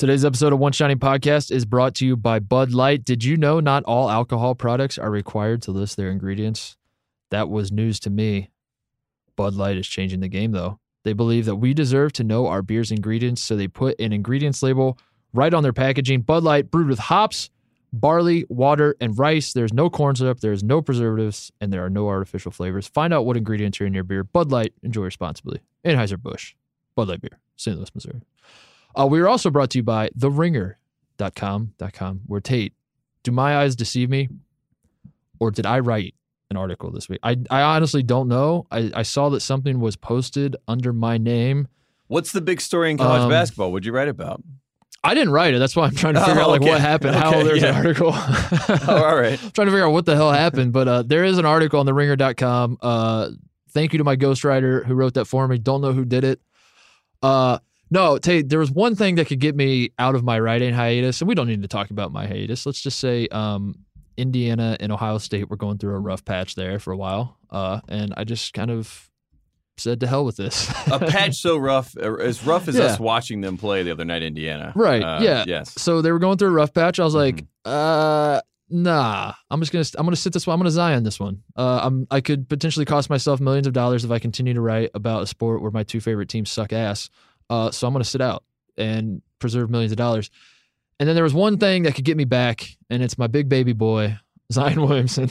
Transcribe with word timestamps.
Today's 0.00 0.24
episode 0.24 0.54
of 0.54 0.58
One 0.58 0.72
Shining 0.72 0.98
Podcast 0.98 1.50
is 1.52 1.66
brought 1.66 1.94
to 1.96 2.06
you 2.06 2.16
by 2.16 2.38
Bud 2.38 2.72
Light. 2.72 3.04
Did 3.04 3.22
you 3.22 3.36
know 3.36 3.60
not 3.60 3.84
all 3.84 4.08
alcohol 4.08 4.54
products 4.54 4.96
are 4.96 5.10
required 5.10 5.60
to 5.60 5.72
list 5.72 5.98
their 5.98 6.10
ingredients? 6.10 6.78
That 7.30 7.50
was 7.50 7.70
news 7.70 8.00
to 8.00 8.08
me. 8.08 8.48
Bud 9.36 9.52
Light 9.52 9.76
is 9.76 9.86
changing 9.86 10.20
the 10.20 10.28
game, 10.28 10.52
though. 10.52 10.78
They 11.04 11.12
believe 11.12 11.44
that 11.44 11.56
we 11.56 11.74
deserve 11.74 12.14
to 12.14 12.24
know 12.24 12.46
our 12.46 12.62
beer's 12.62 12.90
ingredients, 12.90 13.42
so 13.42 13.56
they 13.56 13.68
put 13.68 14.00
an 14.00 14.14
ingredients 14.14 14.62
label 14.62 14.96
right 15.34 15.52
on 15.52 15.62
their 15.62 15.74
packaging. 15.74 16.22
Bud 16.22 16.44
Light 16.44 16.70
brewed 16.70 16.88
with 16.88 16.98
hops, 16.98 17.50
barley, 17.92 18.46
water, 18.48 18.96
and 19.02 19.18
rice. 19.18 19.52
There's 19.52 19.74
no 19.74 19.90
corn 19.90 20.16
syrup, 20.16 20.40
there's 20.40 20.64
no 20.64 20.80
preservatives, 20.80 21.52
and 21.60 21.70
there 21.70 21.84
are 21.84 21.90
no 21.90 22.08
artificial 22.08 22.52
flavors. 22.52 22.86
Find 22.86 23.12
out 23.12 23.26
what 23.26 23.36
ingredients 23.36 23.78
are 23.82 23.86
in 23.86 23.92
your 23.92 24.04
beer. 24.04 24.24
Bud 24.24 24.50
Light, 24.50 24.72
enjoy 24.82 25.02
responsibly. 25.02 25.60
Anheuser-Busch, 25.84 26.54
Bud 26.96 27.08
Light 27.08 27.20
Beer, 27.20 27.38
St. 27.56 27.76
Louis, 27.76 27.94
Missouri. 27.94 28.22
Uh, 28.98 29.06
we 29.06 29.20
are 29.20 29.28
also 29.28 29.50
brought 29.50 29.70
to 29.70 29.78
you 29.78 29.82
by 29.82 30.08
TheRinger.com, 30.18 31.74
.com, 31.92 32.20
where 32.26 32.40
Tate, 32.40 32.72
do 33.22 33.30
my 33.32 33.58
eyes 33.58 33.76
deceive 33.76 34.10
me? 34.10 34.28
Or 35.38 35.50
did 35.50 35.66
I 35.66 35.78
write 35.80 36.14
an 36.50 36.56
article 36.56 36.90
this 36.90 37.08
week? 37.08 37.20
I, 37.22 37.36
I 37.50 37.62
honestly 37.62 38.02
don't 38.02 38.28
know. 38.28 38.66
I, 38.70 38.90
I 38.94 39.02
saw 39.02 39.28
that 39.30 39.40
something 39.40 39.80
was 39.80 39.96
posted 39.96 40.56
under 40.68 40.92
my 40.92 41.18
name. 41.18 41.68
What's 42.08 42.32
the 42.32 42.40
big 42.40 42.60
story 42.60 42.90
in 42.90 42.98
college 42.98 43.22
Um, 43.22 43.30
basketball? 43.30 43.72
What'd 43.72 43.86
you 43.86 43.92
write 43.92 44.08
about? 44.08 44.42
I 45.02 45.14
didn't 45.14 45.32
write 45.32 45.54
it. 45.54 45.58
That's 45.60 45.74
why 45.74 45.86
I'm 45.86 45.94
trying 45.94 46.14
to 46.14 46.20
figure 46.26 46.40
Oh, 46.42 46.44
out 46.44 46.50
like 46.50 46.60
okay. 46.60 46.70
what 46.72 46.80
happened, 46.80 47.14
how 47.16 47.30
Okay, 47.30 47.42
there's 47.44 47.62
an 47.62 47.74
article. 47.74 48.10
Oh, 48.88 49.02
all 49.04 49.16
right. 49.16 49.38
trying 49.54 49.66
to 49.66 49.70
figure 49.72 49.86
out 49.86 49.92
what 49.92 50.04
the 50.04 50.14
hell 50.14 50.30
happened, 50.32 50.72
but 50.74 50.88
uh, 50.88 51.02
there 51.02 51.24
is 51.24 51.38
an 51.38 51.46
article 51.46 51.80
on 51.80 51.86
theringer.com. 51.86 52.76
Uh, 52.82 53.30
thank 53.70 53.92
you 53.94 53.98
to 53.98 54.04
my 54.04 54.16
ghostwriter 54.16 54.84
who 54.84 54.94
wrote 54.94 55.14
that 55.14 55.24
for 55.24 55.46
me. 55.48 55.56
Don't 55.56 55.80
know 55.80 55.92
who 55.92 56.04
did 56.04 56.24
it. 56.24 56.40
Uh, 57.22 57.58
no, 57.90 58.18
Tate, 58.18 58.48
there 58.48 58.58
was 58.58 58.70
one 58.70 58.94
thing 58.94 59.16
that 59.16 59.26
could 59.26 59.40
get 59.40 59.56
me 59.56 59.90
out 59.98 60.14
of 60.14 60.22
my 60.24 60.38
writing 60.38 60.72
hiatus, 60.74 61.20
and 61.20 61.28
we 61.28 61.34
don't 61.34 61.48
need 61.48 61.62
to 61.62 61.68
talk 61.68 61.90
about 61.90 62.12
my 62.12 62.26
hiatus. 62.26 62.64
Let's 62.66 62.80
just 62.80 62.98
say 63.00 63.26
um, 63.28 63.74
Indiana 64.16 64.76
and 64.80 64.92
Ohio 64.92 65.18
State 65.18 65.48
were 65.50 65.56
going 65.56 65.78
through 65.78 65.94
a 65.94 65.98
rough 65.98 66.24
patch 66.24 66.54
there 66.54 66.78
for 66.78 66.92
a 66.92 66.96
while, 66.96 67.36
uh, 67.50 67.80
and 67.88 68.14
I 68.16 68.24
just 68.24 68.52
kind 68.52 68.70
of 68.70 69.08
said 69.76 70.00
to 70.00 70.06
hell 70.06 70.24
with 70.26 70.36
this. 70.36 70.68
A 70.88 70.98
patch 71.08 71.36
so 71.36 71.56
rough, 71.56 71.96
uh, 71.96 72.14
as 72.16 72.44
rough 72.44 72.68
as 72.68 72.76
Yeah. 72.76 72.84
us 72.84 73.00
watching 73.00 73.40
them 73.40 73.56
play 73.56 73.82
the 73.82 73.92
other 73.92 74.04
night, 74.04 74.22
Indiana. 74.22 74.72
Right, 74.76 75.02
Uh, 75.02 75.20
yeah. 75.22 75.44
Yes. 75.46 75.72
so 75.80 76.02
they 76.02 76.12
were 76.12 76.18
going 76.18 76.36
through 76.36 76.48
a 76.48 76.52
rough 76.52 76.74
patch. 76.74 77.00
I 77.00 77.04
was 77.04 77.14
like, 77.14 77.36
Mm-hmm. 77.36 77.70
uh, 77.70 78.40
nah. 78.68 79.32
I'm 79.50 79.60
just 79.60 79.72
gonna 79.72 79.84
I'm 79.98 80.04
gonna 80.06 80.16
sit 80.16 80.32
this 80.32 80.46
one. 80.46 80.54
I'm 80.54 80.60
gonna 80.60 80.70
Zion 80.70 81.02
this 81.02 81.18
one. 81.18 81.42
Uh, 81.56 81.80
I'm 81.82 82.06
I 82.10 82.20
could 82.20 82.48
potentially 82.48 82.84
cost 82.84 83.08
myself 83.10 83.40
millions 83.40 83.66
of 83.66 83.72
dollars 83.72 84.04
if 84.04 84.10
I 84.10 84.18
continue 84.18 84.52
to 84.54 84.60
write 84.60 84.90
about 84.94 85.22
a 85.22 85.26
sport 85.26 85.62
where 85.62 85.70
my 85.70 85.82
two 85.82 86.00
favorite 86.00 86.28
teams 86.28 86.50
suck 86.50 86.72
ass. 86.72 87.08
Uh, 87.50 87.70
so 87.70 87.86
I'm 87.86 87.92
gonna 87.92 88.04
sit 88.04 88.20
out 88.22 88.44
and 88.78 89.20
preserve 89.38 89.68
millions 89.68 89.92
of 89.92 89.98
dollars. 89.98 90.30
And 90.98 91.08
then 91.08 91.14
there 91.14 91.24
was 91.24 91.34
one 91.34 91.58
thing 91.58 91.82
that 91.82 91.94
could 91.94 92.04
get 92.04 92.16
me 92.16 92.24
back, 92.24 92.66
and 92.88 93.02
it's 93.02 93.18
my 93.18 93.26
big 93.26 93.48
baby 93.48 93.72
boy, 93.72 94.16
Zion 94.52 94.80
Williamson. 94.80 95.28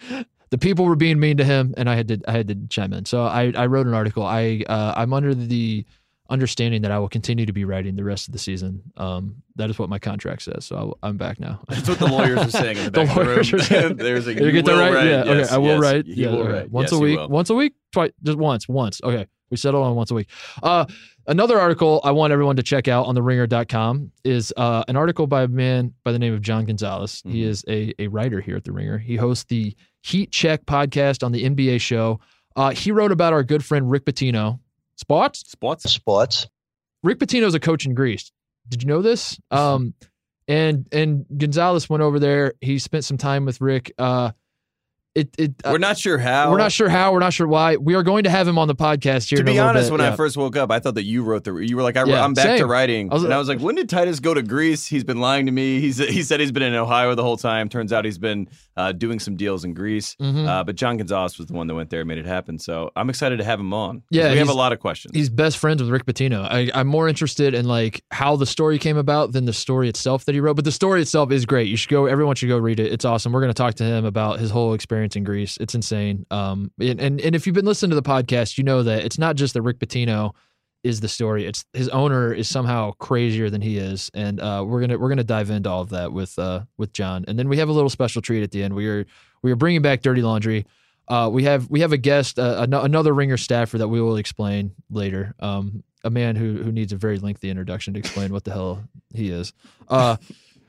the 0.50 0.58
people 0.58 0.84
were 0.84 0.96
being 0.96 1.18
mean 1.18 1.38
to 1.38 1.44
him, 1.44 1.74
and 1.76 1.88
I 1.88 1.96
had 1.96 2.08
to 2.08 2.20
I 2.28 2.32
had 2.32 2.48
to 2.48 2.56
chime 2.68 2.92
in. 2.92 3.04
So 3.06 3.24
I 3.24 3.52
I 3.56 3.66
wrote 3.66 3.86
an 3.86 3.94
article. 3.94 4.24
I 4.24 4.62
uh, 4.68 4.94
I'm 4.96 5.12
under 5.12 5.34
the 5.34 5.84
understanding 6.28 6.82
that 6.82 6.90
I 6.90 6.98
will 6.98 7.08
continue 7.08 7.46
to 7.46 7.52
be 7.52 7.64
writing 7.64 7.94
the 7.94 8.02
rest 8.02 8.26
of 8.26 8.32
the 8.32 8.38
season. 8.40 8.82
Um, 8.96 9.42
that 9.54 9.70
is 9.70 9.78
what 9.78 9.88
my 9.88 10.00
contract 10.00 10.42
says. 10.42 10.64
So 10.64 10.98
I, 11.02 11.08
I'm 11.08 11.16
back 11.16 11.38
now. 11.38 11.60
That's 11.68 11.88
what 11.88 12.00
the 12.00 12.06
lawyers 12.08 12.38
are 12.40 12.50
saying 12.50 12.76
in 12.78 12.84
the 12.86 12.90
The 12.90 13.04
back 13.04 13.10
of 13.10 13.14
the 13.14 13.24
lawyers 13.24 13.52
room. 13.52 13.60
are 13.60 13.64
saying- 13.64 13.96
There's 13.96 14.26
a 14.26 14.34
you 14.34 14.46
you 14.46 14.50
get 14.50 14.64
that 14.64 14.72
will 14.72 14.80
right? 14.80 14.92
write. 14.92 15.06
Yeah. 15.06 15.24
Yes, 15.24 15.46
okay. 15.46 15.54
I 15.54 15.58
will 15.58 15.66
yes, 15.68 15.80
write. 15.80 16.06
Yeah. 16.06 16.30
will 16.32 16.40
okay. 16.40 16.52
write. 16.52 16.70
Once 16.72 16.90
Yes, 16.90 16.98
a 16.98 17.02
week. 17.02 17.28
Once 17.28 17.50
a 17.50 17.54
week. 17.54 17.74
Twice. 17.92 18.10
Just 18.24 18.38
once. 18.38 18.68
Once. 18.68 19.00
Okay. 19.04 19.26
We 19.50 19.56
settle 19.56 19.82
on 19.82 19.94
once 19.94 20.10
a 20.10 20.14
week. 20.14 20.28
Uh, 20.62 20.86
another 21.26 21.58
article 21.58 22.00
I 22.04 22.10
want 22.10 22.32
everyone 22.32 22.56
to 22.56 22.62
check 22.62 22.88
out 22.88 23.06
on 23.06 23.14
theringer.com 23.14 24.10
is 24.24 24.52
uh, 24.56 24.84
an 24.88 24.96
article 24.96 25.26
by 25.26 25.42
a 25.44 25.48
man 25.48 25.92
by 26.04 26.12
the 26.12 26.18
name 26.18 26.34
of 26.34 26.42
John 26.42 26.64
Gonzalez. 26.64 27.22
He 27.24 27.42
Mhm. 27.42 27.46
is 27.46 27.64
a, 27.68 27.94
a 27.98 28.08
writer 28.08 28.40
here 28.40 28.56
at 28.56 28.64
The 28.64 28.72
Ringer. 28.72 28.98
He 28.98 29.16
hosts 29.16 29.44
the 29.44 29.74
Heat 30.02 30.30
Check 30.30 30.66
podcast 30.66 31.22
on 31.24 31.32
the 31.32 31.44
NBA 31.44 31.80
show. 31.80 32.20
Uh, 32.56 32.70
he 32.70 32.90
wrote 32.92 33.12
about 33.12 33.32
our 33.32 33.42
good 33.42 33.64
friend 33.64 33.90
Rick 33.90 34.04
Pitino. 34.04 34.58
Spots? 34.96 35.40
Spots. 35.50 35.90
Sports. 35.90 36.48
Rick 37.02 37.18
Pitino's 37.18 37.54
a 37.54 37.60
coach 37.60 37.86
in 37.86 37.94
Greece. 37.94 38.32
Did 38.68 38.82
you 38.82 38.88
know 38.88 39.02
this? 39.02 39.38
Um, 39.50 39.94
and 40.48 40.86
and 40.92 41.26
Gonzalez 41.36 41.90
went 41.90 42.02
over 42.04 42.18
there. 42.20 42.54
He 42.60 42.78
spent 42.78 43.04
some 43.04 43.16
time 43.18 43.44
with 43.44 43.60
Rick. 43.60 43.92
Uh, 43.98 44.30
it 45.16 45.34
it 45.38 45.54
uh, 45.64 45.70
We're 45.72 45.78
not 45.78 45.98
sure 45.98 46.18
how. 46.18 46.50
we're 46.50 46.58
not 46.58 46.72
sure 46.72 46.88
how. 46.88 47.12
We're 47.12 47.18
not 47.20 47.32
sure 47.32 47.48
why. 47.48 47.76
We 47.76 47.94
are 47.94 48.02
going 48.02 48.24
to 48.24 48.30
have 48.30 48.46
him 48.46 48.58
on 48.58 48.68
the 48.68 48.74
podcast 48.74 49.28
here. 49.28 49.38
To 49.38 49.44
be 49.44 49.58
honest, 49.58 49.86
bit. 49.88 49.92
when 49.92 50.00
Yeah. 50.00 50.12
I 50.12 50.16
first 50.16 50.36
woke 50.36 50.56
up, 50.56 50.70
I 50.70 50.78
thought 50.78 50.94
that 50.94 51.04
you 51.04 51.24
wrote 51.24 51.44
the. 51.44 51.54
You 51.56 51.76
were 51.76 51.82
like, 51.82 51.96
I, 51.96 52.04
Yeah, 52.04 52.24
am 52.24 52.34
back 52.34 52.58
to 52.58 52.66
writing, 52.66 53.10
I 53.10 53.14
was- 53.14 53.24
and 53.24 53.32
I 53.34 53.38
was 53.38 53.48
like, 53.48 53.60
when 53.60 53.74
did 53.74 53.88
Titus 53.88 54.20
go 54.20 54.34
to 54.34 54.42
Greece? 54.42 54.86
He's 54.86 55.04
been 55.04 55.20
lying 55.20 55.46
to 55.46 55.52
me. 55.52 55.80
He's 55.80 55.98
he 55.98 56.22
said 56.22 56.38
he's 56.40 56.52
been 56.52 56.62
in 56.62 56.74
Ohio 56.74 57.14
the 57.14 57.22
whole 57.22 57.36
time. 57.36 57.68
Turns 57.68 57.92
out 57.92 58.04
he's 58.04 58.18
been 58.18 58.48
uh, 58.76 58.92
doing 58.92 59.18
some 59.18 59.36
deals 59.36 59.64
in 59.64 59.72
Greece. 59.74 60.14
Mhm. 60.20 60.46
Uh, 60.46 60.62
but 60.64 60.76
John 60.76 60.96
Gonzalez 60.98 61.38
was 61.38 61.46
the 61.46 61.54
one 61.54 61.66
that 61.66 61.74
went 61.74 61.90
there 61.90 62.00
and 62.00 62.08
made 62.08 62.18
it 62.18 62.26
happen. 62.26 62.58
So 62.58 62.90
I'm 62.94 63.08
excited 63.08 63.38
to 63.38 63.44
have 63.44 63.58
him 63.58 63.72
on. 63.72 64.02
Yeah, 64.10 64.30
we 64.32 64.38
have 64.38 64.48
a 64.48 64.52
lot 64.52 64.72
of 64.72 64.80
questions. 64.80 65.12
he's 65.14 65.30
best 65.30 65.56
friends 65.58 65.80
with 65.82 65.90
Rick 65.90 66.04
Pitino. 66.06 66.46
I, 66.50 66.70
I'm 66.74 66.86
more 66.86 67.08
interested 67.08 67.54
in 67.54 67.64
like 67.66 68.04
how 68.10 68.36
the 68.36 68.46
story 68.46 68.78
came 68.78 68.96
about 68.98 69.32
than 69.32 69.46
the 69.46 69.52
story 69.52 69.88
itself 69.88 70.24
that 70.26 70.34
he 70.34 70.40
wrote. 70.40 70.56
But 70.56 70.64
the 70.64 70.72
story 70.72 71.00
itself 71.00 71.32
is 71.32 71.46
great. 71.46 71.68
You 71.68 71.76
should 71.76 71.90
go. 71.90 72.06
Everyone 72.06 72.34
should 72.36 72.48
go 72.48 72.58
read 72.58 72.80
it. 72.80 72.92
It's 72.92 73.04
awesome. 73.04 73.32
We're 73.32 73.40
going 73.40 73.50
to 73.50 73.54
talk 73.54 73.74
to 73.74 73.84
him 73.84 74.04
about 74.04 74.38
his 74.40 74.50
whole 74.50 74.74
experience 74.74 75.05
in 75.14 75.22
Greece. 75.22 75.56
It's 75.60 75.74
insane. 75.74 76.26
Um, 76.30 76.72
and, 76.80 77.00
and 77.00 77.20
and 77.20 77.36
if 77.36 77.46
you've 77.46 77.54
been 77.54 77.66
listening 77.66 77.90
to 77.90 77.96
the 77.96 78.02
podcast, 78.02 78.58
you 78.58 78.64
know 78.64 78.82
that 78.82 79.04
it's 79.04 79.18
not 79.18 79.36
just 79.36 79.54
that 79.54 79.62
Rick 79.62 79.78
Pitino 79.78 80.32
is 80.82 81.00
the 81.00 81.08
story. 81.08 81.46
It's 81.46 81.64
his 81.72 81.88
owner 81.90 82.32
is 82.32 82.48
somehow 82.48 82.92
crazier 82.92 83.50
than 83.50 83.60
he 83.60 83.76
is, 83.76 84.10
and 84.14 84.40
uh, 84.40 84.64
we're 84.66 84.80
gonna 84.80 84.98
we're 84.98 85.08
gonna 85.08 85.24
dive 85.24 85.50
into 85.50 85.68
all 85.68 85.82
of 85.82 85.90
that 85.90 86.12
with 86.12 86.38
uh, 86.38 86.62
with 86.78 86.92
John. 86.92 87.24
And 87.28 87.38
then 87.38 87.48
we 87.48 87.58
have 87.58 87.68
a 87.68 87.72
little 87.72 87.90
special 87.90 88.22
treat 88.22 88.42
at 88.42 88.50
the 88.50 88.62
end. 88.62 88.74
We 88.74 88.88
are 88.88 89.06
we 89.42 89.52
are 89.52 89.56
bringing 89.56 89.82
back 89.82 90.02
Dirty 90.02 90.22
Laundry. 90.22 90.66
Uh, 91.08 91.30
we 91.32 91.44
have 91.44 91.70
we 91.70 91.80
have 91.80 91.92
a 91.92 91.96
guest, 91.96 92.38
uh, 92.38 92.56
an- 92.58 92.74
another 92.74 93.12
ringer 93.14 93.36
staffer 93.36 93.78
that 93.78 93.88
we 93.88 94.00
will 94.00 94.16
explain 94.16 94.72
later. 94.90 95.34
Um, 95.38 95.84
a 96.04 96.10
man 96.10 96.36
who 96.36 96.62
who 96.62 96.72
needs 96.72 96.92
a 96.92 96.96
very 96.96 97.18
lengthy 97.18 97.50
introduction 97.50 97.94
to 97.94 98.00
explain 98.00 98.32
what 98.32 98.44
the 98.44 98.52
hell 98.52 98.88
he 99.12 99.30
is. 99.30 99.52
Uh, 99.88 100.16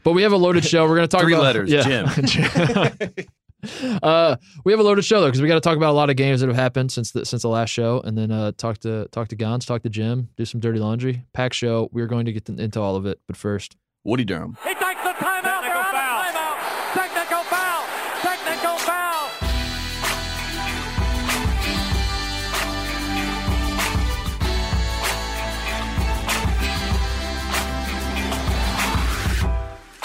but 0.04 0.14
we 0.14 0.24
have 0.24 0.32
a 0.32 0.38
loaded 0.38 0.64
show. 0.64 0.84
We're 0.88 0.96
going 0.96 1.08
to 1.08 1.12
talk 1.12 1.22
Three 1.22 1.34
about 1.34 1.44
letters, 1.44 1.70
Jim. 1.84 2.08
uh, 4.04 4.36
we 4.64 4.72
have 4.72 4.80
a 4.80 4.84
loaded 4.84 5.06
show 5.06 5.22
though 5.22 5.28
because 5.28 5.42
we 5.42 5.48
got 5.48 5.56
to 5.56 5.62
talk 5.62 5.78
about 5.78 5.92
a 5.92 5.98
lot 5.98 6.10
of 6.10 6.16
games 6.16 6.42
that 6.42 6.48
have 6.48 6.56
happened 6.56 6.92
since 6.92 7.12
the 7.12 7.26
since 7.26 7.42
the 7.42 7.50
last 7.50 7.70
show, 7.70 8.02
and 8.02 8.18
then 8.18 8.32
uh, 8.32 8.52
talk 8.58 8.78
to 8.80 9.08
talk 9.12 9.28
to 9.30 9.36
Gons, 9.36 9.66
talk 9.66 9.84
to 9.84 9.90
Jim, 9.90 10.30
do 10.38 10.46
some 10.46 10.60
dirty 10.60 10.80
laundry. 10.80 11.24
Pack 11.34 11.54
show. 11.54 11.90
We 11.92 12.02
are 12.02 12.08
going 12.08 12.26
to 12.26 12.34
get 12.34 12.48
into 12.50 12.82
all 12.82 12.96
of 12.96 13.06
it, 13.06 13.20
but 13.28 13.38
first, 13.38 13.78
Woody 14.04 14.26
Durham. 14.26 14.58
He 14.64 14.74
takes 14.74 15.02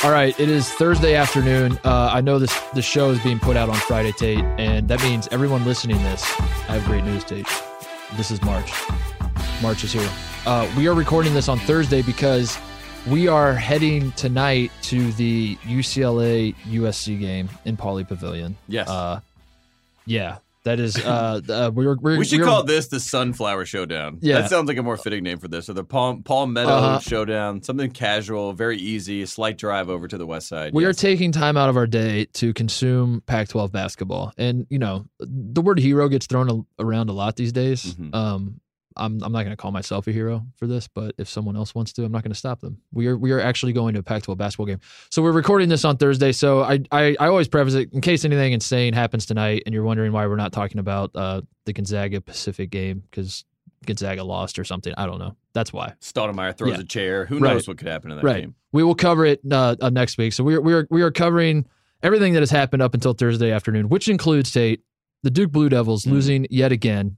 All 0.05 0.11
right, 0.11 0.39
it 0.41 0.49
is 0.49 0.69
Thursday 0.69 1.15
afternoon. 1.15 1.79
Uh, 1.85 2.11
I 2.13 2.21
know 2.21 2.41
this 2.41 2.53
this 2.75 2.85
show 2.85 3.11
is 3.11 3.23
being 3.23 3.39
put 3.39 3.57
out 3.57 3.69
on 3.69 3.77
Friday, 3.77 4.11
Tate, 4.11 4.45
and 4.59 4.89
that 4.89 5.01
means 5.01 5.29
everyone 5.31 5.65
listening 5.65 5.97
to 5.97 6.03
this. 6.03 6.25
I 6.69 6.77
have 6.77 6.85
great 6.87 7.05
news, 7.05 7.23
Tate. 7.23 7.47
This 8.17 8.33
is 8.33 8.43
March. 8.43 8.73
March 9.63 9.85
is 9.85 9.93
here. 9.93 10.11
Uh, 10.45 10.69
we 10.77 10.89
are 10.89 10.95
recording 10.95 11.35
this 11.35 11.49
on 11.49 11.57
Thursday 11.61 12.03
because 12.03 12.59
we 13.07 13.29
are 13.29 13.55
heading 13.55 14.11
tonight 14.13 14.73
to 14.83 15.13
the 15.13 15.55
UCLA 15.63 16.57
USC 16.65 17.21
game 17.21 17.49
in 17.65 17.77
Pauley 17.77 18.07
Pavilion. 18.07 18.57
Yes. 18.67 18.89
Uh, 18.89 19.21
yeah, 20.05 20.39
that 20.65 20.79
is. 20.81 20.97
Uh, 20.97 21.41
uh, 21.49 21.71
we're, 21.75 21.97
we're 21.97 22.19
we 22.19 22.25
should 22.25 22.41
we're, 22.41 22.47
call 22.47 22.63
this 22.63 22.89
the 22.89 23.01
Sunflower 23.01 23.67
Showdown. 23.67 24.19
Yeah. 24.21 24.41
That 24.43 24.51
sounds 24.51 24.69
like 24.69 24.77
a 24.79 24.83
more 24.83 24.97
fitting 24.97 25.23
name 25.25 25.39
for 25.39 25.49
this. 25.49 25.69
Or 25.69 25.73
the 25.75 25.85
Palm, 25.85 26.23
Palm 26.23 26.53
Meadow 26.53 26.71
Uh-huh. 26.71 26.99
Showdown. 27.01 27.63
Something 27.63 27.91
casual, 27.91 28.53
very 28.53 28.79
easy, 28.79 29.23
a 29.23 29.27
slight 29.27 29.59
drive 29.59 29.89
over 29.91 30.07
to 30.09 30.17
the 30.17 30.27
west 30.27 30.49
side. 30.49 30.73
We 30.73 30.85
are 30.85 30.93
taking 30.93 31.33
time 31.33 31.57
out 31.57 31.69
of 31.69 31.77
our 31.77 31.87
day 31.87 32.27
to 32.35 32.55
consume 32.55 33.23
Pac-12 33.27 33.73
basketball, 33.73 34.33
and 34.39 34.67
you 34.71 34.79
know 34.79 35.07
the 35.21 35.61
word 35.61 35.79
hero 35.79 36.09
gets 36.09 36.27
thrown 36.27 36.49
a- 36.51 36.83
around 36.83 37.09
a 37.11 37.13
lot 37.13 37.37
these 37.37 37.53
days. 37.53 37.95
Mhm. 37.95 38.15
Um, 38.15 38.61
I'm 38.97 39.23
I'm 39.23 39.33
not 39.33 39.41
going 39.43 39.51
to 39.51 39.57
call 39.57 39.71
myself 39.73 40.07
a 40.07 40.13
hero 40.13 40.47
for 40.57 40.67
this, 40.67 40.89
but 40.89 41.15
if 41.19 41.29
someone 41.29 41.57
else 41.57 41.75
wants 41.75 41.93
to, 41.95 42.05
I'm 42.05 42.13
not 42.13 42.23
going 42.23 42.33
to 42.33 42.39
stop 42.39 42.61
them. 42.61 42.79
We 42.93 43.07
are 43.09 43.17
we 43.17 43.33
are 43.33 43.41
actually 43.41 43.73
going 43.73 43.95
to 43.95 44.01
a 44.01 44.03
Pac-12 44.03 44.37
basketball 44.37 44.67
game, 44.67 44.81
so 45.11 45.23
we're 45.23 45.33
recording 45.33 45.69
this 45.69 45.85
on 45.85 45.97
Thursday. 45.97 46.33
So 46.33 46.63
I 46.63 46.81
I, 46.91 47.17
I 47.21 47.27
always 47.29 47.49
preface 47.49 47.75
it 47.75 47.93
in 47.93 48.01
case 48.01 48.25
anything 48.25 48.53
insane 48.53 48.95
happens 48.95 49.27
tonight, 49.27 49.63
and 49.67 49.75
you're 49.75 49.85
wondering 49.85 50.13
why 50.13 50.27
we're 50.27 50.37
not 50.37 50.53
talking 50.53 50.79
about 50.79 51.11
uh, 51.15 51.43
the 51.67 51.73
Gonzaga 51.73 52.21
Pacific 52.21 52.71
game 52.71 53.03
because 53.11 53.45
Gonzaga 53.87 54.23
lost 54.25 54.59
or 54.59 54.65
something. 54.65 54.95
I 54.97 55.07
don't 55.07 55.19
know. 55.19 55.37
That's 55.55 55.73
why. 55.73 55.95
Stoudemire 56.01 56.57
throws 56.57 56.73
Yeah. 56.75 56.81
a 56.81 56.85
chair. 56.85 57.27
Who 57.27 57.39
Right. 57.39 57.55
knows 57.55 57.67
what 57.69 57.79
could 57.79 57.89
happen 57.89 58.11
in 58.11 58.17
that 58.19 58.25
Right. 58.25 58.43
game? 58.43 58.55
We 58.73 58.83
will 58.85 58.95
cover 58.95 59.27
it 59.27 59.41
uh, 59.51 59.77
uh, 59.81 59.91
next 59.91 60.17
week. 60.19 60.33
So 60.33 60.45
we 60.45 60.55
are, 60.55 60.61
we 60.61 60.73
are 60.73 60.87
we 60.91 61.03
are 61.03 61.11
covering 61.11 61.67
everything 62.03 62.33
that 62.35 62.41
has 62.41 62.51
happened 62.51 62.81
up 62.83 62.95
until 62.95 63.13
Thursday 63.13 63.51
afternoon, 63.51 63.89
which 63.89 64.09
includes 64.09 64.51
Tate, 64.51 64.81
the 65.25 65.31
Duke 65.31 65.53
Blue 65.53 65.69
Devils 65.69 66.05
Mhm. 66.05 66.11
losing 66.13 66.47
yet 66.51 66.73
again. 66.73 67.17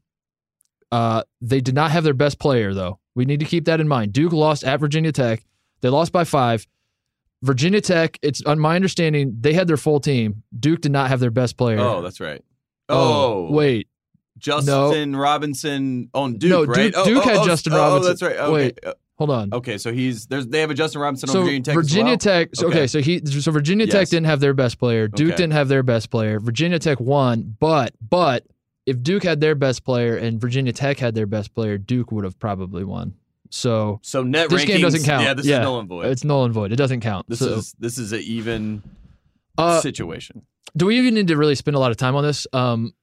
Uh, 0.94 1.22
they 1.40 1.60
did 1.60 1.74
not 1.74 1.90
have 1.90 2.04
their 2.04 2.14
best 2.14 2.38
player 2.38 2.72
though. 2.72 3.00
We 3.16 3.24
need 3.24 3.40
to 3.40 3.46
keep 3.46 3.64
that 3.64 3.80
in 3.80 3.88
mind. 3.88 4.12
Duke 4.12 4.32
lost 4.32 4.62
at 4.62 4.78
Virginia 4.78 5.10
Tech. 5.10 5.44
They 5.80 5.88
lost 5.88 6.12
by 6.12 6.22
five. 6.22 6.66
Virginia 7.42 7.80
Tech, 7.80 8.16
it's 8.22 8.42
on 8.42 8.60
my 8.60 8.76
understanding, 8.76 9.36
they 9.40 9.52
had 9.54 9.66
their 9.66 9.76
full 9.76 9.98
team. 9.98 10.44
Duke 10.58 10.80
did 10.82 10.92
not 10.92 11.08
have 11.08 11.18
their 11.18 11.32
best 11.32 11.56
player. 11.56 11.78
Oh, 11.80 12.00
that's 12.00 12.20
right. 12.20 12.42
Oh, 12.88 13.50
wait. 13.50 13.88
Justin 14.38 15.16
Robinson 15.16 16.10
on 16.14 16.34
Duke, 16.38 16.50
No, 16.50 16.64
right? 16.64 16.92
Duke- 16.92 16.94
Oh, 16.96 17.04
Duke 17.04 17.26
oh, 17.26 17.28
had 17.28 17.36
oh, 17.38 17.46
Justin 17.46 17.72
oh, 17.72 17.76
Robinson. 17.78 18.04
Oh, 18.04 18.08
that's 18.08 18.22
right. 18.22 18.36
Okay. 18.36 18.52
Wait. 18.52 18.78
Hold 19.16 19.30
on. 19.30 19.52
Okay, 19.52 19.78
so 19.78 19.92
he's 19.92 20.26
there's 20.26 20.46
they 20.46 20.60
have 20.60 20.70
a 20.70 20.74
Justin 20.74 21.00
Robinson 21.00 21.28
so 21.28 21.40
on 21.40 21.44
Virginia 21.44 21.62
Tech. 21.62 21.74
Virginia 21.74 22.10
well? 22.12 22.18
Tech. 22.18 22.48
so- 22.54 22.66
Okay. 22.68 22.78
Okay. 22.78 22.86
so 22.86 23.00
he 23.00 23.20
so 23.24 23.50
Virginia 23.52 23.86
Tech 23.86 24.08
didn't 24.08 24.26
have 24.26 24.40
their 24.40 24.54
best 24.54 24.78
player. 24.78 25.08
Duke 25.08 25.28
Okay. 25.28 25.36
didn't 25.36 25.52
have 25.54 25.68
their 25.68 25.82
best 25.82 26.10
player. 26.10 26.38
Virginia 26.40 26.78
Tech 26.78 26.98
won, 27.00 27.56
but 27.58 27.94
but 28.00 28.44
if 28.86 29.02
Duke 29.02 29.22
had 29.22 29.40
their 29.40 29.54
best 29.54 29.84
player 29.84 30.16
and 30.16 30.40
Virginia 30.40 30.72
Tech 30.72 30.98
had 30.98 31.14
their 31.14 31.26
best 31.26 31.54
player, 31.54 31.78
Duke 31.78 32.12
would 32.12 32.24
have 32.24 32.38
probably 32.38 32.84
won. 32.84 33.14
So 33.50 34.00
So 34.02 34.22
net 34.22 34.50
This 34.50 34.62
rankings. 34.64 34.66
game 34.66 34.80
doesn't 34.82 35.04
count. 35.04 35.22
Yeah, 35.24 35.34
this 35.34 35.46
Yeah. 35.46 35.60
is 35.60 35.64
null 35.64 35.78
and 35.80 35.88
void. 35.88 36.06
it's 36.06 36.24
null 36.24 36.44
and 36.44 36.52
void. 36.52 36.72
It 36.72 36.76
doesn't 36.76 37.00
count. 37.00 37.28
this 37.28 37.38
So, 37.38 37.54
is 37.54 37.74
this 37.78 37.98
is 37.98 38.12
an 38.12 38.20
even 38.20 38.82
uh, 39.58 39.80
situation. 39.80 40.42
do 40.76 40.86
we 40.86 40.98
even 40.98 41.14
need 41.14 41.28
to 41.28 41.36
really 41.36 41.54
spend 41.54 41.76
a 41.76 41.78
lot 41.78 41.90
of 41.92 41.96
time 41.96 42.16
on 42.16 42.24
this? 42.24 42.46
Um, 42.52 42.94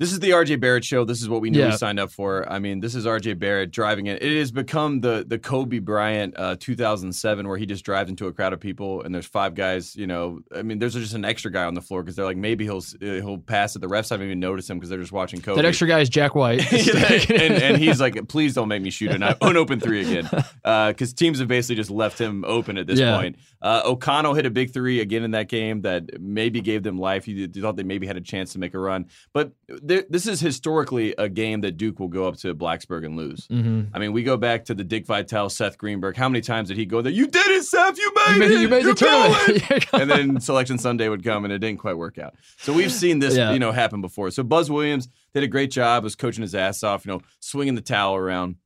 This 0.00 0.12
is 0.12 0.18
the 0.18 0.30
RJ 0.30 0.58
Barrett 0.58 0.84
show. 0.84 1.04
This 1.04 1.22
is 1.22 1.28
what 1.28 1.40
we 1.40 1.50
knew 1.50 1.60
Yeah. 1.60 1.70
we 1.70 1.76
signed 1.76 2.00
up 2.00 2.10
for. 2.10 2.50
I 2.52 2.58
mean, 2.58 2.80
this 2.80 2.96
is 2.96 3.06
RJ 3.06 3.38
Barrett 3.38 3.70
driving 3.70 4.06
it. 4.06 4.20
It 4.22 4.36
has 4.38 4.50
become 4.50 5.00
the 5.00 5.24
the 5.26 5.38
Kobe 5.38 5.78
Bryant 5.78 6.34
uh, 6.36 6.56
2007 6.58 7.46
where 7.46 7.56
he 7.56 7.64
just 7.64 7.84
drives 7.84 8.10
into 8.10 8.26
a 8.26 8.32
crowd 8.32 8.52
of 8.52 8.58
people 8.58 9.02
and 9.02 9.14
there's 9.14 9.24
five 9.26 9.54
guys. 9.54 9.94
You 9.94 10.08
know, 10.08 10.40
I 10.54 10.62
mean, 10.62 10.80
there's 10.80 10.94
just 10.94 11.14
an 11.14 11.24
extra 11.24 11.52
guy 11.52 11.64
on 11.64 11.74
the 11.74 11.80
floor 11.80 12.02
because 12.02 12.16
they're 12.16 12.24
like 12.24 12.36
maybe 12.36 12.64
he'll 12.64 12.78
uh, 12.78 13.04
he'll 13.22 13.38
pass 13.38 13.76
it. 13.76 13.78
The 13.82 13.86
refs 13.86 14.10
haven't 14.10 14.26
even 14.26 14.40
noticed 14.40 14.68
him 14.68 14.78
because 14.78 14.90
they're 14.90 14.98
just 14.98 15.12
watching 15.12 15.40
Kobe. 15.40 15.62
that 15.62 15.68
extra 15.68 15.86
guy 15.86 16.00
is 16.00 16.08
Jack 16.08 16.34
White. 16.34 16.60
and, 17.30 17.62
and 17.62 17.76
he's 17.76 18.00
like, 18.00 18.26
please 18.28 18.52
don't 18.52 18.66
make 18.68 18.82
me 18.82 18.90
shoot 18.90 19.12
an 19.12 19.22
unopened 19.40 19.82
three 19.82 20.00
again. 20.00 20.28
Because 20.64 21.12
teams 21.12 21.38
have 21.38 21.46
basically 21.48 21.76
just 21.76 21.90
left 21.90 22.18
him 22.20 22.44
open 22.46 22.78
at 22.78 22.86
this 22.86 22.98
Yeah. 22.98 23.16
point. 23.16 23.36
Uh, 23.62 23.82
O'Connell 23.84 24.34
hit 24.34 24.46
a 24.46 24.50
big 24.50 24.72
three 24.72 25.00
again 25.00 25.22
in 25.22 25.32
that 25.32 25.48
game 25.48 25.82
that 25.82 26.20
maybe 26.20 26.60
gave 26.62 26.82
them 26.82 26.98
life. 26.98 27.28
You 27.28 27.46
thought 27.48 27.76
they 27.76 27.82
maybe 27.82 28.06
had 28.06 28.16
a 28.16 28.20
chance 28.20 28.54
to 28.54 28.58
make 28.58 28.74
a 28.74 28.78
run. 28.78 29.06
But 29.32 29.52
there, 29.86 30.04
this 30.08 30.26
is 30.26 30.40
historically 30.40 31.14
a 31.18 31.28
game 31.28 31.60
that 31.60 31.76
Duke 31.76 31.98
will 32.00 32.08
go 32.08 32.26
up 32.26 32.36
to 32.38 32.54
Blacksburg 32.54 33.04
and 33.04 33.16
lose. 33.16 33.46
hmm 33.46 33.82
I 33.92 33.98
mean, 33.98 34.12
we 34.12 34.22
go 34.22 34.36
back 34.36 34.64
to 34.66 34.74
the 34.74 34.82
Dick 34.84 35.06
Vitale, 35.06 35.48
Seth 35.50 35.78
Greenberg. 35.78 36.16
How 36.16 36.28
many 36.28 36.40
times 36.40 36.68
did 36.68 36.76
he 36.76 36.86
go 36.86 37.02
there? 37.02 37.12
You 37.12 37.26
did 37.26 37.46
it, 37.46 37.64
Seth. 37.64 37.98
You 37.98 38.12
made 38.14 38.32
You 38.34 38.38
made, 38.40 38.50
it. 38.50 38.60
you 38.60 38.68
made 38.68 38.82
You're 38.84 38.94
the 38.94 39.04
tournament. 39.04 39.86
and 39.92 40.10
then 40.10 40.40
Selection 40.40 40.78
Sunday 40.78 41.08
would 41.08 41.22
come, 41.22 41.44
and 41.44 41.52
it 41.52 41.58
didn't 41.58 41.80
quite 41.80 41.96
work 41.96 42.18
out. 42.18 42.34
So 42.58 42.72
we've 42.72 42.92
seen 42.92 43.18
this, 43.18 43.36
Yeah. 43.36 43.52
you 43.52 43.58
know, 43.58 43.72
happen 43.72 44.00
before. 44.00 44.30
So 44.30 44.42
Buzz 44.42 44.70
Williams 44.70 45.08
did 45.34 45.42
a 45.42 45.48
great 45.48 45.70
job, 45.70 46.02
was 46.04 46.14
coaching 46.16 46.42
his 46.42 46.54
ass 46.54 46.82
off, 46.82 47.04
you 47.06 47.12
know, 47.12 47.20
swinging 47.40 47.74
the 47.74 47.80
towel 47.82 48.16
around. 48.16 48.56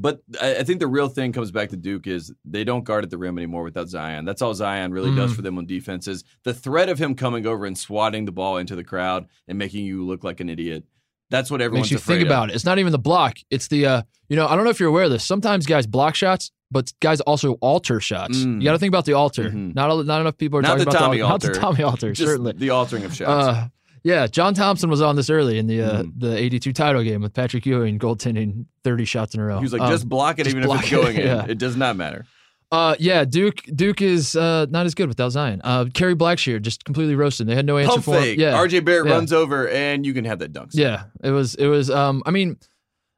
But 0.00 0.22
I, 0.40 0.56
I 0.56 0.62
think 0.64 0.80
the 0.80 0.86
real 0.86 1.08
thing 1.08 1.32
comes 1.32 1.50
back 1.50 1.68
to 1.68 1.76
Duke 1.76 2.06
is 2.06 2.32
they 2.44 2.64
don't 2.64 2.84
guard 2.84 3.04
at 3.04 3.10
the 3.10 3.18
rim 3.18 3.36
anymore 3.36 3.62
without 3.64 3.88
Zion. 3.90 4.24
That's 4.24 4.40
all 4.40 4.54
Zion 4.54 4.92
really 4.92 5.14
does 5.14 5.32
Mhm. 5.32 5.36
for 5.36 5.42
them 5.42 5.58
on 5.58 5.66
defense 5.66 6.08
is 6.08 6.24
the 6.44 6.54
threat 6.54 6.88
of 6.88 6.98
him 6.98 7.14
coming 7.14 7.46
over 7.46 7.66
and 7.66 7.76
swatting 7.76 8.24
the 8.24 8.32
ball 8.32 8.56
into 8.56 8.74
the 8.74 8.84
crowd 8.84 9.26
and 9.46 9.58
making 9.58 9.84
you 9.84 10.06
look 10.06 10.24
like 10.24 10.40
an 10.40 10.48
idiot. 10.48 10.84
That's 11.28 11.50
what 11.50 11.60
everyone's 11.60 11.90
makes 11.90 11.90
you 11.92 11.98
think 11.98 12.22
of. 12.22 12.28
about 12.28 12.48
it. 12.50 12.54
It's 12.56 12.64
not 12.64 12.78
even 12.78 12.92
the 12.92 12.98
block. 12.98 13.36
It's 13.50 13.68
the 13.68 13.84
uh, 13.86 14.02
you 14.30 14.36
know, 14.36 14.46
I 14.48 14.56
don't 14.56 14.64
know 14.64 14.70
if 14.70 14.80
you're 14.80 14.88
aware 14.88 15.04
of 15.04 15.10
this. 15.10 15.22
Sometimes 15.24 15.66
guys 15.66 15.86
block 15.86 16.14
shots, 16.14 16.50
but 16.70 16.92
guys 17.00 17.20
also 17.20 17.52
alter 17.60 18.00
shots. 18.00 18.38
Mm. 18.38 18.56
You 18.60 18.64
got 18.64 18.72
to 18.72 18.78
think 18.78 18.90
about 18.90 19.04
the 19.04 19.12
alter. 19.12 19.50
Mhm. 19.50 19.74
Not 19.74 20.06
not 20.06 20.20
enough 20.22 20.38
people 20.38 20.58
are 20.58 20.62
Not 20.62 20.68
talking 20.78 20.84
the 20.86 20.90
about 20.90 20.98
Tommy 20.98 21.16
the, 21.18 21.22
al- 21.24 21.28
not 21.28 21.32
alter. 21.44 21.52
the 21.52 21.58
Tommy 21.60 21.82
alter. 21.84 22.12
Just 22.14 22.28
certainly. 22.30 22.52
the 22.56 22.70
altering 22.70 23.04
of 23.04 23.14
shots. 23.14 23.28
Uh, 23.58 23.68
yeah, 24.02 24.26
John 24.26 24.54
Thompson 24.54 24.88
was 24.90 25.00
on 25.02 25.16
this 25.16 25.30
early 25.30 25.58
in 25.58 25.66
the 25.66 25.82
uh, 25.82 26.02
Mhm. 26.02 26.12
the 26.18 26.36
'82 26.36 26.72
title 26.72 27.02
game 27.02 27.22
with 27.22 27.34
Patrick 27.34 27.66
Ewing 27.66 27.98
goaltending 27.98 28.66
30 28.84 29.04
shots 29.04 29.34
in 29.34 29.40
a 29.40 29.44
row. 29.44 29.58
he 29.58 29.62
was 29.62 29.72
like, 29.72 29.82
Um, 29.82 29.90
just 29.90 30.08
block 30.08 30.38
it 30.38 30.44
just 30.44 30.54
even 30.54 30.62
if 30.62 30.66
block 30.66 30.82
it's 30.82 30.92
it, 30.92 30.94
going 30.96 31.16
in. 31.18 31.26
yeah. 31.26 31.44
It 31.48 31.58
does 31.58 31.76
not 31.76 31.96
matter. 31.96 32.24
uh, 32.72 32.94
yeah, 33.00 33.24
Duke 33.24 33.62
Duke 33.74 34.00
is 34.00 34.36
uh, 34.36 34.66
not 34.70 34.86
as 34.86 34.94
good 34.94 35.08
without 35.08 35.30
Zion. 35.30 35.60
Uh, 35.64 35.86
Kerry 35.92 36.14
Blackshear 36.14 36.62
just 36.62 36.84
completely 36.84 37.16
roasted. 37.16 37.46
They 37.48 37.56
had 37.56 37.66
no 37.66 37.76
answer 37.78 37.92
Pump 37.94 38.04
for 38.04 38.20
him. 38.20 38.38
Yeah, 38.38 38.52
RJ 38.56 38.84
Barrett 38.84 39.06
Yeah. 39.08 39.12
runs 39.14 39.32
over 39.32 39.68
and 39.68 40.06
you 40.06 40.14
can 40.14 40.24
have 40.24 40.38
that 40.38 40.52
dunk. 40.52 40.70
Yeah, 40.72 41.04
it 41.24 41.30
was. 41.32 41.54
It 41.56 41.66
was. 41.66 41.90
Um, 41.90 42.22
I 42.26 42.30
mean, 42.30 42.56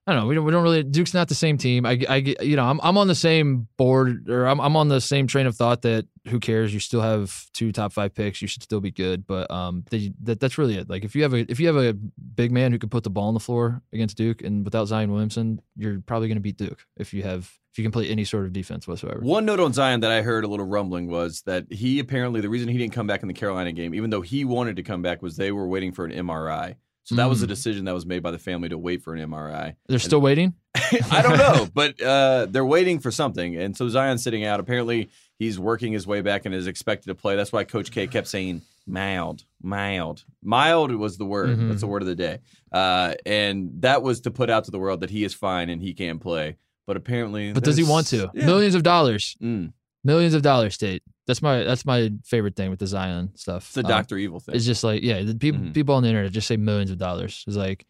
I 0.06 0.12
don't 0.12 0.22
know. 0.22 0.26
We 0.26 0.34
don't. 0.34 0.44
We 0.44 0.50
don't 0.50 0.64
really. 0.64 0.82
Duke's 0.82 1.14
not 1.14 1.28
the 1.28 1.34
same 1.34 1.58
team. 1.58 1.86
I. 1.86 2.00
I. 2.08 2.16
You 2.40 2.56
know, 2.56 2.64
I'm. 2.64 2.80
I'm 2.82 2.98
on 2.98 3.06
the 3.06 3.14
same 3.14 3.68
board, 3.76 4.28
or 4.28 4.46
I'm. 4.46 4.60
I'm 4.60 4.76
on 4.76 4.88
the 4.88 5.00
same 5.00 5.28
train 5.28 5.46
of 5.46 5.54
thought 5.54 5.82
that 5.82 6.06
who 6.26 6.40
cares? 6.40 6.74
You 6.74 6.80
still 6.80 7.00
have 7.00 7.46
two 7.52 7.70
top 7.70 7.92
five 7.92 8.12
picks. 8.12 8.42
You 8.42 8.48
should 8.48 8.64
still 8.64 8.80
be 8.80 8.90
good. 8.90 9.26
But 9.28 9.48
um, 9.52 9.84
the, 9.90 10.12
that 10.24 10.40
that's 10.40 10.58
really 10.58 10.76
it. 10.76 10.90
Like 10.90 11.04
if 11.04 11.14
you 11.14 11.22
have 11.22 11.34
a 11.34 11.48
if 11.48 11.60
you 11.60 11.68
have 11.68 11.76
a 11.76 11.92
big 11.92 12.50
man 12.50 12.72
who 12.72 12.80
can 12.80 12.88
put 12.88 13.04
the 13.04 13.10
ball 13.10 13.28
on 13.28 13.34
the 13.34 13.40
floor 13.40 13.80
against 13.92 14.16
Duke, 14.16 14.42
and 14.42 14.64
without 14.64 14.86
Zion 14.86 15.12
Williamson, 15.12 15.60
you're 15.76 16.00
probably 16.00 16.26
going 16.26 16.36
to 16.36 16.42
beat 16.42 16.56
Duke 16.56 16.84
if 16.96 17.14
you 17.14 17.22
have 17.22 17.56
if 17.72 17.78
you 17.78 17.84
can 17.84 17.92
play 17.92 18.08
any 18.08 18.24
sort 18.24 18.44
of 18.44 18.52
defense 18.52 18.88
whatsoever. 18.88 19.20
One 19.20 19.46
note 19.46 19.60
on 19.60 19.72
Zion 19.72 20.00
that 20.00 20.10
I 20.10 20.22
heard 20.22 20.44
a 20.44 20.48
little 20.48 20.66
rumbling 20.66 21.06
was 21.06 21.42
that 21.42 21.72
he 21.72 22.00
apparently 22.00 22.40
the 22.40 22.50
reason 22.50 22.68
he 22.68 22.76
didn't 22.76 22.92
come 22.92 23.06
back 23.06 23.22
in 23.22 23.28
the 23.28 23.34
Carolina 23.34 23.70
game, 23.70 23.94
even 23.94 24.10
though 24.10 24.20
he 24.20 24.44
wanted 24.44 24.74
to 24.76 24.82
come 24.82 25.00
back, 25.00 25.22
was 25.22 25.36
they 25.36 25.52
were 25.52 25.68
waiting 25.68 25.92
for 25.92 26.04
an 26.04 26.10
MRI. 26.10 26.74
So 27.04 27.16
that 27.16 27.28
was 27.28 27.42
a 27.42 27.46
Mm. 27.46 27.48
decision 27.48 27.84
that 27.86 27.94
was 27.94 28.06
made 28.06 28.22
by 28.22 28.30
the 28.30 28.38
family 28.38 28.68
to 28.68 28.78
wait 28.78 29.02
for 29.02 29.14
an 29.14 29.20
MRI. 29.20 29.74
They're 29.88 29.98
still 29.98 30.20
waiting. 30.20 30.54
I 31.10 31.20
don't 31.22 31.36
know, 31.36 31.68
but 31.74 32.00
uh, 32.00 32.46
they're 32.48 32.64
waiting 32.64 32.98
for 33.00 33.10
something, 33.10 33.56
and 33.56 33.76
so 33.76 33.88
Zion's 33.88 34.22
sitting 34.22 34.44
out. 34.44 34.60
Apparently, 34.60 35.10
he's 35.38 35.58
working 35.58 35.92
his 35.92 36.06
way 36.06 36.20
back 36.20 36.44
and 36.46 36.54
is 36.54 36.66
expected 36.66 37.08
to 37.08 37.14
play. 37.14 37.34
That's 37.36 37.52
why 37.52 37.64
Coach 37.64 37.90
K 37.90 38.06
kept 38.06 38.28
saying 38.28 38.62
mild, 38.86 39.44
mild, 39.62 40.24
mild 40.42 40.92
was 40.94 41.18
the 41.18 41.24
word. 41.24 41.58
Mhm. 41.58 41.68
That's 41.68 41.80
the 41.80 41.86
word 41.88 42.02
of 42.02 42.08
the 42.08 42.14
day, 42.14 42.38
uh, 42.72 43.14
and 43.26 43.70
that 43.82 44.02
was 44.02 44.20
to 44.22 44.30
put 44.30 44.48
out 44.48 44.64
to 44.64 44.70
the 44.70 44.78
world 44.78 45.00
that 45.00 45.10
he 45.10 45.24
is 45.24 45.34
fine 45.34 45.70
and 45.70 45.82
he 45.82 45.94
can 45.94 46.18
play. 46.18 46.56
But 46.86 46.96
apparently, 46.96 47.52
But 47.52 47.64
does 47.64 47.76
he 47.76 47.84
want 47.84 48.06
to? 48.08 48.30
Yeah. 48.34 48.46
Millions 48.46 48.74
of 48.74 48.82
dollars. 48.82 49.36
Mm, 49.42 49.72
Millions 50.04 50.34
of 50.34 50.42
dollars, 50.42 50.74
state. 50.74 51.02
That's 51.26 51.40
my 51.42 51.62
that's 51.62 51.84
my 51.86 52.10
favorite 52.24 52.56
thing 52.56 52.70
with 52.70 52.80
the 52.80 52.86
Zion 52.88 53.30
stuff. 53.36 53.68
it's 53.68 53.76
a 53.76 53.80
Um, 53.80 53.86
Doctor 53.88 54.18
Evil 54.18 54.40
thing. 54.40 54.54
It's 54.56 54.64
just 54.64 54.82
like 54.82 55.02
yeah, 55.02 55.22
the 55.22 55.34
people 55.34 55.60
Mhm. 55.60 55.74
people 55.74 55.94
on 55.94 56.02
the 56.02 56.08
internet 56.08 56.32
just 56.32 56.48
say 56.48 56.56
millions 56.56 56.90
of 56.90 56.98
dollars. 56.98 57.44
It's 57.46 57.56
like 57.56 57.86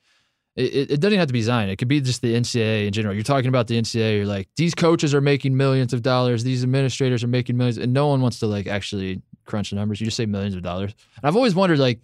it, 0.54 0.64
it, 0.74 0.90
it 0.92 1.00
doesn't 1.00 1.18
have 1.18 1.28
to 1.28 1.32
be 1.32 1.40
Zion. 1.40 1.70
It 1.70 1.76
could 1.76 1.88
be 1.88 2.02
just 2.02 2.20
the 2.20 2.34
NCAA 2.34 2.86
in 2.86 2.92
general. 2.92 3.14
You're 3.14 3.24
talking 3.24 3.48
about 3.48 3.68
the 3.68 3.78
NCAA. 3.78 4.16
You're 4.18 4.26
like 4.26 4.48
these 4.56 4.74
coaches 4.74 5.14
are 5.14 5.22
making 5.22 5.56
millions 5.56 5.94
of 5.94 6.02
dollars. 6.02 6.44
These 6.44 6.62
administrators 6.62 7.24
are 7.24 7.28
making 7.28 7.56
millions, 7.56 7.78
and 7.78 7.94
no 7.94 8.08
one 8.08 8.20
wants 8.20 8.38
to 8.40 8.46
like 8.46 8.66
actually 8.66 9.22
crunch 9.46 9.70
the 9.70 9.76
numbers. 9.76 9.98
You 10.00 10.04
just 10.04 10.16
say 10.18 10.26
millions 10.26 10.54
of 10.54 10.62
dollars. 10.62 10.92
And 11.16 11.24
I've 11.24 11.36
always 11.36 11.54
wondered 11.54 11.78
like 11.78 12.00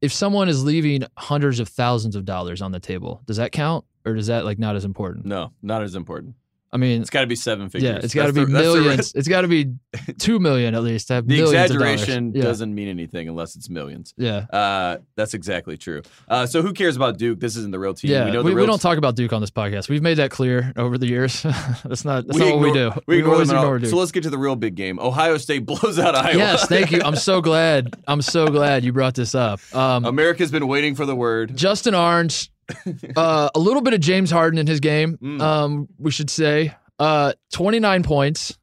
if 0.00 0.12
someone 0.12 0.48
is 0.48 0.64
leaving 0.64 1.04
hundreds 1.16 1.60
of 1.60 1.68
thousands 1.68 2.16
of 2.16 2.24
dollars 2.24 2.60
on 2.62 2.72
the 2.72 2.80
table, 2.80 3.22
does 3.26 3.36
that 3.36 3.52
count 3.52 3.84
or 4.04 4.14
does 4.14 4.26
that 4.26 4.44
like 4.44 4.58
not 4.58 4.74
as 4.74 4.84
important? 4.84 5.24
no, 5.26 5.52
not 5.62 5.82
as 5.84 5.94
important. 5.94 6.34
I 6.70 6.76
mean, 6.76 7.00
It's 7.00 7.08
got 7.10 7.22
to 7.22 7.26
be 7.26 7.34
seven 7.34 7.70
figures. 7.70 7.90
yeah, 7.90 7.98
it's 8.02 8.12
got 8.14 8.26
to 8.26 8.32
be 8.34 8.44
the- 8.44 8.50
millions. 8.50 9.12
it's 9.14 9.26
got 9.28 9.40
to 9.40 9.48
be 9.48 9.72
two 10.18 10.38
million 10.38 10.74
at 10.74 10.82
least 10.82 11.08
The 11.08 11.40
exaggeration 11.42 12.32
Yeah. 12.34 12.42
doesn't 12.42 12.74
mean 12.74 12.88
anything 12.88 13.26
unless 13.28 13.56
it's 13.56 13.70
millions. 13.70 14.12
Yeah. 14.18 14.44
Uh, 14.52 14.98
that's 15.16 15.32
exactly 15.34 15.76
true. 15.78 16.02
Uh, 16.28 16.44
so 16.46 16.60
who 16.62 16.72
cares 16.74 16.94
about 16.96 17.16
Duke? 17.16 17.40
This 17.40 17.56
isn't 17.56 17.70
the 17.70 17.78
real 17.78 17.94
team. 17.94 18.10
Yeah, 18.10 18.26
we 18.26 18.32
know 18.32 18.42
we, 18.42 18.50
the 18.50 18.56
we 18.60 18.66
don't 18.66 18.80
talk 18.82 18.98
about 18.98 19.16
Duke 19.16 19.32
on 19.32 19.40
this 19.40 19.50
podcast. 19.50 19.88
We've 19.88 20.02
made 20.02 20.18
that 20.18 20.30
clear 20.30 20.72
over 20.76 20.98
the 20.98 21.06
years. 21.06 21.42
that's 21.84 22.04
not 22.04 22.26
that's 22.26 22.38
not 22.38 22.54
what 22.56 22.60
we 22.60 22.72
do. 22.72 22.88
ignore- 22.88 23.02
We 23.06 23.18
ignore 23.18 23.32
always 23.34 23.48
them 23.48 23.56
at 23.56 23.60
all. 23.60 23.64
ignore 23.66 23.78
Duke. 23.78 23.90
So 23.90 23.96
let's 23.96 24.12
get 24.12 24.24
to 24.24 24.30
the 24.30 24.38
real 24.38 24.56
big 24.56 24.74
game. 24.74 24.98
Ohio 24.98 25.38
State 25.38 25.60
blows 25.66 25.98
out 25.98 26.14
Iowa. 26.14 26.36
yes, 26.36 26.66
thank 26.68 26.90
you. 26.92 27.00
I'm 27.02 27.16
so 27.16 27.40
glad. 27.40 27.94
I'm 28.06 28.20
so 28.20 28.46
glad 28.48 28.84
you 28.84 28.92
brought 28.92 29.14
this 29.14 29.34
up. 29.34 29.60
Um, 29.74 30.04
America's 30.04 30.50
been 30.50 30.66
waiting 30.68 30.94
for 30.94 31.06
the 31.06 31.16
word. 31.16 31.56
Justin 31.56 31.94
Ahrens, 31.94 32.50
uh, 33.16 33.48
a 33.54 33.58
little 33.58 33.82
bit 33.82 33.94
of 33.94 34.00
James 34.00 34.30
Harden 34.30 34.58
in 34.58 34.66
his 34.66 34.80
game. 34.80 35.16
Mm. 35.22 35.40
Um, 35.40 35.88
we 35.98 36.10
should 36.10 36.30
say, 36.30 36.74
uh, 36.98 37.32
29 37.52 38.02
points, 38.02 38.58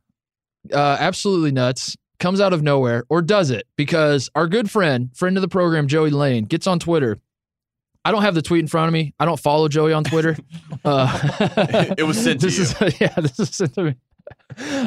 uh, 0.74 0.98
absolutely 1.00 1.52
nuts. 1.52 1.96
Comes 2.18 2.40
out 2.40 2.54
of 2.54 2.64
nowhere, 2.64 3.04
or 3.10 3.22
does 3.22 3.52
it? 3.52 3.68
Because 3.76 4.30
our 4.36 4.48
good 4.48 4.72
friend, 4.72 5.10
friend 5.16 5.38
of 5.38 5.42
the 5.42 5.50
program, 5.50 5.88
Joey 5.88 6.12
Lane, 6.12 6.46
gets 6.46 6.66
on 6.66 6.80
Twitter. 6.80 7.18
I 8.06 8.12
don't 8.12 8.22
have 8.22 8.36
the 8.36 8.42
tweet 8.42 8.62
in 8.62 8.68
front 8.68 8.88
of 8.88 8.94
me. 8.94 9.14
I 9.20 9.26
don't 9.26 9.40
follow 9.40 9.68
Joey 9.68 9.92
on 9.94 10.04
Twitter. 10.04 10.38
Uh, 10.86 11.96
It 11.98 12.04
was 12.04 12.22
sent 12.24 12.42
to 12.42 12.46
this 12.46 12.60
Is, 12.60 13.02
yeah, 13.02 13.14
this 13.16 13.40
is 13.40 13.56
sent 13.56 13.74
to 13.74 13.84
me. 13.86 13.96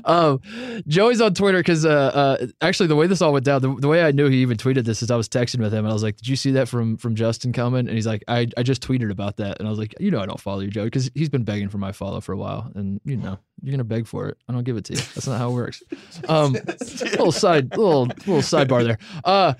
Um, 0.04 0.40
Joey's 0.86 1.20
on 1.20 1.34
Twitter 1.34 1.58
because 1.58 1.84
uh, 1.84 1.88
uh, 1.90 2.46
actually 2.62 2.86
the 2.86 2.96
way 2.96 3.06
this 3.06 3.20
all 3.20 3.32
went 3.32 3.44
down, 3.44 3.60
the, 3.60 3.74
the 3.74 3.88
way 3.88 4.02
I 4.02 4.12
knew 4.12 4.28
he 4.28 4.38
even 4.38 4.56
tweeted 4.56 4.84
this 4.84 5.02
is 5.02 5.10
I 5.10 5.16
was 5.16 5.28
texting 5.28 5.60
with 5.60 5.72
him 5.72 5.80
and 5.80 5.88
I 5.88 5.92
was 5.92 6.02
like, 6.02 6.16
"Did 6.16 6.28
you 6.28 6.36
see 6.36 6.52
that 6.52 6.68
from 6.68 6.96
from 6.96 7.14
Justin 7.14 7.52
coming?" 7.52 7.80
And 7.80 7.90
he's 7.90 8.06
like, 8.06 8.24
"I, 8.28 8.48
I 8.56 8.62
just 8.62 8.82
tweeted 8.82 9.10
about 9.10 9.36
that." 9.36 9.58
And 9.58 9.68
I 9.68 9.70
was 9.70 9.78
like, 9.78 9.94
"You 10.00 10.10
know, 10.10 10.20
I 10.20 10.26
don't 10.26 10.40
follow 10.40 10.60
you, 10.60 10.68
Joey, 10.70 10.86
because 10.86 11.10
he's 11.14 11.28
been 11.28 11.44
begging 11.44 11.68
for 11.68 11.78
my 11.78 11.92
follow 11.92 12.20
for 12.20 12.32
a 12.32 12.36
while, 12.38 12.70
and 12.74 13.00
you 13.04 13.16
know, 13.16 13.38
you're 13.62 13.72
gonna 13.72 13.84
beg 13.84 14.06
for 14.06 14.28
it. 14.28 14.38
I 14.48 14.52
don't 14.52 14.64
give 14.64 14.76
it 14.78 14.84
to 14.86 14.94
you. 14.94 15.00
That's 15.14 15.26
not 15.26 15.38
how 15.38 15.50
it 15.50 15.54
works." 15.54 15.82
Um, 16.28 16.52
little 17.02 17.32
side, 17.32 17.76
little 17.76 18.06
little 18.06 18.38
sidebar 18.38 18.84
there. 18.84 18.98
Uh, 19.24 19.54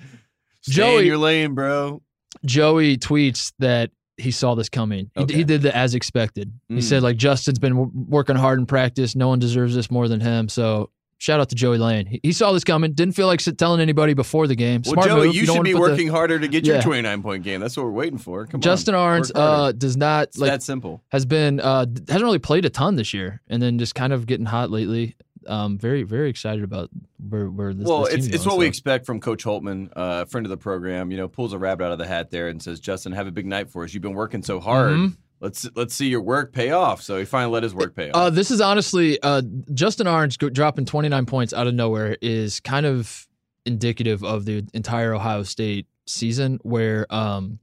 Stay 0.61 0.71
in 0.71 0.73
Joey- 0.73 1.05
your 1.05 1.17
lane, 1.17 1.53
bro. 1.53 2.01
Joey 2.45 2.97
tweets 2.97 3.53
that 3.59 3.91
he 4.19 4.31
saw 4.31 4.55
this 4.55 4.69
coming. 4.69 5.09
He, 5.15 5.21
Okay. 5.23 5.33
he 5.35 5.43
did 5.43 5.61
the 5.61 5.75
as 5.75 5.95
expected. 5.95 6.51
He 6.67 6.75
Mm. 6.75 6.83
said 6.83 7.03
like 7.03 7.17
Justin's 7.17 7.59
been 7.59 7.73
w- 7.75 7.91
working 8.07 8.35
hard 8.35 8.59
in 8.59 8.65
practice. 8.65 9.15
No 9.15 9.27
one 9.29 9.39
deserves 9.39 9.75
this 9.75 9.89
more 9.89 10.07
than 10.07 10.19
him. 10.21 10.49
So 10.49 10.89
shout 11.21 11.39
out 11.41 11.49
to 11.49 11.55
Joey 11.55 11.77
Lane. 11.77 12.05
He, 12.05 12.19
he 12.23 12.31
saw 12.31 12.53
this 12.53 12.63
coming. 12.63 12.93
Didn't 12.93 13.13
feel 13.15 13.27
like 13.27 13.39
telling 13.57 13.81
anybody 13.81 14.13
before 14.13 14.47
the 14.47 14.55
game. 14.55 14.81
Well, 14.85 14.93
Smart 14.93 15.07
Joey, 15.07 15.27
move. 15.27 15.35
you 15.35 15.45
don't 15.45 15.57
should 15.57 15.63
be 15.63 15.73
put 15.73 15.85
the- 15.85 15.91
working 15.91 16.07
harder 16.07 16.39
to 16.39 16.47
get 16.47 16.65
your 16.65 16.81
29 16.81 17.21
point 17.21 17.43
game. 17.43 17.59
That's 17.59 17.75
what 17.75 17.85
we're 17.85 17.91
waiting 17.91 18.17
for. 18.19 18.45
Come 18.45 18.61
Justin 18.61 18.95
on. 18.95 19.21
Arns 19.21 19.31
uh, 19.35 19.71
does 19.73 19.97
not 19.97 20.29
It's 20.29 20.37
like 20.37 20.51
that 20.51 20.63
simple. 20.63 21.03
has 21.09 21.25
been 21.25 21.59
uh, 21.59 21.85
hasn't 22.07 22.23
really 22.23 22.39
played 22.39 22.65
a 22.65 22.69
ton 22.69 22.95
this 22.95 23.13
year, 23.13 23.41
and 23.49 23.61
then 23.61 23.79
just 23.79 23.95
kind 23.95 24.13
of 24.13 24.25
getting 24.27 24.45
hot 24.45 24.69
lately. 24.71 25.15
Um, 25.47 25.77
very 25.77 26.03
very 26.03 26.29
excited 26.29 26.63
about 26.63 26.89
where 27.17 27.49
where 27.49 27.73
this. 27.73 27.87
well, 27.87 28.05
this 28.05 28.13
it's 28.13 28.27
it's 28.27 28.37
going, 28.37 28.49
what 28.49 28.59
we 28.59 28.67
expect 28.67 29.05
from 29.05 29.19
Coach 29.19 29.43
Holtmann, 29.43 29.89
uh, 29.95 30.25
friend 30.25 30.45
of 30.45 30.49
the 30.49 30.57
program. 30.57 31.11
You 31.11 31.17
know, 31.17 31.27
pulls 31.27 31.53
a 31.53 31.57
rabbit 31.57 31.85
out 31.85 31.91
of 31.91 31.97
the 31.97 32.07
hat 32.07 32.31
there 32.31 32.47
and 32.49 32.61
says, 32.61 32.79
"Justin, 32.79 33.11
have 33.13 33.27
a 33.27 33.31
big 33.31 33.45
night 33.45 33.69
for 33.69 33.83
us. 33.83 33.93
You've 33.93 34.03
been 34.03 34.13
working 34.13 34.43
so 34.43 34.59
hard. 34.59 34.93
Mhm. 34.93 35.17
Let's 35.39 35.69
let's 35.75 35.93
see 35.93 36.07
your 36.07 36.21
work 36.21 36.53
pay 36.53 36.71
off." 36.71 37.01
So 37.01 37.17
he 37.17 37.25
finally 37.25 37.53
let 37.53 37.63
his 37.63 37.73
work 37.73 37.95
pay 37.95 38.09
off. 38.09 38.15
Uh, 38.15 38.29
this 38.29 38.51
is 38.51 38.61
honestly 38.61 39.19
uh, 39.21 39.41
Justin 39.73 40.07
Ahrens 40.07 40.37
dropping 40.37 40.85
29 40.85 41.25
points 41.25 41.53
out 41.53 41.67
of 41.67 41.73
nowhere 41.73 42.17
is 42.21 42.59
kind 42.59 42.85
of 42.85 43.27
indicative 43.65 44.23
of 44.23 44.45
the 44.45 44.65
entire 44.73 45.13
Ohio 45.13 45.43
State 45.43 45.87
season, 46.05 46.59
where 46.63 47.05
um, 47.13 47.59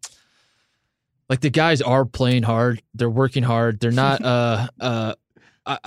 like 1.28 1.40
the 1.40 1.50
guys 1.50 1.82
are 1.82 2.04
playing 2.04 2.44
hard, 2.44 2.82
they're 2.94 3.10
working 3.10 3.42
hard, 3.42 3.80
they're 3.80 3.90
not. 3.90 4.22
uh, 4.24 4.68
uh, 4.80 5.14
I, 5.66 5.78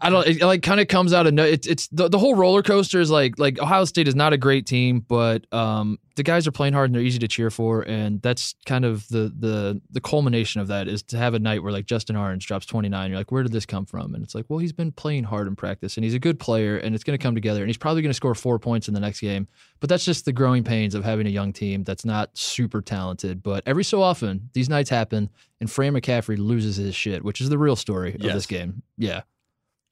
I- 0.00 0.10
don't. 0.10 0.26
It 0.26 0.42
like 0.42 0.62
kind 0.62 0.80
of 0.80 0.88
comes 0.88 1.12
out 1.12 1.26
of 1.26 1.34
no. 1.34 1.44
It's 1.44 1.66
it's 1.66 1.88
the, 1.88 2.08
the 2.08 2.18
whole 2.18 2.34
roller 2.34 2.62
coaster 2.62 3.00
is 3.00 3.10
like 3.10 3.38
like 3.38 3.58
Ohio 3.60 3.84
State 3.84 4.08
is 4.08 4.14
not 4.14 4.32
a 4.32 4.36
great 4.38 4.66
team, 4.66 5.00
but 5.00 5.50
um 5.52 5.98
the 6.14 6.22
guys 6.22 6.46
are 6.46 6.52
playing 6.52 6.74
hard 6.74 6.90
and 6.90 6.94
they're 6.94 7.02
easy 7.02 7.18
to 7.20 7.28
cheer 7.28 7.50
for, 7.50 7.80
and 7.80 8.20
that's 8.20 8.54
kind 8.66 8.84
of 8.84 9.08
the 9.08 9.32
the 9.38 9.80
the 9.90 10.00
culmination 10.00 10.60
of 10.60 10.68
that 10.68 10.88
is 10.88 11.02
to 11.04 11.16
have 11.16 11.32
a 11.32 11.38
night 11.38 11.62
where 11.62 11.72
like 11.72 11.86
Justin 11.86 12.16
Ahrens 12.16 12.44
drops 12.44 12.66
twenty 12.66 12.90
nine. 12.90 13.10
You're 13.10 13.18
like, 13.18 13.32
where 13.32 13.42
did 13.42 13.52
this 13.52 13.64
come 13.64 13.86
from? 13.86 14.14
And 14.14 14.22
it's 14.22 14.34
like, 14.34 14.44
well, 14.48 14.58
he's 14.58 14.74
been 14.74 14.92
playing 14.92 15.24
hard 15.24 15.46
in 15.46 15.56
practice, 15.56 15.96
and 15.96 16.04
he's 16.04 16.12
a 16.14 16.18
good 16.18 16.38
player, 16.38 16.76
and 16.76 16.94
it's 16.94 17.02
going 17.04 17.18
to 17.18 17.22
come 17.22 17.34
together, 17.34 17.60
and 17.62 17.68
he's 17.68 17.78
probably 17.78 18.02
going 18.02 18.10
to 18.10 18.14
score 18.14 18.34
four 18.34 18.58
points 18.58 18.88
in 18.88 18.94
the 18.94 19.00
next 19.00 19.20
game. 19.20 19.48
But 19.80 19.88
that's 19.88 20.04
just 20.04 20.26
the 20.26 20.32
growing 20.32 20.64
pains 20.64 20.94
of 20.94 21.02
having 21.02 21.26
a 21.26 21.30
young 21.30 21.52
team 21.52 21.82
that's 21.82 22.04
not 22.04 22.36
super 22.36 22.82
talented. 22.82 23.42
But 23.42 23.62
every 23.64 23.84
so 23.84 24.02
often, 24.02 24.50
these 24.52 24.68
nights 24.68 24.90
happen, 24.90 25.30
and 25.60 25.70
Fran 25.70 25.94
McCaffery 25.94 26.36
loses 26.36 26.76
his 26.76 26.94
shit, 26.94 27.24
which 27.24 27.40
is 27.40 27.48
the 27.48 27.58
real 27.58 27.76
story 27.76 28.14
of 28.14 28.20
this 28.34 28.44
game. 28.46 28.82
Yeah. 28.98 29.22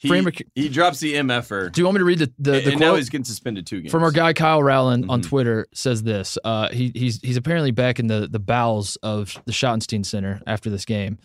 He, 0.00 0.08
he 0.54 0.68
drops 0.70 0.98
the 0.98 1.14
MFer, 1.14 1.70
Do 1.70 1.80
you 1.80 1.84
want 1.84 1.96
me 1.96 1.98
to 1.98 2.04
read 2.06 2.20
the 2.20 2.32
the, 2.38 2.52
the 2.52 2.70
and 2.72 2.80
now 2.80 2.94
he's 2.94 3.10
getting 3.10 3.24
suspended 3.24 3.66
two 3.66 3.82
games 3.82 3.92
from 3.92 4.02
our 4.02 4.10
guy 4.10 4.32
Kyle 4.32 4.62
Rowland 4.62 5.06
on 5.10 5.20
Mhm. 5.20 5.28
Twitter? 5.28 5.66
Says 5.74 6.02
this. 6.02 6.38
Uh, 6.42 6.70
he 6.70 6.90
he's 6.94 7.20
he's 7.20 7.36
apparently 7.36 7.70
back 7.70 7.98
in 8.00 8.06
the 8.06 8.26
the 8.30 8.38
bowels 8.38 8.96
of 9.02 9.40
the 9.44 9.52
Schottenstein 9.52 10.04
Center 10.06 10.40
after 10.46 10.70
this 10.70 10.86
game, 10.86 11.18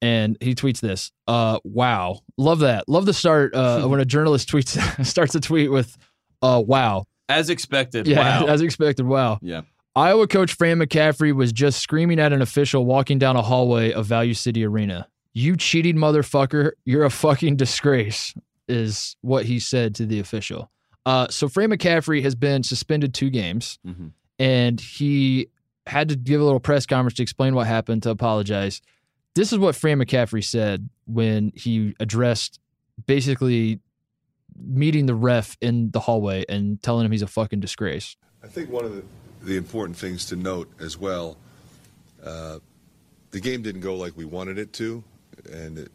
and 0.00 0.36
he 0.40 0.54
tweets 0.54 0.80
this. 0.80 1.10
Uh, 1.26 1.58
wow, 1.64 2.20
love 2.38 2.60
that. 2.60 2.88
Love 2.88 3.06
the 3.06 3.12
start 3.14 3.54
uh, 3.56 3.86
when 3.88 3.98
a 3.98 4.04
journalist 4.04 4.48
tweets 4.48 5.04
starts 5.06 5.34
a 5.34 5.40
tweet 5.40 5.72
with, 5.72 5.98
uh, 6.42 6.62
wow. 6.64 7.04
as 7.28 7.50
expected. 7.50 8.06
Yeah, 8.06 8.42
wow. 8.42 8.46
as 8.46 8.60
expected. 8.62 9.04
Wow. 9.04 9.40
yeah. 9.42 9.62
Iowa 9.94 10.26
coach 10.26 10.54
Fran 10.54 10.78
McCaffery 10.78 11.34
was 11.34 11.52
just 11.52 11.80
screaming 11.80 12.18
at 12.18 12.32
an 12.32 12.40
official 12.40 12.86
walking 12.86 13.18
down 13.18 13.36
a 13.36 13.42
hallway 13.42 13.92
of 13.92 14.06
Value 14.06 14.32
City 14.32 14.64
Arena. 14.64 15.06
You 15.34 15.56
cheating 15.56 15.96
motherfucker, 15.96 16.72
you're 16.84 17.04
a 17.04 17.10
fucking 17.10 17.56
disgrace, 17.56 18.34
is 18.68 19.16
what 19.22 19.46
he 19.46 19.58
said 19.60 19.94
to 19.96 20.06
the 20.06 20.20
official. 20.20 20.70
Uh, 21.04 21.28
so 21.28 21.48
Fran 21.48 21.70
McCaffery 21.70 22.22
has 22.22 22.34
been 22.34 22.62
suspended 22.62 23.14
two 23.14 23.30
games, 23.30 23.78
hmm 23.84 24.08
and 24.38 24.80
he 24.80 25.46
had 25.86 26.08
to 26.08 26.16
give 26.16 26.40
a 26.40 26.44
little 26.44 26.58
press 26.58 26.84
conference 26.84 27.14
to 27.14 27.22
explain 27.22 27.54
what 27.54 27.66
happened, 27.66 28.02
to 28.02 28.10
apologize. 28.10 28.80
This 29.34 29.52
is 29.52 29.58
what 29.58 29.76
Fran 29.76 29.98
McCaffery 29.98 30.42
said 30.42 30.88
when 31.06 31.52
he 31.54 31.94
addressed 32.00 32.58
basically 33.06 33.78
meeting 34.56 35.06
the 35.06 35.14
ref 35.14 35.56
in 35.60 35.90
the 35.92 36.00
hallway 36.00 36.44
and 36.48 36.82
telling 36.82 37.04
him 37.04 37.12
he's 37.12 37.22
a 37.22 37.26
fucking 37.26 37.60
disgrace. 37.60 38.16
I 38.42 38.48
think 38.48 38.70
one 38.70 38.84
of 38.84 38.96
the, 38.96 39.04
the 39.42 39.56
important 39.56 39.96
things 39.96 40.26
to 40.26 40.36
note 40.36 40.68
as 40.80 40.98
well, 40.98 41.36
uh, 42.24 42.58
the 43.30 43.40
game 43.40 43.62
didn't 43.62 43.82
go 43.82 43.94
like 43.94 44.16
we 44.16 44.24
wanted 44.24 44.58
it 44.58 44.72
to, 44.74 45.04
and 45.50 45.78
it 45.78 45.92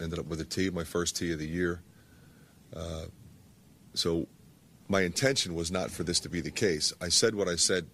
ended 0.00 0.18
up 0.18 0.26
with 0.26 0.40
a 0.40 0.44
tee, 0.44 0.70
my 0.70 0.84
first 0.84 1.16
tee 1.16 1.32
of 1.32 1.38
the 1.38 1.46
year. 1.46 1.82
Uh, 2.74 3.04
so 3.94 4.26
my 4.88 5.02
intention 5.02 5.54
was 5.54 5.70
not 5.70 5.90
for 5.90 6.02
this 6.02 6.20
to 6.20 6.28
be 6.28 6.40
the 6.40 6.50
case. 6.50 6.92
I 7.00 7.08
said 7.08 7.34
what 7.34 7.48
I 7.48 7.56
said 7.56 7.86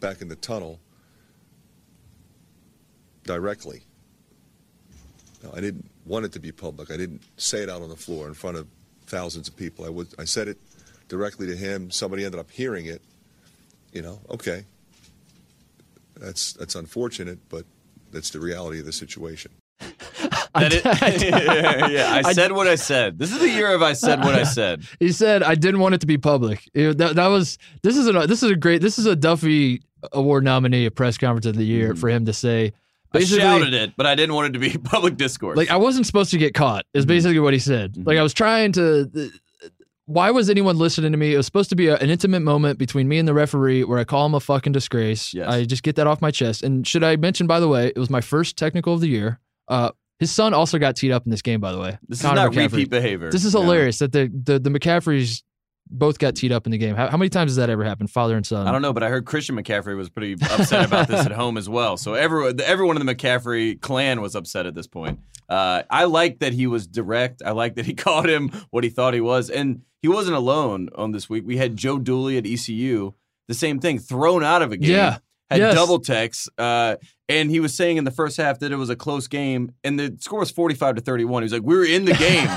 back 0.00 0.20
in 0.20 0.28
the 0.28 0.36
tunnel 0.36 0.80
directly. 3.24 3.82
No, 5.42 5.52
I 5.54 5.60
didn't 5.60 5.90
want 6.04 6.24
it 6.24 6.32
to 6.32 6.40
be 6.40 6.52
public. 6.52 6.90
I 6.90 6.96
didn't 6.96 7.22
say 7.36 7.62
it 7.62 7.70
out 7.70 7.82
on 7.82 7.88
the 7.88 7.96
floor 7.96 8.26
in 8.26 8.34
front 8.34 8.56
of 8.56 8.66
thousands 9.06 9.48
of 9.48 9.56
people. 9.56 9.84
I 9.84 9.90
was 9.90 10.14
I 10.18 10.24
said 10.24 10.48
it 10.48 10.58
directly 11.08 11.46
to 11.46 11.56
him. 11.56 11.90
Somebody 11.90 12.24
ended 12.24 12.40
up 12.40 12.50
hearing 12.50 12.86
it. 12.86 13.02
You 13.92 14.02
know, 14.02 14.20
okay. 14.30 14.64
That's 16.16 16.52
that's 16.54 16.74
unfortunate, 16.74 17.38
but 17.48 17.64
that's 18.12 18.30
the 18.30 18.40
reality 18.40 18.80
of 18.80 18.86
the 18.86 18.92
situation. 18.92 19.52
That 20.54 20.72
it, 20.72 20.84
yeah, 21.92 22.20
I 22.24 22.28
I- 22.28 22.32
said 22.32 22.52
what 22.52 22.66
I 22.66 22.74
said. 22.76 23.18
This 23.18 23.32
is 23.32 23.38
the 23.40 23.48
year 23.48 23.72
of 23.74 23.82
I 23.82 23.92
said 23.92 24.20
what 24.20 24.34
I 24.34 24.42
said. 24.58 24.82
He 25.00 25.12
said, 25.12 25.42
"I 25.42 25.54
didn't 25.54 25.80
want 25.80 25.94
it 25.94 26.00
to 26.02 26.06
be 26.06 26.18
public." 26.18 26.68
It- 26.74 26.98
that, 26.98 27.16
that 27.16 27.26
was 27.28 27.58
this 27.82 27.96
is 27.96 28.06
a 28.08 28.12
this 28.26 28.42
is 28.42 28.50
a 28.50 28.56
great 28.56 28.80
this 28.82 28.98
is 28.98 29.06
a 29.06 29.16
Duffy 29.16 29.82
Award 30.12 30.44
nominee, 30.44 30.86
a 30.86 30.90
press 30.90 31.18
conference 31.18 31.46
of 31.46 31.56
the 31.56 31.64
year 31.64 31.94
for 31.94 32.08
him 32.08 32.24
to 32.26 32.32
say. 32.32 32.72
I 33.12 33.20
shouted 33.20 33.74
it, 33.74 33.92
but 33.96 34.06
I 34.06 34.16
didn't 34.16 34.34
want 34.34 34.48
it 34.48 34.52
to 34.54 34.58
be 34.58 34.76
public 34.76 35.16
discourse. 35.16 35.56
like 35.56 35.70
I 35.70 35.76
wasn't 35.76 36.04
supposed 36.06 36.32
to 36.32 36.38
get 36.38 36.52
caught. 36.54 36.84
Is 36.94 37.04
Mhm. 37.04 37.08
basically 37.08 37.38
what 37.38 37.52
he 37.52 37.60
said. 37.60 37.96
Like 37.96 38.16
Mhm. 38.16 38.20
I 38.20 38.22
was 38.22 38.34
trying 38.34 38.72
to. 38.72 39.30
Why 40.06 40.30
was 40.32 40.50
anyone 40.50 40.76
listening 40.76 41.12
to 41.12 41.18
me? 41.18 41.32
It 41.32 41.36
was 41.38 41.46
supposed 41.46 41.70
to 41.70 41.76
be 41.76 41.86
a, 41.86 41.96
an 41.96 42.10
intimate 42.10 42.40
moment 42.40 42.78
between 42.78 43.08
me 43.08 43.18
and 43.18 43.26
the 43.26 43.32
referee 43.32 43.84
where 43.84 43.98
I 43.98 44.04
call 44.04 44.26
him 44.26 44.34
a 44.34 44.40
fucking 44.40 44.72
disgrace. 44.72 45.32
Yes. 45.32 45.48
I 45.48 45.64
just 45.64 45.82
get 45.82 45.96
that 45.96 46.06
off 46.06 46.20
my 46.20 46.30
chest. 46.30 46.62
And 46.62 46.86
should 46.86 47.02
I 47.02 47.16
mention, 47.16 47.46
by 47.46 47.58
the 47.58 47.68
way, 47.68 47.86
it 47.86 47.96
was 47.98 48.10
my 48.10 48.20
first 48.20 48.58
technical 48.58 48.92
of 48.94 49.00
the 49.00 49.08
year. 49.08 49.40
Uh, 49.66 49.92
his 50.18 50.30
son 50.30 50.54
also 50.54 50.78
got 50.78 50.96
teed 50.96 51.10
up 51.12 51.24
in 51.24 51.30
this 51.30 51.42
game, 51.42 51.60
by 51.60 51.72
the 51.72 51.78
way. 51.78 51.98
this 52.08 52.18
is 52.20 52.24
not 52.24 52.36
McCaffrey. 52.52 52.70
repeat 52.72 52.90
behavior. 52.90 53.30
This 53.30 53.44
is 53.44 53.54
No. 53.54 53.62
hilarious 53.62 53.98
that 53.98 54.12
the, 54.12 54.30
the 54.44 54.58
the 54.58 54.70
McCafferys 54.70 55.42
both 55.90 56.18
got 56.18 56.34
teed 56.34 56.50
up 56.50 56.66
in 56.66 56.72
the 56.72 56.78
game. 56.78 56.94
How, 56.96 57.08
how 57.08 57.16
many 57.18 57.28
times 57.28 57.50
has 57.50 57.56
that 57.56 57.68
ever 57.68 57.84
happened, 57.84 58.10
father 58.10 58.36
and 58.36 58.46
son? 58.46 58.66
I 58.66 58.72
don't 58.72 58.80
know, 58.80 58.92
but 58.94 59.02
I 59.02 59.08
heard 59.10 59.26
Christian 59.26 59.54
McCaffrey 59.56 59.96
was 59.96 60.08
pretty 60.08 60.32
upset 60.50 60.86
about 60.86 61.08
this 61.08 61.26
at 61.26 61.32
home 61.32 61.58
as 61.58 61.68
well. 61.68 61.96
So 61.98 62.14
everyone, 62.14 62.58
everyone 62.62 62.96
in 62.98 63.04
the 63.04 63.14
McCaffrey 63.14 63.78
clan 63.80 64.22
was 64.22 64.34
upset 64.34 64.64
at 64.64 64.74
this 64.74 64.86
point. 64.86 65.18
Uh, 65.46 65.82
I 65.90 66.04
like 66.04 66.38
that 66.38 66.54
he 66.54 66.66
was 66.66 66.86
direct. 66.86 67.42
I 67.44 67.50
like 67.50 67.74
that 67.74 67.84
he 67.84 67.92
called 68.06 68.26
him 68.28 68.50
what 68.70 68.82
he 68.82 68.88
thought 68.88 69.12
he 69.12 69.20
was, 69.20 69.50
and 69.50 69.82
he 70.00 70.08
wasn't 70.08 70.36
alone 70.36 70.88
on 70.94 71.12
this 71.12 71.28
week. 71.28 71.44
We 71.46 71.58
had 71.58 71.76
Joe 71.76 71.98
Dooley 71.98 72.38
at 72.38 72.46
ECU, 72.46 73.12
the 73.48 73.54
same 73.54 73.78
thing, 73.78 73.98
thrown 73.98 74.42
out 74.42 74.62
of 74.62 74.72
a 74.72 74.78
game. 74.78 74.90
Yeah. 74.90 75.18
Had 75.50 75.58
Yes. 75.60 75.74
double 75.74 75.98
texts, 75.98 76.48
uh, 76.56 76.96
and 77.28 77.50
he 77.50 77.60
was 77.60 77.74
saying 77.74 77.96
in 77.96 78.04
the 78.04 78.10
first 78.10 78.36
half 78.36 78.58
that 78.58 78.72
it 78.72 78.76
was 78.76 78.90
a 78.90 78.96
close 78.96 79.26
game, 79.28 79.72
and 79.82 79.98
the 79.98 80.16
score 80.20 80.40
was 80.40 80.50
forty-five 80.50 80.96
to 80.96 81.00
thirty-one. 81.00 81.42
He 81.42 81.44
was 81.44 81.52
like, 81.52 81.62
"We 81.62 81.76
were 81.76 81.84
in 81.84 82.04
the 82.04 82.14
game, 82.14 82.48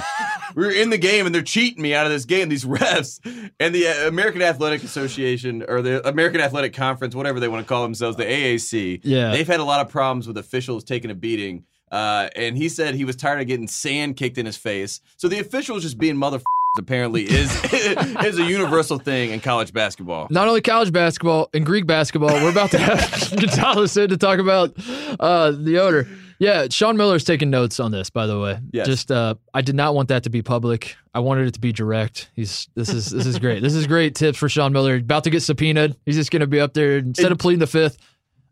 we 0.56 0.66
were 0.66 0.72
in 0.72 0.90
the 0.90 0.98
game, 0.98 1.26
and 1.26 1.34
they're 1.34 1.42
cheating 1.42 1.82
me 1.82 1.94
out 1.94 2.06
of 2.06 2.12
this 2.12 2.26
game." 2.26 2.50
These 2.50 2.66
refs 2.66 3.20
and 3.60 3.74
the 3.74 3.88
uh, 3.88 4.08
American 4.08 4.42
Athletic 4.42 4.84
Association 4.84 5.64
or 5.68 5.82
the 5.82 6.08
American 6.08 6.42
Athletic 6.42 6.74
Conference, 6.74 7.16
whatever 7.16 7.40
they 7.40 7.48
want 7.48 7.66
to 7.66 7.68
call 7.68 7.84
themselves, 7.84 8.18
the 8.18 8.26
AAC. 8.26 9.02
Yeah. 9.04 9.32
they've 9.32 9.48
had 9.48 9.60
a 9.60 9.66
lot 9.66 9.82
of 9.86 9.90
problems 9.92 10.28
with 10.28 10.38
officials 10.38 10.84
taking 10.84 11.12
a 11.12 11.16
beating. 11.16 11.66
Uh, 11.90 12.28
and 12.36 12.58
he 12.58 12.68
said 12.68 12.96
he 12.96 13.06
was 13.06 13.16
tired 13.16 13.40
of 13.40 13.48
getting 13.48 13.66
sand 13.68 14.18
kicked 14.18 14.38
in 14.38 14.46
his 14.46 14.58
face. 14.58 15.00
So 15.16 15.30
the 15.30 15.40
officials 15.40 15.84
just 15.84 15.98
being 15.98 16.18
mother 16.18 16.40
apparently 16.78 17.24
is 17.24 17.52
is 17.74 18.40
a 18.40 18.44
universal 18.44 19.00
thing 19.00 19.32
in 19.32 19.40
college 19.40 19.74
basketball. 19.74 20.28
Not 20.30 20.48
only 20.48 20.62
college 20.62 20.92
basketball 20.92 21.50
and 21.54 21.66
Greek 21.66 21.86
basketball, 21.86 22.34
we're 22.44 22.52
about 22.52 22.72
to 22.72 22.78
have 22.80 23.32
Gonzalez 23.40 23.96
in 23.98 24.10
to 24.10 24.18
talk 24.18 24.40
about 24.40 24.74
uh, 25.20 25.52
the 25.52 25.80
odor. 25.80 26.08
Yeah, 26.40 26.68
Sean 26.70 26.98
Miller's 26.98 27.24
taking 27.24 27.50
notes 27.50 27.80
on 27.80 27.92
this, 27.92 28.12
by 28.12 28.28
the 28.28 28.40
way. 28.40 28.60
Yes. 28.72 28.86
Just 28.86 29.12
uh, 29.12 29.36
I 29.54 29.62
did 29.62 29.76
not 29.76 29.96
want 29.96 30.10
that 30.10 30.24
to 30.24 30.30
be 30.30 30.42
public. 30.44 30.96
I 31.14 31.20
wanted 31.20 31.48
it 31.48 31.56
to 31.56 31.60
be 31.60 31.72
direct. 31.72 32.30
He's 32.36 32.68
this 32.76 32.90
is 32.90 33.08
this 33.10 33.26
is 33.26 33.40
great. 33.40 33.64
This 33.64 33.74
is 33.74 33.88
great 33.88 34.14
tips 34.14 34.38
for 34.38 34.48
Sean 34.48 34.72
Miller. 34.72 34.96
About 34.96 35.24
to 35.24 35.30
get 35.32 35.42
subpoenaed. 35.42 35.96
He's 36.06 36.16
just 36.16 36.30
gonna 36.30 36.48
be 36.48 36.60
up 36.60 36.74
there 36.74 36.98
instead 36.98 37.32
of 37.32 37.40
pleading 37.40 37.60
the 37.60 37.68
fifth. 37.68 37.98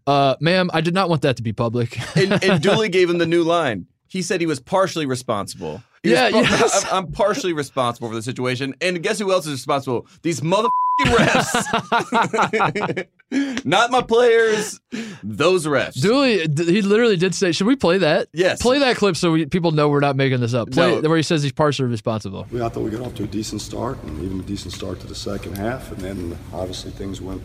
Uh, 0.07 0.35
ma'am, 0.39 0.69
I 0.73 0.81
did 0.81 0.93
not 0.93 1.09
want 1.09 1.23
that 1.23 1.37
to 1.37 1.43
be 1.43 1.53
public. 1.53 1.99
and, 2.15 2.43
and 2.43 2.61
Dooley 2.63 2.89
gave 2.89 3.09
him 3.09 3.17
the 3.17 3.25
new 3.25 3.43
line. 3.43 3.87
He 4.07 4.21
said 4.21 4.39
he 4.39 4.47
was 4.47 4.59
partially 4.59 5.05
responsible. 5.05 5.83
He 6.05 6.11
was 6.11 6.19
Yeah, 6.19 6.31
par- 6.31 6.41
yes. 6.43 6.85
I'm, 6.91 7.05
I'm 7.05 7.11
partially 7.11 7.53
responsible 7.53 8.09
for 8.09 8.15
the 8.15 8.21
situation. 8.21 8.75
And 8.81 9.01
guess 9.03 9.19
who 9.19 9.31
else 9.31 9.45
is 9.45 9.53
responsible? 9.53 10.07
These 10.21 10.41
mother 10.43 10.69
refs. 11.05 13.05
Not 13.65 13.91
my 13.91 14.01
players, 14.01 14.79
those 15.23 15.65
refs. 15.65 15.99
Dooley, 16.01 16.39
he 16.41 16.81
literally 16.83 17.17
did 17.17 17.33
say, 17.35 17.51
"Should 17.51 17.67
we 17.67 17.75
play 17.75 17.97
that? 17.97 18.27
Yes. 18.33 18.61
play 18.61 18.79
that 18.79 18.95
clip 18.97 19.17
so 19.17 19.31
we, 19.31 19.45
people 19.47 19.71
know 19.71 19.89
we're 19.89 19.99
not 19.99 20.15
making 20.15 20.39
this 20.41 20.53
up. 20.53 20.69
Play 20.71 21.01
No. 21.01 21.09
where 21.09 21.17
he 21.17 21.23
says 21.23 21.41
he's 21.43 21.51
partially 21.51 21.87
responsible. 21.89 22.47
We, 22.51 22.61
I 22.61 22.69
thought 22.69 22.83
we 22.83 22.91
got 22.91 23.01
off 23.01 23.15
to 23.15 23.23
a 23.23 23.27
decent 23.27 23.61
start 23.61 24.01
and 24.03 24.23
even 24.23 24.39
a 24.39 24.43
decent 24.43 24.73
start 24.73 24.99
to 25.01 25.07
the 25.07 25.15
second 25.15 25.57
half, 25.57 25.91
and 25.91 25.99
then 26.01 26.37
obviously 26.53 26.91
things 26.91 27.19
went 27.19 27.41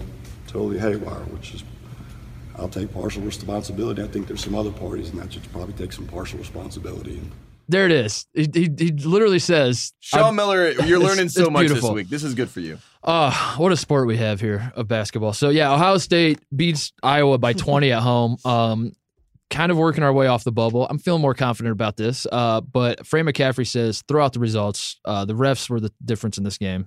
totally 0.47 0.79
haywire, 0.79 1.25
which 1.25 1.55
is 1.55 1.65
I'll 2.57 2.69
take 2.69 2.93
partial 2.93 3.23
responsibility. 3.23 4.03
I 4.03 4.07
think 4.07 4.27
there's 4.29 4.45
some 4.45 4.55
other 4.55 4.71
parties 4.71 5.11
in 5.11 5.19
that 5.19 5.33
should 5.33 5.51
probably 5.51 5.73
take 5.75 5.93
some 5.93 6.07
partial 6.07 6.39
responsibility. 6.39 7.21
And 7.71 7.73
There 7.73 7.87
it 7.87 7.93
is. 7.93 8.27
He 8.35 8.49
he, 8.53 8.69
he 8.77 8.91
literally 8.93 9.39
says, 9.39 9.93
Sean 10.01 10.23
I'm- 10.25 10.37
Miller, 10.37 10.71
you're 10.71 10.99
learning 11.09 11.29
so 11.29 11.49
much 11.51 11.61
beautiful. 11.67 11.91
this 11.91 11.95
week. 11.95 12.09
This 12.09 12.25
is 12.25 12.35
good 12.35 12.51
for 12.51 12.61
you. 12.61 12.79
Uh, 13.03 13.33
what 13.57 13.71
a 13.73 13.77
sport 13.77 14.07
we 14.07 14.17
have 14.17 14.41
here 14.41 14.73
of 14.75 14.89
basketball. 14.89 15.33
So 15.33 15.49
yeah, 15.49 15.73
Ohio 15.73 15.99
State 15.99 16.41
beats 16.55 16.93
Iowa 17.03 17.39
by 17.39 17.53
20 17.55 17.93
at 17.93 18.03
home. 18.03 18.37
Um, 18.45 18.93
kind 19.51 19.73
of 19.73 19.79
working 19.79 20.05
our 20.05 20.13
way 20.13 20.27
off 20.27 20.45
the 20.45 20.53
bubble. 20.53 20.87
I'm 20.89 20.99
feeling 20.99 21.23
more 21.23 21.35
confident 21.35 21.73
about 21.73 21.97
this. 21.97 22.27
Uh, 22.31 22.61
but 22.61 23.07
Frank 23.07 23.29
McCaffery 23.29 23.67
says 23.67 24.03
throughout 24.07 24.33
the 24.33 24.39
results, 24.41 25.01
uh, 25.05 25.25
the 25.25 25.35
refs 25.35 25.69
were 25.71 25.81
the 25.81 25.93
difference 26.05 26.39
in 26.39 26.45
this 26.45 26.59
game. 26.59 26.87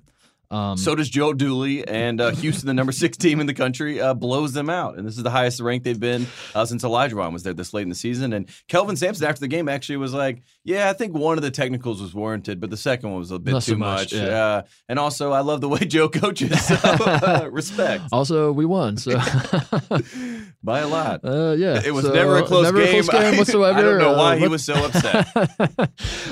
Um, 0.53 0.77
So 0.77 0.93
does 0.95 1.09
Joe 1.09 1.33
Dooley, 1.33 1.87
and 1.87 2.21
uh, 2.21 2.29
Houston, 2.31 2.67
the 2.67 2.73
number 2.73 2.91
six 2.91 3.17
team 3.17 3.39
in 3.39 3.47
the 3.47 3.53
country, 3.53 3.99
uh, 3.99 4.13
blows 4.13 4.53
them 4.53 4.69
out. 4.69 4.97
And 4.97 5.07
this 5.07 5.17
is 5.17 5.23
the 5.23 5.29
highest 5.31 5.59
rank 5.59 5.83
they've 5.83 5.99
been 5.99 6.27
uh, 6.53 6.65
since 6.65 6.83
Olajuwon 6.83 7.33
was 7.33 7.43
there 7.43 7.53
this 7.53 7.73
late 7.73 7.81
in 7.83 7.89
the 7.89 7.95
season. 7.95 8.33
And 8.33 8.47
Kelvin 8.67 8.95
Sampson, 8.95 9.25
after 9.27 9.39
the 9.39 9.47
game, 9.47 9.67
actually 9.67 9.97
was 9.97 10.13
like, 10.13 10.43
"Yeah, 10.63 10.89
I 10.89 10.93
think 10.93 11.13
one 11.15 11.37
of 11.37 11.41
the 11.41 11.51
technicals 11.51 12.01
was 12.01 12.13
warranted, 12.13 12.59
but 12.59 12.69
the 12.69 12.77
second 12.77 13.09
one 13.09 13.19
was 13.19 13.31
a 13.31 13.39
bit 13.39 13.51
Not 13.53 13.63
so 13.63 13.73
too 13.73 13.77
much, 13.79 14.13
much." 14.13 14.21
yeah. 14.21 14.27
Uh, 14.45 14.61
and 14.87 14.99
also, 14.99 15.31
I 15.31 15.39
love 15.41 15.61
the 15.61 15.69
way 15.69 15.79
Joe 15.87 16.07
coaches. 16.09 16.63
So, 16.65 16.75
uh, 16.83 17.49
respect 17.51 18.03
also, 18.11 18.51
we 18.51 18.65
won. 18.65 18.97
So, 18.97 19.17
by 20.63 20.79
a 20.79 20.87
lot. 20.87 21.21
uh, 21.23 21.55
yeah, 21.57 21.81
It 21.83 21.93
was 21.93 22.05
So, 22.05 22.13
never 22.13 22.37
a 22.37 22.43
close 22.43 22.63
never 22.63 22.77
game. 22.83 22.99
A 22.99 23.03
close 23.07 23.21
game 23.21 23.37
whatsoever. 23.37 23.79
I 23.79 23.81
don't 23.81 23.97
know 23.99 24.13
Uh, 24.13 24.17
why 24.17 24.37
he 24.37 24.47
was 24.47 24.63
so 24.63 24.73
upset. 24.85 25.27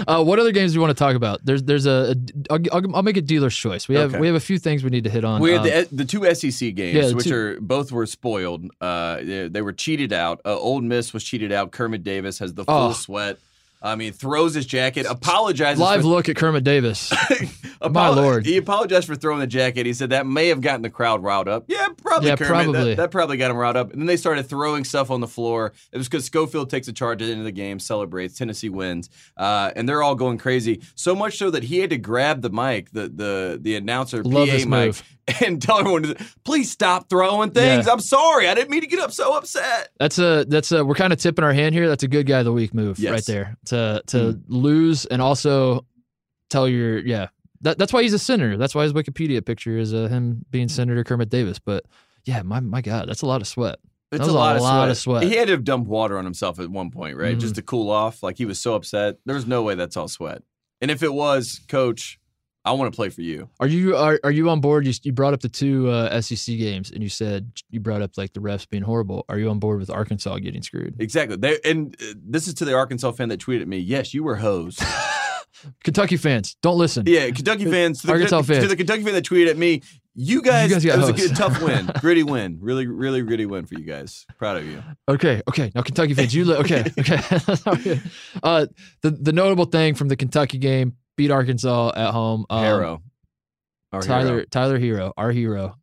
uh, 0.07 0.23
what 0.23 0.39
other 0.39 0.51
games 0.51 0.71
do 0.71 0.75
you 0.75 0.81
want 0.81 0.95
to 0.95 1.01
talk 1.03 1.15
about? 1.15 1.39
There's 1.43 1.63
there's 1.63 1.85
a, 1.85 2.15
a 2.49 2.53
I'll, 2.53 2.59
I'll 2.71 2.95
I'll 2.97 3.03
make 3.03 3.17
a 3.17 3.21
dealer's 3.21 3.55
choice. 3.55 3.87
We 3.87 3.95
have 3.95 4.10
Okay. 4.11 4.19
we 4.19 4.27
have 4.27 4.35
a 4.35 4.39
few 4.39 4.57
things 4.59 4.83
we 4.83 4.89
need 4.89 5.03
to 5.05 5.09
hit 5.09 5.23
on. 5.25 5.41
We 5.41 5.53
Um, 5.55 5.65
had 5.65 5.89
the, 5.89 5.95
the 5.97 6.05
two 6.05 6.23
SEC 6.33 6.75
games, 6.75 6.95
yeah, 6.95 7.13
which 7.13 7.25
two- 7.25 7.35
are 7.35 7.61
both 7.61 7.91
were 7.91 8.05
spoiled. 8.05 8.65
Uh, 8.79 9.17
they, 9.17 9.47
they 9.47 9.61
were 9.61 9.73
cheated 9.73 10.13
out. 10.13 10.41
Uh, 10.45 10.57
Ole 10.57 10.81
Miss 10.81 11.13
was 11.13 11.23
cheated 11.23 11.51
out. 11.51 11.71
Kermit 11.71 12.03
Davis 12.03 12.39
has 12.39 12.53
the 12.53 12.63
full 12.65 12.75
Oh. 12.75 12.93
sweat. 12.93 13.37
I 13.81 13.95
mean, 13.95 14.13
throws 14.13 14.53
his 14.53 14.65
jacket, 14.65 15.05
apologizes. 15.09 15.79
live 15.79 16.05
look 16.05 16.29
at 16.29 16.35
Kermit 16.35 16.63
Davis. 16.63 17.11
My 17.89 18.09
lord. 18.09 18.45
He 18.45 18.57
apologized 18.57 19.07
for 19.07 19.15
throwing 19.15 19.39
the 19.39 19.47
jacket. 19.47 19.87
He 19.87 19.93
said 19.93 20.11
that 20.11 20.27
may 20.27 20.49
have 20.49 20.61
gotten 20.61 20.83
the 20.83 20.89
crowd 20.89 21.23
riled 21.23 21.47
up. 21.47 21.65
Yeah, 21.67 21.87
probably. 21.97 22.29
Yeah, 22.29 22.35
Kermit. 22.35 22.49
That- 22.49 22.63
probably. 22.73 22.95
That, 22.95 23.11
probably 23.11 23.37
got 23.37 23.49
him 23.49 23.57
riled 23.57 23.75
up. 23.77 23.91
And 23.91 23.99
then 23.99 24.05
they 24.05 24.17
started 24.17 24.43
throwing 24.43 24.83
stuff 24.83 25.09
on 25.09 25.19
the 25.19 25.27
floor. 25.27 25.73
It 25.91 25.97
was 25.97 26.07
because 26.07 26.25
Schofield 26.25 26.69
takes 26.69 26.87
a 26.87 26.93
charge 26.93 27.21
at 27.21 27.25
the 27.25 27.31
end 27.31 27.41
of 27.41 27.45
the 27.45 27.51
game, 27.51 27.79
celebrates. 27.79 28.37
Tennessee 28.37 28.69
wins, 28.69 29.09
uh, 29.35 29.71
and 29.75 29.89
they're 29.89 30.03
all 30.03 30.15
going 30.15 30.37
crazy. 30.37 30.81
So 30.95 31.15
much 31.15 31.37
so 31.37 31.49
that 31.49 31.63
he 31.63 31.79
had 31.79 31.89
to 31.89 31.97
grab 31.97 32.41
the 32.41 32.51
mic, 32.51 32.91
the 32.91 33.09
the 33.09 33.59
the 33.59 33.75
announcer 33.75 34.23
Love 34.23 34.47
PA 34.47 34.53
this 34.53 34.65
mic, 34.65 34.85
move. 34.87 35.03
and 35.45 35.61
tell 35.61 35.79
everyone, 35.79 36.15
"Please 36.43 36.71
stop 36.71 37.09
throwing 37.09 37.51
things. 37.51 37.85
Yeah. 37.85 37.93
I'm 37.93 37.99
sorry. 37.99 38.47
I 38.47 38.53
didn't 38.55 38.69
mean 38.69 38.81
to 38.81 38.87
get 38.87 38.99
up 38.99 39.11
so 39.11 39.35
upset." 39.37 39.89
That's 39.99 40.17
a 40.19 40.45
that's 40.47 40.71
a 40.71 40.83
we're 40.83 40.95
kind 40.95 41.13
of 41.13 41.19
tipping 41.19 41.43
our 41.45 41.53
hand 41.53 41.75
here. 41.75 41.87
That's 41.87 42.03
a 42.03 42.07
good 42.07 42.25
guy 42.25 42.39
of 42.39 42.45
the 42.45 42.51
week 42.53 42.73
move 42.73 42.97
Yes. 42.99 43.09
Hmm. 43.09 43.13
right 43.13 43.25
there 43.25 43.57
to 43.65 44.03
to 44.07 44.39
lose 44.47 45.05
and 45.05 45.21
also 45.21 45.85
tell 46.49 46.67
your 46.67 46.99
yeah. 46.99 47.27
That, 47.63 47.77
that's 47.77 47.93
why 47.93 48.01
he's 48.01 48.13
a 48.13 48.17
senator. 48.19 48.57
That's 48.57 48.73
why 48.73 48.81
his 48.83 48.93
Wikipedia 48.93 49.45
picture 49.45 49.77
is 49.77 49.93
uh, 49.93 50.07
him 50.07 50.43
being 50.49 50.67
Senator 50.67 51.03
Kermit 51.03 51.29
Davis. 51.29 51.59
But 51.59 51.85
yeah, 52.25 52.41
my 52.41 52.59
my 52.59 52.81
God, 52.81 53.07
that's 53.07 53.21
a 53.21 53.27
lot 53.27 53.41
of 53.41 53.47
sweat. 53.47 53.77
It's 54.11 54.27
a 54.27 54.31
lot, 54.31 54.55
a 54.55 54.57
of, 54.57 54.61
lot 54.63 54.79
sweat. 54.79 54.89
of 54.89 54.97
sweat. 54.97 55.23
He 55.23 55.35
had 55.35 55.45
to 55.47 55.53
have 55.53 55.63
dumped 55.63 55.87
water 55.87 56.17
on 56.17 56.25
himself 56.25 56.59
at 56.59 56.69
one 56.69 56.89
point, 56.89 57.15
right? 57.17 57.37
Mhm. 57.37 57.39
Just 57.39 57.55
to 57.55 57.61
cool 57.61 57.91
off. 57.91 58.23
Like 58.23 58.37
he 58.39 58.45
was 58.45 58.59
so 58.59 58.73
upset. 58.73 59.17
There's 59.27 59.45
no 59.45 59.61
way 59.61 59.75
that's 59.75 59.95
all 59.95 60.07
sweat. 60.07 60.41
And 60.81 60.89
if 60.89 61.03
it 61.03 61.13
was, 61.13 61.61
coach, 61.67 62.19
I 62.63 62.73
want 62.73 62.91
to 62.91 62.95
play 62.95 63.09
for 63.09 63.21
you. 63.21 63.49
Are 63.59 63.67
you 63.67 63.95
are 63.97 64.19
are 64.23 64.31
you 64.31 64.49
on 64.49 64.61
board? 64.61 64.85
You 64.85 64.93
you 65.03 65.11
brought 65.11 65.33
up 65.33 65.41
the 65.41 65.49
two 65.49 65.89
uh, 65.89 66.21
SEC 66.21 66.57
games 66.57 66.91
and 66.91 67.01
you 67.01 67.09
said 67.09 67.51
you 67.71 67.79
brought 67.79 68.01
up 68.03 68.17
like 68.17 68.33
the 68.33 68.39
refs 68.39 68.69
being 68.69 68.83
horrible. 68.83 69.25
Are 69.29 69.39
you 69.39 69.49
on 69.49 69.59
board 69.59 69.79
with 69.79 69.89
Arkansas 69.89 70.37
getting 70.39 70.61
screwed? 70.61 70.95
Exactly. 70.99 71.37
They, 71.37 71.57
and 71.65 71.95
uh, 72.01 72.13
this 72.23 72.47
is 72.47 72.53
to 72.55 72.65
the 72.65 72.75
Arkansas 72.75 73.13
fan 73.13 73.29
that 73.29 73.39
tweeted 73.39 73.61
at 73.61 73.67
me. 73.67 73.77
Yes, 73.77 74.13
you 74.13 74.23
were 74.23 74.35
hosed. 74.35 74.83
Kentucky 75.83 76.17
fans, 76.17 76.55
don't 76.61 76.77
listen. 76.77 77.03
yeah, 77.07 77.29
Kentucky 77.29 77.65
fans. 77.65 78.01
To 78.01 78.07
the, 78.07 78.13
Arkansas 78.13 78.37
to 78.41 78.43
fans. 78.43 78.67
the 78.69 78.75
Kentucky 78.75 79.03
fan 79.03 79.13
that 79.13 79.25
tweeted 79.25 79.49
at 79.49 79.57
me. 79.57 79.81
You 80.13 80.41
guys, 80.41 80.69
you 80.69 80.75
guys 80.75 80.85
got 80.85 80.95
it 80.95 80.99
was 80.99 81.09
a 81.09 81.13
good, 81.27 81.35
tough 81.37 81.61
win, 81.61 81.89
gritty 82.01 82.23
win, 82.23 82.57
really, 82.59 82.85
really 82.85 83.21
gritty 83.21 83.45
win 83.45 83.65
for 83.65 83.75
you 83.75 83.85
guys. 83.85 84.25
Proud 84.37 84.57
of 84.57 84.65
you. 84.65 84.83
Okay, 85.07 85.41
okay. 85.47 85.71
Now 85.73 85.83
Kentucky 85.83 86.13
fans, 86.13 86.35
you 86.35 86.43
li- 86.43 86.57
okay, 86.57 86.83
okay. 86.99 88.01
uh, 88.43 88.65
the 89.01 89.11
the 89.11 89.31
notable 89.31 89.65
thing 89.65 89.95
from 89.95 90.09
the 90.09 90.17
Kentucky 90.17 90.57
game 90.57 90.97
beat 91.21 91.31
Arkansas 91.31 91.91
at 91.95 92.11
home. 92.11 92.45
Um, 92.49 92.63
Herro, 92.63 93.01
Our 93.91 94.01
Tyler 94.01 94.41
Herro. 94.41 94.49
Tyler 94.49 94.79
Herro, 94.79 95.13
our 95.17 95.31
hero, 95.31 95.75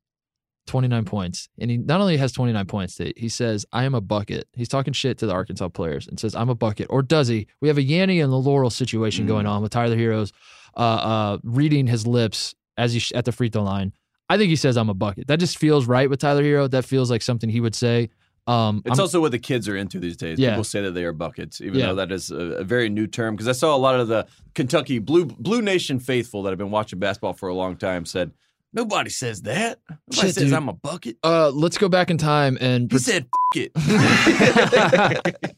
twenty 0.66 0.88
nine 0.88 1.04
points, 1.04 1.48
and 1.58 1.70
he 1.70 1.76
not 1.76 2.00
only 2.00 2.16
has 2.16 2.32
twenty 2.32 2.52
nine 2.52 2.66
points. 2.66 2.98
He 3.16 3.28
says, 3.28 3.64
"I 3.72 3.84
am 3.84 3.94
a 3.94 4.00
bucket." 4.00 4.48
He's 4.54 4.68
talking 4.68 4.92
shit 4.92 5.18
to 5.18 5.26
the 5.26 5.32
Arkansas 5.32 5.68
players 5.68 6.06
and 6.08 6.18
says, 6.18 6.34
"I'm 6.34 6.48
a 6.48 6.54
bucket," 6.54 6.86
or 6.90 7.02
does 7.02 7.28
he? 7.28 7.46
We 7.60 7.68
have 7.68 7.78
a 7.78 7.82
Yanni 7.82 8.20
and 8.20 8.32
the 8.32 8.36
Laurel 8.38 8.70
situation 8.70 9.24
Mm. 9.24 9.28
going 9.28 9.46
on 9.46 9.62
with 9.62 9.72
Tyler 9.72 9.96
Herro's 9.96 10.32
uh, 10.76 10.80
uh, 10.80 11.38
reading 11.42 11.86
his 11.86 12.06
lips 12.06 12.54
as 12.76 12.92
he 12.92 12.98
sh- 13.00 13.12
at 13.14 13.24
the 13.24 13.32
free 13.32 13.48
throw 13.48 13.62
line. 13.62 13.92
I 14.28 14.36
think 14.36 14.50
he 14.50 14.56
says, 14.56 14.76
"I'm 14.76 14.90
a 14.90 14.94
bucket." 14.94 15.26
That 15.28 15.38
just 15.40 15.58
feels 15.58 15.86
right 15.86 16.08
with 16.10 16.20
Tyler 16.20 16.42
Herro. 16.42 16.70
That 16.70 16.84
feels 16.84 17.10
like 17.10 17.22
something 17.22 17.48
he 17.50 17.60
would 17.60 17.74
say. 17.74 18.10
Um, 18.48 18.82
It's 18.86 18.98
I'm- 18.98 19.02
also 19.04 19.20
what 19.20 19.30
the 19.32 19.38
kids 19.38 19.68
are 19.68 19.76
into 19.76 20.00
these 20.00 20.16
days. 20.16 20.38
Yeah. 20.38 20.50
People 20.50 20.64
say 20.64 20.80
that 20.82 20.92
they 20.92 21.04
are 21.04 21.12
buckets, 21.12 21.60
even 21.60 21.78
Yeah. 21.78 21.86
though 21.88 21.94
that 21.96 22.10
is 22.12 22.30
a, 22.30 22.36
a 22.36 22.64
very 22.64 22.88
new 22.88 23.06
term. 23.06 23.34
Because 23.36 23.48
I 23.48 23.52
saw 23.52 23.76
a 23.76 23.78
lot 23.78 24.00
of 24.00 24.08
the 24.08 24.26
Kentucky 24.54 24.98
Blue 24.98 25.26
Blue 25.26 25.60
Nation 25.62 26.00
faithful 26.00 26.42
that 26.44 26.50
have 26.50 26.58
been 26.58 26.70
watching 26.70 26.98
basketball 26.98 27.34
for 27.34 27.48
a 27.48 27.54
long 27.54 27.76
time 27.76 28.04
said, 28.06 28.32
"Nobody 28.72 29.10
says 29.10 29.42
that. 29.42 29.78
Nobody 29.90 30.26
Shit, 30.28 30.34
says 30.34 30.44
dude. 30.44 30.52
I'm 30.54 30.68
a 30.68 30.72
bucket." 30.72 31.16
uh, 31.22 31.50
let's 31.50 31.78
go 31.78 31.88
back 31.88 32.10
in 32.10 32.18
time 32.18 32.56
and 32.60 32.90
He 32.90 32.98
said, 32.98 33.26
"F- 33.54 33.68
it." 33.74 33.74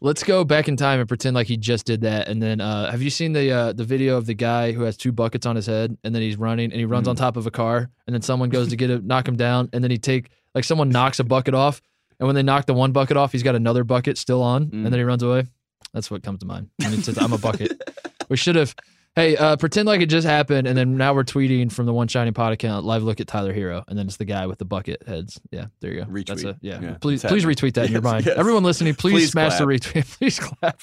Let's 0.00 0.22
go 0.24 0.42
back 0.42 0.68
in 0.68 0.76
time 0.78 1.00
and 1.00 1.08
pretend 1.08 1.34
like 1.34 1.46
he 1.46 1.58
just 1.58 1.84
did 1.84 2.00
that. 2.00 2.28
And 2.28 2.42
then, 2.42 2.62
uh, 2.62 2.90
have 2.90 3.02
you 3.02 3.10
seen 3.10 3.34
the 3.34 3.52
uh, 3.52 3.72
the 3.74 3.84
video 3.84 4.16
of 4.16 4.24
the 4.24 4.32
guy 4.34 4.72
who 4.72 4.84
has 4.84 4.96
two 4.96 5.12
buckets 5.12 5.44
on 5.44 5.54
his 5.54 5.66
head, 5.66 5.98
and 6.02 6.14
then 6.14 6.22
he's 6.22 6.38
running 6.38 6.70
and 6.72 6.80
he 6.80 6.86
runs 6.86 7.06
on 7.06 7.14
top 7.14 7.36
of 7.36 7.46
a 7.46 7.50
car, 7.50 7.90
and 8.06 8.14
then 8.14 8.22
someone 8.22 8.48
goes 8.48 8.68
to 8.68 8.76
get 8.76 8.88
it, 8.88 9.04
knock 9.04 9.28
him 9.28 9.36
down, 9.36 9.68
and 9.74 9.84
then 9.84 9.90
he 9.90 9.98
take 9.98 10.30
like 10.54 10.64
someone 10.64 10.88
knocks 10.90 11.18
a 11.20 11.24
bucket 11.24 11.54
off, 11.54 11.80
and 12.18 12.26
when 12.26 12.34
they 12.34 12.42
knock 12.42 12.66
the 12.66 12.74
one 12.74 12.92
bucket 12.92 13.16
off, 13.16 13.32
he's 13.32 13.42
got 13.42 13.54
another 13.54 13.84
bucket 13.84 14.18
still 14.18 14.42
on, 14.42 14.66
Mm. 14.66 14.72
and 14.72 14.86
then 14.86 14.94
he 14.94 15.02
runs 15.04 15.22
away. 15.22 15.46
That's 15.94 16.10
what 16.10 16.22
comes 16.22 16.40
to 16.40 16.46
mind. 16.46 16.68
And 16.84 16.94
he 16.94 17.02
says, 17.02 17.18
"I'm 17.18 17.32
a 17.32 17.38
bucket." 17.38 17.72
we 18.28 18.36
should 18.36 18.56
have. 18.56 18.74
Hey, 19.16 19.36
uh, 19.36 19.56
pretend 19.56 19.88
like 19.88 20.00
it 20.02 20.06
just 20.06 20.24
happened, 20.24 20.68
and 20.68 20.78
then 20.78 20.96
now 20.96 21.12
we're 21.14 21.24
tweeting 21.24 21.72
from 21.72 21.86
the 21.86 21.92
One 21.92 22.06
Shining 22.06 22.32
Pod 22.32 22.52
account. 22.52 22.84
Live 22.86 23.02
look 23.02 23.20
at 23.20 23.26
Tyler 23.26 23.52
Herro, 23.52 23.82
and 23.88 23.98
then 23.98 24.06
it's 24.06 24.18
the 24.18 24.24
guy 24.24 24.46
with 24.46 24.58
the 24.58 24.64
bucket 24.64 25.02
heads. 25.04 25.40
Yeah, 25.50 25.66
there 25.80 25.92
you 25.92 26.04
go. 26.04 26.12
That's 26.12 26.44
Retweet. 26.44 26.48
a, 26.50 26.58
yeah. 26.60 26.80
Yeah, 26.80 26.94
Please, 27.00 27.24
please 27.24 27.44
retweet 27.44 27.74
that 27.74 27.86
in 27.86 27.92
your 27.92 28.02
mind. 28.02 28.24
yes. 28.26 28.38
Everyone 28.38 28.62
listening, 28.62 28.94
please, 28.94 29.14
Please 29.14 29.30
smash 29.32 29.56
clap. 29.56 29.58
the 29.58 29.64
retweet. 29.66 30.18
Please 30.18 30.38
clap. 30.38 30.80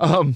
Um, 0.00 0.34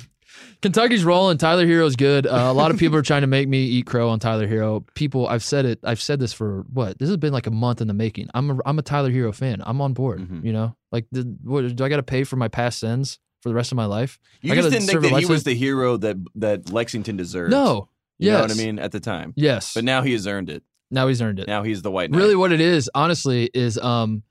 Kentucky's 0.67 1.05
rolling. 1.05 1.39
Tyler 1.39 1.65
Herro's 1.65 1.95
good. 1.95 2.27
Uh, 2.27 2.49
a 2.49 2.53
lot 2.53 2.71
of 2.73 2.79
people 2.79 2.99
are 2.99 3.03
trying 3.03 3.21
to 3.21 3.27
make 3.29 3.49
me 3.49 3.63
eat 3.63 3.87
crow 3.87 4.09
on 4.09 4.19
Tyler 4.19 4.49
Herro. 4.49 4.85
People, 4.95 5.29
I've 5.29 5.45
said 5.45 5.65
it. 5.65 5.79
I've 5.85 6.01
said 6.01 6.19
this 6.19 6.33
for 6.33 6.65
what? 6.73 6.99
This 6.99 7.09
has 7.09 7.17
been 7.19 7.33
like 7.33 7.47
a 7.47 7.53
month 7.53 7.81
in 7.81 7.87
the 7.87 7.95
making. 7.95 8.29
I'm 8.35 8.51
a, 8.51 8.59
I'm 8.67 8.79
a 8.79 8.83
Tyler 8.83 9.11
Herro 9.11 9.33
fan. 9.33 9.63
I'm 9.65 9.81
on 9.81 9.93
board. 9.93 10.21
Mhm. 10.21 10.45
You 10.45 10.53
know, 10.53 10.77
like 10.91 11.07
the, 11.13 11.23
what, 11.45 11.77
do 11.77 11.85
I 11.85 11.89
got 11.89 11.97
to 11.97 12.03
pay 12.03 12.25
for 12.25 12.35
my 12.35 12.49
past 12.49 12.81
sins 12.81 13.19
for 13.43 13.49
the 13.49 13.55
rest 13.55 13.71
of 13.71 13.77
my 13.77 13.87
life? 13.87 14.19
You 14.41 14.53
I 14.53 14.57
just 14.57 14.71
didn't 14.71 14.87
think 14.89 15.03
that 15.03 15.21
he 15.21 15.27
was 15.27 15.45
the 15.45 15.55
hero 15.55 15.97
that 15.99 16.17
that 16.35 16.73
Lexington 16.73 17.17
deserved. 17.17 17.53
No. 17.53 17.89
you 18.19 18.27
yes. 18.31 18.35
know 18.37 18.43
what 18.43 18.51
I 18.51 18.55
mean 18.55 18.79
at 18.81 18.91
the 18.91 19.01
time. 19.01 19.35
Yes. 19.37 19.73
But 19.73 19.85
now 19.85 20.03
he 20.03 20.13
has 20.13 20.27
earned 20.27 20.51
it. 20.51 20.65
now 20.91 21.07
he's 21.07 21.23
earned 21.23 21.39
it. 21.39 21.47
Now 21.47 21.63
he's 21.63 21.83
the 21.83 21.91
white 21.93 22.11
knight. 22.11 22.19
really 22.19 22.35
what 22.37 22.51
it 22.51 22.61
is 22.61 22.91
honestly 22.95 23.51
is 23.55 23.79
um 23.79 24.23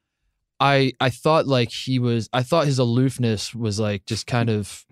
i 0.59 0.93
i 1.01 1.09
thought 1.09 1.45
like 1.47 1.69
he 1.69 1.99
was 1.99 2.29
i 2.31 2.41
thought 2.41 2.65
his 2.65 2.79
aloofness 2.79 3.53
was 3.53 3.77
like 3.77 4.05
just 4.05 4.25
kind 4.25 4.49
of 4.49 4.85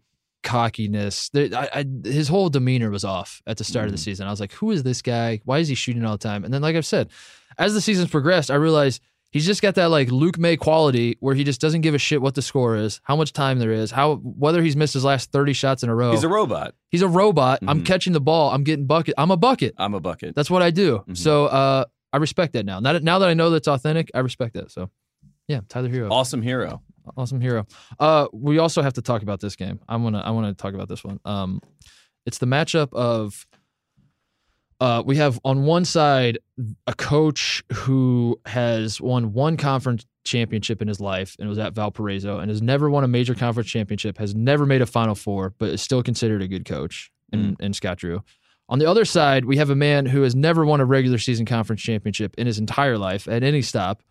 cockiness 0.44 1.30
There- 1.30 1.50
I, 1.56 1.70
I, 1.80 1.86
his 2.08 2.28
whole 2.28 2.50
demeanor 2.50 2.90
was 2.92 3.04
off 3.04 3.42
at 3.48 3.58
the 3.58 3.64
start 3.64 3.86
of 3.88 3.92
the 3.92 3.98
Mhm. 3.98 4.04
season 4.04 4.28
i 4.28 4.30
was 4.30 4.40
like 4.40 4.52
who 4.54 4.72
is 4.72 4.84
this 4.84 5.02
guy 5.02 5.42
why 5.46 5.60
is 5.60 5.68
he 5.68 5.76
shooting 5.76 6.06
all 6.06 6.12
the 6.14 6.18
time 6.30 6.44
and 6.46 6.54
then 6.54 6.62
like 6.62 6.76
i've 6.76 6.86
said 6.86 7.10
as 7.58 7.74
the 7.74 7.82
season's 7.82 8.10
progressed 8.10 8.52
i 8.52 8.56
realized 8.56 9.02
he's 9.32 9.46
just 9.48 9.62
got 9.64 9.74
that 9.76 9.88
like 9.90 10.12
Luke 10.12 10.38
Maye 10.38 10.58
quality 10.58 11.18
where 11.20 11.34
he 11.34 11.44
just 11.44 11.60
doesn't 11.60 11.82
give 11.82 11.96
a 11.96 11.98
shit 11.98 12.22
what 12.22 12.36
the 12.36 12.42
score 12.44 12.76
is 12.76 13.02
how 13.04 13.16
much 13.16 13.34
time 13.34 13.58
there 13.60 13.72
is 13.72 13.90
how 13.92 14.16
whether 14.18 14.62
he's 14.62 14.76
missed 14.76 14.94
his 14.94 15.04
last 15.04 15.32
30 15.32 15.54
shots 15.54 15.82
in 15.84 15.90
a 15.90 15.96
row 15.96 16.12
He's 16.12 16.24
a 16.24 16.30
robot. 16.30 16.76
he's 16.90 17.02
a 17.02 17.08
robot 17.08 17.60
i'm 17.68 17.82
Mhm. 17.82 17.86
catching 17.86 18.14
the 18.14 18.22
ball 18.22 18.52
i'm 18.52 18.64
getting 18.64 18.86
bucket 18.86 19.16
i'm 19.18 19.32
a 19.32 19.38
bucket 19.38 19.74
I'm 19.78 19.94
a 19.96 20.00
bucket. 20.00 20.36
that's 20.36 20.52
what 20.52 20.62
I 20.62 20.70
do. 20.72 21.04
Mhm. 21.10 21.18
So 21.18 21.46
uh, 21.48 21.86
I 22.12 22.18
respect 22.18 22.54
that 22.54 22.64
now. 22.66 22.80
Now 22.80 22.94
that, 22.94 23.04
now 23.04 23.18
that 23.20 23.28
I 23.30 23.34
know 23.34 23.50
that's 23.50 23.68
authentic, 23.68 24.12
I 24.14 24.20
respect 24.20 24.54
that. 24.54 24.70
So 24.70 24.92
yeah, 25.48 25.62
Tyler 25.68 25.90
Herro, 25.90 26.12
awesome 26.12 26.44
hero. 26.44 26.84
Awesome 27.18 27.42
hero. 27.42 27.66
Uh, 28.00 28.28
we 28.34 28.58
also 28.58 28.82
have 28.82 28.94
to 28.94 29.02
talk 29.02 29.22
about 29.22 29.40
this 29.40 29.56
game. 29.56 29.80
I 29.88 29.96
wanna 29.98 30.20
I 30.20 30.32
wanna 30.32 30.54
talk 30.54 30.74
about 30.74 30.90
this 30.90 31.04
one. 31.04 31.20
Um, 31.26 31.62
it's 32.26 32.38
the 32.38 32.48
matchup 32.48 32.94
of. 32.94 33.46
Uh, 34.82 35.02
we 35.06 35.16
have 35.16 35.40
on 35.46 35.64
one 35.64 35.86
side 35.86 36.40
a 36.88 36.94
coach 36.94 37.64
who 37.72 38.38
has 38.46 39.00
won 39.00 39.32
one 39.32 39.56
conference 39.56 40.06
championship 40.26 40.82
in 40.82 40.90
his 40.90 41.00
life 41.00 41.38
and 41.40 41.48
was 41.48 41.58
at 41.58 41.74
Valparaiso 41.74 42.40
and 42.40 42.50
has 42.50 42.62
never 42.62 42.90
won 42.90 43.04
a 43.06 43.08
major 43.08 43.34
conference 43.34 43.70
championship, 43.70 44.18
has 44.18 44.36
never 44.36 44.66
made 44.66 44.82
a 44.82 44.86
Final 44.86 45.16
Four, 45.16 45.54
but 45.58 45.70
is 45.70 45.82
still 45.82 46.04
considered 46.04 46.42
a 46.42 46.48
good 46.50 46.66
coach 46.66 47.12
in, 47.32 47.56
in 47.60 47.74
Scott 47.74 47.98
Drew. 47.98 48.24
On 48.70 48.80
the 48.80 48.90
other 48.90 49.06
side, 49.06 49.46
we 49.46 49.58
have 49.58 49.70
a 49.70 49.76
man 49.76 50.06
who 50.06 50.22
has 50.22 50.36
never 50.36 50.66
won 50.66 50.80
a 50.82 50.86
regular 50.86 51.18
season 51.18 51.46
conference 51.46 51.82
championship 51.82 52.36
in 52.38 52.48
his 52.48 52.60
entire 52.60 52.98
life 52.98 53.28
at 53.28 53.44
any 53.44 53.62
stop, 53.62 54.02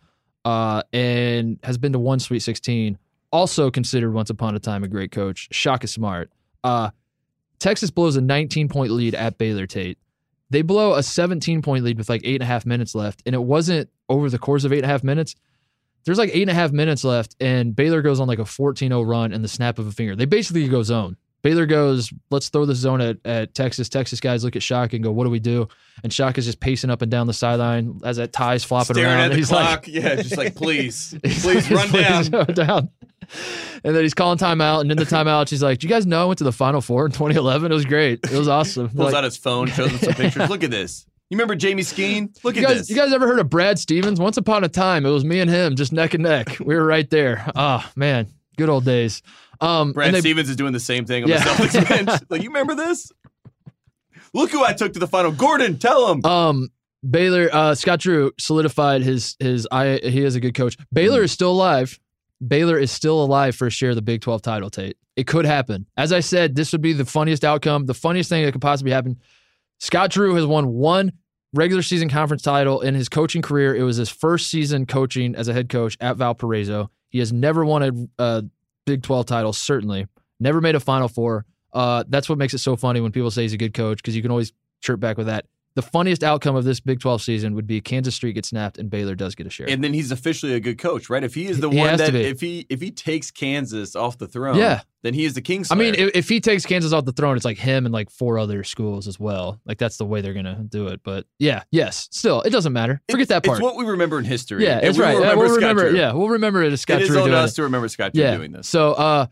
uh, 0.44 0.82
and 0.92 1.58
has 1.62 1.78
been 1.78 1.92
to 1.92 1.98
one 1.98 2.18
Sweet 2.18 2.40
16. 2.40 2.98
Also 3.30 3.70
considered 3.70 4.12
once 4.12 4.30
upon 4.30 4.54
a 4.54 4.58
time 4.58 4.84
a 4.84 4.88
great 4.88 5.10
coach, 5.10 5.48
Shaka 5.52 5.86
Smart. 5.86 6.30
Uh, 6.62 6.90
Texas 7.58 7.90
blows 7.90 8.16
a 8.16 8.20
19 8.20 8.68
point 8.68 8.92
lead 8.92 9.14
at 9.14 9.38
Baylor 9.38 9.66
Tate. 9.66 9.98
They 10.50 10.62
blow 10.62 10.94
a 10.94 11.02
17 11.02 11.62
point 11.62 11.84
lead 11.84 11.96
with 11.96 12.08
like 12.08 12.22
eight 12.24 12.34
and 12.34 12.42
a 12.42 12.46
half 12.46 12.66
minutes 12.66 12.94
left, 12.94 13.22
and 13.24 13.34
it 13.34 13.42
wasn't 13.42 13.88
over 14.08 14.28
the 14.28 14.38
course 14.38 14.64
of 14.64 14.72
eight 14.72 14.78
and 14.78 14.84
a 14.84 14.88
half 14.88 15.02
minutes. 15.02 15.34
there's 16.04 16.18
like 16.18 16.30
eight 16.34 16.42
and 16.42 16.50
a 16.50 16.54
half 16.54 16.72
minutes 16.72 17.04
left, 17.04 17.36
and 17.40 17.74
Baylor 17.74 18.02
goes 18.02 18.20
on 18.20 18.28
like 18.28 18.40
a 18.40 18.42
14-0 18.42 19.06
run 19.06 19.32
in 19.32 19.40
the 19.40 19.48
snap 19.48 19.78
of 19.78 19.86
a 19.86 19.92
finger. 19.92 20.16
They 20.16 20.24
basically 20.26 20.66
go 20.68 20.82
zone. 20.82 21.16
Baylor 21.42 21.66
goes, 21.66 22.12
let's 22.30 22.48
throw 22.48 22.64
the 22.66 22.74
zone 22.74 23.00
at, 23.00 23.16
at 23.24 23.54
Texas. 23.54 23.88
Texas 23.88 24.20
guys 24.20 24.44
look 24.44 24.54
at 24.56 24.62
Shock 24.62 24.92
and 24.92 25.02
go, 25.02 25.10
what 25.10 25.24
do 25.24 25.30
we 25.30 25.40
do? 25.40 25.68
And 26.04 26.12
Shock 26.12 26.38
is 26.38 26.46
just 26.46 26.60
pacing 26.60 26.88
up 26.90 27.02
and 27.02 27.10
down 27.10 27.26
the 27.26 27.32
sideline 27.34 28.00
as 28.04 28.16
that 28.18 28.32
tie's 28.32 28.62
flopping 28.64 28.94
Staring 28.94 29.10
around. 29.12 29.20
at 29.24 29.30
the 29.32 29.36
he's 29.36 29.48
clock. 29.48 29.86
like, 29.86 29.88
yeah, 29.88 30.14
just 30.16 30.36
like 30.36 30.54
please, 30.54 31.14
please 31.24 31.70
run 31.70 31.90
down. 31.90 32.24
down. 32.54 32.90
And 33.84 33.94
then 33.96 34.02
he's 34.02 34.14
calling 34.14 34.38
timeout. 34.38 34.80
And 34.82 34.90
in 34.92 34.96
the 34.98 35.04
timeout, 35.04 35.48
she's 35.48 35.62
like, 35.62 35.78
Do 35.78 35.86
you 35.86 35.92
guys 35.92 36.06
know 36.06 36.22
I 36.22 36.24
went 36.26 36.38
to 36.38 36.44
the 36.44 36.52
Final 36.52 36.80
Four 36.80 37.06
in 37.06 37.12
2011? 37.12 37.70
It 37.70 37.74
was 37.74 37.84
great. 37.84 38.20
It 38.24 38.38
was 38.38 38.48
awesome. 38.48 38.88
Pulls 38.90 39.06
Like, 39.06 39.14
out 39.14 39.24
his 39.24 39.36
phone, 39.36 39.66
shows 39.68 39.90
him 39.90 39.98
some 39.98 40.14
pictures. 40.14 40.48
Look 40.48 40.62
at 40.64 40.70
this. 40.70 41.06
You 41.30 41.36
remember 41.36 41.54
Jamie 41.56 41.82
Skeen? 41.82 42.36
Look 42.44 42.56
you 42.56 42.62
at 42.62 42.68
guys, 42.68 42.78
this. 42.78 42.90
you 42.90 42.96
guys 42.96 43.12
ever 43.12 43.26
heard 43.26 43.38
of 43.38 43.48
Brad 43.48 43.78
Stevens? 43.78 44.20
Once 44.20 44.36
upon 44.36 44.64
a 44.64 44.68
time, 44.68 45.06
it 45.06 45.10
was 45.10 45.24
me 45.24 45.40
and 45.40 45.48
him 45.50 45.76
just 45.76 45.92
neck 45.92 46.12
and 46.14 46.22
neck. 46.24 46.58
We 46.60 46.74
were 46.74 46.84
right 46.84 47.08
there. 47.08 47.50
Oh, 47.56 47.88
man. 47.96 48.26
Good 48.58 48.68
old 48.68 48.84
days. 48.84 49.22
Um, 49.62 49.92
Brad 49.92 50.08
and 50.08 50.16
they- 50.16 50.20
Stevens 50.20 50.48
is 50.50 50.56
doing 50.56 50.72
the 50.72 50.80
same 50.80 51.04
thing 51.06 51.22
on 51.24 51.28
Yeah. 51.30 51.38
the 51.44 51.50
Celtics 51.50 51.88
bench. 52.06 52.22
Like, 52.28 52.42
you 52.42 52.48
remember 52.50 52.74
this? 52.74 53.10
Look 54.34 54.50
who 54.50 54.64
I 54.64 54.72
took 54.72 54.92
to 54.94 54.98
the 54.98 55.06
final. 55.06 55.30
Gordon, 55.32 55.78
tell 55.78 56.10
him. 56.12 56.24
Um, 56.24 56.68
Baylor, 57.08 57.48
uh, 57.52 57.74
Scott 57.74 58.00
Drew 58.00 58.32
solidified 58.38 59.02
his 59.02 59.36
his. 59.40 59.66
I 59.70 60.00
he 60.02 60.22
is 60.24 60.34
a 60.36 60.40
good 60.40 60.54
coach. 60.54 60.76
Baylor 60.92 61.20
Mm. 61.20 61.24
is 61.24 61.32
still 61.32 61.50
alive. 61.50 61.98
Baylor 62.46 62.78
is 62.78 62.90
still 62.90 63.22
alive 63.22 63.54
for 63.54 63.66
a 63.66 63.70
share 63.70 63.90
of 63.90 63.96
the 63.96 64.02
Big 64.02 64.20
Twelve 64.20 64.40
title. 64.42 64.70
Tate, 64.70 64.96
it 65.16 65.26
could 65.26 65.44
happen. 65.44 65.86
As 65.96 66.12
I 66.12 66.20
said, 66.20 66.54
this 66.54 66.72
would 66.72 66.80
be 66.80 66.92
the 66.92 67.04
funniest 67.04 67.44
outcome, 67.44 67.86
the 67.86 67.94
funniest 67.94 68.28
thing 68.30 68.44
that 68.44 68.52
could 68.52 68.62
possibly 68.62 68.92
happen. 68.92 69.18
Scott 69.78 70.10
Drew 70.10 70.34
has 70.36 70.46
won 70.46 70.68
one 70.68 71.12
regular 71.52 71.82
season 71.82 72.08
conference 72.08 72.42
title 72.42 72.80
in 72.80 72.94
his 72.94 73.08
coaching 73.08 73.42
career. 73.42 73.74
It 73.76 73.82
was 73.82 73.96
his 73.96 74.08
first 74.08 74.48
season 74.48 74.86
coaching 74.86 75.34
as 75.34 75.48
a 75.48 75.52
head 75.52 75.68
coach 75.68 75.96
at 76.00 76.16
Valparaiso. 76.16 76.90
He 77.10 77.18
has 77.18 77.32
never 77.32 77.64
won 77.64 77.82
a, 78.18 78.22
a 78.22 78.44
Big 78.86 79.02
12 79.02 79.26
title, 79.26 79.52
certainly. 79.52 80.06
Never 80.40 80.60
made 80.60 80.74
a 80.74 80.80
Final 80.80 81.08
Four. 81.08 81.46
Uh, 81.72 82.04
that's 82.08 82.28
what 82.28 82.38
makes 82.38 82.52
it 82.54 82.58
so 82.58 82.76
funny 82.76 83.00
when 83.00 83.12
people 83.12 83.30
say 83.30 83.42
he's 83.42 83.52
a 83.52 83.58
good 83.58 83.74
coach 83.74 83.98
because 83.98 84.14
you 84.14 84.22
can 84.22 84.30
always 84.30 84.52
chirp 84.80 85.00
back 85.00 85.16
with 85.16 85.26
that. 85.26 85.46
The 85.74 85.82
funniest 85.82 86.22
outcome 86.22 86.54
of 86.54 86.64
this 86.64 86.80
Big 86.80 87.00
12 87.00 87.22
season 87.22 87.54
would 87.54 87.66
be 87.66 87.80
Kansas 87.80 88.14
State 88.14 88.34
gets 88.34 88.48
snapped 88.48 88.76
and 88.78 88.90
Baylor 88.90 89.14
does 89.14 89.34
get 89.34 89.46
a 89.46 89.50
share. 89.50 89.66
and 89.70 89.82
then 89.82 89.94
he's 89.94 90.10
officially 90.12 90.52
a 90.52 90.60
good 90.60 90.78
coach, 90.78 91.08
right? 91.08 91.24
If 91.24 91.34
he 91.34 91.46
is 91.46 91.60
the 91.60 91.70
He 91.70 91.78
one 91.78 91.96
that 91.96 92.14
if 92.14 92.40
he 92.40 92.66
if 92.68 92.80
he 92.80 92.90
takes 92.90 93.30
Kansas 93.30 93.96
off 93.96 94.18
the 94.18 94.26
throne, 94.28 94.56
Yeah. 94.58 94.82
then 95.02 95.14
he 95.14 95.24
is 95.24 95.32
the 95.32 95.40
king. 95.40 95.64
I 95.70 95.74
mean, 95.74 95.94
if, 95.94 96.10
if 96.14 96.28
he 96.28 96.40
takes 96.40 96.66
Kansas 96.66 96.92
off 96.92 97.06
the 97.06 97.12
throne, 97.12 97.36
it's 97.36 97.44
like 97.46 97.56
him 97.58 97.86
and 97.86 97.92
like 97.92 98.10
four 98.10 98.38
other 98.38 98.64
schools 98.64 99.08
as 99.08 99.18
well. 99.18 99.60
Like 99.64 99.78
that's 99.78 99.96
the 99.96 100.04
way 100.04 100.20
they're 100.20 100.34
gonna 100.34 100.62
do 100.68 100.88
it. 100.88 101.00
But 101.02 101.26
yeah, 101.38 101.62
yes, 101.70 102.08
still, 102.10 102.42
it 102.42 102.50
doesn't 102.50 102.72
matter. 102.74 103.00
Forget 103.10 103.28
that 103.28 103.42
part. 103.44 103.58
It's 103.58 103.62
what 103.64 103.76
we 103.76 103.84
remember 103.86 104.18
in 104.18 104.24
history. 104.26 104.64
yeah, 104.64 104.78
it's 104.82 104.98
right. 104.98 105.16
Remember 105.16 105.44
we'll 105.44 105.54
remember. 105.54 105.88
Drew. 105.90 105.98
Yeah, 105.98 106.12
we'll 106.12 106.28
remember 106.28 106.62
it 106.62 106.72
as 106.72 106.82
Scott 106.82 107.00
it 107.00 107.04
is 107.04 107.08
Drew 107.08 107.22
on 107.22 107.32
us 107.32 107.54
to 107.54 107.62
remember 107.62 107.88
Scott 107.88 108.12
Drew 108.12 108.22
yeah. 108.22 108.36
doing 108.36 108.52
this. 108.52 108.68
So, 108.68 108.92
uh, 108.92 109.26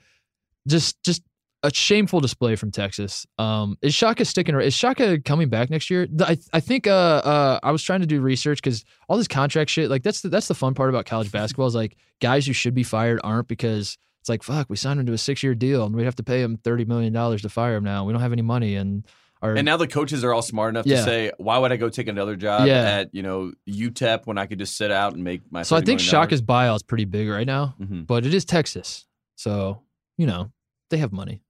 just 0.66 1.03
just 1.03 1.22
a 1.62 1.73
shameful 1.73 2.20
display 2.20 2.57
from 2.57 2.70
Texas. 2.70 3.27
Um, 3.38 3.77
is 3.83 3.94
Shaka 3.94 4.25
sticking? 4.25 4.55
around? 4.55 4.64
Is 4.66 4.75
Shaka 4.75 5.20
coming 5.20 5.49
back 5.51 5.68
next 5.70 5.90
year? 5.90 6.07
I 6.20 6.38
I 6.53 6.61
think 6.61 6.87
uh 6.87 6.90
uh 6.90 7.61
I 7.62 7.70
was 7.70 7.83
trying 7.83 8.01
to 8.01 8.07
do 8.07 8.20
research 8.20 8.62
because 8.62 8.85
all 9.09 9.18
this 9.18 9.29
contract 9.29 9.70
shit 9.70 9.90
like 9.90 10.03
that's 10.03 10.23
the, 10.23 10.29
that's 10.31 10.49
the 10.49 10.55
fun 10.55 10.75
part 10.75 10.88
about 10.88 11.05
college 11.07 11.31
basketball 11.31 11.66
is 11.66 11.75
like 11.75 11.96
guys 12.20 12.46
who 12.46 12.53
should 12.55 12.75
be 12.75 12.83
fired 12.83 13.20
aren't 13.23 13.46
because 13.49 13.99
it's 14.20 14.29
like 14.29 14.42
fuck 14.42 14.68
we 14.70 14.77
signed 14.77 15.01
him 15.01 15.07
to 15.07 15.12
a 15.12 15.18
six 15.18 15.42
year 15.42 15.55
deal 15.55 15.85
and 15.85 15.94
we 15.94 16.05
have 16.05 16.16
to 16.16 16.23
pay 16.23 16.40
him 16.42 16.57
thirty 16.57 16.85
million 16.87 17.12
dollars 17.12 17.42
to 17.42 17.49
fire 17.51 17.77
him 17.77 17.85
now. 17.85 18.05
We 18.05 18.12
don't 18.12 18.23
have 18.23 18.33
any 18.33 18.42
money 18.42 18.75
and 18.77 19.05
our 19.42 19.55
And 19.55 19.64
now 19.64 19.77
the 19.79 19.88
coaches 19.88 20.23
are 20.25 20.33
all 20.35 20.42
smart 20.42 20.70
enough 20.70 20.85
Yeah. 20.87 20.96
to 20.96 21.03
say, 21.03 21.33
"Why 21.38 21.57
would 21.59 21.73
I 21.73 21.77
go 21.77 21.88
take 21.88 22.09
another 22.09 22.37
job 22.37 22.66
Yeah. 22.66 22.83
at 23.01 23.14
you 23.14 23.23
know 23.23 23.53
UTEP 23.68 24.27
when 24.27 24.37
I 24.38 24.44
could 24.46 24.59
just 24.59 24.77
sit 24.77 24.90
out 24.90 25.14
and 25.14 25.25
make 25.25 25.40
my?" 25.51 25.62
so 25.62 25.77
I 25.77 25.81
think 25.83 26.01
Shaka's 26.01 26.42
buyout 26.42 26.77
is 26.77 26.83
pretty 26.83 27.07
big 27.07 27.29
right 27.29 27.46
now, 27.46 27.75
Mhm. 27.81 28.07
but 28.07 28.25
it 28.27 28.33
is 28.35 28.44
Texas, 28.44 29.07
so 29.37 29.81
you 30.18 30.27
know 30.27 30.53
they 30.90 30.99
have 30.99 31.12
money. 31.12 31.42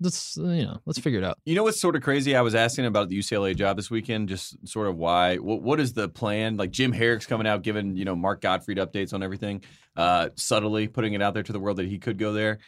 Let's 0.00 0.38
uh, 0.38 0.44
you 0.44 0.64
know 0.64 0.80
let's 0.86 0.98
figure 0.98 1.18
it 1.18 1.24
out. 1.24 1.38
You 1.44 1.56
know 1.56 1.64
what's 1.64 1.80
sort 1.80 1.96
of 1.96 2.02
crazy? 2.02 2.36
I 2.36 2.40
was 2.40 2.54
asking 2.54 2.86
about 2.86 3.08
the 3.08 3.18
UCLA 3.18 3.56
job 3.56 3.76
this 3.76 3.90
weekend, 3.90 4.28
just 4.28 4.56
sort 4.66 4.86
of 4.86 4.96
why. 4.96 5.36
What, 5.36 5.62
what 5.62 5.80
is 5.80 5.92
the 5.92 6.08
plan? 6.08 6.56
Like 6.56 6.70
Jim 6.70 6.92
Harrick's 6.92 7.26
coming 7.26 7.46
out, 7.46 7.62
giving 7.62 7.96
you 7.96 8.04
know 8.04 8.14
Mark 8.14 8.40
Gottfried 8.40 8.78
updates 8.78 9.12
on 9.12 9.22
everything, 9.22 9.62
uh, 9.96 10.28
subtly 10.36 10.86
putting 10.86 11.14
it 11.14 11.22
out 11.22 11.34
there 11.34 11.42
to 11.42 11.52
the 11.52 11.58
world 11.58 11.78
that 11.78 11.86
he 11.86 11.98
could 11.98 12.18
go 12.18 12.32
there. 12.32 12.58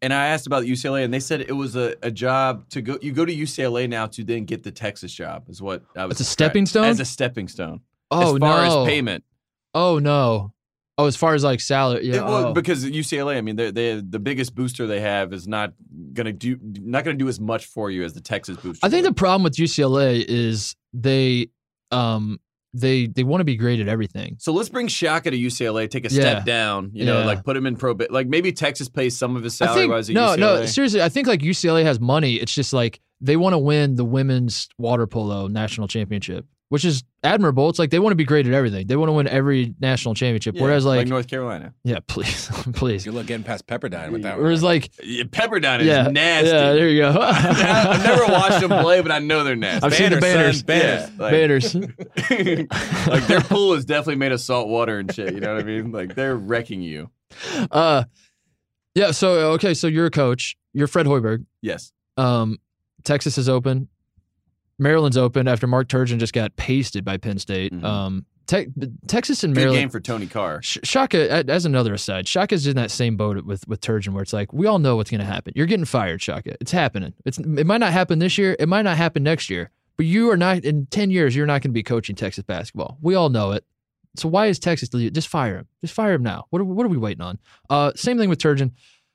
And 0.00 0.12
I 0.12 0.28
asked 0.28 0.48
about 0.48 0.64
UCLA, 0.64 1.04
and 1.04 1.14
they 1.14 1.20
said 1.20 1.42
it 1.42 1.52
was 1.52 1.76
a, 1.76 1.94
a 2.02 2.10
job 2.10 2.68
to 2.70 2.82
go. 2.82 2.98
You 3.00 3.12
go 3.12 3.24
to 3.24 3.34
UCLA 3.34 3.88
now 3.88 4.06
to 4.06 4.24
then 4.24 4.44
get 4.44 4.64
the 4.64 4.72
Texas 4.72 5.12
job, 5.12 5.48
is 5.48 5.62
what 5.62 5.84
I 5.94 6.06
was. 6.06 6.20
It's 6.20 6.28
a 6.28 6.32
stepping 6.32 6.66
stone? 6.66 6.86
As 6.86 6.98
a 6.98 7.04
stepping 7.04 7.46
stone. 7.46 7.80
Oh 8.10 8.34
as 8.34 8.38
far 8.40 8.66
no! 8.66 8.82
as 8.82 8.88
payment. 8.88 9.22
Oh 9.72 10.00
no! 10.00 10.52
Oh, 10.98 11.06
as 11.06 11.16
far 11.16 11.34
as 11.34 11.42
like 11.42 11.60
salary, 11.60 12.06
yeah. 12.06 12.16
It- 12.16 12.24
well, 12.24 12.46
oh. 12.48 12.52
because 12.52 12.84
UCLA, 12.84 13.36
I 13.36 13.40
mean, 13.40 13.56
they 13.56 13.70
they 13.70 13.94
the 14.00 14.18
biggest 14.18 14.54
booster 14.54 14.86
they 14.86 15.00
have 15.00 15.32
is 15.32 15.48
not 15.48 15.72
gonna 16.12 16.32
do 16.32 16.58
not 16.62 17.04
gonna 17.04 17.16
do 17.16 17.28
as 17.28 17.40
much 17.40 17.66
for 17.66 17.90
you 17.90 18.04
as 18.04 18.12
the 18.12 18.20
Texas 18.20 18.56
booster. 18.58 18.84
I 18.84 18.90
think 18.90 19.04
the 19.04 19.14
problem 19.14 19.42
with 19.42 19.54
UCLA 19.54 20.24
is 20.26 20.76
they 20.92 21.48
um 21.90 22.38
they 22.74 23.06
they 23.06 23.24
want 23.24 23.40
to 23.40 23.44
be 23.44 23.56
great 23.56 23.80
at 23.80 23.88
everything. 23.88 24.36
So 24.38 24.52
let's 24.52 24.68
bring 24.68 24.88
Shaka 24.88 25.30
to 25.30 25.36
UCLA, 25.38 25.88
take 25.90 26.04
a 26.04 26.14
Yeah. 26.14 26.20
step 26.20 26.44
down, 26.44 26.90
you 26.92 27.04
know, 27.04 27.20
Yeah. 27.20 27.26
like 27.26 27.44
put 27.44 27.56
him 27.56 27.66
in 27.66 27.76
pro. 27.76 27.96
Like 28.10 28.28
maybe 28.28 28.52
Texas 28.52 28.88
pays 28.88 29.16
some 29.16 29.34
of 29.36 29.42
his 29.42 29.54
salary 29.54 29.80
think 29.82 29.92
wise 29.92 30.08
at 30.10 30.14
no, 30.14 30.28
UCLA. 30.28 30.38
no, 30.38 30.66
seriously. 30.66 31.02
I 31.02 31.08
think 31.08 31.26
like 31.26 31.40
UCLA 31.40 31.84
has 31.84 32.00
money. 32.00 32.34
It's 32.34 32.54
just 32.54 32.72
like 32.72 33.00
they 33.20 33.36
want 33.36 33.52
to 33.54 33.58
win 33.58 33.94
the 33.96 34.04
women's 34.04 34.68
water 34.78 35.06
polo 35.06 35.46
national 35.48 35.88
championship, 35.88 36.46
which 36.72 36.86
is 36.86 37.04
admirable. 37.22 37.68
It's 37.68 37.78
like 37.78 37.90
they 37.90 37.98
want 37.98 38.12
to 38.12 38.16
be 38.16 38.24
great 38.24 38.46
at 38.46 38.54
everything. 38.54 38.86
They 38.86 38.96
want 38.96 39.10
to 39.10 39.12
win 39.12 39.28
every 39.28 39.74
national 39.78 40.14
championship. 40.14 40.54
Yeah, 40.54 40.62
Whereas 40.62 40.86
like, 40.86 41.06
North 41.06 41.28
Carolina, 41.28 41.74
yeah, 41.84 41.98
please, 42.06 42.46
please. 42.72 43.04
Good 43.04 43.12
luck 43.12 43.26
getting 43.26 43.44
past 43.44 43.66
Pepperdine 43.66 44.10
with 44.10 44.22
that 44.22 44.36
one. 44.36 44.44
Whereas 44.44 44.62
like, 44.62 44.90
Yeah, 45.02 45.24
Pepperdine 45.24 45.80
is 45.80 45.86
yeah, 45.86 46.04
nasty. 46.08 46.48
yeah, 46.48 46.72
there 46.72 46.88
you 46.88 47.02
go. 47.02 47.10
I've 47.20 48.02
never 48.02 48.24
watched 48.24 48.66
them 48.66 48.70
play, 48.70 49.02
but 49.02 49.12
I 49.12 49.18
know 49.18 49.44
they're 49.44 49.54
nasty. 49.54 49.84
I've 49.84 49.94
seen 49.94 50.12
the 50.12 50.16
Banners, 50.16 50.62
banners. 50.62 51.10
Yeah, 51.10 51.22
like- 51.22 51.32
banners. 51.32 51.74
like 53.06 53.26
their 53.26 53.42
pool 53.42 53.74
is 53.74 53.84
definitely 53.84 54.16
made 54.16 54.32
of 54.32 54.40
salt 54.40 54.66
water 54.68 54.98
and 54.98 55.14
shit. 55.14 55.34
You 55.34 55.40
know 55.40 55.52
what 55.52 55.62
I 55.62 55.66
mean? 55.66 55.92
Like 55.92 56.14
they're 56.14 56.36
wrecking 56.38 56.80
you. 56.80 57.10
Uh, 57.70 58.04
yeah. 58.94 59.10
So 59.10 59.52
okay, 59.52 59.74
so 59.74 59.88
you're 59.88 60.06
a 60.06 60.10
coach. 60.10 60.56
You're 60.72 60.86
Fred 60.86 61.04
Hoiberg. 61.04 61.44
Yes. 61.60 61.92
Um, 62.16 62.56
Texas 63.04 63.36
is 63.36 63.50
open. 63.50 63.88
Maryland's 64.82 65.16
open 65.16 65.48
after 65.48 65.66
Mark 65.66 65.88
Turgeon 65.88 66.18
just 66.18 66.32
got 66.32 66.54
pasted 66.56 67.04
by 67.04 67.16
Penn 67.16 67.38
State. 67.38 67.72
Mhm. 67.72 67.84
Um, 67.84 68.26
Te- 68.46 68.66
Texas 69.06 69.44
and 69.44 69.54
Good 69.54 69.60
Maryland. 69.60 69.82
game 69.82 69.88
for 69.88 70.00
Tony 70.00 70.26
Carr. 70.26 70.60
Sh- 70.62 70.78
Shaka, 70.82 71.48
as 71.48 71.64
another 71.64 71.94
aside, 71.94 72.26
Shaka's 72.26 72.66
in 72.66 72.74
that 72.76 72.90
same 72.90 73.16
boat 73.16 73.44
with 73.46 73.66
with 73.68 73.80
Turgeon, 73.80 74.08
where 74.14 74.22
it's 74.22 74.32
like 74.32 74.52
we 74.52 74.66
all 74.66 74.80
know 74.80 74.96
what's 74.96 75.10
going 75.10 75.20
to 75.20 75.24
happen. 75.26 75.52
You're 75.56 75.66
getting 75.66 75.84
fired, 75.84 76.20
Shaka. 76.20 76.56
It's 76.60 76.72
happening. 76.72 77.14
It's 77.24 77.38
it 77.38 77.66
might 77.66 77.78
not 77.78 77.92
happen 77.92 78.18
this 78.18 78.36
year. 78.36 78.56
It 78.58 78.68
might 78.68 78.82
not 78.82 78.96
happen 78.96 79.22
next 79.22 79.48
year. 79.48 79.70
But 79.96 80.06
you 80.06 80.28
are 80.30 80.36
not 80.36 80.64
in 80.64 80.86
ten 80.86 81.10
years. 81.10 81.36
You're 81.36 81.46
not 81.46 81.62
going 81.62 81.70
to 81.70 81.74
be 81.74 81.84
coaching 81.84 82.16
Texas 82.16 82.42
basketball. 82.44 82.98
We 83.00 83.14
all 83.14 83.28
know 83.28 83.52
it. 83.52 83.64
So 84.16 84.28
why 84.28 84.46
is 84.48 84.58
Texas 84.58 84.88
just 84.90 85.28
fire 85.28 85.56
him? 85.58 85.68
Just 85.80 85.94
fire 85.94 86.12
him 86.14 86.22
now. 86.24 86.44
What 86.50 86.60
are, 86.60 86.64
what 86.64 86.84
are 86.84 86.88
we 86.90 86.98
waiting 86.98 87.22
on? 87.22 87.38
Uh, 87.70 87.92
same 87.94 88.18
thing 88.18 88.28
with 88.28 88.38
Turgeon. 88.40 88.72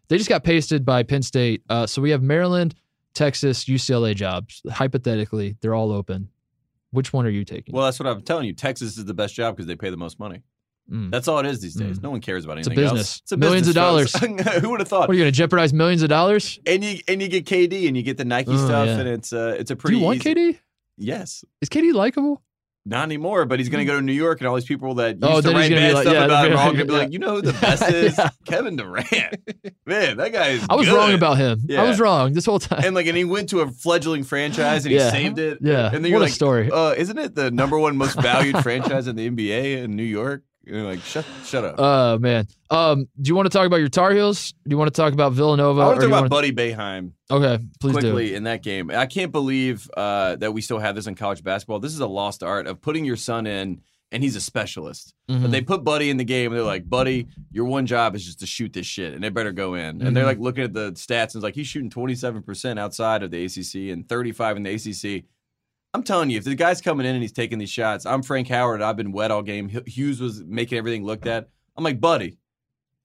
They 0.07 0.17
just 0.17 0.29
got 0.29 0.43
pasted 0.45 0.85
by 0.85 1.03
Penn 1.03 1.21
State. 1.21 1.61
Uh, 1.69 1.85
so 1.85 2.01
we 2.01 2.11
have 2.11 2.23
Maryland, 2.23 2.73
Texas, 3.17 3.65
UCLA 3.65 4.15
jobs. 4.15 4.61
Hypothetically, 4.69 5.57
they're 5.61 5.73
all 5.75 5.91
open. 5.91 6.29
Which 6.91 7.11
one 7.11 7.25
are 7.25 7.29
you 7.29 7.43
taking? 7.43 7.73
Well, 7.75 7.83
that's 7.85 7.99
what 7.99 8.07
I'm 8.07 8.21
telling 8.21 8.45
you. 8.45 8.53
Texas 8.53 8.97
is 8.97 9.05
the 9.05 9.13
best 9.13 9.35
job 9.35 9.55
because 9.55 9.67
they 9.67 9.75
pay 9.75 9.89
the 9.89 9.97
most 9.97 10.19
money. 10.19 10.43
Mm. 10.89 11.11
That's 11.11 11.27
all 11.27 11.39
it 11.39 11.45
is 11.45 11.59
these 11.59 11.73
days. 11.75 11.99
Mm. 11.99 12.03
No 12.03 12.11
one 12.11 12.21
cares 12.21 12.45
about 12.45 12.53
a 12.57 12.59
anything 12.61 12.75
business. 12.75 12.99
else. 12.99 13.19
It's 13.23 13.31
a 13.33 13.37
Millions 13.37 13.67
of 13.67 13.75
business, 13.75 14.11
folks. 14.11 14.57
Who 14.61 14.69
would 14.69 14.79
have 14.79 14.87
thought? 14.87 15.01
what 15.01 15.09
are 15.09 15.13
you 15.15 15.23
going 15.23 15.33
to 15.33 15.37
jeopardize 15.37 15.73
millions 15.73 16.01
of 16.01 16.07
dollars? 16.09 16.59
And 16.65 16.81
you 16.83 16.99
and 17.09 17.21
you 17.21 17.27
get 17.27 17.45
KD 17.45 17.87
and 17.87 17.97
you 17.97 18.03
get 18.03 18.15
the 18.17 18.23
Nike 18.23 18.51
Oh, 18.53 18.65
stuff 18.65 18.87
yeah. 18.87 18.99
and 18.99 19.09
it's 19.09 19.33
uh 19.33 19.55
it's 19.59 19.69
a 19.69 19.75
pretty. 19.75 19.95
Do 19.95 19.99
you 19.99 20.05
want 20.05 20.25
easy- 20.25 20.33
KD? 20.53 20.59
Yes. 20.97 21.43
Is 21.61 21.67
KD 21.69 21.93
likable? 21.93 22.41
Not 22.87 23.03
anymore, 23.03 23.45
but 23.45 23.59
he's 23.59 23.67
going 23.69 23.85
to 23.85 23.91
go 23.91 23.97
to 23.99 24.01
New 24.05 24.13
York, 24.13 24.39
and 24.39 24.47
all 24.47 24.55
these 24.55 24.63
people 24.65 24.93
that 24.95 25.15
used 25.15 25.23
Oh, 25.23 25.41
to 25.41 25.51
write 25.51 25.71
bad 25.71 25.93
like- 25.93 26.01
stuff 26.03 26.13
yeah, 26.13 26.25
about 26.25 26.45
him 26.45 26.51
they're 26.53 26.59
all 26.61 26.71
gonna 26.71 26.85
be 26.85 26.89
be- 26.89 26.93
like, 26.97 27.11
you 27.13 27.19
know 27.19 27.35
who 27.35 27.41
the 27.41 27.53
best 27.61 27.83
is? 27.89 28.17
Yeah. 28.17 28.29
Kevin 28.45 28.75
Durant. 28.77 29.07
Man, 29.85 30.17
that 30.17 30.31
guy 30.31 30.47
is. 30.49 30.65
I 30.69 30.75
was 30.75 30.87
good. 30.87 30.95
wrong 30.95 31.13
about 31.13 31.37
him. 31.37 31.61
I 31.77 31.83
was 31.83 31.99
wrong 31.99 32.33
this 32.33 32.45
whole 32.45 32.59
time. 32.59 32.81
And 32.85 32.95
like, 32.95 33.07
and 33.07 33.17
he 33.17 33.23
went 33.25 33.49
to 33.49 33.59
a 33.61 33.67
fledgling 33.69 34.23
franchise 34.23 34.85
and 34.85 34.93
he 34.93 34.99
saved 34.99 35.37
it. 35.39 35.57
Yeah. 35.61 35.87
And 35.93 36.03
then 36.03 36.11
you're 36.11 36.19
What 36.19 36.25
a 36.25 36.29
like, 36.29 36.33
story. 36.33 36.71
Uh, 36.71 36.93
isn't 36.93 37.17
it 37.17 37.35
the 37.35 37.51
number 37.51 37.77
one 37.77 37.97
most 37.97 38.19
valued 38.21 38.57
franchise 38.63 39.07
in 39.07 39.15
the 39.15 39.29
NBA 39.29 39.83
in 39.83 39.95
New 39.95 40.03
York? 40.03 40.43
You're 40.67 40.83
like, 40.83 40.99
shut, 41.01 41.25
shut 41.45 41.63
up. 41.63 41.75
Oh 41.77 42.17
man. 42.19 42.47
Um, 42.69 43.07
do 43.21 43.29
you 43.29 43.35
want 43.35 43.45
to 43.49 43.57
talk 43.57 43.65
about 43.65 43.77
your 43.77 43.87
Tar 43.87 44.11
Heels? 44.11 44.51
Do 44.51 44.73
you 44.73 44.77
want 44.77 44.93
to 44.93 45.01
talk 45.01 45.13
about 45.13 45.31
Villanova? 45.33 45.81
I 45.81 45.85
want 45.85 45.95
to 45.95 46.01
talk 46.01 46.07
about 46.09 46.15
wanna- 46.17 46.29
Buddy 46.29 46.51
Boeheim 46.51 47.11
Okay, 47.31 47.63
please 47.79 47.93
quickly 47.93 48.29
do. 48.29 48.35
in 48.35 48.43
that 48.43 48.61
game. 48.63 48.91
I 48.91 49.05
can't 49.05 49.31
believe 49.31 49.89
uh, 49.95 50.35
that 50.37 50.53
we 50.53 50.61
still 50.61 50.79
have 50.79 50.95
this 50.95 51.07
in 51.07 51.15
college 51.15 51.43
basketball. 51.43 51.79
This 51.79 51.93
is 51.93 51.99
a 52.01 52.07
lost 52.07 52.43
art 52.43 52.67
of 52.67 52.81
putting 52.81 53.05
your 53.05 53.15
son 53.15 53.47
in, 53.47 53.81
and 54.11 54.23
he's 54.23 54.35
a 54.35 54.41
specialist. 54.41 55.13
But 55.27 55.37
Mhm. 55.41 55.51
they 55.51 55.61
put 55.61 55.83
Buddy 55.83 56.09
in 56.09 56.17
the 56.17 56.23
game, 56.23 56.51
and 56.51 56.57
they're 56.59 56.65
like, 56.65 56.89
Buddy, 56.89 57.27
your 57.51 57.65
one 57.65 57.85
job 57.85 58.15
is 58.15 58.25
just 58.25 58.39
to 58.41 58.45
shoot 58.45 58.73
this 58.73 58.85
shit, 58.85 59.13
and 59.13 59.23
it 59.25 59.33
better 59.33 59.51
go 59.51 59.73
in. 59.75 60.01
And 60.01 60.15
they're 60.15 60.23
Mhm. 60.23 60.27
like 60.27 60.39
looking 60.39 60.63
at 60.63 60.73
the 60.73 60.91
stats, 60.93 61.33
and 61.33 61.35
it's 61.35 61.43
like 61.43 61.55
he's 61.55 61.67
shooting 61.67 61.89
27% 61.89 62.79
outside 62.79 63.23
of 63.23 63.31
the 63.31 63.43
ACC 63.45 63.89
and 63.91 64.07
35 64.07 64.57
in 64.57 64.63
the 64.63 64.69
ACC. 64.71 65.25
I'm 65.93 66.03
telling 66.03 66.29
you, 66.29 66.37
if 66.37 66.43
the 66.43 66.55
guy's 66.55 66.81
coming 66.81 67.05
in 67.05 67.15
and 67.15 67.21
he's 67.21 67.31
taking 67.31 67.57
these 67.57 67.69
shots, 67.69 68.05
I'm 68.05 68.21
Frank 68.21 68.47
Howard. 68.49 68.81
I've 68.81 68.97
been 68.97 69.11
wet 69.11 69.31
all 69.31 69.41
game. 69.41 69.69
Hughes 69.85 70.21
was 70.21 70.43
making 70.43 70.77
everything 70.77 71.05
looked 71.05 71.27
at. 71.27 71.49
I'm 71.75 71.83
like, 71.83 71.99
buddy, 71.99 72.37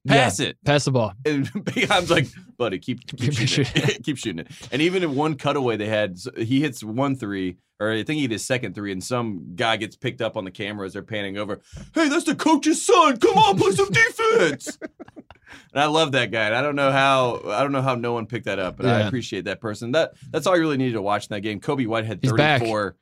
pass 0.09 0.41
it. 0.41 0.57
Pass 0.65 0.85
the 0.85 0.91
ball. 0.91 1.13
And 1.27 1.47
Ham's 1.89 2.11
like, 2.11 2.27
buddy, 2.59 2.79
keep 2.79 3.07
keep 3.07 3.21
Keep 3.21 3.33
shooting, 3.33 3.47
shooting. 3.65 3.83
it. 3.91 4.03
keep 4.05 4.19
shooting 4.19 4.41
it. 4.41 4.49
And 4.71 4.83
even 4.83 5.03
in 5.03 5.15
one 5.15 5.37
cutaway, 5.37 5.77
they 5.77 5.87
had 5.87 6.19
he 6.37 6.61
hits 6.61 6.83
one 6.83 7.17
three, 7.17 7.57
or 7.81 7.91
I 7.93 8.03
think 8.03 8.17
he 8.17 8.23
hit 8.23 8.31
his 8.33 8.45
second 8.45 8.75
three, 8.75 8.93
and 8.93 9.03
some 9.03 9.55
guy 9.55 9.77
gets 9.77 9.97
picked 9.97 10.21
up 10.21 10.37
on 10.37 10.45
the 10.45 10.51
camera 10.51 10.87
as 10.87 10.93
they're 10.93 11.03
panning 11.03 11.37
over. 11.39 11.61
Hey, 11.95 12.09
that's 12.09 12.25
the 12.25 12.35
coach's 12.35 12.85
son. 12.85 13.19
Come 13.19 13.37
on, 13.39 13.57
play 13.57 13.73
some 13.73 13.91
defense. 13.91 14.79
and 15.73 15.81
I 15.83 15.87
love 15.87 16.13
that 16.13 16.31
guy. 16.31 16.47
And 16.47 16.55
I 16.55 16.63
don't 16.63 16.77
know 16.77 16.91
how 16.93 17.41
I 17.47 17.63
don't 17.63 17.73
know 17.73 17.83
how 17.83 17.95
no 17.95 18.13
one 18.13 18.27
picked 18.27 18.47
that 18.47 18.59
up, 18.59 18.77
but 18.77 18.87
I 18.87 19.01
appreciate 19.01 19.45
that 19.45 19.61
person. 19.61 19.93
That 19.93 20.13
that's 20.31 20.47
all 20.47 20.57
you 20.57 20.63
really 20.63 20.77
needed 20.79 20.95
to 20.95 21.03
watch 21.03 21.25
in 21.29 21.35
that 21.35 21.41
game. 21.41 21.61
Coby 21.61 21.87
White 21.87 22.07
had 22.07 22.23
34 22.23 22.97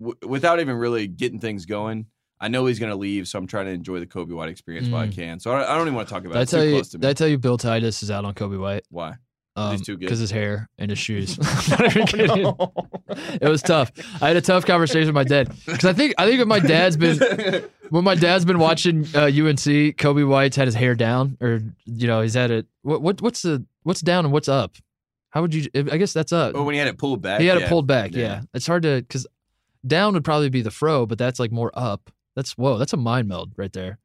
w- 0.00 0.18
without 0.26 0.60
even 0.60 0.76
really 0.76 1.06
getting 1.06 1.38
things 1.38 1.66
going. 1.66 2.06
I 2.42 2.48
know 2.48 2.66
he's 2.66 2.78
going 2.78 2.90
to 2.90 2.96
leave, 2.96 3.28
so 3.28 3.38
I'm 3.38 3.46
trying 3.46 3.66
to 3.66 3.70
enjoy 3.72 4.00
the 4.00 4.06
Coby 4.06 4.32
White 4.34 4.48
experience 4.50 4.88
while 4.88 5.02
I 5.02 5.06
Mm. 5.08 5.14
can. 5.14 5.40
So 5.40 5.52
I 5.52 5.60
don't, 5.60 5.68
I 5.70 5.74
don't 5.76 5.82
even 5.86 5.94
want 5.94 6.08
to 6.08 6.12
talk 6.14 6.24
about 6.24 6.34
Did 6.34 6.42
it. 6.42 6.48
Too 6.50 6.64
you? 6.66 6.74
close 6.74 6.88
to 6.90 6.98
me. 6.98 7.02
Did 7.02 7.08
I 7.10 7.12
tell 7.14 7.28
you 7.28 7.38
Bill 7.38 7.56
Titus 7.56 8.02
is 8.02 8.10
out 8.10 8.24
on 8.24 8.34
Coby 8.34 8.58
White? 8.58 8.82
Why? 8.90 9.14
Um, 9.54 9.72
He's 9.72 9.82
too 9.86 9.92
good. 9.96 10.00
because 10.06 10.18
his 10.18 10.30
hair 10.30 10.68
and 10.78 10.90
his 10.90 10.98
shoes. 10.98 11.38
Even 11.72 12.06
kidding. 12.06 12.54
It 13.40 13.48
was 13.48 13.62
tough. 13.62 13.92
I 14.20 14.28
had 14.28 14.36
a 14.36 14.40
tough 14.40 14.64
conversation 14.66 15.06
with 15.08 15.14
my 15.14 15.24
dad 15.24 15.52
because 15.66 15.84
I 15.84 15.92
think 15.92 16.14
I 16.18 16.26
think 16.26 16.40
if 16.40 16.48
my 16.48 16.58
dad's 16.58 16.96
been 16.96 17.18
when 17.90 18.02
my 18.02 18.14
dad's 18.14 18.46
been 18.46 18.58
watching 18.58 19.04
uh, 19.14 19.24
UNC, 19.26 19.96
Coby 19.98 20.26
White's 20.26 20.56
had 20.56 20.66
his 20.68 20.74
hair 20.74 20.94
down, 20.94 21.36
or 21.42 21.60
you 21.84 22.06
know 22.06 22.22
he's 22.22 22.32
had 22.34 22.50
it. 22.50 22.66
What 22.80 23.02
what 23.02 23.20
what's 23.20 23.42
the 23.42 23.64
what's 23.82 24.00
down 24.00 24.24
and 24.24 24.32
what's 24.32 24.48
up? 24.48 24.76
How 25.30 25.42
would 25.42 25.54
you? 25.54 25.68
I 25.74 25.98
guess 25.98 26.14
that's 26.14 26.32
up. 26.32 26.52
Oh, 26.54 26.62
when 26.62 26.72
he 26.72 26.78
had 26.78 26.88
it 26.88 26.96
pulled 26.96 27.20
back. 27.20 27.40
he 27.42 27.46
had 27.46 27.58
yeah. 27.58 27.66
it 27.66 27.68
pulled 27.68 27.86
back. 27.86 28.12
Yeah. 28.14 28.22
Yeah. 28.22 28.40
it's 28.54 28.66
hard 28.66 28.84
to 28.84 29.02
because 29.02 29.26
down 29.86 30.14
would 30.14 30.24
probably 30.24 30.48
be 30.48 30.62
the 30.62 30.70
fro, 30.70 31.04
but 31.04 31.18
that's 31.18 31.38
like 31.38 31.52
more 31.52 31.70
up. 31.74 32.10
That's 32.36 32.52
whoa, 32.52 32.78
that's 32.78 32.92
a 32.92 32.96
mind 32.96 33.28
meld 33.28 33.52
right 33.56 33.72
there. 33.72 33.98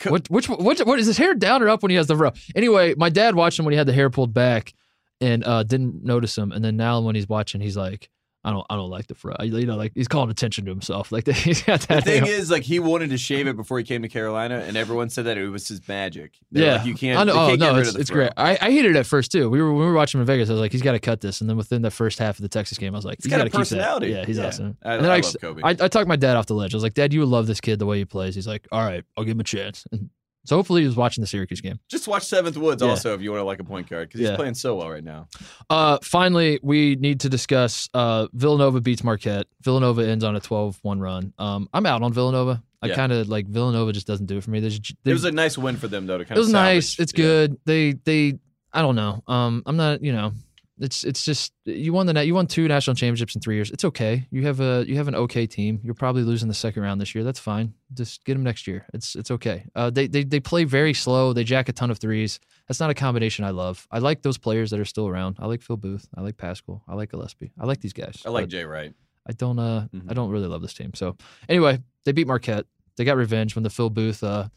Co- 0.00 0.10
what 0.10 0.28
which 0.30 0.48
what 0.48 0.78
what 0.80 0.98
is 0.98 1.06
his 1.06 1.18
hair 1.18 1.34
down 1.34 1.62
or 1.62 1.68
up 1.68 1.82
when 1.82 1.90
he 1.90 1.96
has 1.96 2.06
the 2.06 2.16
fro? 2.16 2.32
Anyway, 2.54 2.94
my 2.96 3.08
dad 3.10 3.34
watched 3.34 3.58
him 3.58 3.64
when 3.64 3.72
he 3.72 3.78
had 3.78 3.86
the 3.86 3.92
hair 3.92 4.10
pulled 4.10 4.34
back 4.34 4.74
and 5.20 5.44
uh 5.44 5.62
didn't 5.62 6.04
notice 6.04 6.36
him, 6.36 6.52
and 6.52 6.64
then 6.64 6.76
now 6.76 7.00
when 7.00 7.14
he's 7.14 7.28
watching, 7.28 7.60
he's 7.60 7.76
like. 7.76 8.10
I 8.44 8.50
don't, 8.50 8.66
I 8.68 8.76
don't 8.76 8.90
like 8.90 9.06
the 9.06 9.14
fro. 9.14 9.34
You 9.40 9.64
know, 9.64 9.76
like 9.76 9.92
he's 9.94 10.06
calling 10.06 10.30
attention 10.30 10.66
to 10.66 10.70
himself. 10.70 11.10
Like 11.10 11.26
he's 11.34 11.62
got 11.62 11.80
The 11.80 12.02
thing 12.02 12.26
is, 12.26 12.50
like, 12.50 12.62
he 12.62 12.78
wanted 12.78 13.10
to 13.10 13.16
shave 13.18 13.46
it 13.46 13.56
before 13.56 13.78
he 13.78 13.84
came 13.84 14.02
to 14.02 14.08
Carolina, 14.08 14.62
and 14.66 14.76
everyone 14.76 15.08
said 15.08 15.24
that 15.24 15.38
it 15.38 15.48
was 15.48 15.66
his 15.66 15.86
magic. 15.88 16.34
They 16.52 16.60
were 16.60 16.66
yeah, 16.66 16.76
like, 16.76 16.86
you 16.86 16.94
can't. 16.94 17.18
I 17.18 17.24
know. 17.24 17.32
Oh 17.32 17.46
can't 17.48 17.60
get 17.60 17.72
no, 17.72 17.78
rid 17.78 17.86
it's, 17.86 17.96
it's 17.96 18.10
great. 18.10 18.30
I, 18.36 18.52
I 18.60 18.70
hated 18.70 18.90
it 18.90 18.96
at 18.96 19.06
first 19.06 19.32
too. 19.32 19.48
We 19.48 19.62
were 19.62 19.72
when 19.72 19.80
we 19.80 19.86
were 19.86 19.94
watching 19.94 20.18
him 20.18 20.22
in 20.22 20.26
Vegas. 20.26 20.50
I 20.50 20.52
was 20.52 20.60
like, 20.60 20.72
he's 20.72 20.82
got 20.82 20.92
to 20.92 20.98
cut 21.00 21.20
this. 21.22 21.40
And 21.40 21.48
then 21.48 21.56
within 21.56 21.82
the 21.82 21.90
first 21.90 22.18
half 22.18 22.36
of 22.38 22.42
the 22.42 22.48
Texas 22.48 22.76
game, 22.76 22.94
I 22.94 22.98
was 22.98 23.04
like, 23.04 23.18
He's 23.18 23.24
he's 23.24 23.30
got 23.32 23.40
a 23.40 23.44
to 23.44 23.50
keep 23.50 23.52
that. 23.52 23.58
personality. 23.58 24.08
Yeah, 24.08 24.24
he's 24.26 24.36
Yeah. 24.38 24.46
awesome. 24.46 24.76
I- 24.84 24.94
and 24.94 25.04
then 25.04 25.10
I 25.10 25.16
I. 25.16 25.70
I, 25.70 25.70
I 25.70 25.88
talked 25.88 26.06
my 26.08 26.16
dad 26.16 26.36
off 26.36 26.46
the 26.46 26.54
ledge. 26.54 26.74
I 26.74 26.76
was 26.76 26.82
like, 26.84 26.94
Dad, 26.94 27.12
you 27.14 27.24
love 27.24 27.46
this 27.46 27.60
kid 27.60 27.78
the 27.78 27.86
way 27.86 27.98
he 27.98 28.04
plays. 28.04 28.34
He's 28.34 28.46
like, 28.46 28.68
All 28.70 28.82
right, 28.84 29.04
I'll 29.16 29.24
give 29.24 29.32
him 29.36 29.40
a 29.40 29.44
chance. 29.44 29.84
And 29.90 30.10
so 30.44 30.56
hopefully 30.56 30.82
he 30.82 30.86
was 30.86 30.96
watching 30.96 31.22
the 31.22 31.26
Syracuse 31.26 31.60
game. 31.60 31.78
Just 31.88 32.06
watch 32.08 32.24
Seventh 32.24 32.56
Woods 32.56 32.82
Yeah. 32.82 32.90
also 32.90 33.14
if 33.14 33.20
you 33.20 33.30
want 33.30 33.40
to 33.40 33.44
like 33.44 33.60
a 33.60 33.64
point 33.64 33.88
guard 33.88 34.08
because 34.08 34.20
he's 34.20 34.30
Yeah. 34.30 34.36
playing 34.36 34.54
so 34.54 34.76
well 34.76 34.90
right 34.90 35.02
now. 35.04 35.28
Uh, 35.70 35.98
finally, 36.02 36.60
we 36.62 36.96
need 36.96 37.20
to 37.20 37.28
discuss 37.28 37.88
uh, 37.94 38.28
Villanova 38.32 38.80
beats 38.80 39.02
Marquette. 39.04 39.46
Villanova 39.62 40.06
ends 40.06 40.24
on 40.24 40.36
a 40.36 40.40
12-1 40.40 41.00
run. 41.00 41.32
Um, 41.38 41.68
I'm 41.72 41.86
out 41.86 42.02
on 42.02 42.12
Villanova. 42.12 42.62
I 42.82 42.88
Yeah. 42.88 42.94
kind 42.96 43.12
of 43.12 43.28
like 43.28 43.46
Villanova 43.46 43.92
just 43.92 44.06
doesn't 44.06 44.26
do 44.26 44.36
it 44.36 44.44
for 44.44 44.50
me. 44.50 44.60
There's, 44.60 44.78
It 45.04 45.12
was 45.12 45.24
a 45.24 45.30
nice 45.32 45.56
win 45.56 45.76
for 45.76 45.88
them 45.88 46.06
though 46.06 46.18
to 46.18 46.24
kind 46.24 46.36
it 46.36 46.40
was 46.40 46.50
nice. 46.52 46.98
It's 46.98 47.12
good. 47.12 47.56
They 47.64 47.92
they 47.92 48.34
I 48.72 48.82
don't 48.82 48.96
know. 48.96 49.22
Um, 49.28 49.62
I'm 49.66 49.76
not. 49.76 50.02
You 50.02 50.12
know, 50.12 50.32
it's 50.80 51.04
it's 51.04 51.24
just 51.24 51.52
you 51.64 51.92
won 51.92 52.06
the 52.06 52.12
na- 52.12 52.20
you 52.22 52.34
won 52.34 52.46
two 52.46 52.66
national 52.66 52.96
championships 52.96 53.34
in 53.34 53.40
three 53.40 53.54
years. 53.54 53.70
It's 53.70 53.84
okay. 53.84 54.26
You 54.30 54.42
have 54.46 54.60
a 54.60 54.84
you 54.88 54.96
have 54.96 55.06
an 55.08 55.14
okay 55.14 55.46
team. 55.46 55.80
You're 55.84 55.94
probably 55.94 56.22
losing 56.22 56.48
the 56.48 56.54
second 56.54 56.82
round 56.82 57.00
this 57.00 57.14
year. 57.14 57.22
That's 57.22 57.38
fine. 57.38 57.74
Just 57.92 58.24
get 58.24 58.34
them 58.34 58.42
next 58.42 58.66
year. 58.66 58.84
It's 58.92 59.14
it's 59.14 59.30
okay. 59.30 59.66
Uh, 59.76 59.90
they 59.90 60.06
they 60.08 60.24
they 60.24 60.40
play 60.40 60.64
very 60.64 60.92
slow. 60.94 61.32
They 61.32 61.44
jack 61.44 61.68
a 61.68 61.72
ton 61.72 61.90
of 61.90 61.98
threes. 61.98 62.40
That's 62.66 62.80
not 62.80 62.90
a 62.90 62.94
combination 62.94 63.44
I 63.44 63.50
love. 63.50 63.86
I 63.90 63.98
like 63.98 64.22
those 64.22 64.36
players 64.38 64.70
that 64.70 64.80
are 64.80 64.84
still 64.84 65.06
around. 65.06 65.36
I 65.38 65.46
like 65.46 65.62
Phil 65.62 65.76
Booth. 65.76 66.08
I 66.16 66.22
like 66.22 66.36
Paschall. 66.36 66.80
I 66.88 66.94
like 66.94 67.10
Gillespie. 67.10 67.52
I 67.60 67.66
like 67.66 67.80
these 67.80 67.92
guys. 67.92 68.22
I 68.26 68.30
like 68.30 68.48
Jay 68.48 68.64
Wright. 68.64 68.92
I 69.28 69.32
don't 69.32 69.58
uh 69.58 69.86
Mhm. 69.94 70.10
I 70.10 70.14
don't 70.14 70.30
really 70.30 70.48
love 70.48 70.60
this 70.62 70.74
team. 70.74 70.92
So 70.94 71.16
anyway, 71.48 71.78
they 72.04 72.12
beat 72.12 72.26
Marquette. 72.26 72.66
They 72.96 73.04
got 73.04 73.16
revenge 73.16 73.54
when 73.54 73.62
the 73.62 73.70
Phil 73.70 73.90
Booth 73.90 74.24
uh 74.24 74.48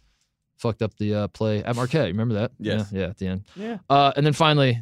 fucked 0.58 0.82
up 0.82 0.96
the 0.98 1.14
uh, 1.14 1.28
play 1.28 1.64
at 1.64 1.76
Marquette. 1.76 2.08
Remember 2.08 2.34
that? 2.34 2.52
Yes. 2.60 2.90
Yeah, 2.92 3.00
yeah, 3.02 3.06
at 3.08 3.18
the 3.18 3.28
end. 3.28 3.44
Yeah. 3.56 3.78
Uh 3.90 4.12
and 4.16 4.26
then 4.26 4.34
finally 4.34 4.82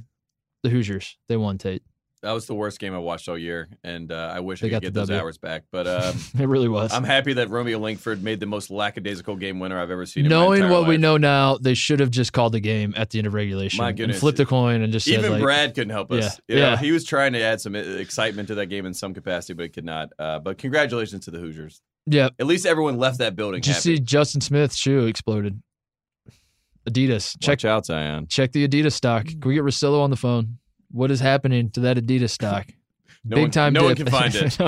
the 0.65 0.71
Hoosiers. 0.71 1.17
They 1.29 1.37
won 1.37 1.57
Tate. 1.57 1.83
That 2.21 2.31
was 2.31 2.47
the 2.47 2.55
worst 2.55 2.79
game 2.79 2.95
I 2.95 2.97
watched 2.97 3.29
all 3.29 3.37
year, 3.37 3.67
and 3.83 4.11
uh, 4.11 4.31
I 4.33 4.39
wish 4.39 4.59
They 4.59 4.67
I 4.67 4.71
could 4.71 4.81
get 4.81 4.93
those 4.95 5.09
W. 5.09 5.21
hours 5.21 5.37
back. 5.37 5.65
But 5.71 5.85
um, 5.87 6.15
It 6.39 6.47
really 6.47 6.67
was. 6.67 6.91
I'm 6.91 7.03
happy 7.03 7.33
that 7.33 7.51
Romeo 7.51 7.77
Langford 7.77 8.23
made 8.23 8.39
the 8.39 8.47
most 8.47 8.71
lackadaisical 8.71 9.35
game 9.35 9.59
winner 9.59 9.79
I've 9.79 9.91
ever 9.91 10.07
seen. 10.07 10.25
in 10.25 10.31
my 10.31 10.35
Knowing 10.35 10.69
what 10.71 10.87
we 10.87 10.97
know 10.97 11.17
now, 11.17 11.57
they 11.57 11.75
should 11.75 11.99
have 11.99 12.09
just 12.09 12.33
called 12.33 12.53
the 12.53 12.59
game 12.59 12.95
at 12.97 13.11
the 13.11 13.19
end 13.19 13.27
of 13.27 13.35
regulation 13.35 13.77
My 13.83 13.89
and 13.89 13.97
goodness. 13.97 14.19
flipped 14.21 14.39
a 14.39 14.45
coin 14.45 14.81
and 14.81 14.91
just 14.91 15.05
said 15.05 15.19
Even 15.19 15.33
like, 15.33 15.41
Brad 15.43 15.75
couldn't 15.75 15.91
help 15.91 16.11
us. 16.11 16.39
Yeah. 16.47 16.55
You 16.55 16.61
know, 16.61 16.69
Yeah. 16.71 16.77
he 16.77 16.91
was 16.91 17.03
trying 17.03 17.33
to 17.33 17.41
add 17.43 17.61
some 17.61 17.75
uh, 17.75 17.79
excitement 17.79 18.47
to 18.47 18.55
that 18.55 18.67
game 18.67 18.87
in 18.87 18.95
some 18.95 19.13
capacity, 19.13 19.53
but 19.53 19.65
it 19.65 19.73
could 19.73 19.85
not. 19.85 20.09
Uh, 20.17 20.39
but 20.39 20.57
congratulations 20.57 21.25
to 21.25 21.31
the 21.31 21.37
Hoosiers. 21.37 21.83
yeah. 22.07 22.29
At 22.39 22.47
least 22.47 22.65
everyone 22.65 22.97
left 22.97 23.19
that 23.19 23.35
building 23.35 23.61
Did 23.61 23.67
you 23.67 23.73
happy. 23.73 23.81
see 23.97 23.99
Justin 23.99 24.41
Smith's 24.41 24.77
shoe 24.77 25.05
exploded? 25.05 25.61
Adidas. 26.89 27.35
Check 27.41 27.59
Watch 27.59 27.65
out, 27.65 27.85
Zion. 27.85 28.27
check 28.27 28.51
the 28.51 28.67
Adidas 28.67 28.93
stock. 28.93 29.25
Can 29.25 29.41
we 29.45 29.55
get 29.55 29.63
Rosillo 29.63 30.01
on 30.01 30.09
the 30.09 30.15
phone? 30.17 30.57
What 30.91 31.11
is 31.11 31.19
happening 31.19 31.69
to 31.71 31.79
that 31.81 31.97
Adidas 31.97 32.29
stock? 32.31 32.67
No 33.23 33.35
Big 33.35 33.43
one, 33.45 33.51
time. 33.51 33.73
No 33.73 33.83
one 33.85 33.95
can 33.95 34.07
find 34.07 34.33
it. 34.35 34.59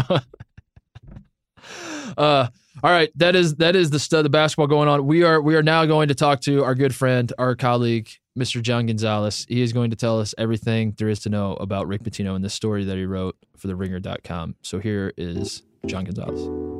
uh, 2.18 2.48
all 2.84 2.92
right, 2.92 3.10
that 3.16 3.36
is 3.36 3.56
that 3.56 3.76
is 3.76 3.90
the 3.90 4.00
stud 4.00 4.26
the 4.26 4.30
basketball 4.30 4.68
going 4.68 4.88
on. 4.88 5.06
We 5.06 5.24
are 5.24 5.42
we 5.42 5.56
are 5.56 5.64
now 5.64 5.86
going 5.86 6.08
to 6.10 6.16
talk 6.16 6.42
to 6.42 6.64
our 6.64 6.76
good 6.76 6.94
friend, 6.94 7.32
our 7.38 7.56
colleague, 7.56 8.10
Mr. 8.38 8.62
John 8.62 8.86
Gonzalez. 8.86 9.46
He 9.50 9.62
is 9.62 9.74
going 9.74 9.90
to 9.90 9.96
tell 9.96 10.20
us 10.20 10.36
everything 10.38 10.94
there 10.98 11.10
is 11.10 11.20
to 11.22 11.30
know 11.30 11.54
about 11.56 11.88
Rick 11.88 12.04
Pitino 12.04 12.36
and 12.36 12.44
the 12.44 12.50
story 12.50 12.84
that 12.86 12.98
he 12.98 13.06
wrote 13.06 13.36
for 13.58 13.68
the 13.68 13.76
ringer.com. 13.76 14.56
So 14.62 14.80
here 14.80 15.14
is 15.18 15.64
John 15.86 16.04
Gonzalez. 16.06 16.77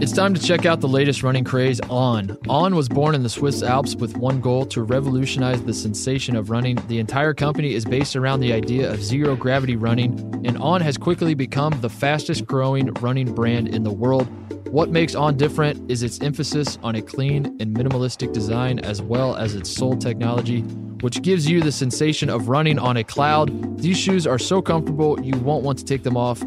It's 0.00 0.12
time 0.12 0.34
to 0.34 0.42
check 0.42 0.66
out 0.66 0.80
the 0.80 0.88
latest 0.88 1.22
running 1.22 1.44
craze, 1.44 1.80
On. 1.88 2.36
On 2.48 2.74
was 2.74 2.88
born 2.88 3.14
in 3.14 3.22
the 3.22 3.28
Swiss 3.28 3.62
Alps 3.62 3.94
with 3.94 4.16
one 4.16 4.40
goal 4.40 4.64
to 4.66 4.82
revolutionize 4.82 5.62
the 5.62 5.74
sensation 5.74 6.34
of 6.34 6.50
running. 6.50 6.76
The 6.88 6.98
entire 6.98 7.34
company 7.34 7.74
is 7.74 7.84
based 7.84 8.16
around 8.16 8.40
the 8.40 8.52
idea 8.52 8.90
of 8.90 9.02
zero 9.02 9.36
gravity 9.36 9.76
running, 9.76 10.18
and 10.44 10.56
On 10.58 10.80
has 10.80 10.96
quickly 10.96 11.34
become 11.34 11.78
the 11.80 11.90
fastest 11.90 12.46
growing 12.46 12.92
running 12.94 13.32
brand 13.32 13.68
in 13.68 13.84
the 13.84 13.92
world. 13.92 14.26
What 14.68 14.88
makes 14.88 15.14
On 15.14 15.36
different 15.36 15.90
is 15.90 16.02
its 16.02 16.20
emphasis 16.20 16.78
on 16.82 16.96
a 16.96 17.02
clean 17.02 17.56
and 17.60 17.76
minimalistic 17.76 18.32
design, 18.32 18.78
as 18.80 19.02
well 19.02 19.36
as 19.36 19.54
its 19.54 19.70
sole 19.70 19.96
technology, 19.96 20.62
which 21.02 21.22
gives 21.22 21.48
you 21.48 21.60
the 21.60 21.72
sensation 21.72 22.28
of 22.28 22.48
running 22.48 22.78
on 22.78 22.96
a 22.96 23.04
cloud. 23.04 23.78
These 23.78 23.98
shoes 23.98 24.26
are 24.26 24.38
so 24.38 24.62
comfortable 24.62 25.20
you 25.22 25.38
won't 25.38 25.64
want 25.64 25.78
to 25.78 25.84
take 25.84 26.02
them 26.02 26.16
off, 26.16 26.42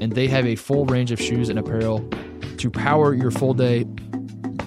and 0.00 0.12
they 0.12 0.28
have 0.28 0.46
a 0.46 0.54
full 0.54 0.84
range 0.84 1.10
of 1.10 1.20
shoes 1.20 1.48
and 1.48 1.58
apparel 1.58 2.08
to 2.60 2.70
power 2.70 3.14
your 3.14 3.30
full 3.30 3.54
day 3.54 3.84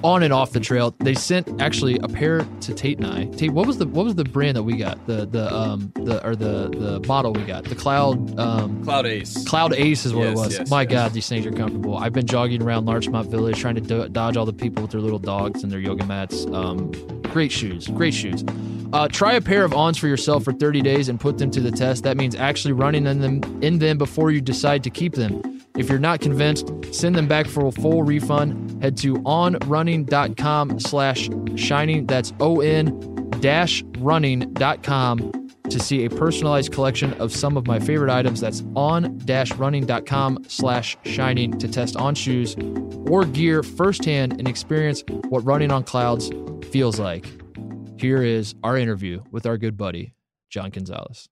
on 0.04 0.22
and 0.22 0.34
off 0.34 0.52
the 0.52 0.60
trail. 0.60 0.94
They 1.00 1.14
sent 1.14 1.62
actually 1.62 1.98
a 2.00 2.10
pair 2.10 2.42
to 2.62 2.74
Tate 2.74 2.98
and 2.98 3.08
I. 3.08 3.26
Tate, 3.38 3.52
what 3.52 3.66
was 3.66 3.78
the 3.78 3.88
what 3.88 4.04
was 4.04 4.16
the 4.16 4.26
brand 4.26 4.58
that 4.58 4.64
we 4.64 4.76
got? 4.76 5.06
The 5.08 5.26
the 5.26 5.54
um 5.56 5.92
the 5.96 6.26
or 6.28 6.36
the 6.36 6.70
the 6.70 7.08
model 7.08 7.32
we 7.32 7.44
got? 7.44 7.64
The 7.64 7.76
Cloud 7.76 8.38
um 8.40 8.84
Cloud 8.84 9.06
Ace. 9.06 9.46
Cloud 9.46 9.74
Ace 9.74 10.06
is 10.06 10.14
what 10.14 10.28
it 10.28 10.36
was. 10.36 10.58
yes, 10.58 10.70
My 10.70 10.82
yes. 10.82 10.92
God, 10.92 11.14
these 11.14 11.30
things 11.30 11.46
are 11.46 11.52
comfortable. 11.52 11.98
I've 11.98 12.12
been 12.14 12.28
jogging 12.28 12.62
around 12.62 12.86
Larchmont 12.86 13.30
Village 13.30 13.60
trying 13.60 13.76
to 13.76 13.82
do- 13.82 14.10
dodge 14.10 14.36
all 14.36 14.46
the 14.46 14.52
people 14.54 14.82
with 14.82 14.92
their 14.92 15.02
little 15.02 15.20
dogs 15.20 15.64
and 15.64 15.72
their 15.72 15.80
yoga 15.80 16.06
mats. 16.06 16.46
Um, 16.48 16.92
great 17.24 17.52
shoes, 17.52 17.88
great 17.88 18.14
shoes. 18.14 18.44
Uh, 18.92 19.08
try 19.08 19.34
a 19.34 19.42
pair 19.42 19.64
of 19.64 19.74
ons 19.74 19.98
for 19.98 20.08
yourself 20.08 20.44
for 20.44 20.52
30 20.54 20.82
days 20.82 21.10
and 21.10 21.20
put 21.20 21.38
them 21.40 21.50
to 21.50 21.60
the 21.62 21.72
test. 21.72 22.04
That 22.04 22.16
means 22.18 22.36
actually 22.36 22.74
running 22.74 23.08
in 23.08 23.22
them 23.22 23.42
in 23.64 23.80
them 23.80 23.98
before 23.98 24.32
you 24.32 24.42
decide 24.42 24.84
to 24.84 24.90
keep 24.90 25.14
them. 25.16 25.53
If 25.78 25.90
you're 25.90 26.00
not 26.00 26.22
convinced, 26.22 26.72
send 26.92 27.16
them 27.16 27.28
back 27.28 27.48
for 27.48 27.66
a 27.66 27.72
full 27.72 28.04
refund. 28.04 28.82
Head 28.84 28.96
to 28.98 29.16
onrunning.com 29.16 30.80
slash 30.80 31.30
shining. 31.56 32.06
That's 32.06 32.34
O-N 32.40 33.30
dash 33.40 33.84
running.com 33.98 35.32
to 35.70 35.80
see 35.80 36.06
a 36.06 36.10
personalized 36.10 36.72
collection 36.72 37.14
of 37.16 37.34
some 37.34 37.58
of 37.58 37.66
my 37.66 37.80
favorite 37.80 38.12
items. 38.12 38.40
That's 38.40 38.64
on 38.76 39.18
dash 39.20 39.52
running.com 39.54 40.46
slash 40.48 40.98
shining 41.04 41.58
to 41.58 41.68
test 41.68 41.96
on 41.96 42.16
shoes 42.16 42.56
or 43.08 43.26
gear 43.26 43.64
firsthand 43.64 44.34
and 44.34 44.48
experience 44.48 45.04
what 45.30 45.44
running 45.44 45.72
on 45.72 45.84
clouds 45.84 46.32
feels 46.70 47.00
like. 47.00 47.26
Here 48.00 48.22
is 48.22 48.54
our 48.64 48.78
interview 48.78 49.24
with 49.32 49.46
our 49.46 49.58
good 49.58 49.78
buddy, 49.78 50.14
John 50.50 50.70
Gonzalez. 50.70 51.28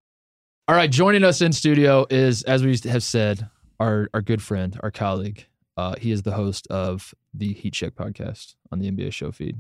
All 0.67 0.75
right, 0.75 0.89
joining 0.89 1.23
us 1.23 1.41
in 1.41 1.51
studio 1.51 2.05
is, 2.09 2.43
as 2.43 2.63
we 2.63 2.77
have 2.89 3.03
said, 3.03 3.49
our, 3.81 4.09
our 4.13 4.21
good 4.21 4.41
friend, 4.41 4.79
our 4.83 4.91
colleague. 4.91 5.45
Uh, 5.77 5.95
he 5.99 6.11
is 6.11 6.21
the 6.23 6.33
host 6.33 6.67
of 6.69 7.13
the 7.33 7.53
Heat 7.53 7.73
Check 7.73 7.95
podcast 7.95 8.55
on 8.71 8.79
the 8.79 8.91
NBA 8.91 9.11
show 9.13 9.31
feed. 9.31 9.57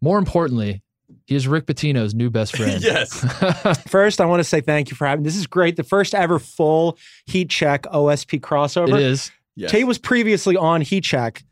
More 0.00 0.18
importantly, 0.18 0.82
he 1.26 1.34
is 1.34 1.46
Rick 1.48 1.66
Pitino's 1.66 2.14
new 2.14 2.30
best 2.30 2.56
friend. 2.56 2.82
yes. 2.82 3.20
First, 3.88 4.20
I 4.20 4.26
want 4.26 4.40
to 4.40 4.44
say 4.44 4.60
thank 4.60 4.90
you 4.90 4.96
for 4.96 5.06
having. 5.06 5.24
This 5.24 5.36
is 5.36 5.46
great. 5.46 5.76
The 5.76 5.84
first 5.84 6.14
ever 6.14 6.38
full 6.38 6.98
Heat 7.26 7.48
Check 7.50 7.82
OSP 7.84 8.40
crossover. 8.40 8.94
it 8.98 9.02
is. 9.02 9.30
yes. 9.56 9.70
Tate 9.70 9.86
was 9.86 9.98
previously 9.98 10.56
on 10.56 10.80
Heat 10.80 11.04
Check, 11.04 11.42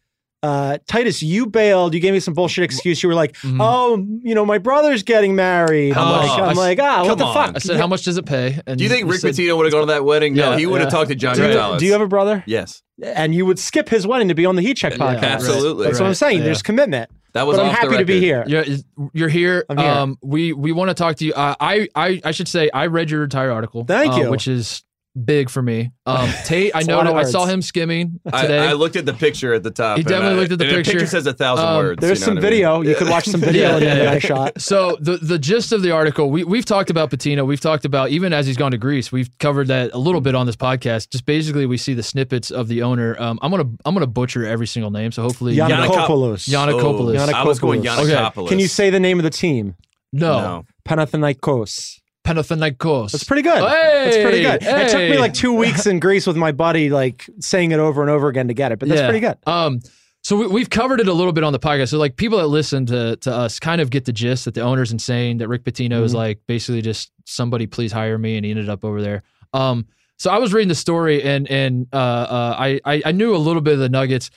uh, 0.42 0.78
Titus, 0.86 1.22
you 1.22 1.46
bailed. 1.46 1.92
You 1.94 2.00
gave 2.00 2.12
me 2.14 2.20
some 2.20 2.34
bullshit 2.34 2.64
excuse. 2.64 3.02
You 3.02 3.08
were 3.08 3.14
like, 3.14 3.34
Mhm. 3.38 3.58
"Oh, 3.60 3.96
you 4.22 4.34
know, 4.34 4.46
my 4.46 4.58
brother's 4.58 5.02
getting 5.02 5.34
married." 5.34 5.96
I'm 5.96 6.08
Oh, 6.08 6.10
like, 6.12 6.30
I 6.30 6.44
I'm 6.44 6.50
s- 6.50 6.56
like, 6.56 6.78
ah, 6.80 7.04
what 7.04 7.18
the 7.18 7.24
on. 7.24 7.34
fuck? 7.34 7.56
I 7.56 7.58
said, 7.58 7.76
how 7.78 7.86
much 7.86 8.04
does 8.04 8.16
it 8.16 8.24
pay? 8.26 8.58
And 8.66 8.78
Do 8.78 8.84
you 8.84 8.90
think 8.90 9.10
Rick 9.10 9.20
said- 9.20 9.34
Pitino 9.34 9.56
would 9.56 9.66
have 9.66 9.72
gone 9.72 9.82
to 9.82 9.92
that 9.92 10.04
wedding? 10.04 10.34
No, 10.34 10.52
Yeah, 10.52 10.58
he 10.58 10.66
would 10.66 10.80
have 10.80 10.86
yeah. 10.86 10.90
talked 10.98 11.08
to 11.10 11.14
John 11.14 11.34
do, 11.36 11.42
you, 11.42 11.48
Gonzalez. 11.48 11.80
do 11.80 11.86
you 11.86 11.92
have 11.92 12.00
a 12.00 12.06
brother? 12.08 12.42
Yes, 12.46 12.82
And 13.02 13.34
you 13.34 13.44
would 13.46 13.58
skip 13.58 13.88
his 13.88 14.06
wedding 14.06 14.28
to 14.28 14.34
be 14.34 14.46
on 14.46 14.56
the 14.56 14.62
Heat 14.62 14.76
Check 14.76 14.92
Yeah, 14.92 14.98
podcast. 14.98 15.22
absolutely. 15.22 15.84
That's 15.86 16.00
what 16.00 16.06
I'm 16.06 16.14
saying. 16.14 16.38
Yeah. 16.38 16.44
There's 16.44 16.62
commitment. 16.62 17.10
that 17.32 17.46
was. 17.46 17.56
But 17.56 17.62
I'm 17.62 17.68
off 17.70 17.76
the 17.76 17.86
happy 17.86 17.96
to 17.98 18.04
be 18.04 18.18
here. 18.20 18.44
You're, 18.46 18.64
you're 19.12 19.28
here. 19.28 19.64
I'm 19.68 19.78
here. 19.78 19.86
Um, 19.88 20.18
we 20.22 20.52
we 20.52 20.72
want 20.72 20.88
to 20.90 20.94
talk 20.94 21.14
to 21.16 21.24
you. 21.24 21.32
Uh, 21.32 21.54
I 21.60 21.88
I 21.94 22.20
I 22.24 22.30
should 22.32 22.48
say 22.48 22.70
I 22.74 22.86
read 22.86 23.08
your 23.10 23.22
entire 23.22 23.52
article. 23.52 23.84
Thank 23.84 24.14
uh, 24.14 24.16
you. 24.22 24.30
which 24.30 24.48
is 24.48 24.82
big 25.24 25.50
for 25.50 25.60
me. 25.62 25.90
Um, 26.06 26.28
Tate, 26.44 26.72
I 26.74 26.82
know 26.82 27.00
I 27.00 27.24
saw 27.24 27.44
him 27.46 27.62
skimming 27.62 28.20
today. 28.24 28.58
I 28.58 28.72
looked 28.74 28.96
at 28.96 29.06
the 29.06 29.12
picture 29.12 29.52
at 29.54 29.62
the 29.62 29.70
top. 29.70 29.98
He 29.98 30.02
definitely 30.04 30.36
I- 30.36 30.40
looked 30.40 30.52
at 30.52 30.58
the 30.58 30.66
and 30.66 30.76
picture. 30.76 30.92
picture 30.92 31.06
says 31.06 31.26
a 31.26 31.32
thousand 31.32 31.66
Um, 31.66 31.76
words. 31.76 32.00
There's 32.00 32.20
you 32.20 32.26
know 32.26 32.26
some 32.26 32.34
what 32.36 32.40
I 32.44 32.50
mean? 32.50 32.50
video. 32.52 32.80
You 32.82 32.94
could 32.94 33.08
watch 33.08 33.24
some 33.24 33.40
video 33.40 33.70
Yeah, 33.70 33.76
in 33.76 33.82
yeah, 33.82 33.94
that 33.96 34.04
yeah. 34.04 34.10
I 34.12 34.18
shot. 34.18 34.60
So 34.60 34.96
the 35.00 35.16
the 35.16 35.38
gist 35.38 35.72
of 35.72 35.82
the 35.82 35.90
article, 35.90 36.30
we 36.30 36.44
we've 36.44 36.64
talked 36.64 36.90
about 36.90 37.10
Pitino, 37.10 37.46
we've 37.46 37.60
talked 37.60 37.84
about 37.84 38.10
even 38.10 38.32
as 38.32 38.46
he's 38.46 38.56
gone 38.56 38.70
to 38.70 38.78
Greece, 38.78 39.10
we've 39.12 39.36
covered 39.38 39.68
that 39.68 39.90
a 39.92 39.98
little 39.98 40.20
bit 40.20 40.34
on 40.34 40.46
this 40.46 40.56
podcast. 40.56 41.10
Just 41.10 41.26
basically, 41.26 41.66
we 41.66 41.76
see 41.76 41.94
the 41.94 42.02
snippets 42.02 42.50
of 42.50 42.68
the 42.68 42.82
owner. 42.82 43.16
Um, 43.20 43.38
I'm 43.42 43.50
gonna 43.50 43.68
I'm 43.84 43.94
gonna 43.94 44.06
butcher 44.06 44.44
every 44.46 44.66
single 44.66 44.90
name, 44.90 45.12
so 45.12 45.22
hopefully, 45.22 45.56
Giannakopoulos. 45.56 46.48
Giannakopoulos. 46.48 47.32
Oh, 47.32 47.36
I 47.36 47.44
was 47.44 47.58
going 47.58 47.82
Giannakopoulos. 47.82 48.32
Giannakopoulos. 48.32 48.48
Can 48.48 48.58
you 48.58 48.68
say 48.68 48.90
the 48.90 49.00
name 49.00 49.18
of 49.18 49.24
the 49.24 49.30
team? 49.30 49.74
no, 50.12 50.38
No. 50.40 50.64
Panathinaikos. 50.88 52.00
Panathinaikos. 52.24 53.12
That's 53.12 53.24
pretty 53.24 53.42
good. 53.42 53.58
Hey, 53.58 54.04
That's 54.04 54.16
pretty 54.18 54.42
good. 54.42 54.58
It 54.62 54.88
took 54.90 55.00
me 55.00 55.18
like 55.18 55.34
two 55.34 55.52
weeks 55.52 55.86
in 55.86 56.00
Greece 56.00 56.26
with 56.26 56.36
my 56.36 56.52
buddy, 56.52 56.90
like 56.90 57.28
saying 57.40 57.72
it 57.72 57.78
over 57.78 58.00
and 58.02 58.10
over 58.10 58.28
again 58.28 58.48
to 58.48 58.54
get 58.54 58.72
it. 58.72 58.78
But 58.78 58.88
that's 58.88 59.00
Yeah. 59.00 59.06
pretty 59.08 59.20
good. 59.20 59.36
Um, 59.46 59.80
so 60.22 60.36
we, 60.36 60.46
we've 60.46 60.68
covered 60.70 61.00
it 61.00 61.08
a 61.08 61.12
little 61.14 61.32
bit 61.32 61.44
on 61.44 61.52
the 61.52 61.58
podcast. 61.58 61.88
So 61.88 61.98
like 61.98 62.16
people 62.16 62.38
that 62.38 62.46
listen 62.48 62.86
to 62.86 63.16
to 63.16 63.32
us 63.34 63.58
kind 63.58 63.80
of 63.80 63.90
get 63.90 64.04
the 64.04 64.12
gist 64.12 64.44
that 64.44 64.54
the 64.54 64.60
owner's 64.60 64.92
insane. 64.92 65.38
That 65.38 65.48
Rick 65.48 65.64
Pitino 65.64 66.02
is 66.02 66.12
Mhm. 66.12 66.16
like 66.16 66.40
basically 66.46 66.82
just 66.82 67.10
somebody 67.24 67.66
please 67.66 67.90
hire 67.92 68.18
me, 68.18 68.36
and 68.36 68.44
he 68.44 68.50
ended 68.50 68.68
up 68.68 68.84
over 68.84 69.00
there. 69.00 69.22
Um, 69.54 69.86
so 70.18 70.30
I 70.30 70.38
was 70.38 70.52
reading 70.52 70.68
the 70.68 70.74
story 70.74 71.22
and 71.22 71.48
and 71.50 71.86
uh, 71.92 71.96
uh, 71.96 72.56
I, 72.58 72.80
I 72.84 73.02
I 73.06 73.12
knew 73.12 73.34
a 73.34 73.38
little 73.38 73.62
bit 73.62 73.72
of 73.74 73.80
the 73.80 73.88
nuggets. 73.88 74.30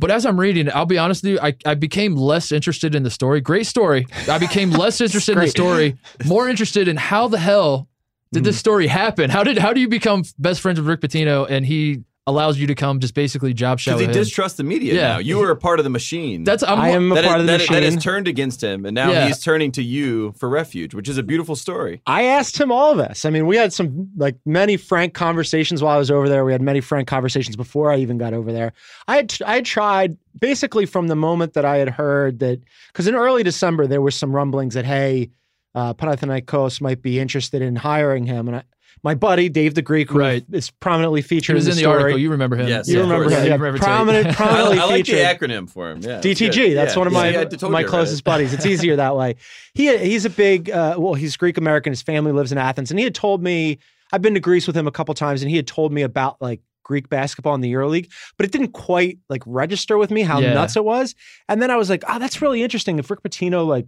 But 0.00 0.10
as 0.10 0.24
I'm 0.24 0.40
reading, 0.40 0.66
it, 0.66 0.74
I'll 0.74 0.86
be 0.86 0.96
honest 0.96 1.22
with 1.22 1.32
you, 1.32 1.40
I, 1.40 1.54
I 1.66 1.74
became 1.74 2.16
less 2.16 2.52
interested 2.52 2.94
in 2.94 3.02
the 3.02 3.10
story. 3.10 3.42
Great 3.42 3.66
story. 3.66 4.06
I 4.26 4.38
became 4.38 4.70
less 4.70 4.98
interested 5.00 5.36
in 5.36 5.44
the 5.44 5.48
story, 5.48 5.98
more 6.24 6.48
interested 6.48 6.88
in 6.88 6.96
how 6.96 7.28
the 7.28 7.38
hell 7.38 7.86
did 8.32 8.42
this 8.42 8.56
hmm. 8.56 8.60
story 8.60 8.86
happen? 8.86 9.28
How 9.28 9.44
did 9.44 9.58
how 9.58 9.74
do 9.74 9.80
you 9.80 9.88
become 9.88 10.22
best 10.38 10.62
friends 10.62 10.80
with 10.80 10.88
Rick 10.88 11.02
Pitino 11.02 11.46
and 11.48 11.66
he 11.66 12.02
allows 12.26 12.58
you 12.58 12.66
to 12.66 12.74
come 12.74 13.00
just 13.00 13.14
basically 13.14 13.52
job 13.54 13.80
shout 13.80 13.98
Because 13.98 14.14
he 14.14 14.18
him? 14.18 14.24
distrusts 14.24 14.56
the 14.58 14.62
media 14.62 14.94
Yeah. 14.94 15.00
now. 15.14 15.18
You 15.18 15.38
were 15.38 15.50
a 15.50 15.56
part 15.56 15.80
of 15.80 15.84
the 15.84 15.90
machine. 15.90 16.44
That's 16.44 16.62
I'm, 16.62 16.78
I 16.78 16.90
am 16.90 17.10
a 17.10 17.14
that, 17.14 17.24
part 17.24 17.36
is- 17.36 17.40
of 17.40 17.46
the 17.46 17.52
that- 17.52 17.58
machine. 17.60 17.74
that 17.74 17.82
has 17.82 18.02
turned 18.02 18.28
against 18.28 18.62
him, 18.62 18.84
and 18.84 18.94
now 18.94 19.10
Yeah. 19.10 19.26
he's 19.26 19.42
turning 19.42 19.72
to 19.72 19.82
you 19.82 20.32
for 20.38 20.48
refuge, 20.48 20.94
which 20.94 21.08
is 21.08 21.16
a 21.18 21.22
beautiful 21.22 21.56
story. 21.56 22.02
I 22.06 22.24
asked 22.24 22.60
him 22.60 22.70
all 22.70 22.92
of 22.92 22.98
this. 22.98 23.24
I 23.24 23.30
mean, 23.30 23.46
we 23.46 23.56
had 23.56 23.72
some 23.72 24.10
like 24.16 24.36
many 24.44 24.76
frank 24.76 25.14
conversations 25.14 25.82
while 25.82 25.96
I 25.96 25.98
was 25.98 26.10
over 26.10 26.28
there. 26.28 26.44
We 26.44 26.52
had 26.52 26.62
many 26.62 26.80
frank 26.80 27.08
conversations 27.08 27.56
before 27.56 27.90
I 27.90 27.96
even 27.96 28.18
got 28.18 28.34
over 28.34 28.52
there. 28.52 28.74
I 29.08 29.16
had 29.16 29.34
I 29.44 29.54
had 29.54 29.64
tried 29.64 30.16
basically 30.38 30.86
from 30.86 31.08
the 31.08 31.16
moment 31.16 31.54
that 31.54 31.64
I 31.64 31.78
had 31.78 31.88
heard 31.88 32.38
that 32.40 32.60
because 32.92 33.06
in 33.08 33.14
early 33.14 33.42
December 33.42 33.86
there 33.86 34.02
were 34.02 34.10
some 34.12 34.32
rumblings 34.36 34.74
that 34.74 34.84
hey, 34.84 35.30
uh, 35.74 35.94
Panathinaikos 35.94 36.80
might 36.80 37.00
be 37.00 37.18
interested 37.18 37.62
in 37.62 37.76
hiring 37.76 38.26
him, 38.26 38.46
and 38.48 38.58
I, 38.58 38.62
my 39.02 39.14
buddy 39.14 39.48
Dave 39.48 39.74
the 39.74 39.82
Greek, 39.82 40.10
who 40.10 40.18
Right. 40.18 40.44
is 40.52 40.70
prominently 40.70 41.20
He 41.22 41.28
featured 41.28 41.54
was 41.54 41.66
in 41.66 41.72
in 41.72 41.76
the, 41.76 41.82
the 41.82 41.84
story. 41.84 42.02
article. 42.02 42.18
You 42.20 42.30
remember 42.30 42.56
him? 42.56 42.68
Yes, 42.68 42.88
You 42.88 42.96
Yeah, 42.96 43.00
remember 43.02 43.24
him? 43.24 43.30
Yeah, 43.30 43.44
you 43.44 43.52
remember 43.52 43.78
Tate. 43.78 43.84
prominent, 43.86 44.26
I, 44.30 44.32
prominently 44.34 44.78
I 44.78 44.84
like 44.84 45.04
the 45.06 45.12
acronym 45.12 45.68
for 45.70 45.90
him. 45.90 46.00
Yeah, 46.02 46.20
DTG. 46.20 46.54
good. 46.54 46.76
That's 46.76 46.94
Yeah. 46.94 46.98
one 46.98 47.06
of 47.06 47.12
my 47.12 47.28
yeah, 47.30 47.68
my 47.68 47.82
closest 47.84 48.24
buddies. 48.24 48.52
It's 48.52 48.66
easier 48.66 48.96
that 48.96 49.16
way. 49.16 49.36
He 49.74 49.96
he's 49.98 50.24
a 50.24 50.30
big 50.30 50.70
uh, 50.70 50.96
well, 50.98 51.14
he's 51.14 51.36
Greek 51.36 51.56
American. 51.56 51.92
His 51.92 52.02
family 52.02 52.32
lives 52.32 52.52
in 52.52 52.58
Athens, 52.58 52.90
and 52.90 52.98
he 52.98 53.04
had 53.04 53.14
told 53.14 53.42
me 53.42 53.78
I've 54.12 54.22
been 54.22 54.34
to 54.34 54.40
Greece 54.40 54.66
with 54.66 54.76
him 54.76 54.86
a 54.86 54.90
couple 54.92 55.14
times, 55.14 55.40
and 55.42 55.50
he 55.50 55.56
had 55.56 55.66
told 55.66 55.92
me 55.92 56.02
about 56.02 56.36
like 56.40 56.60
Greek 56.82 57.08
basketball 57.08 57.54
in 57.54 57.60
the 57.60 57.72
EuroLeague, 57.72 58.10
but 58.36 58.44
it 58.44 58.50
didn't 58.50 58.72
quite 58.72 59.18
like 59.28 59.42
register 59.46 59.96
with 59.96 60.10
me 60.10 60.22
how 60.22 60.40
Yeah. 60.40 60.54
nuts 60.54 60.74
it 60.76 60.84
was. 60.84 61.14
And 61.48 61.62
then 61.62 61.70
I 61.70 61.76
was 61.76 61.88
like, 61.88 62.02
oh, 62.08 62.18
that's 62.18 62.42
really 62.42 62.62
interesting. 62.64 62.98
If 62.98 63.08
Rick 63.10 63.22
Pitino 63.22 63.64
like 63.66 63.86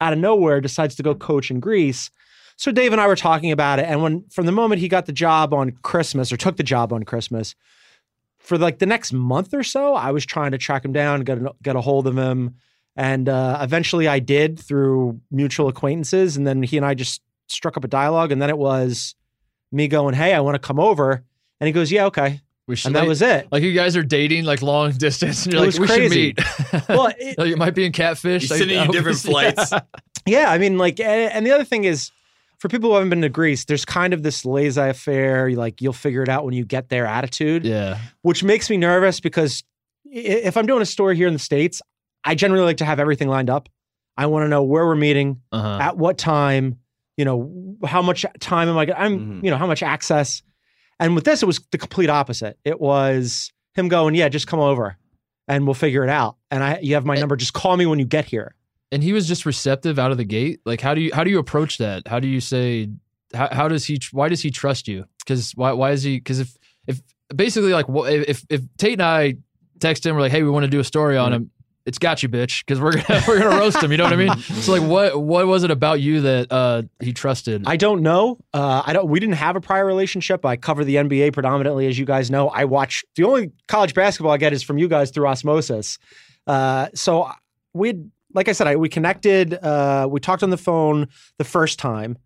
out 0.00 0.12
of 0.12 0.18
nowhere 0.20 0.60
decides 0.60 0.94
to 0.96 1.02
go 1.02 1.14
coach 1.14 1.50
in 1.50 1.58
Greece. 1.60 2.10
So 2.56 2.70
Dave 2.72 2.92
and 2.92 3.00
I 3.00 3.06
were 3.06 3.16
talking 3.16 3.50
about 3.52 3.78
it, 3.78 3.86
and 3.86 4.02
when 4.02 4.24
from 4.30 4.46
the 4.46 4.52
moment 4.52 4.80
he 4.80 4.88
got 4.88 5.06
the 5.06 5.12
job 5.12 5.52
on 5.52 5.72
Christmas 5.82 6.30
or 6.32 6.36
took 6.36 6.56
the 6.56 6.62
job 6.62 6.92
on 6.92 7.02
Christmas, 7.02 7.54
for 8.38 8.56
like 8.58 8.78
the 8.78 8.86
next 8.86 9.12
month 9.12 9.52
or 9.54 9.62
so, 9.62 9.94
I 9.94 10.10
was 10.12 10.24
trying 10.24 10.52
to 10.52 10.58
track 10.58 10.84
him 10.84 10.92
down, 10.92 11.22
get 11.22 11.38
a, 11.38 11.52
get 11.62 11.76
a 11.76 11.80
hold 11.80 12.06
of 12.06 12.16
him, 12.16 12.54
and 12.96 13.28
uh, 13.28 13.58
eventually 13.60 14.06
I 14.06 14.18
did 14.20 14.58
through 14.60 15.20
mutual 15.30 15.68
acquaintances, 15.68 16.36
and 16.36 16.46
then 16.46 16.62
he 16.62 16.76
and 16.76 16.86
I 16.86 16.94
just 16.94 17.22
struck 17.48 17.76
up 17.76 17.84
a 17.84 17.88
dialogue, 17.88 18.30
and 18.32 18.40
then 18.40 18.50
it 18.50 18.58
was 18.58 19.14
me 19.72 19.88
going, 19.88 20.14
"Hey, 20.14 20.32
I 20.32 20.40
want 20.40 20.54
to 20.54 20.58
come 20.60 20.78
over," 20.78 21.24
and 21.60 21.66
he 21.66 21.72
goes, 21.72 21.90
"Yeah, 21.90 22.06
okay," 22.06 22.40
We 22.68 22.76
should, 22.76 22.88
and 22.88 22.96
that 22.96 23.00
like, 23.00 23.08
was 23.08 23.20
it. 23.22 23.48
like 23.50 23.62
you 23.64 23.72
guys 23.72 23.96
are 23.96 24.04
dating 24.04 24.44
like 24.44 24.62
long 24.62 24.92
distance, 24.98 25.44
and 25.44 25.54
you're 25.54 25.62
It 25.64 25.66
like, 25.66 25.78
was 25.78 25.80
we 25.80 25.86
crazy. 25.88 26.34
should 26.38 26.72
meet. 26.72 26.88
Well, 26.88 27.12
it- 27.18 27.36
Like, 27.38 27.50
it 27.50 27.58
might 27.58 27.74
be 27.74 27.84
in 27.84 27.90
catfish. 27.92 28.42
He's 28.42 28.50
like, 28.52 28.58
sending 28.58 28.78
I 28.78 28.82
you 28.82 28.86
hope 28.86 28.92
different 28.94 29.24
it's- 29.24 29.54
flights. 29.68 29.72
Yeah, 30.26 30.50
I 30.50 30.58
mean, 30.58 30.78
like, 30.78 31.00
and 31.00 31.32
and 31.32 31.44
the 31.46 31.50
other 31.50 31.64
thing 31.64 31.84
is, 31.84 32.10
for 32.58 32.68
people 32.68 32.90
who 32.90 32.94
haven't 32.94 33.10
been 33.10 33.22
to 33.22 33.28
Greece, 33.28 33.64
there's 33.64 33.84
kind 33.84 34.12
of 34.14 34.22
this 34.22 34.44
laissez-faire, 34.44 35.50
like 35.52 35.80
you'll 35.82 35.92
figure 35.92 36.22
it 36.22 36.28
out 36.28 36.44
when 36.44 36.54
you 36.54 36.64
get 36.64 36.88
there 36.88 37.06
attitude, 37.06 37.64
Yeah, 37.64 37.98
which 38.22 38.42
makes 38.44 38.70
me 38.70 38.76
nervous 38.76 39.20
because 39.20 39.62
if 40.04 40.56
I'm 40.56 40.66
doing 40.66 40.82
a 40.82 40.86
story 40.86 41.16
here 41.16 41.26
in 41.26 41.32
the 41.32 41.38
states, 41.38 41.82
I 42.24 42.34
generally 42.34 42.64
like 42.64 42.78
to 42.78 42.84
have 42.84 43.00
everything 43.00 43.28
lined 43.28 43.50
up. 43.50 43.68
I 44.16 44.26
want 44.26 44.44
to 44.44 44.48
know 44.48 44.62
where 44.62 44.86
we're 44.86 44.94
meeting, 44.94 45.40
uh-huh. 45.52 45.78
at 45.80 45.96
what 45.98 46.16
time, 46.18 46.78
you 47.16 47.24
know, 47.24 47.76
how 47.84 48.00
much 48.02 48.24
time 48.40 48.68
am 48.68 48.78
I? 48.78 48.86
I'm, 48.96 49.18
Mhm. 49.40 49.44
you 49.44 49.50
know, 49.50 49.56
how 49.56 49.66
much 49.66 49.82
access. 49.82 50.42
And 51.00 51.14
with 51.14 51.24
this, 51.24 51.42
it 51.42 51.46
was 51.46 51.60
the 51.72 51.78
complete 51.78 52.08
opposite. 52.10 52.58
It 52.64 52.80
was 52.80 53.52
him 53.74 53.88
going, 53.88 54.14
"Yeah, 54.14 54.28
just 54.28 54.46
come 54.46 54.60
over, 54.60 54.96
and 55.48 55.66
we'll 55.66 55.74
figure 55.74 56.04
it 56.04 56.10
out." 56.10 56.36
And 56.52 56.62
I, 56.62 56.78
you 56.80 56.94
have 56.94 57.04
my 57.04 57.16
number. 57.16 57.34
Just 57.36 57.52
call 57.52 57.76
me 57.76 57.86
when 57.86 57.98
you 57.98 58.04
get 58.04 58.24
here. 58.24 58.54
And 58.92 59.02
he 59.02 59.12
was 59.12 59.26
just 59.26 59.46
receptive 59.46 59.98
out 59.98 60.10
of 60.10 60.16
the 60.16 60.24
gate. 60.24 60.60
Like, 60.64 60.80
how 60.80 60.94
do 60.94 61.00
you 61.00 61.10
how 61.14 61.24
do 61.24 61.30
you 61.30 61.38
approach 61.38 61.78
that? 61.78 62.06
How 62.06 62.20
do 62.20 62.28
you 62.28 62.40
say? 62.40 62.88
How, 63.34 63.48
how 63.50 63.68
does 63.68 63.84
he? 63.84 64.00
Why 64.12 64.28
does 64.28 64.42
he 64.42 64.50
trust 64.50 64.88
you? 64.88 65.04
Because 65.18 65.52
why 65.52 65.72
why 65.72 65.90
is 65.90 66.02
he? 66.02 66.18
Because 66.18 66.40
if 66.40 66.56
if 66.86 67.00
basically 67.34 67.72
like 67.72 67.86
if 67.88 68.44
if 68.48 68.62
Tate 68.76 68.94
and 68.94 69.02
I 69.02 69.36
text 69.80 70.06
him, 70.06 70.14
we're 70.14 70.22
like, 70.22 70.32
hey, 70.32 70.42
we 70.42 70.50
want 70.50 70.64
to 70.64 70.70
do 70.70 70.80
a 70.80 70.84
story 70.84 71.16
on 71.16 71.32
him. 71.32 71.50
It's 71.86 71.98
got 71.98 72.22
you, 72.22 72.30
bitch, 72.30 72.64
because 72.64 72.80
we're 72.80 72.92
gonna 72.92 73.22
we're 73.28 73.38
gonna 73.38 73.58
roast 73.58 73.82
him. 73.82 73.90
You 73.90 73.98
know 73.98 74.04
what 74.04 74.12
I 74.12 74.16
mean? 74.16 74.30
So 74.64 74.72
like, 74.72 74.82
what 74.82 75.20
what 75.20 75.46
was 75.46 75.64
it 75.64 75.70
about 75.70 76.00
you 76.00 76.22
that 76.22 76.50
uh 76.50 76.82
he 77.00 77.12
trusted? 77.12 77.64
I 77.66 77.76
don't 77.76 78.00
know. 78.02 78.38
Uh, 78.54 78.82
I 78.86 78.94
don't. 78.94 79.08
We 79.08 79.20
didn't 79.20 79.34
have 79.34 79.56
a 79.56 79.60
prior 79.60 79.84
relationship. 79.84 80.46
I 80.46 80.56
cover 80.56 80.84
the 80.84 80.96
NBA 80.96 81.34
predominantly, 81.34 81.86
as 81.86 81.98
you 81.98 82.06
guys 82.06 82.30
know. 82.30 82.48
I 82.48 82.64
watch 82.64 83.04
the 83.16 83.24
only 83.24 83.50
college 83.68 83.92
basketball 83.92 84.32
I 84.32 84.38
get 84.38 84.54
is 84.54 84.62
from 84.62 84.78
you 84.78 84.88
guys 84.88 85.10
through 85.10 85.26
osmosis. 85.26 85.98
Uh, 86.46 86.88
so 86.94 87.30
we, 87.74 87.94
like 88.34 88.48
I 88.48 88.52
said, 88.52 88.66
I, 88.66 88.76
we 88.76 88.88
connected. 88.88 89.54
Uh, 89.54 90.06
we 90.10 90.20
talked 90.20 90.42
on 90.42 90.50
the 90.50 90.56
phone 90.58 91.08
the 91.38 91.44
first 91.44 91.78
time, 91.78 92.18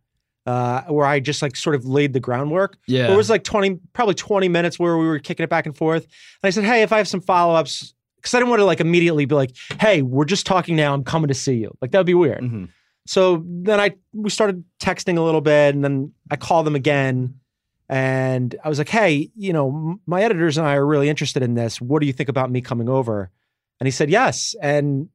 uh, 0.46 0.82
where 0.84 1.06
I 1.06 1.20
just 1.20 1.42
like 1.42 1.54
sort 1.56 1.76
of 1.76 1.84
laid 1.84 2.12
the 2.14 2.20
groundwork. 2.20 2.76
yeah, 2.86 3.12
It 3.12 3.16
was 3.16 3.28
like 3.30 3.44
twenty, 3.44 3.78
probably 3.92 4.14
twenty 4.14 4.48
minutes 4.48 4.78
where 4.78 4.96
we 4.98 5.06
were 5.06 5.18
kicking 5.18 5.44
it 5.44 5.50
back 5.50 5.66
and 5.66 5.76
forth. 5.76 6.04
And 6.04 6.48
I 6.48 6.50
said, 6.50 6.64
"Hey, 6.64 6.82
if 6.82 6.92
I 6.92 6.96
have 6.98 7.08
some 7.08 7.20
follow 7.20 7.54
ups." 7.54 7.94
Because 8.16 8.34
I 8.34 8.38
didn't 8.38 8.50
want 8.50 8.58
to 8.60 8.64
like 8.64 8.80
immediately 8.80 9.26
be 9.26 9.34
like, 9.36 9.54
"Hey, 9.80 10.02
we're 10.02 10.24
just 10.24 10.44
talking 10.44 10.74
now. 10.74 10.92
I'm 10.92 11.04
coming 11.04 11.28
to 11.28 11.34
see 11.34 11.54
you." 11.54 11.70
Like 11.80 11.92
that 11.92 11.98
would 11.98 12.06
be 12.06 12.14
weird. 12.14 12.40
Mhm. 12.42 12.68
So 13.06 13.44
then 13.46 13.78
I 13.78 13.92
we 14.12 14.28
started 14.30 14.64
texting 14.82 15.18
a 15.18 15.20
little 15.22 15.40
bit, 15.40 15.74
and 15.74 15.84
then 15.84 16.12
I 16.30 16.36
called 16.36 16.66
them 16.66 16.74
again, 16.74 17.34
and 17.88 18.54
I 18.64 18.68
was 18.68 18.78
like, 18.78 18.88
"Hey, 18.88 19.30
you 19.36 19.52
know, 19.52 19.68
m- 19.68 20.00
my 20.06 20.22
editors 20.22 20.58
and 20.58 20.66
I 20.66 20.74
are 20.74 20.84
really 20.86 21.08
interested 21.08 21.42
in 21.42 21.54
this. 21.54 21.80
What 21.80 22.00
do 22.00 22.06
you 22.06 22.12
think 22.12 22.28
about 22.28 22.50
me 22.50 22.60
coming 22.60 22.88
over?" 22.88 23.30
And 23.80 23.86
he 23.86 23.90
said 23.92 24.10
yes. 24.10 24.54
And 24.60 25.08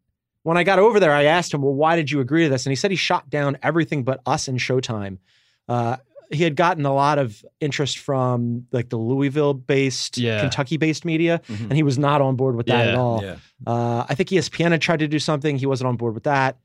when 0.43 0.57
I 0.57 0.63
got 0.63 0.79
over 0.79 0.99
there, 0.99 1.11
I 1.11 1.23
asked 1.23 1.53
him, 1.53 1.61
"Well, 1.61 1.73
why 1.73 1.95
did 1.95 2.11
you 2.11 2.19
agree 2.19 2.43
to 2.43 2.49
this?" 2.49 2.65
And 2.65 2.71
he 2.71 2.75
said 2.75 2.91
he 2.91 2.97
shot 2.97 3.29
down 3.29 3.57
everything 3.63 4.03
but 4.03 4.21
us 4.25 4.47
and 4.47 4.59
Showtime. 4.59 5.17
Uh, 5.67 5.97
he 6.31 6.43
had 6.43 6.55
gotten 6.55 6.85
a 6.85 6.93
lot 6.93 7.19
of 7.19 7.43
interest 7.59 7.99
from 7.99 8.65
like 8.71 8.89
the 8.89 8.97
Louisville-based, 8.97 10.17
Yeah. 10.17 10.41
Kentucky-based 10.41 11.05
media, 11.05 11.41
Mhm. 11.47 11.61
and 11.69 11.73
he 11.73 11.83
was 11.83 11.97
not 11.99 12.21
on 12.21 12.35
board 12.35 12.55
with 12.55 12.65
that 12.67 12.87
at 12.89 12.95
all. 12.95 13.21
Yeah. 13.23 13.35
Uh, 13.67 14.05
I 14.09 14.15
think 14.15 14.29
ESPN 14.31 14.71
had 14.71 14.81
tried 14.81 14.99
to 14.99 15.07
do 15.07 15.19
something. 15.19 15.57
He 15.57 15.65
wasn't 15.65 15.89
on 15.89 15.95
board 15.97 16.13
with 16.13 16.23
that. 16.23 16.57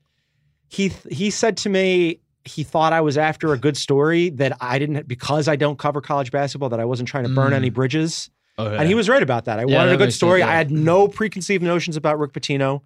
He 0.69 0.91
he 1.11 1.29
said 1.29 1.57
to 1.57 1.69
me 1.69 2.19
he 2.45 2.63
thought 2.63 2.93
I 2.93 3.01
was 3.01 3.17
after 3.17 3.53
a 3.53 3.57
good 3.57 3.75
story 3.77 4.29
that 4.31 4.57
I 4.61 4.79
didn't 4.79 5.07
because 5.07 5.47
I 5.47 5.55
don't 5.55 5.77
cover 5.77 6.01
college 6.01 6.31
basketball 6.31 6.69
that 6.69 6.79
I 6.79 6.85
wasn't 6.85 7.09
trying 7.09 7.25
to 7.25 7.29
burn 7.29 7.51
Mm. 7.51 7.55
any 7.57 7.69
bridges. 7.69 8.29
Okay. 8.57 8.75
And 8.77 8.87
he 8.87 8.95
was 8.95 9.07
right 9.09 9.21
about 9.21 9.45
that. 9.45 9.59
I 9.59 9.65
Yeah, 9.65 9.75
wanted 9.77 9.89
that 9.89 9.95
a 9.95 9.97
good 9.97 10.05
makes 10.05 10.13
sense, 10.15 10.15
story. 10.15 10.39
yeah. 10.39 10.49
I 10.49 10.55
had 10.55 10.71
no 10.71 11.07
preconceived 11.07 11.63
notions 11.63 11.95
about 11.95 12.17
Rick 12.17 12.33
Pitino. 12.33 12.81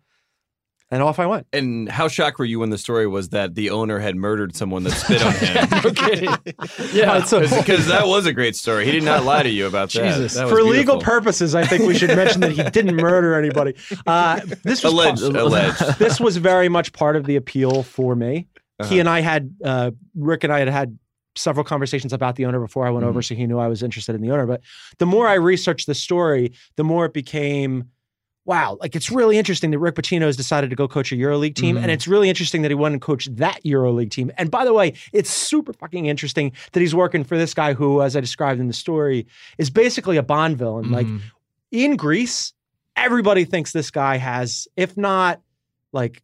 And 0.93 1.01
off 1.01 1.17
I 1.17 1.25
went. 1.25 1.47
And 1.51 1.89
how 1.89 2.07
shocked 2.07 2.37
were 2.37 2.45
you 2.45 2.59
when 2.59 2.69
the 2.69 2.77
story 2.77 3.07
was 3.07 3.29
that 3.29 3.55
the 3.55 3.71
owner 3.71 3.97
had 3.97 4.15
murdered 4.15 4.55
someone 4.55 4.83
that 4.83 4.91
spit 4.91 5.23
on 5.23 5.33
him? 5.33 5.67
okay. 5.85 6.27
Yeah. 6.93 7.19
Because 7.19 7.87
that 7.87 8.03
was 8.05 8.27
a 8.27 8.33
great 8.33 8.55
story. 8.55 8.85
He 8.85 8.91
did 8.91 9.03
not 9.03 9.23
lie 9.23 9.41
to 9.41 9.49
you 9.49 9.65
about 9.65 9.91
that. 9.91 10.13
Jesus. 10.15 10.35
That 10.35 10.45
was 10.45 10.53
for 10.53 10.61
legal 10.61 10.99
purposes, 10.99 11.55
I 11.55 11.65
think 11.65 11.85
we 11.87 11.97
should 11.97 12.15
mention 12.15 12.41
that 12.41 12.51
he 12.51 12.63
didn't 12.69 12.95
murder 12.95 13.33
anybody. 13.35 13.75
Uh, 14.05 14.39
this 14.63 14.83
was 14.83 14.93
Alleged. 14.93 15.23
Alleged. 15.23 15.79
this 15.99 16.19
was 16.19 16.37
very 16.37 16.69
much 16.69 16.93
part 16.93 17.15
of 17.15 17.25
the 17.25 17.35
appeal 17.37 17.81
for 17.81 18.15
me. 18.15 18.47
Uh-huh. 18.79 18.89
He 18.89 18.99
and 18.99 19.09
I 19.09 19.21
had 19.21 19.55
uh, 19.63 19.91
Rick 20.15 20.43
and 20.43 20.53
I 20.53 20.59
had 20.59 20.67
had 20.67 20.99
several 21.35 21.63
conversations 21.63 22.13
about 22.13 22.35
the 22.35 22.45
owner 22.45 22.59
before 22.59 22.85
I 22.85 22.91
went 22.91 23.03
Mm-hmm. 23.03 23.09
over, 23.09 23.21
so 23.23 23.33
he 23.33 23.47
knew 23.47 23.57
I 23.57 23.67
was 23.67 23.81
interested 23.81 24.13
in 24.13 24.21
the 24.21 24.29
owner. 24.29 24.45
But 24.45 24.61
the 24.99 25.07
more 25.07 25.27
I 25.27 25.33
researched 25.33 25.87
the 25.87 25.95
story, 25.95 26.53
the 26.75 26.83
more 26.83 27.05
it 27.05 27.13
became. 27.13 27.89
Wow, 28.45 28.77
like 28.81 28.93
it's 28.95 29.09
really 29.09 29.37
interesting 29.37 29.71
that 29.71 29.79
Rick 29.79 29.95
Pitino 29.95 30.23
has 30.25 30.35
decided 30.35 30.69
to 30.69 30.75
go 30.75 30.85
coach 30.87 31.11
a 31.13 31.15
EuroLeague 31.15 31.55
team, 31.55 31.75
Mm-hmm. 31.75 31.83
and 31.83 31.91
it's 31.91 32.07
really 32.09 32.27
interesting 32.27 32.61
that 32.63 32.71
he 32.71 32.75
went 32.75 32.91
and 32.93 33.01
coached 33.01 33.33
that 33.37 33.63
EuroLeague 33.63 34.11
team. 34.11 34.31
And 34.37 34.51
by 34.51 34.65
the 34.65 34.73
way, 34.73 34.93
it's 35.13 35.29
super 35.29 35.71
fucking 35.71 36.07
interesting 36.07 36.51
that 36.73 36.79
he's 36.81 36.93
working 36.93 37.23
for 37.23 37.37
this 37.37 37.53
guy 37.53 37.73
who, 37.73 38.01
as 38.01 38.17
I 38.17 38.19
described 38.19 38.59
in 38.59 38.67
the 38.67 38.73
story, 38.73 39.27
is 39.57 39.69
basically 39.69 40.17
a 40.17 40.23
Bond 40.23 40.57
villain. 40.57 40.91
Like 40.91 41.07
Mhm. 41.07 41.21
in 41.71 41.95
Greece, 41.95 42.51
everybody 42.97 43.45
thinks 43.45 43.71
this 43.71 43.89
guy 43.91 44.17
has, 44.17 44.67
if 44.75 44.97
not 44.97 45.39
like 45.93 46.21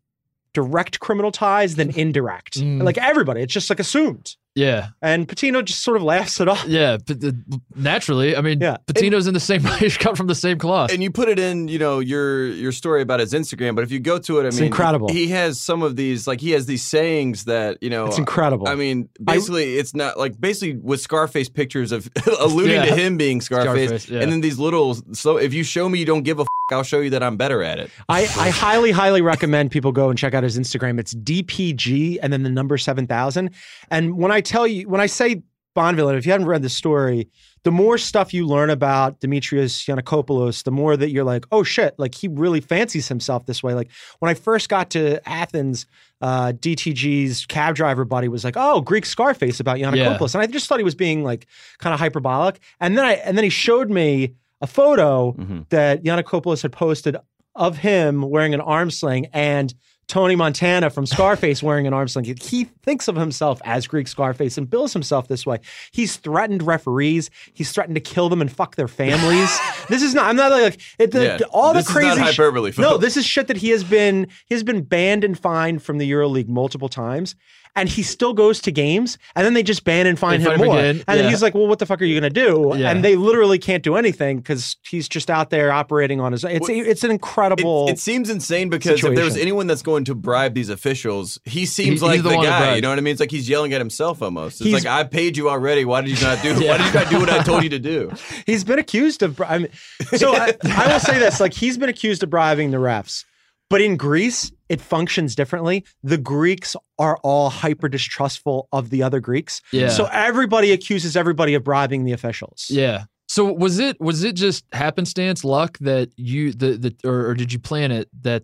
direct 0.53 0.99
criminal 0.99 1.32
ties, 1.32 1.76
then 1.76 1.89
indirect. 1.95 2.59
Mm. 2.59 2.84
Like 2.84 2.97
everybody, 2.97 3.41
it's 3.41 3.53
just 3.53 3.70
like 3.70 3.80
assumed. 3.80 4.36
Yeah. 4.60 4.89
And 5.01 5.28
Pitino 5.28 5.64
just 5.64 5.82
sort 5.84 5.97
of 5.97 6.03
laughs 6.03 6.39
it 6.41 6.47
off. 6.47 6.66
Yeah. 6.68 6.97
But 7.05 7.22
the, 7.22 7.36
naturally, 7.76 8.36
I 8.36 8.41
mean, 8.41 8.60
Yeah. 8.60 8.78
Pitino's 8.88 9.28
in 9.28 9.34
the 9.34 9.39
same, 9.39 9.64
he's 9.80 9.97
cut 9.97 10.18
from 10.18 10.28
the 10.28 10.36
same 10.36 10.57
cloth. 10.57 10.91
And 10.91 11.01
you 11.01 11.12
put 11.12 11.30
it 11.30 11.39
in, 11.39 11.68
you 11.68 11.80
know, 11.80 11.99
your 11.99 12.47
your 12.47 12.72
story 12.72 13.01
about 13.01 13.20
his 13.20 13.34
Instagram, 13.34 13.76
but 13.76 13.84
if 13.84 13.91
you 13.91 13.99
go 13.99 14.20
to 14.20 14.39
it, 14.39 14.43
I 14.43 14.47
It's 14.47 14.57
mean, 14.57 14.66
incredible. 14.68 15.07
He 15.10 15.28
has 15.30 15.60
some 15.60 15.82
of 15.82 15.95
these, 15.95 16.28
like 16.28 16.41
he 16.41 16.51
has 16.51 16.66
these 16.66 16.84
sayings 16.84 17.45
that 17.45 17.78
you 17.82 17.89
know. 17.89 18.07
It's 18.07 18.18
incredible. 18.18 18.68
I 18.68 18.76
mean, 18.76 19.10
basically, 19.24 19.78
it's 19.78 19.95
not 19.95 20.18
like 20.20 20.39
basically 20.39 20.76
with 20.76 20.99
Scarface 21.01 21.49
pictures 21.49 21.91
of 21.91 22.10
alluding 22.39 22.74
Yeah. 22.76 22.86
to 22.86 22.95
him 22.95 23.18
being 23.18 23.41
Scarface, 23.41 23.88
Scarface, 23.89 24.10
yeah. 24.10 24.22
and 24.22 24.32
then 24.32 24.41
these 24.41 24.60
little. 24.60 24.95
So 25.14 25.38
if 25.38 25.53
you 25.53 25.64
show 25.64 25.88
me 25.88 25.99
you 25.99 26.05
don't 26.05 26.24
give 26.24 26.39
a, 26.39 26.41
f- 26.41 26.47
I'll 26.72 26.84
show 26.84 26.99
you 26.99 27.10
that 27.12 27.24
I'm 27.24 27.36
better 27.38 27.64
at 27.64 27.80
it. 27.80 27.89
I, 28.10 28.22
I 28.22 28.49
highly, 28.49 28.91
highly 28.91 29.22
recommend 29.22 29.72
people 29.72 29.91
go 29.91 30.10
and 30.10 30.20
check 30.20 30.34
out 30.36 30.43
his 30.43 30.57
Instagram. 30.60 30.99
It's 30.99 31.16
DPG 31.16 32.20
and 32.22 32.32
then 32.32 32.43
the 32.43 32.49
number 32.49 32.78
7000. 32.78 33.49
And 33.89 34.18
when 34.18 34.32
I 34.32 34.41
tell 34.50 34.68
you, 34.68 34.88
when 34.89 35.02
I 35.02 35.06
say 35.08 35.41
Bond 35.76 35.95
villain, 35.97 36.16
if 36.18 36.26
you 36.26 36.32
haven't 36.32 36.47
read 36.47 36.62
the 36.64 36.70
story, 36.70 37.30
the 37.64 37.72
more 37.72 37.97
stuff 37.97 38.34
you 38.34 38.45
learn 38.47 38.70
about 38.70 39.20
Demetrius 39.20 39.84
Giannakopoulos, 39.86 40.64
the 40.64 40.72
more 40.72 40.97
that 40.97 41.12
you're 41.12 41.24
like, 41.24 41.45
oh 41.52 41.64
shit, 41.64 41.93
like 41.97 42.16
he 42.16 42.28
really 42.28 42.60
fancies 42.60 43.08
himself 43.08 43.45
this 43.45 43.62
way. 43.62 43.74
Like 43.74 43.89
when 44.20 44.30
I 44.30 44.34
first 44.34 44.68
got 44.70 44.89
to 44.91 45.22
Athens, 45.30 45.86
uh, 46.22 46.54
DTG's 46.54 47.45
cab 47.45 47.76
driver 47.76 48.04
buddy 48.06 48.28
was 48.28 48.43
like, 48.43 48.56
oh, 48.58 48.82
Greek 48.82 49.06
Scarface 49.06 49.60
about 49.60 49.78
Giannakopoulos. 49.78 50.34
And 50.34 50.41
I 50.41 50.47
just 50.47 50.68
thought 50.68 50.80
he 50.80 50.84
was 50.84 50.95
being 50.95 51.24
like 51.24 51.45
kind 51.78 51.93
of 51.93 52.00
hyperbolic. 52.00 52.60
And 52.80 52.97
then 52.97 53.06
I, 53.06 53.14
and 53.14 53.38
then 53.38 53.43
he 53.43 53.50
showed 53.50 53.89
me 53.89 54.34
a 54.62 54.68
photo 54.68 55.34
Mhm. 55.34 55.70
that 55.70 56.04
Giannakopoulos 56.04 56.62
had 56.64 56.72
posted 56.72 57.16
of 57.56 57.78
him 57.78 58.22
wearing 58.22 58.54
an 58.54 58.62
arm 58.62 58.89
sling 58.91 59.28
and 59.34 59.74
Tony 60.10 60.36
Montana 60.36 60.89
from 60.89 61.05
Scarface 61.05 61.62
wearing 61.62 61.86
an 61.86 61.93
arm 61.93 62.07
sling. 62.07 62.26
He 62.26 62.66
thinks 62.84 63.07
of 63.07 63.16
himself 63.16 63.62
as 63.64 63.86
Greek 63.88 64.07
Scarface 64.07 64.57
and 64.57 64.68
bills 64.68 64.91
himself 64.91 65.28
this 65.28 65.45
way. 65.45 65.60
He's 65.91 66.18
threatened 66.18 66.64
referees. 66.64 67.30
He's 67.53 67.72
threatened 67.72 67.93
to 67.95 68.01
kill 68.01 68.28
them 68.28 68.41
and 68.41 68.51
fuck 68.51 68.76
their 68.76 68.88
families. 68.88 69.55
this 69.88 70.01
is 70.01 70.16
not. 70.16 70.26
I'm 70.26 70.36
not 70.36 70.51
like 70.51 70.82
it, 70.97 71.12
the, 71.12 71.24
Yeah. 71.24 71.39
all 71.51 71.74
This 71.74 71.86
the 71.86 71.91
is 71.91 71.95
crazy 71.95 72.20
not 72.20 72.34
sh- 72.34 72.38
no, 72.82 72.97
this 72.97 73.18
is 73.18 73.26
shit 73.26 73.47
that 73.47 73.57
he 73.57 73.70
has 73.70 73.84
been. 73.84 74.28
He 74.47 74.55
has 74.55 74.64
been 74.64 74.82
banned 74.82 75.24
and 75.24 75.38
fined 75.38 75.84
from 75.84 75.99
the 75.99 76.12
EuroLeague 76.12 76.47
multiple 76.49 76.89
times. 76.89 77.36
And 77.76 77.88
he 77.88 78.03
still 78.03 78.34
goes 78.34 78.59
to 78.61 78.72
games, 78.72 79.17
and 79.36 79.45
then 79.45 79.53
they 79.53 79.63
just 79.63 79.84
ban 79.86 80.05
and 80.07 80.20
fine 80.20 80.41
They 80.41 80.47
him 80.53 80.59
him 80.59 80.65
more. 80.67 80.78
again, 80.80 81.03
And 81.07 81.20
then 81.20 81.30
he's 81.30 81.41
like, 81.41 81.53
"Well, 81.53 81.67
what 81.67 81.80
the 81.80 81.86
fuck 81.86 82.01
are 82.01 82.05
you 82.05 82.20
going 82.20 82.34
to 82.34 82.45
do?" 82.45 82.74
Yeah. 82.76 82.89
And 82.91 83.05
they 83.05 83.15
literally 83.15 83.57
can't 83.59 83.84
do 83.84 83.95
anything 83.95 84.38
because 84.38 84.76
he's 84.89 85.07
just 85.07 85.30
out 85.30 85.49
there 85.49 85.72
operating 85.72 86.20
on 86.20 86.32
his. 86.34 86.43
It's 86.43 86.67
it's 86.67 87.03
an 87.03 87.11
incredible. 87.11 87.88
it 87.88 87.99
seems 87.99 88.30
insane 88.30 88.70
because 88.70 89.01
if 89.03 89.15
there's 89.15 89.38
anyone 89.38 89.67
that's 89.67 89.84
going 89.84 90.03
to 90.05 90.15
bribe 90.15 90.55
these 90.55 90.70
officials, 90.70 91.39
he 91.45 91.65
seems 91.65 92.01
He- 92.01 92.05
like 92.07 92.24
the 92.24 92.30
the, 92.30 92.36
guy. 92.36 92.76
You 92.76 92.82
know 92.82 92.89
what 92.89 92.97
I 92.97 93.01
mean? 93.01 93.11
It's 93.11 93.20
like 93.22 93.32
he's 93.32 93.47
yelling 93.47 93.72
at 93.74 93.80
himself 93.80 94.22
almost. 94.22 94.59
It's 94.61 94.67
He's- 94.70 94.84
like 94.84 94.91
I 94.91 95.03
paid 95.07 95.38
you 95.38 95.49
already. 95.49 95.86
Why 95.86 96.01
did 96.01 96.20
you 96.20 96.26
not 96.26 96.41
do? 96.41 96.53
Why 96.67 96.78
did 96.78 96.88
you 96.88 96.93
not 96.93 97.09
do 97.09 97.20
what 97.20 97.30
I 97.30 97.43
told 97.43 97.63
you 97.63 97.70
to 97.70 97.80
do? 97.80 98.11
He's 98.45 98.63
been 98.63 98.80
accused 98.80 99.22
of. 99.24 99.36
bri- 99.38 99.45
I 99.47 99.57
mean, 99.59 99.70
so 100.17 100.34
I, 100.36 100.53
I 100.65 100.91
will 100.91 100.99
say 100.99 101.20
this: 101.20 101.39
like 101.39 101.53
he's 101.53 101.78
been 101.78 101.89
accused 101.89 102.24
of 102.24 102.30
bribing 102.30 102.72
the 102.72 102.78
refs, 102.78 103.26
but 103.70 103.82
in 103.82 103.97
Greece 103.97 104.51
it 104.70 104.80
functions 104.82 105.34
differently. 105.36 105.84
The 106.03 106.17
Greeks 106.17 106.76
are 106.99 107.17
all 107.24 107.49
hyper 107.49 107.89
distrustful 107.89 108.67
of 108.72 108.89
the 108.91 109.01
other 109.01 109.20
Greeks. 109.20 109.61
Yeah. 109.72 109.88
So 109.89 110.05
everybody 110.11 110.72
accuses 110.72 111.15
everybody 111.17 111.55
of 111.55 111.63
bribing 111.63 112.03
the 112.05 112.11
officials. 112.11 112.67
Yeah. 112.70 113.05
So 113.28 113.51
was 113.51 113.80
it 113.80 113.99
was 113.99 114.24
it 114.24 114.36
just 114.36 114.65
happenstance 114.74 115.43
luck 115.43 115.78
that 115.80 116.09
you 116.17 116.51
the 116.51 116.78
the 116.78 116.95
or, 117.07 117.28
or 117.30 117.34
did 117.36 117.51
you 117.53 117.59
plan 117.59 117.91
it 117.91 118.09
that 118.22 118.43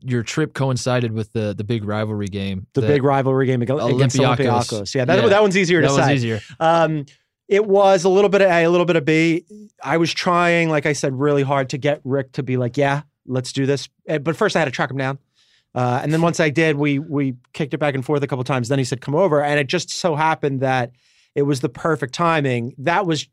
your 0.00 0.22
trip 0.22 0.52
coincided 0.54 1.12
with 1.12 1.32
the 1.32 1.54
the 1.54 1.64
big 1.64 1.84
rivalry 1.84 2.26
game? 2.28 2.66
The 2.74 2.82
that- 2.82 2.86
big 2.88 3.02
rivalry 3.02 3.46
game 3.46 3.62
ag- 3.62 3.70
against 3.70 4.16
Olympiacos. 4.16 4.36
Olympiacos. 4.38 4.94
Yeah, 4.94 5.04
that, 5.06 5.22
Yeah. 5.22 5.28
that 5.28 5.42
one's 5.42 5.56
easier 5.56 5.80
that 5.80 5.88
to 5.88 5.94
was 5.94 6.04
say. 6.04 6.14
easier. 6.14 6.40
Um, 6.60 7.06
it 7.48 7.64
was 7.66 8.04
a 8.04 8.08
little 8.08 8.30
bit 8.30 8.40
of 8.42 8.50
A, 8.50 8.64
a 8.64 8.70
little 8.70 8.86
bit 8.86 8.96
of 8.96 9.04
B. 9.04 9.44
I 9.82 9.96
was 9.98 10.12
trying, 10.12 10.70
like 10.70 10.86
I 10.86 10.92
said, 10.94 11.12
really 11.18 11.42
hard 11.42 11.70
to 11.70 11.78
get 11.78 12.00
Rick 12.04 12.32
to 12.32 12.42
be 12.42 12.56
like, 12.56 12.76
"Yeah, 12.78 13.02
let's 13.26 13.52
do 13.52 13.66
this." 13.66 13.88
Eh, 14.08 14.18
But 14.18 14.36
first, 14.36 14.56
I 14.56 14.60
had 14.60 14.64
to 14.66 14.70
track 14.70 14.90
him 14.90 14.96
down. 14.98 15.18
Uh, 15.74 16.00
and 16.02 16.12
then 16.12 16.22
once 16.22 16.38
I 16.40 16.50
did, 16.50 16.76
we 16.76 16.98
we 17.00 17.34
kicked 17.52 17.74
it 17.74 17.78
back 17.78 17.94
and 17.94 18.04
forth 18.04 18.22
a 18.22 18.26
couple 18.26 18.44
times. 18.44 18.68
Then 18.68 18.78
he 18.78 18.84
said, 18.84 19.00
"Come 19.00 19.14
over," 19.14 19.42
and 19.42 19.58
it 19.58 19.66
just 19.66 19.90
so 19.90 20.14
happened 20.14 20.60
that 20.60 20.92
it 21.34 21.42
was 21.42 21.60
the 21.60 21.68
perfect 21.68 22.14
timing. 22.14 22.74
That 22.78 23.06
was 23.06 23.28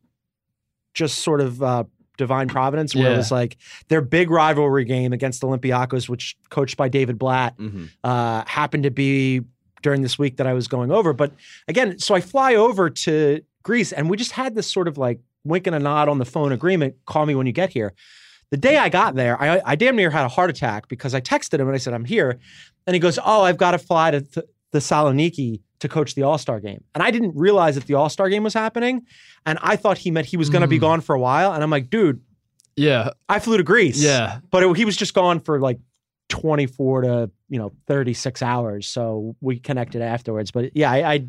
just 0.93 1.19
sort 1.19 1.39
of 1.41 1.61
uh, 1.61 1.83
divine 2.17 2.47
providence, 2.47 2.93
where 2.95 3.05
Yeah. 3.05 3.13
it 3.13 3.17
was 3.17 3.31
like 3.31 3.57
their 3.87 4.01
big 4.01 4.29
rivalry 4.29 4.85
game 4.85 5.13
against 5.13 5.41
Olympiacos, 5.43 6.09
which 6.09 6.35
coached 6.49 6.77
by 6.77 6.89
David 6.89 7.17
Blatt, 7.17 7.57
Mhm. 7.57 7.89
uh, 8.03 8.43
happened 8.47 8.83
to 8.83 8.91
be 8.91 9.41
during 9.81 10.01
this 10.01 10.19
week 10.19 10.37
that 10.37 10.45
I 10.47 10.53
was 10.53 10.67
going 10.67 10.91
over. 10.91 11.13
But 11.13 11.33
again, 11.67 11.97
so 11.99 12.13
I 12.13 12.21
fly 12.21 12.55
over 12.55 12.89
to 12.89 13.41
Greece 13.63 13.91
and 13.91 14.09
we 14.09 14.17
just 14.17 14.31
had 14.33 14.53
this 14.55 14.71
sort 14.71 14.87
of 14.87 14.97
like 14.97 15.19
wink 15.43 15.65
and 15.65 15.75
a 15.75 15.79
nod 15.79 16.07
on 16.09 16.19
the 16.19 16.25
phone 16.25 16.51
agreement 16.51 16.95
call 17.05 17.25
me 17.25 17.33
when 17.33 17.47
you 17.47 17.53
get 17.53 17.69
here. 17.71 17.93
The 18.51 18.57
day 18.57 18.77
I 18.77 18.89
got 18.89 19.15
there, 19.15 19.41
I, 19.41 19.61
I 19.65 19.75
damn 19.75 19.95
near 19.95 20.09
had 20.09 20.25
a 20.25 20.29
heart 20.29 20.49
attack 20.49 20.87
because 20.89 21.13
I 21.15 21.21
texted 21.21 21.59
him 21.59 21.67
and 21.67 21.75
I 21.75 21.77
said, 21.77 21.93
I'm 21.93 22.05
here. 22.05 22.37
And 22.85 22.93
he 22.93 22.99
goes, 22.99 23.17
Oh, 23.23 23.41
I've 23.43 23.57
got 23.57 23.71
to 23.71 23.77
fly 23.79 24.11
to 24.11 24.21
th- 24.21 24.45
Thessaloniki 24.73 25.61
to 25.79 25.87
coach 25.89 26.15
the 26.15 26.23
All 26.23 26.37
Star 26.37 26.59
game. 26.59 26.83
And 26.93 27.01
I 27.03 27.11
didn't 27.11 27.35
realize 27.35 27.75
that 27.75 27.85
the 27.87 27.93
All 27.95 28.09
Star 28.09 28.29
game 28.29 28.43
was 28.43 28.53
happening. 28.53 29.03
And 29.45 29.57
I 29.61 29.75
thought 29.75 29.97
he 29.97 30.11
meant 30.11 30.27
he 30.27 30.37
was 30.37 30.49
going 30.49 30.61
to 30.61 30.67
be 30.67 30.77
Mm. 30.77 30.81
gone 30.81 31.01
for 31.01 31.15
a 31.15 31.19
while. 31.19 31.53
And 31.53 31.63
I'm 31.63 31.69
like, 31.69 31.89
Dude, 31.89 32.21
Yeah. 32.75 33.11
I 33.29 33.39
flew 33.39 33.57
to 33.57 33.63
Greece. 33.63 34.01
Yeah. 34.01 34.39
But 34.51 34.63
it, 34.63 34.77
he 34.77 34.85
was 34.85 34.95
just 34.97 35.13
gone 35.13 35.39
for 35.39 35.59
like 35.59 35.79
24 36.29 37.01
to, 37.01 37.31
you 37.49 37.57
know, 37.59 37.71
36 37.87 38.41
hours. 38.41 38.87
So 38.87 39.35
we 39.41 39.59
connected 39.59 40.01
afterwards. 40.01 40.51
But 40.51 40.75
yeah, 40.75 40.91
I, 40.91 41.11
I 41.13 41.27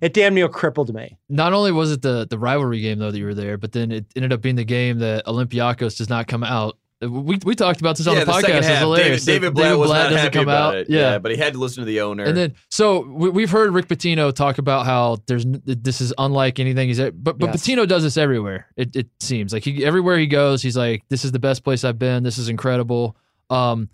it 0.00 0.12
damn 0.14 0.34
near 0.34 0.48
crippled 0.48 0.94
me. 0.94 1.16
Not 1.28 1.52
only 1.52 1.72
was 1.72 1.92
it 1.92 2.02
the 2.02 2.26
the 2.28 2.38
rivalry 2.38 2.80
game 2.80 2.98
though 2.98 3.10
that 3.10 3.18
you 3.18 3.24
were 3.24 3.34
there, 3.34 3.56
but 3.58 3.72
then 3.72 3.90
it 3.92 4.06
ended 4.16 4.32
up 4.32 4.40
being 4.40 4.56
the 4.56 4.64
game 4.64 4.98
that 5.00 5.26
Olympiacos 5.26 5.96
does 5.98 6.08
not 6.08 6.26
come 6.26 6.42
out. 6.44 6.76
We 7.00 7.38
we 7.44 7.54
talked 7.54 7.80
about 7.80 7.96
this 7.96 8.06
on 8.06 8.12
yeah, 8.12 8.20
the, 8.20 8.26
the, 8.26 8.32
podcast. 8.32 8.40
second 8.42 8.56
It's 8.58 8.66
half, 8.66 8.78
hilarious. 8.80 9.24
David, 9.24 9.54
that 9.54 9.54
David 9.54 9.54
Blatt 9.54 9.78
was 9.78 9.90
not 9.90 10.02
doesn't 10.10 10.18
happy 10.18 10.32
come 10.34 10.42
about 10.42 10.74
out. 10.74 10.80
it. 10.80 10.90
Yeah. 10.90 11.18
but 11.18 11.32
he 11.32 11.38
had 11.38 11.54
to 11.54 11.58
listen 11.58 11.80
to 11.80 11.86
the 11.86 12.02
owner. 12.02 12.24
And 12.24 12.36
then, 12.36 12.54
so 12.68 13.00
we, 13.06 13.30
we've 13.30 13.50
heard 13.50 13.72
Rick 13.72 13.88
Pitino 13.88 14.34
talk 14.34 14.58
about 14.58 14.84
how 14.84 15.16
there's 15.26 15.46
this 15.46 16.02
is 16.02 16.12
unlike 16.18 16.58
anything 16.58 16.88
he's 16.88 17.00
at, 17.00 17.24
but 17.24 17.38
but 17.38 17.46
Yes. 17.54 17.66
Pitino 17.66 17.88
does 17.88 18.02
this 18.02 18.18
everywhere. 18.18 18.66
It 18.76 18.94
it 18.94 19.08
seems 19.18 19.54
like 19.54 19.64
he 19.64 19.82
everywhere 19.82 20.18
he 20.18 20.26
goes, 20.26 20.60
he's 20.60 20.76
like, 20.76 21.02
this 21.08 21.24
is 21.24 21.32
the 21.32 21.38
best 21.38 21.64
place 21.64 21.84
I've 21.84 21.98
been. 21.98 22.22
This 22.22 22.36
is 22.36 22.50
incredible. 22.50 23.16
Um, 23.48 23.88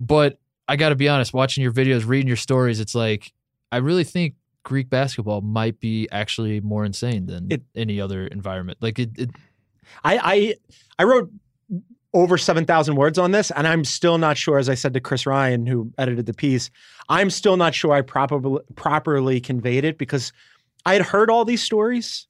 but 0.00 0.38
I 0.66 0.76
got 0.76 0.90
to 0.90 0.94
be 0.96 1.10
honest, 1.10 1.34
watching 1.34 1.62
your 1.62 1.72
videos, 1.72 2.06
reading 2.08 2.26
your 2.28 2.38
stories, 2.38 2.80
it's 2.80 2.94
like 2.94 3.34
I 3.70 3.76
really 3.78 4.04
think 4.04 4.34
Greek 4.70 4.88
basketball 4.88 5.40
might 5.40 5.80
be 5.80 6.08
actually 6.12 6.60
more 6.60 6.84
insane 6.84 7.26
than 7.26 7.48
It- 7.50 7.62
any 7.74 8.00
other 8.00 8.28
environment. 8.28 8.78
Like 8.80 9.00
it, 9.00 9.10
it 9.18 9.30
I 10.04 10.18
I, 10.22 10.54
I 11.00 11.04
wrote 11.04 11.28
over 12.14 12.38
7,000 12.38 12.94
words 12.94 13.18
on 13.18 13.32
this, 13.32 13.50
and 13.50 13.66
I'm 13.66 13.84
still 13.84 14.16
not 14.18 14.36
sure, 14.36 14.58
as 14.58 14.68
I 14.68 14.74
said 14.74 14.94
to 14.94 15.00
Chris 15.00 15.26
Ryan, 15.26 15.66
who 15.66 15.92
edited 15.98 16.26
the 16.26 16.34
piece, 16.34 16.70
I'm 17.08 17.30
still 17.30 17.56
not 17.56 17.74
sure 17.74 17.92
I 17.92 18.02
properly 18.02 18.60
properly 18.76 19.40
conveyed 19.40 19.84
it 19.84 19.98
because 19.98 20.32
I 20.86 20.92
had 20.94 21.02
heard 21.02 21.30
all 21.30 21.44
these 21.44 21.62
stories 21.62 22.26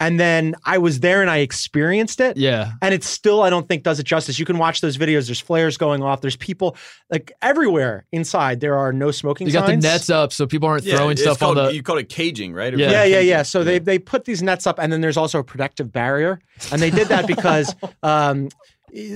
and 0.00 0.18
then 0.20 0.54
I 0.64 0.78
was 0.78 1.00
there 1.00 1.20
and 1.20 1.30
I 1.30 1.38
experienced 1.38 2.20
it. 2.20 2.36
yeah, 2.36 2.72
And 2.82 2.94
it 2.94 3.02
still, 3.02 3.42
I 3.42 3.50
don't 3.50 3.68
think, 3.68 3.82
does 3.82 3.98
it 3.98 4.04
justice. 4.04 4.38
You 4.38 4.44
can 4.44 4.58
watch 4.58 4.80
those 4.80 4.96
videos. 4.96 5.26
There's 5.26 5.40
flares 5.40 5.76
going 5.76 6.02
off. 6.02 6.20
There's 6.20 6.36
people 6.36 6.76
like 7.10 7.32
everywhere 7.42 8.06
inside. 8.12 8.60
There 8.60 8.76
are 8.76 8.92
no 8.92 9.10
smoking 9.10 9.46
you 9.48 9.52
got 9.52 9.66
signs. 9.66 9.82
the 9.82 9.88
nets 9.88 10.10
up 10.10 10.32
so 10.32 10.46
people 10.46 10.68
aren't 10.68 10.84
yeah, 10.84 10.96
throwing 10.96 11.12
it's 11.12 11.22
stuff 11.22 11.38
called, 11.40 11.58
on 11.58 11.66
the. 11.66 11.74
You 11.74 11.82
call 11.82 11.98
it 11.98 12.08
caging, 12.08 12.52
right? 12.52 12.72
Or 12.72 12.76
Yeah. 12.78 12.90
Yeah, 12.90 13.04
yeah, 13.04 13.16
caging. 13.16 13.28
yeah. 13.28 13.42
So 13.42 13.64
they 13.64 13.78
they 13.78 13.98
put 13.98 14.24
these 14.24 14.42
nets 14.42 14.66
up, 14.66 14.78
and 14.78 14.92
then 14.92 15.00
there's 15.00 15.16
also 15.16 15.40
a 15.40 15.44
protective 15.44 15.92
barrier, 15.92 16.40
and 16.70 16.80
they 16.80 16.90
did 16.90 17.08
that 17.08 17.26
because 17.26 17.74
um, 18.02 18.48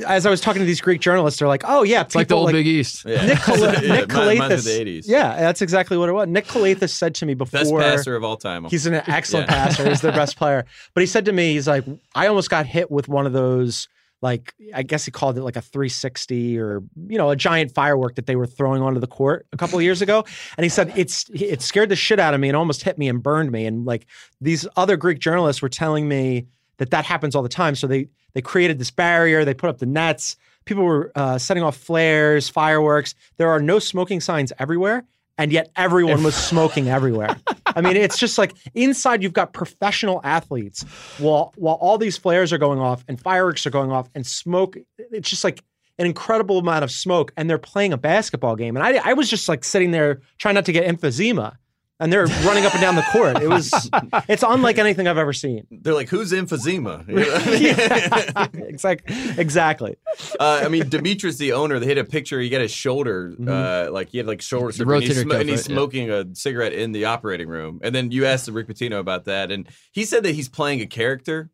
as 0.06 0.26
I 0.26 0.30
was 0.30 0.40
talking 0.40 0.60
to 0.60 0.66
these 0.66 0.80
Greek 0.80 1.00
journalists, 1.00 1.38
they're 1.38 1.48
like, 1.48 1.62
"Oh 1.66 1.82
yeah, 1.82 2.02
It's 2.02 2.14
like 2.14 2.28
the 2.28 2.34
old 2.36 2.52
Big 2.52 2.66
East. 2.66 3.04
Yeah. 3.06 3.26
Nick, 3.26 3.38
Col- 3.40 3.58
Yeah, 3.58 3.70
Nick 3.80 4.12
mine- 4.12 4.38
mine's 4.38 4.40
Calathes. 4.40 4.58
of 4.58 4.64
the 4.64 4.84
80s. 5.00 5.04
Yeah, 5.06 5.36
that's 5.40 5.62
exactly 5.62 5.96
what 5.96 6.08
it 6.08 6.12
was. 6.12 6.28
Nick 6.28 6.46
Calathes 6.46 6.90
said 6.90 7.14
to 7.16 7.26
me 7.26 7.34
before, 7.34 7.60
Best 7.60 7.72
passer 7.74 8.16
of 8.16 8.24
all 8.24 8.36
time. 8.36 8.64
He's 8.64 8.86
an 8.86 8.94
excellent 8.94 9.48
Yeah. 9.48 9.66
passer. 9.66 9.88
He's 9.88 10.00
their 10.00 10.12
best 10.22 10.36
player. 10.36 10.64
But 10.94 11.00
he 11.00 11.06
said 11.06 11.24
to 11.26 11.32
me, 11.32 11.52
he's 11.54 11.68
like, 11.68 11.84
I 12.14 12.26
almost 12.26 12.50
got 12.50 12.66
hit 12.66 12.90
with 12.90 13.08
one 13.08 13.26
of 13.26 13.32
those, 13.32 13.88
like, 14.20 14.54
I 14.74 14.82
guess 14.82 15.04
he 15.04 15.10
called 15.10 15.36
it 15.36 15.42
like 15.42 15.56
a 15.56 15.60
360 15.62 16.58
or, 16.58 16.82
you 17.08 17.18
know, 17.18 17.30
a 17.30 17.36
giant 17.36 17.74
firework 17.74 18.14
that 18.16 18.26
they 18.26 18.36
were 18.36 18.46
throwing 18.46 18.82
onto 18.82 19.00
the 19.00 19.06
court 19.08 19.46
a 19.52 19.56
couple 19.56 19.78
of 19.78 19.82
years 19.82 20.00
ago. 20.02 20.24
And 20.56 20.64
he 20.64 20.68
said, 20.68 20.92
it's, 20.96 21.28
it 21.34 21.60
scared 21.62 21.88
the 21.88 21.96
shit 21.96 22.18
out 22.20 22.32
of 22.34 22.40
me 22.40 22.48
and 22.48 22.56
almost 22.56 22.82
hit 22.84 22.98
me 22.98 23.08
and 23.08 23.22
burned 23.22 23.50
me. 23.50 23.66
And 23.66 23.84
like 23.84 24.06
these 24.40 24.66
other 24.76 24.96
Greek 24.96 25.18
journalists 25.18 25.60
were 25.62 25.68
telling 25.68 26.08
me 26.08 26.46
that 26.78 26.90
that 26.90 27.04
happens 27.04 27.34
all 27.34 27.42
the 27.42 27.48
time. 27.48 27.74
So 27.74 27.86
they, 27.86 28.08
they 28.34 28.42
created 28.42 28.78
this 28.78 28.90
barrier, 28.90 29.44
they 29.44 29.54
put 29.54 29.70
up 29.70 29.78
the 29.78 29.86
nets. 29.86 30.36
People 30.64 30.84
were 30.84 31.10
uh, 31.16 31.38
setting 31.38 31.62
off 31.62 31.76
flares, 31.76 32.48
fireworks. 32.48 33.14
There 33.36 33.50
are 33.50 33.60
no 33.60 33.78
smoking 33.80 34.20
signs 34.20 34.52
everywhere 34.58 35.04
and 35.38 35.52
yet 35.52 35.70
everyone 35.76 36.22
was 36.22 36.34
smoking 36.34 36.88
everywhere. 36.88 37.36
I 37.66 37.80
mean, 37.80 37.96
it's 37.96 38.18
just 38.18 38.38
like 38.38 38.54
inside 38.74 39.22
you've 39.22 39.32
got 39.32 39.52
professional 39.52 40.20
athletes 40.24 40.82
while 41.18 41.52
while 41.56 41.76
all 41.76 41.98
these 41.98 42.16
flares 42.16 42.52
are 42.52 42.58
going 42.58 42.78
off 42.78 43.04
and 43.08 43.20
fireworks 43.20 43.66
are 43.66 43.70
going 43.70 43.90
off 43.90 44.08
and 44.14 44.26
smoke. 44.26 44.76
It's 44.98 45.28
just 45.28 45.44
like 45.44 45.62
an 45.98 46.06
incredible 46.06 46.58
amount 46.58 46.84
of 46.84 46.90
smoke, 46.90 47.32
and 47.36 47.48
they're 47.48 47.58
playing 47.58 47.92
a 47.92 47.98
basketball 47.98 48.56
game. 48.56 48.76
And 48.76 48.84
I 48.84 49.10
I 49.10 49.12
was 49.14 49.28
just 49.28 49.48
like 49.48 49.64
sitting 49.64 49.90
there 49.90 50.20
trying 50.38 50.54
not 50.54 50.64
to 50.66 50.72
get 50.72 50.86
emphysema. 50.86 51.56
And 52.02 52.12
they're 52.12 52.26
running 52.26 52.66
up 52.66 52.72
and 52.74 52.80
down 52.80 52.96
the 52.96 53.06
court. 53.12 53.40
It 53.40 53.48
was, 53.48 53.72
it's 54.28 54.42
unlike 54.42 54.78
anything 54.78 55.06
I've 55.06 55.18
ever 55.18 55.32
seen. 55.32 55.66
They're 55.70 55.94
like, 55.94 56.08
who's 56.08 56.32
emphysema? 56.32 57.04
yeah, 57.60 58.48
exactly. 58.66 59.16
Exactly. 59.38 59.96
Uh, 60.40 60.62
I 60.64 60.68
mean, 60.68 60.88
Demetrius, 60.88 61.36
the 61.36 61.52
owner, 61.52 61.78
they 61.78 61.86
hit 61.86 61.98
a 61.98 62.04
picture. 62.04 62.40
He 62.40 62.48
got 62.48 62.60
his 62.60 62.72
shoulder, 62.72 63.34
uh, 63.46 63.88
like 63.92 64.08
he 64.08 64.18
had 64.18 64.26
like 64.26 64.42
shoulder 64.42 64.72
surgery, 64.72 64.96
and 64.96 65.04
he's, 65.04 65.16
rotator 65.16 65.22
sm- 65.22 65.30
cuff, 65.30 65.40
and 65.40 65.48
he's 65.48 65.58
right? 65.60 65.68
Yeah. 65.68 65.74
smoking 65.76 66.10
a 66.10 66.34
cigarette 66.34 66.72
in 66.72 66.90
the 66.90 67.04
operating 67.04 67.48
room. 67.48 67.78
And 67.84 67.94
then 67.94 68.10
you 68.10 68.26
asked 68.26 68.48
Rick 68.48 68.66
Pitino 68.66 68.98
about 68.98 69.26
that, 69.26 69.52
and 69.52 69.68
he 69.92 70.04
said 70.04 70.24
that 70.24 70.34
he's 70.34 70.48
playing 70.48 70.80
a 70.80 70.86
character. 70.86 71.50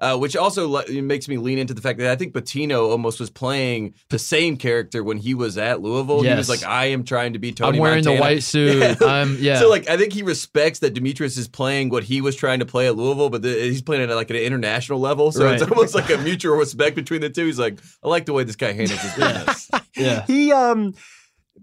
Uh, 0.00 0.16
which 0.16 0.36
also 0.36 0.68
le- 0.68 0.88
makes 1.02 1.26
me 1.26 1.38
lean 1.38 1.58
into 1.58 1.74
the 1.74 1.80
fact 1.80 1.98
that 1.98 2.08
I 2.08 2.14
think 2.14 2.32
Pitino 2.32 2.88
almost 2.88 3.18
was 3.18 3.30
playing 3.30 3.94
the 4.10 4.18
same 4.18 4.56
character 4.56 5.02
when 5.02 5.16
he 5.16 5.34
was 5.34 5.58
at 5.58 5.80
Louisville. 5.80 6.22
He 6.22 6.32
was 6.32 6.48
like, 6.48 6.62
"I 6.62 6.86
am 6.86 7.02
trying 7.02 7.32
to 7.32 7.40
be 7.40 7.50
Tony." 7.50 7.78
I'm 7.78 7.82
wearing 7.82 8.04
the 8.04 8.14
white 8.14 8.44
suit. 8.44 9.02
I'm 9.02 9.36
yeah. 9.40 9.58
So 9.58 9.68
like, 9.68 9.88
I 9.88 9.96
think 9.96 10.12
he 10.12 10.22
respects 10.22 10.78
that 10.80 10.94
Demetrius 10.94 11.36
is 11.36 11.48
playing 11.48 11.88
what 11.88 12.04
he 12.04 12.20
was 12.20 12.36
trying 12.36 12.60
to 12.60 12.66
play 12.66 12.86
at 12.86 12.94
Louisville, 12.94 13.28
but 13.28 13.42
the, 13.42 13.48
he's 13.48 13.82
playing 13.82 14.02
it 14.02 14.10
at 14.10 14.14
like 14.14 14.30
an 14.30 14.36
international 14.36 15.00
level. 15.00 15.32
So 15.32 15.48
it's 15.48 15.62
almost 15.62 15.96
like 15.96 16.10
a 16.10 16.18
mutual 16.18 16.54
respect 16.54 16.94
between 16.94 17.20
the 17.20 17.30
two. 17.30 17.46
He's 17.46 17.58
like, 17.58 17.80
I 18.04 18.08
like 18.08 18.26
the 18.26 18.32
way 18.32 18.44
this 18.44 18.56
guy 18.56 18.72
handles 18.72 19.00
his 19.00 19.14
business. 19.16 19.70
yeah. 19.96 20.24
He 20.26 20.52
um 20.52 20.94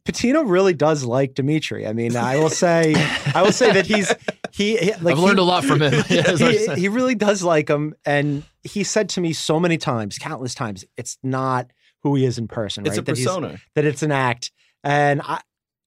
Pitino 0.03 0.43
really 0.49 0.73
does 0.73 1.03
like 1.03 1.33
Dimitri. 1.35 1.85
I 1.87 1.93
mean, 1.93 2.15
I 2.15 2.37
will 2.37 2.49
say 2.49 2.93
I 3.33 3.41
will 3.41 3.51
say 3.51 3.71
that 3.73 3.85
he's 3.85 4.13
he, 4.51 4.77
he- 4.77 4.93
like 5.01 5.13
I've 5.15 5.19
learned 5.19 5.39
he- 5.39 5.43
a 5.43 5.45
lot 5.47 5.63
from 5.65 5.81
him. 5.81 5.93
Yeah, 6.09 6.21
that's 6.21 6.41
what 6.41 6.69
I'm 6.69 6.75
he, 6.75 6.81
he 6.81 6.87
really 6.89 7.15
does 7.15 7.43
like 7.43 7.69
him 7.69 7.93
and 8.05 8.43
he 8.63 8.83
said 8.83 9.09
to 9.09 9.21
me 9.21 9.31
so 9.33 9.59
many 9.59 9.77
times, 9.77 10.17
countless 10.17 10.55
times, 10.55 10.83
it's 10.97 11.17
not 11.23 11.71
who 12.03 12.15
he 12.15 12.25
is 12.25 12.37
in 12.37 12.47
person, 12.47 12.85
It's 12.85 12.91
right? 12.91 12.99
a 12.99 13.01
that 13.03 13.15
persona. 13.15 13.59
that 13.75 13.85
it's 13.85 14.03
an 14.03 14.11
act. 14.11 14.51
And 14.83 15.21
I 15.23 15.41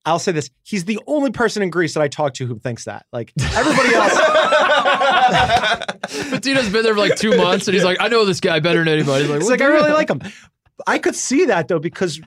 I'll 0.04 0.18
say 0.18 0.32
this: 0.32 0.48
he's 0.62 0.84
the 0.86 0.98
only 1.06 1.30
person 1.32 1.62
in 1.62 1.70
Greece 1.70 1.94
that 1.94 2.00
I 2.02 2.09
talk 2.09 2.34
to 2.34 2.46
who 2.46 2.59
thinks 2.59 2.84
that. 2.86 3.04
Like 3.12 3.32
everybody 3.54 3.94
else, 3.94 4.14
Pitino's 6.30 6.70
been 6.70 6.82
there 6.82 6.94
for 6.94 7.00
like 7.00 7.16
two 7.16 7.36
months, 7.36 7.68
and 7.68 7.74
he's 7.74 7.84
like, 7.84 7.98
I 8.00 8.09
know 8.09 8.24
this 8.24 8.40
guy 8.40 8.61
better 8.61 8.78
than 8.78 8.88
anybody. 8.88 9.22
He's 9.24 9.30
like, 9.30 9.40
it's 9.40 9.44
"What 9.50 9.61
like 9.61 9.68
I 9.68 9.72
really 9.72 9.92
like 9.92 10.09
him. 10.11 10.22
I 10.86 10.98
could 10.98 11.14
see 11.14 11.46
that 11.46 11.68
though 11.68 11.78
because, 11.80 12.20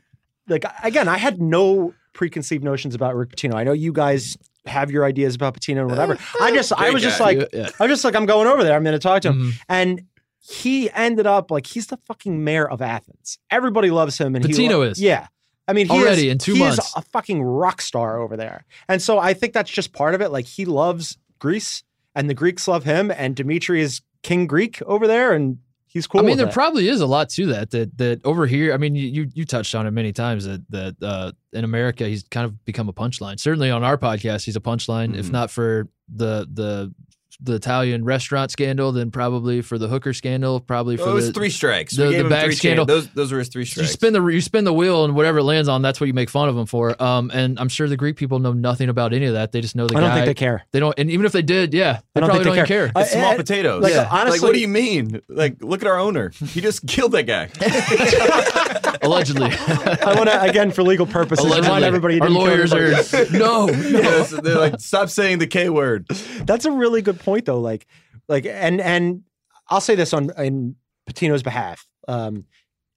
like, 0.52 0.66
again, 0.84 1.08
I 1.08 1.18
had 1.18 1.42
no 1.42 1.94
preconceived 2.14 2.64
notions 2.64 2.94
about 2.96 3.16
Rick 3.16 3.30
Pitino. 3.36 3.56
I 3.56 3.64
know 3.64 3.72
you 3.74 3.92
guys 3.94 4.38
have 4.66 4.92
your 4.92 5.06
ideas 5.06 5.34
about 5.36 5.56
Pitino 5.60 5.80
and 5.82 5.90
whatever. 5.90 6.18
I 6.40 6.52
just, 6.54 6.72
I 6.74 6.84
Great 6.84 6.94
was 6.96 7.04
just 7.04 7.20
like, 7.20 7.40
Yeah. 7.54 7.70
I 7.80 7.84
was 7.84 7.90
just 7.92 8.04
like, 8.04 8.16
I'm 8.16 8.26
going 8.26 8.48
over 8.48 8.64
there. 8.64 8.76
I'm 8.76 8.84
going 8.84 8.94
to 8.94 9.00
talk 9.00 9.22
to 9.24 9.30
him. 9.30 9.42
Mhm. 9.52 9.60
And 9.70 10.02
he 10.40 10.92
ended 10.92 11.26
up 11.28 11.52
like 11.52 11.68
he's 11.68 11.88
the 11.88 11.98
fucking 12.08 12.44
mayor 12.44 12.68
of 12.68 12.82
Athens. 12.82 13.38
Everybody 13.50 13.92
loves 13.92 14.18
him, 14.18 14.36
and 14.36 14.44
he 14.46 14.52
Pitino 14.54 14.70
lo- 14.72 14.82
is. 14.82 15.00
Yeah, 15.02 15.28
I 15.68 15.74
mean, 15.74 15.86
he 15.88 15.94
Already 15.94 16.28
is, 16.28 16.32
in 16.32 16.38
two 16.40 16.54
he 16.54 16.60
months. 16.60 16.80
is 16.80 16.94
a 16.96 17.02
fucking 17.04 17.44
rock 17.44 17.80
star 17.82 18.20
over 18.20 18.36
there. 18.36 18.66
And 18.90 19.02
so 19.02 19.20
I 19.20 19.34
think 19.36 19.54
that's 19.54 19.70
just 19.70 19.94
part 19.94 20.16
of 20.16 20.22
it. 20.22 20.30
Like 20.32 20.46
he 20.48 20.66
loves 20.66 21.18
Greece, 21.40 21.84
and 22.16 22.28
the 22.30 22.34
Greeks 22.34 22.68
love 22.68 22.84
him, 22.86 23.12
and 23.12 23.36
Dimitri 23.36 23.82
is 23.82 24.02
King 24.24 24.48
Greek 24.48 24.82
over 24.84 25.06
there, 25.08 25.32
and 25.32 25.60
he's 25.92 26.08
cool. 26.08 26.22
I 26.22 26.24
mean, 26.24 26.38
there 26.38 26.48
it. 26.48 26.54
probably 26.54 26.88
is 26.88 27.02
a 27.02 27.06
lot 27.06 27.30
to 27.32 27.48
that. 27.48 27.72
That 27.72 27.98
that 27.98 28.26
over 28.26 28.48
here, 28.48 28.74
I 28.74 28.78
mean, 28.78 28.96
you 28.96 29.30
you, 29.34 29.46
touched 29.46 29.76
on 29.76 29.86
it 29.88 29.92
many 29.92 30.14
times. 30.14 30.46
That 30.46 30.64
that 30.72 30.96
uh, 31.02 31.32
in 31.54 31.64
America, 31.64 32.06
he's 32.08 32.24
kind 32.24 32.46
of 32.46 32.64
become 32.66 32.90
a 32.90 32.94
punchline. 32.94 33.40
Certainly 33.40 33.72
on 33.72 33.84
our 33.84 33.98
podcast, 33.98 34.46
he's 34.46 34.56
a 34.56 34.62
punchline. 34.62 35.16
If 35.18 35.28
Mhm. 35.28 35.32
not 35.32 35.52
for 35.52 35.88
the 36.14 36.48
the 36.52 36.94
the 37.40 37.54
Italian 37.54 38.04
restaurant 38.04 38.52
scandal, 38.52 38.92
then 38.92 39.12
probably 39.12 39.62
for 39.62 39.78
the 39.78 39.88
hooker 39.88 40.14
scandal, 40.14 40.60
probably 40.60 40.98
for 40.98 41.04
Well, 41.04 41.12
it 41.12 41.16
was 41.16 41.28
the 41.28 41.34
three 41.34 41.50
strikes. 41.50 41.96
the- 41.96 42.12
the 42.22 42.30
bag 42.30 42.46
three 42.46 42.56
scandal. 42.56 42.86
Those, 42.86 43.08
those 43.10 43.32
were 43.32 43.40
his 43.40 43.48
three 43.50 43.66
strikes. 43.66 43.88
you 43.90 43.94
spin 43.94 44.14
the 44.14 44.26
you 44.28 44.42
spin 44.42 44.64
the 44.64 44.74
wheel 44.74 45.06
and 45.06 45.16
whatever 45.16 45.40
it 45.40 45.44
lands 45.44 45.68
on, 45.70 45.82
that's 45.82 46.00
what 46.00 46.08
you 46.08 46.14
make 46.14 46.30
fun 46.30 46.50
of 46.50 46.58
him 46.58 46.66
for. 46.66 47.02
Um, 47.02 47.32
and 47.34 47.60
I'm 47.60 47.70
sure 47.70 47.88
the 47.88 47.98
Greek 47.98 48.16
people 48.18 48.40
know 48.40 48.54
nothing 48.54 48.90
about 48.90 49.14
any 49.14 49.26
of 49.26 49.34
that. 49.34 49.52
They 49.52 49.62
just 49.62 49.76
know 49.76 49.88
the 49.88 49.96
I 49.98 50.00
guy. 50.02 50.08
don't 50.08 50.16
think 50.16 50.26
they 50.26 50.34
care. 50.34 50.64
They 50.72 50.80
don't, 50.80 50.94
and 50.98 51.10
even 51.12 51.26
if 51.26 51.32
they 51.32 51.42
did, 51.42 51.74
yeah, 51.74 52.00
they 52.14 52.20
I 52.20 52.20
don't 52.22 52.30
probably 52.30 52.34
think 52.34 52.44
don't 52.44 52.54
they 52.56 52.60
even 52.60 52.68
care. 52.68 52.92
care. 52.92 53.02
It's 53.04 53.12
small 53.12 53.32
Uh, 53.34 53.36
potatoes. 53.38 53.84
like, 53.84 53.96
like, 53.96 54.12
honestly- 54.12 54.40
what 54.42 54.54
do 54.54 54.60
you 54.60 54.68
mean? 54.68 55.22
Like, 55.30 55.58
look 55.62 55.82
at 55.82 55.88
our 55.88 55.98
owner. 56.00 56.32
He 56.48 56.62
just 56.62 56.86
killed 56.88 57.12
that 57.14 57.24
guy. 57.24 57.50
Allegedly, 59.08 59.50
I 59.68 60.14
want 60.16 60.30
to 60.30 60.42
again 60.42 60.72
for 60.72 60.84
legal 60.84 61.06
purposes 61.06 61.46
remind 61.46 61.84
everybody. 61.84 62.16
he 62.16 62.22
our 62.22 62.28
didn't 62.28 62.42
kill 62.42 62.48
lawyers 62.48 62.74
anybody. 62.74 63.36
are 63.36 63.38
no, 63.40 63.70
Yeah, 63.70 64.24
so 64.24 64.38
they're 64.38 64.58
like, 64.60 64.80
stop 64.80 65.10
saying 65.10 65.40
the 65.40 65.48
K 65.48 65.70
word. 65.70 66.08
That's 66.46 66.66
a 66.66 66.72
really 66.72 67.02
good 67.02 67.20
point, 67.20 67.46
though. 67.46 67.60
Like, 67.60 67.88
like, 68.28 68.46
and 68.46 68.80
and 68.80 69.24
I'll 69.70 69.82
say 69.82 69.96
this 69.96 70.14
on 70.14 70.32
in 70.38 70.76
Pitino's 71.10 71.42
behalf. 71.44 71.88
Um, 72.08 72.46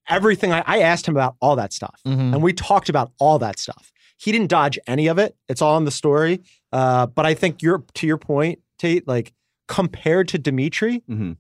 everything 0.09 0.53
I, 0.53 0.63
I 0.67 0.81
asked 0.81 1.09
him 1.09 1.15
about 1.17 1.37
all 1.41 1.57
that 1.57 1.73
stuff, 1.73 1.99
Mhm. 2.07 2.35
and 2.35 2.43
we 2.43 2.53
talked 2.53 2.89
about 2.89 3.13
all 3.19 3.39
that 3.39 3.59
stuff. 3.59 3.91
He 4.19 4.31
didn't 4.33 4.49
dodge 4.49 4.79
any 4.87 5.07
of 5.09 5.19
it. 5.19 5.37
It's 5.49 5.63
all 5.63 5.77
in 5.79 5.85
the 5.85 5.91
story. 5.91 6.41
Uh, 6.73 7.07
but 7.07 7.25
I 7.27 7.35
think 7.35 7.63
you're 7.63 7.83
to 7.95 8.07
your 8.07 8.19
point, 8.19 8.59
Tate. 8.79 9.09
Like 9.09 9.33
compared 9.69 10.29
to 10.29 10.39
Dimitri, 10.39 11.03
Mm-hmm. 11.09 11.33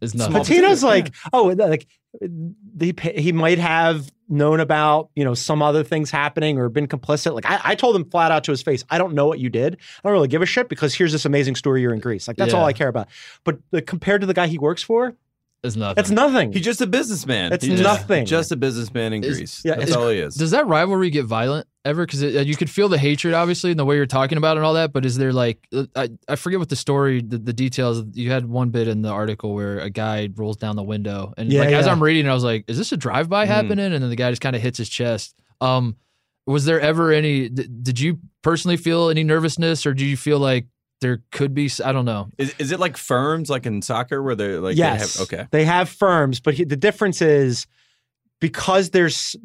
It's 0.00 0.14
nothing. 0.14 0.34
Pitino's 0.42 0.82
like, 0.82 1.14
oh, 1.32 1.44
like 1.56 1.86
he 2.20 2.94
he 3.16 3.32
might 3.32 3.58
have 3.58 4.10
known 4.28 4.58
about 4.60 5.10
you 5.14 5.24
know 5.24 5.34
some 5.34 5.62
other 5.62 5.84
things 5.84 6.10
happening 6.10 6.58
or 6.58 6.68
been 6.68 6.86
complicit. 6.86 7.34
Like 7.34 7.46
I, 7.46 7.60
I 7.64 7.74
told 7.74 7.96
him 7.96 8.08
flat 8.10 8.30
out 8.30 8.44
to 8.44 8.50
his 8.50 8.62
face, 8.62 8.84
I 8.90 8.98
don't 8.98 9.14
know 9.14 9.26
what 9.26 9.38
you 9.38 9.48
did. 9.48 9.74
I 9.74 10.08
don't 10.08 10.12
really 10.12 10.28
give 10.28 10.42
a 10.42 10.46
shit 10.46 10.68
because 10.68 10.94
here's 10.94 11.12
this 11.12 11.24
amazing 11.24 11.56
story 11.56 11.82
you're 11.82 11.94
in 11.94 12.00
Greece. 12.00 12.28
Like 12.28 12.36
that's 12.36 12.54
all 12.54 12.64
I 12.64 12.72
care 12.72 12.88
about. 12.88 13.08
But 13.44 13.58
like, 13.72 13.86
compared 13.86 14.20
to 14.20 14.26
the 14.26 14.34
guy 14.34 14.46
he 14.46 14.58
works 14.58 14.82
for, 14.82 15.14
It's 15.64 15.76
nothing. 15.76 15.94
that's 15.96 16.10
nothing. 16.10 16.52
He's 16.52 16.62
just 16.62 16.80
a 16.82 16.86
businessman. 16.86 17.52
It's 17.52 17.64
He's 17.64 17.80
nothing. 17.80 18.26
Just 18.26 18.52
a 18.52 18.56
businessman 18.56 19.12
in 19.14 19.24
Is- 19.24 19.36
Greece. 19.38 19.62
yeah, 19.64 19.76
That's 19.76 19.90
is- 19.90 19.96
all 19.96 20.08
he 20.10 20.18
is. 20.18 20.34
Does 20.34 20.50
that 20.52 20.66
rivalry 20.66 21.08
get 21.10 21.24
violent 21.24 21.66
ever? 21.84 22.04
Because 22.06 22.22
you 22.22 22.54
could 22.54 22.68
feel 22.70 22.88
the 22.88 22.98
hatred, 22.98 23.32
obviously, 23.34 23.70
in 23.70 23.76
the 23.78 23.84
way 23.84 23.96
you're 23.96 24.04
talking 24.06 24.36
about 24.38 24.56
it 24.56 24.60
and 24.60 24.66
all 24.66 24.74
that. 24.74 24.92
But 24.92 25.04
is 25.06 25.16
there 25.16 25.32
like, 25.32 25.66
I, 25.96 26.10
I 26.28 26.36
forget 26.36 26.58
what 26.58 26.68
the 26.68 26.76
story, 26.76 27.22
the, 27.22 27.38
the 27.38 27.52
details. 27.54 28.04
You 28.12 28.30
had 28.30 28.46
one 28.46 28.68
bit 28.70 28.88
in 28.88 29.00
the 29.02 29.08
article 29.10 29.54
where 29.54 29.78
a 29.80 29.88
guy 29.90 30.28
rolls 30.36 30.58
down 30.58 30.76
the 30.76 30.82
window, 30.82 31.32
and 31.38 31.50
Yeah, 31.50 31.60
like 31.60 31.70
as. 31.70 31.86
I'm 31.86 32.02
reading, 32.02 32.28
I 32.28 32.34
was 32.34 32.44
like, 32.44 32.64
is 32.68 32.76
this 32.78 32.92
a 32.92 32.96
drive 32.96 33.28
by 33.30 33.44
Mhm. 33.46 33.48
happening? 33.48 33.92
And 33.92 34.02
then 34.02 34.10
the 34.10 34.16
guy 34.16 34.30
just 34.30 34.42
kind 34.42 34.54
of 34.54 34.60
hits 34.62 34.78
his 34.78 34.88
chest. 34.90 35.34
Um, 35.62 35.96
was 36.46 36.66
there 36.66 36.78
ever 36.80 37.10
any? 37.10 37.48
d- 37.48 37.68
Did 37.82 37.98
you 37.98 38.18
personally 38.42 38.76
feel 38.76 39.08
any 39.08 39.24
nervousness, 39.24 39.86
or 39.86 39.94
do 39.94 40.04
you 40.04 40.16
feel 40.18 40.38
like 40.38 40.66
there 41.04 41.22
could 41.30 41.52
be? 41.54 41.70
I 41.84 41.92
don't 41.92 42.06
know. 42.06 42.30
Is, 42.38 42.54
is 42.58 42.72
it 42.72 42.80
like 42.80 42.96
firms 42.96 43.50
like 43.50 43.66
in 43.66 43.82
soccer 43.82 44.22
where 44.22 44.34
they're 44.34 44.58
like, 44.60 44.76
yes, 44.76 45.14
they 45.14 45.18
have, 45.20 45.32
okay. 45.32 45.48
they 45.52 45.64
have 45.66 45.88
firms, 45.90 46.40
but 46.40 46.54
he, 46.54 46.64
the 46.64 46.76
difference 46.76 47.20
is 47.22 47.66
because 48.40 48.90
there's 48.90 49.36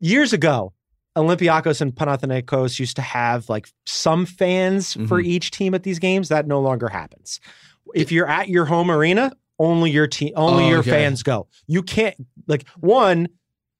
years 0.00 0.32
ago. 0.32 0.72
Olympiacos 1.16 1.80
and 1.80 1.92
Panathinaikos 1.94 2.78
used 2.78 2.94
to 2.96 3.02
have 3.02 3.48
like 3.48 3.68
some 3.86 4.24
fans 4.26 4.92
for 5.08 5.20
Mhm. 5.20 5.26
each 5.26 5.50
team 5.50 5.74
at 5.74 5.82
these 5.82 5.98
games. 5.98 6.28
That 6.28 6.46
no 6.46 6.60
longer 6.60 6.88
happens. 6.88 7.40
If 7.94 8.12
you're 8.12 8.28
at 8.28 8.48
your 8.48 8.66
home 8.66 8.90
arena, 8.90 9.32
only 9.58 9.90
your 9.90 10.06
team, 10.06 10.32
only 10.36 10.64
Oh, 10.64 10.68
your 10.68 10.78
okay. 10.80 10.90
fans 10.90 11.22
go. 11.24 11.48
You 11.66 11.82
can't 11.82 12.14
like 12.46 12.68
one. 12.78 13.28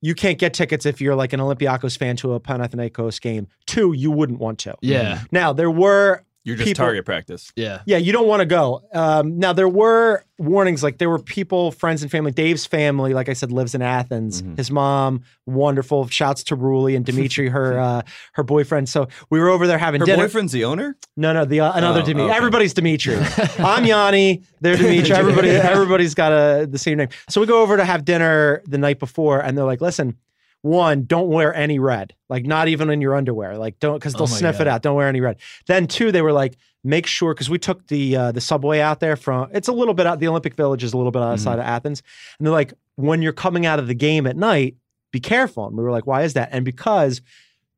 You 0.01 0.15
can't 0.15 0.39
get 0.39 0.55
tickets 0.55 0.87
if 0.87 1.01
you're 1.01 1.15
like 1.15 1.33
an 1.33 1.41
Olympiacos 1.41 1.97
fan 1.99 2.17
to 2.19 2.33
a 2.35 2.41
Panathinaikos 2.41 3.21
game. 3.21 3.47
Two, 3.67 3.93
you 3.93 4.11
wouldn't 4.11 4.39
want 4.41 4.59
to. 4.61 4.75
Yeah, 4.81 5.23
Now 5.31 5.53
there 5.53 5.71
were 5.71 6.25
You're 6.49 6.57
just 6.57 6.67
people- 6.69 6.85
target 6.85 7.05
practice. 7.05 7.53
Yeah. 7.57 7.83
Yeah, 7.87 7.99
you 7.99 8.11
don't 8.13 8.27
want 8.27 8.41
to 8.41 8.47
go. 8.47 8.83
Um, 8.95 9.39
now 9.39 9.53
there 9.53 9.69
were 9.69 10.25
warnings, 10.39 10.83
like 10.83 10.99
there 10.99 11.11
were 11.11 11.19
people, 11.19 11.73
friends 11.73 12.01
and 12.03 12.11
family. 12.11 12.31
Dave's 12.33 12.65
family, 12.65 13.13
like 13.13 13.29
I 13.29 13.33
said, 13.35 13.53
lives 13.53 13.75
in 13.75 13.83
Athens. 13.83 14.41
Mm-hmm. 14.41 14.55
His 14.57 14.71
mom, 14.71 15.23
wonderful. 15.47 16.07
Shouts 16.09 16.43
to 16.45 16.57
Ruli 16.57 16.97
and 16.97 17.05
Dimitri, 17.05 17.49
her 17.57 17.79
uh, 17.79 18.03
her 18.33 18.43
boyfriend. 18.45 18.89
So 18.89 19.09
we 19.31 19.39
were 19.41 19.49
over 19.51 19.67
there 19.67 19.79
having 19.79 20.01
Her 20.01 20.07
dinner. 20.07 20.25
boyfriend's 20.25 20.53
the 20.53 20.65
owner. 20.65 20.97
No, 21.17 21.33
no, 21.33 21.45
the 21.45 21.61
uh, 21.61 21.73
another 21.75 22.01
Oh, 22.01 22.05
Dimitri. 22.05 22.29
okay. 22.31 22.37
Everybody's 22.37 22.73
Dimitri. 22.75 23.17
I'm 23.59 23.85
Yanni. 23.85 24.43
They're 24.61 24.77
Dimitri. 24.79 25.15
Everybody, 25.15 25.51
everybody's 25.51 26.15
got 26.15 26.33
a 26.33 26.67
the 26.67 26.79
same 26.79 26.99
name. 26.99 27.09
So 27.29 27.41
we 27.41 27.47
go 27.47 27.61
over 27.63 27.77
to 27.77 27.85
have 27.85 28.05
dinner 28.05 28.63
the 28.67 28.79
night 28.79 28.99
before, 28.99 29.41
and 29.41 29.57
they're 29.59 29.65
like, 29.67 29.81
"Listen, 29.81 30.17
one, 30.63 31.05
don't 31.05 31.29
wear 31.29 31.55
any 31.55 31.79
red, 31.79 32.15
like 32.29 32.45
not 32.45 32.69
even 32.69 32.91
in 32.91 33.01
your 33.01 33.15
underwear, 33.15 33.57
like 33.57 33.79
don't 33.79 33.95
because 33.95 34.15
they'll 34.15 34.23
Oh 34.25 34.27
sniff 34.27 34.61
it 34.61 34.67
out. 34.67 34.83
Don't 34.83 34.97
wear 34.97 35.09
any 35.09 35.21
red." 35.21 35.37
Then 35.67 35.87
two, 35.87 36.11
they 36.11 36.23
were 36.23 36.33
like, 36.33 36.57
"Make 36.85 37.07
sure," 37.07 37.35
because 37.35 37.49
we 37.49 37.59
took 37.59 37.87
the 37.89 38.17
uh, 38.17 38.33
the 38.33 38.41
subway 38.41 38.81
out 38.81 39.01
there 39.01 39.17
from. 39.17 39.49
It's 39.53 39.69
a 39.69 39.73
little 39.73 39.95
bit 39.95 40.07
out. 40.07 40.21
The 40.21 40.29
Olympic 40.29 40.55
Village 40.55 40.83
is 40.83 40.93
a 40.93 40.97
little 40.97 41.13
bit 41.13 41.23
outside 41.23 41.59
of 41.59 41.65
Athens, 41.65 42.03
and 42.39 42.47
they're 42.47 42.53
like, 42.53 42.75
"When 42.97 43.23
you're 43.23 43.33
coming 43.33 43.67
out 43.67 43.79
of 43.79 43.87
the 43.87 43.95
game 43.95 44.27
at 44.27 44.37
night, 44.37 44.77
be 45.13 45.21
careful." 45.21 45.67
And 45.67 45.77
we 45.77 45.83
were 45.83 45.93
like, 45.93 46.07
"Why 46.07 46.23
is 46.23 46.35
that?" 46.35 46.49
And 46.53 46.65
because 46.65 47.21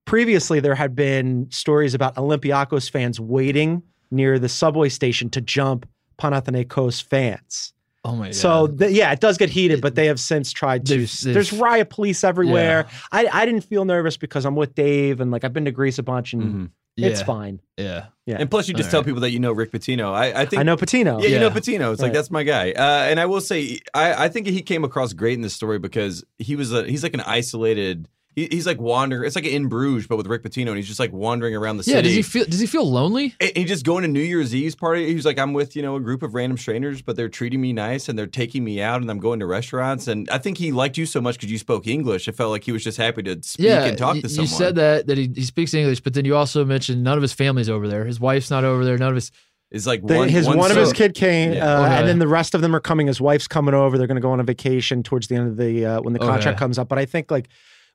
previously 0.07 0.59
there 0.61 0.75
had 0.75 0.97
been 0.97 1.47
stories 1.51 1.95
about 1.95 2.17
Olympiacos 2.17 2.91
fans 2.91 3.21
waiting 3.21 3.83
near 4.11 4.39
the 4.39 4.49
subway 4.49 4.89
station 4.89 5.31
to 5.31 5.41
jump 5.41 5.89
Panathinaikos 6.19 7.03
fans. 7.03 7.73
Oh 8.05 8.17
my 8.17 8.27
god. 8.29 8.35
So 8.35 8.67
th- 8.67 8.93
yeah, 8.93 9.13
it 9.13 9.21
does 9.21 9.37
get 9.37 9.51
heated, 9.51 9.81
but 9.83 9.95
they 9.95 10.07
have 10.07 10.19
since 10.19 10.53
tried 10.53 10.87
to. 10.87 10.97
They've- 10.99 11.21
they've- 11.23 11.35
there's 11.35 11.53
riot 11.53 11.91
police 11.91 12.25
everywhere. 12.25 12.87
I, 13.13 13.29
I 13.33 13.45
didn't 13.45 13.63
feel 13.63 13.85
nervous 13.85 14.17
because 14.17 14.45
I'm 14.47 14.57
with 14.57 14.75
Dave 14.75 15.21
and 15.21 15.31
like 15.31 15.45
I've 15.45 15.53
been 15.53 15.67
to 15.67 15.71
Greece 15.71 15.99
a 15.99 16.03
bunch 16.03 16.33
and 16.33 16.43
Mhm. 16.43 16.71
yeah. 16.97 17.09
it's 17.09 17.21
fine. 17.23 17.61
Yeah. 17.77 18.07
Yeah. 18.27 18.37
And 18.39 18.51
plus, 18.51 18.69
you 18.69 18.75
just 18.75 18.87
All 18.89 18.91
tell 18.93 19.01
right. 19.01 19.07
people 19.07 19.21
that 19.23 19.33
you 19.33 19.39
know 19.41 19.53
Rick 19.53 19.73
Pitino. 19.73 20.13
I, 20.15 20.43
I 20.43 20.47
think 20.47 20.61
I 20.61 20.63
know 20.63 20.77
Pitino. 20.77 21.21
Yeah, 21.23 21.29
you 21.29 21.39
know 21.41 21.51
Pitino. 21.51 21.93
It's 21.93 22.01
like 22.01 22.13
that's 22.13 22.31
my 22.31 22.43
guy. 22.45 22.71
Uh, 22.73 23.07
and 23.11 23.19
I 23.21 23.27
will 23.27 23.41
say, 23.41 23.81
I, 23.93 24.25
I 24.25 24.29
think 24.29 24.47
he 24.47 24.63
came 24.63 24.85
across 24.85 25.13
great 25.13 25.35
in 25.35 25.41
this 25.43 25.53
story 25.55 25.79
because 25.79 26.25
he 26.39 26.57
was 26.57 26.73
a, 26.73 26.85
he's 26.87 27.03
like 27.03 27.15
an 27.15 27.21
isolated. 27.23 28.09
He, 28.37 28.47
he's 28.51 28.65
like 28.65 28.81
wandering. 28.81 29.27
It's 29.27 29.35
like 29.35 29.45
in 29.45 29.67
Bruges, 29.67 30.07
but 30.07 30.17
with 30.17 30.29
Rick 30.29 30.45
Pitino, 30.45 30.69
and 30.69 30.77
he's 30.77 30.87
just 30.87 31.01
like 31.01 31.13
wandering 31.13 31.57
around 31.57 31.79
the 31.79 31.83
city. 31.83 31.97
Yeah. 31.97 32.03
Does 32.03 32.15
he 32.15 32.23
feel? 32.23 32.45
Does 32.45 32.61
he 32.61 32.67
feel 32.67 32.89
lonely? 32.89 33.35
And 33.41 33.51
he 33.57 33.65
just 33.65 33.85
going 33.85 34.03
to 34.03 34.09
New 34.09 34.21
Year's 34.23 34.55
Eve's 34.55 34.77
party. 34.77 35.13
He's 35.13 35.27
like, 35.27 35.37
I'm 35.39 35.53
with 35.53 35.75
you 35.75 35.83
know 35.83 35.97
a 35.97 36.01
group 36.01 36.23
of 36.23 36.33
random 36.35 36.57
strangers, 36.57 37.03
but 37.03 37.17
they're 37.17 37.29
treating 37.29 37.61
me 37.61 37.73
nice 37.73 38.09
and 38.09 38.17
they're 38.17 38.29
taking 38.29 38.63
me 38.63 38.81
out, 38.81 39.01
and 39.03 39.11
I'm 39.11 39.19
going 39.19 39.41
to 39.41 39.47
restaurants. 39.47 40.07
And 40.07 40.31
I 40.31 40.39
think 40.39 40.59
he 40.59 40.71
liked 40.71 40.97
you 40.97 41.07
so 41.07 41.21
much 41.21 41.37
because 41.37 41.51
you 41.51 41.59
spoke 41.59 41.89
English. 41.89 42.29
It 42.29 42.37
felt 42.37 42.51
like 42.53 42.63
he 42.63 42.71
was 42.71 42.85
just 42.85 42.99
happy 42.99 43.23
to 43.25 43.43
speak 43.43 43.67
yeah. 43.67 43.85
and 43.87 43.99
talk 43.99 44.15
y- 44.15 44.21
to 44.21 44.29
you 44.29 44.47
said 44.47 44.77
that 44.77 45.09
that 45.09 45.19
he, 45.19 45.31
he 45.35 45.43
speaks 45.43 45.75
English, 45.75 46.01
but 46.01 46.15
then 46.15 46.25
you 46.25 46.37
also 46.37 46.65
mentioned 46.65 47.03
none 47.03 47.19
of 47.19 47.23
his 47.23 47.33
family's 47.33 47.69
over 47.69 47.89
there. 47.89 48.05
His 48.05 48.21
wife's 48.21 48.49
not 48.51 48.63
over 48.65 48.85
there. 48.85 48.97
None 48.97 49.09
of 49.09 49.17
his. 49.17 49.33
is 49.73 49.89
like 49.89 50.07
The- 50.07 50.17
one, 50.17 50.29
his 50.29 50.47
one, 50.47 50.71
of 50.71 50.77
his 50.77 50.93
kid 50.93 51.15
came, 51.15 51.53
Yeah. 51.55 51.67
uh, 51.81 51.83
Okay. 51.87 51.95
and 51.99 52.09
then 52.09 52.21
the 52.21 52.29
rest 52.29 52.55
of 52.55 52.61
them 52.61 52.77
are 52.77 52.81
coming. 52.81 53.09
His 53.09 53.21
wife's 53.21 53.49
coming 53.49 53.75
over. 53.75 53.99
They're 53.99 54.07
going 54.07 54.15
to 54.17 54.21
go 54.23 54.31
on 54.31 54.39
a 54.39 54.45
vacation 54.45 55.03
towards 55.03 55.27
the 55.27 55.35
end 55.35 55.49
of 55.49 55.57
the 55.57 55.85
uh, 55.85 56.01
when 56.03 56.13
the 56.13 56.21
contract 56.21 56.47
Okay. 56.47 56.59
comes 56.59 56.79
up. 56.79 56.89
But 56.89 56.99
I 57.01 57.07
think 57.07 57.29
like 57.33 57.49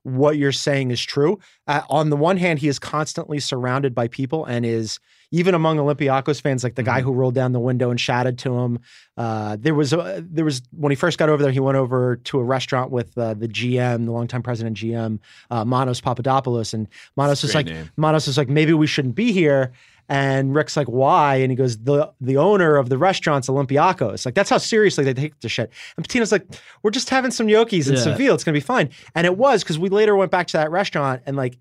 what 0.05 0.37
you're 0.37 0.51
saying 0.51 0.91
is 0.91 1.01
true. 1.03 1.39
Uh, 1.67 1.81
on 1.89 2.09
the 2.11 2.15
one 2.15 2.37
hand, 2.37 2.59
he 2.59 2.67
is 2.67 2.77
constantly 2.79 3.39
surrounded 3.39 3.93
by 3.95 4.07
people, 4.07 4.45
and 4.45 4.65
is 4.65 4.99
even 5.31 5.55
among 5.55 5.77
Olympiacos 5.77 6.39
fans, 6.39 6.63
like 6.63 6.75
the 6.75 6.83
guy 6.83 6.99
Mm-hmm. 6.99 7.07
who 7.07 7.13
rolled 7.13 7.33
down 7.35 7.51
the 7.51 7.59
window 7.59 7.89
and 7.89 7.99
shouted 7.99 8.37
to 8.39 8.55
him. 8.57 8.79
Uh, 9.17 9.57
there 9.59 9.73
was 9.73 9.91
a, 9.91 10.23
there 10.25 10.45
was 10.45 10.61
when 10.71 10.91
he 10.91 10.95
first 10.95 11.17
got 11.17 11.27
over 11.27 11.41
there, 11.41 11.51
he 11.51 11.59
went 11.59 11.77
over 11.77 12.17
to 12.17 12.39
a 12.39 12.43
restaurant 12.43 12.91
with 12.91 13.17
uh, 13.17 13.33
the 13.33 13.47
GM, 13.47 14.05
the 14.05 14.11
longtime 14.11 14.43
president 14.43 14.77
GM, 14.77 15.19
uh, 15.49 15.65
Manos 15.65 15.99
Papadopoulos, 15.99 16.73
and 16.73 16.87
Manos 17.17 17.41
was 17.41 17.55
like 17.55 17.65
name. 17.65 17.89
Manos 17.97 18.27
is 18.27 18.37
like 18.37 18.47
maybe 18.47 18.73
we 18.73 18.87
shouldn't 18.87 19.15
be 19.15 19.31
here. 19.31 19.71
And 20.07 20.53
Rick's 20.53 20.77
like, 20.77 20.87
why? 20.87 21.35
And 21.37 21.51
he 21.51 21.55
goes, 21.55 21.77
the 21.79 22.11
the 22.21 22.37
owner 22.37 22.75
of 22.77 22.89
the 22.89 22.97
restaurant's 22.97 23.47
Olympiacos. 23.49 24.25
Like 24.25 24.35
that's 24.35 24.49
how 24.49 24.57
seriously 24.59 25.03
they 25.03 25.13
take 25.13 25.39
the 25.39 25.49
shit. 25.49 25.71
And 25.97 26.07
Pitino's 26.07 26.31
like, 26.31 26.45
we're 26.83 26.91
just 26.91 27.09
having 27.09 27.31
some 27.31 27.47
gnocchis 27.47 27.87
and 27.87 27.97
Yeah. 27.97 28.03
some 28.03 28.15
veal. 28.15 28.35
It's 28.35 28.43
gonna 28.43 28.53
be 28.53 28.59
fine. 28.59 28.89
And 29.15 29.25
it 29.25 29.37
was 29.37 29.63
because 29.63 29.79
we 29.79 29.89
later 29.89 30.15
went 30.15 30.31
back 30.31 30.47
to 30.47 30.57
that 30.57 30.69
restaurant 30.71 31.23
and 31.25 31.35
like 31.35 31.57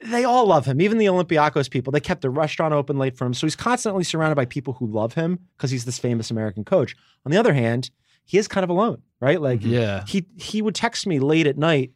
they 0.00 0.24
all 0.24 0.46
love 0.46 0.66
him. 0.66 0.80
Even 0.80 0.98
the 0.98 1.06
Olympiacos 1.06 1.70
people, 1.70 1.92
they 1.92 2.00
kept 2.00 2.22
the 2.22 2.30
restaurant 2.30 2.74
open 2.74 2.98
late 2.98 3.16
for 3.16 3.24
him. 3.24 3.34
So 3.34 3.46
he's 3.46 3.54
constantly 3.54 4.04
surrounded 4.04 4.34
by 4.36 4.46
people 4.46 4.72
who 4.74 4.86
love 4.86 5.14
him 5.14 5.38
because 5.56 5.70
he's 5.70 5.84
this 5.84 5.98
famous 5.98 6.30
American 6.30 6.64
coach. 6.64 6.96
On 7.24 7.30
the 7.30 7.38
other 7.38 7.52
hand, 7.52 7.90
he 8.24 8.38
is 8.38 8.48
kind 8.48 8.64
of 8.64 8.70
alone, 8.70 9.02
right? 9.20 9.40
Like 9.40 9.60
mm-hmm. 9.60 9.70
Yeah. 9.74 10.04
he 10.06 10.26
he 10.36 10.62
would 10.62 10.74
text 10.74 11.06
me 11.06 11.18
late 11.20 11.46
at 11.46 11.56
night. 11.58 11.92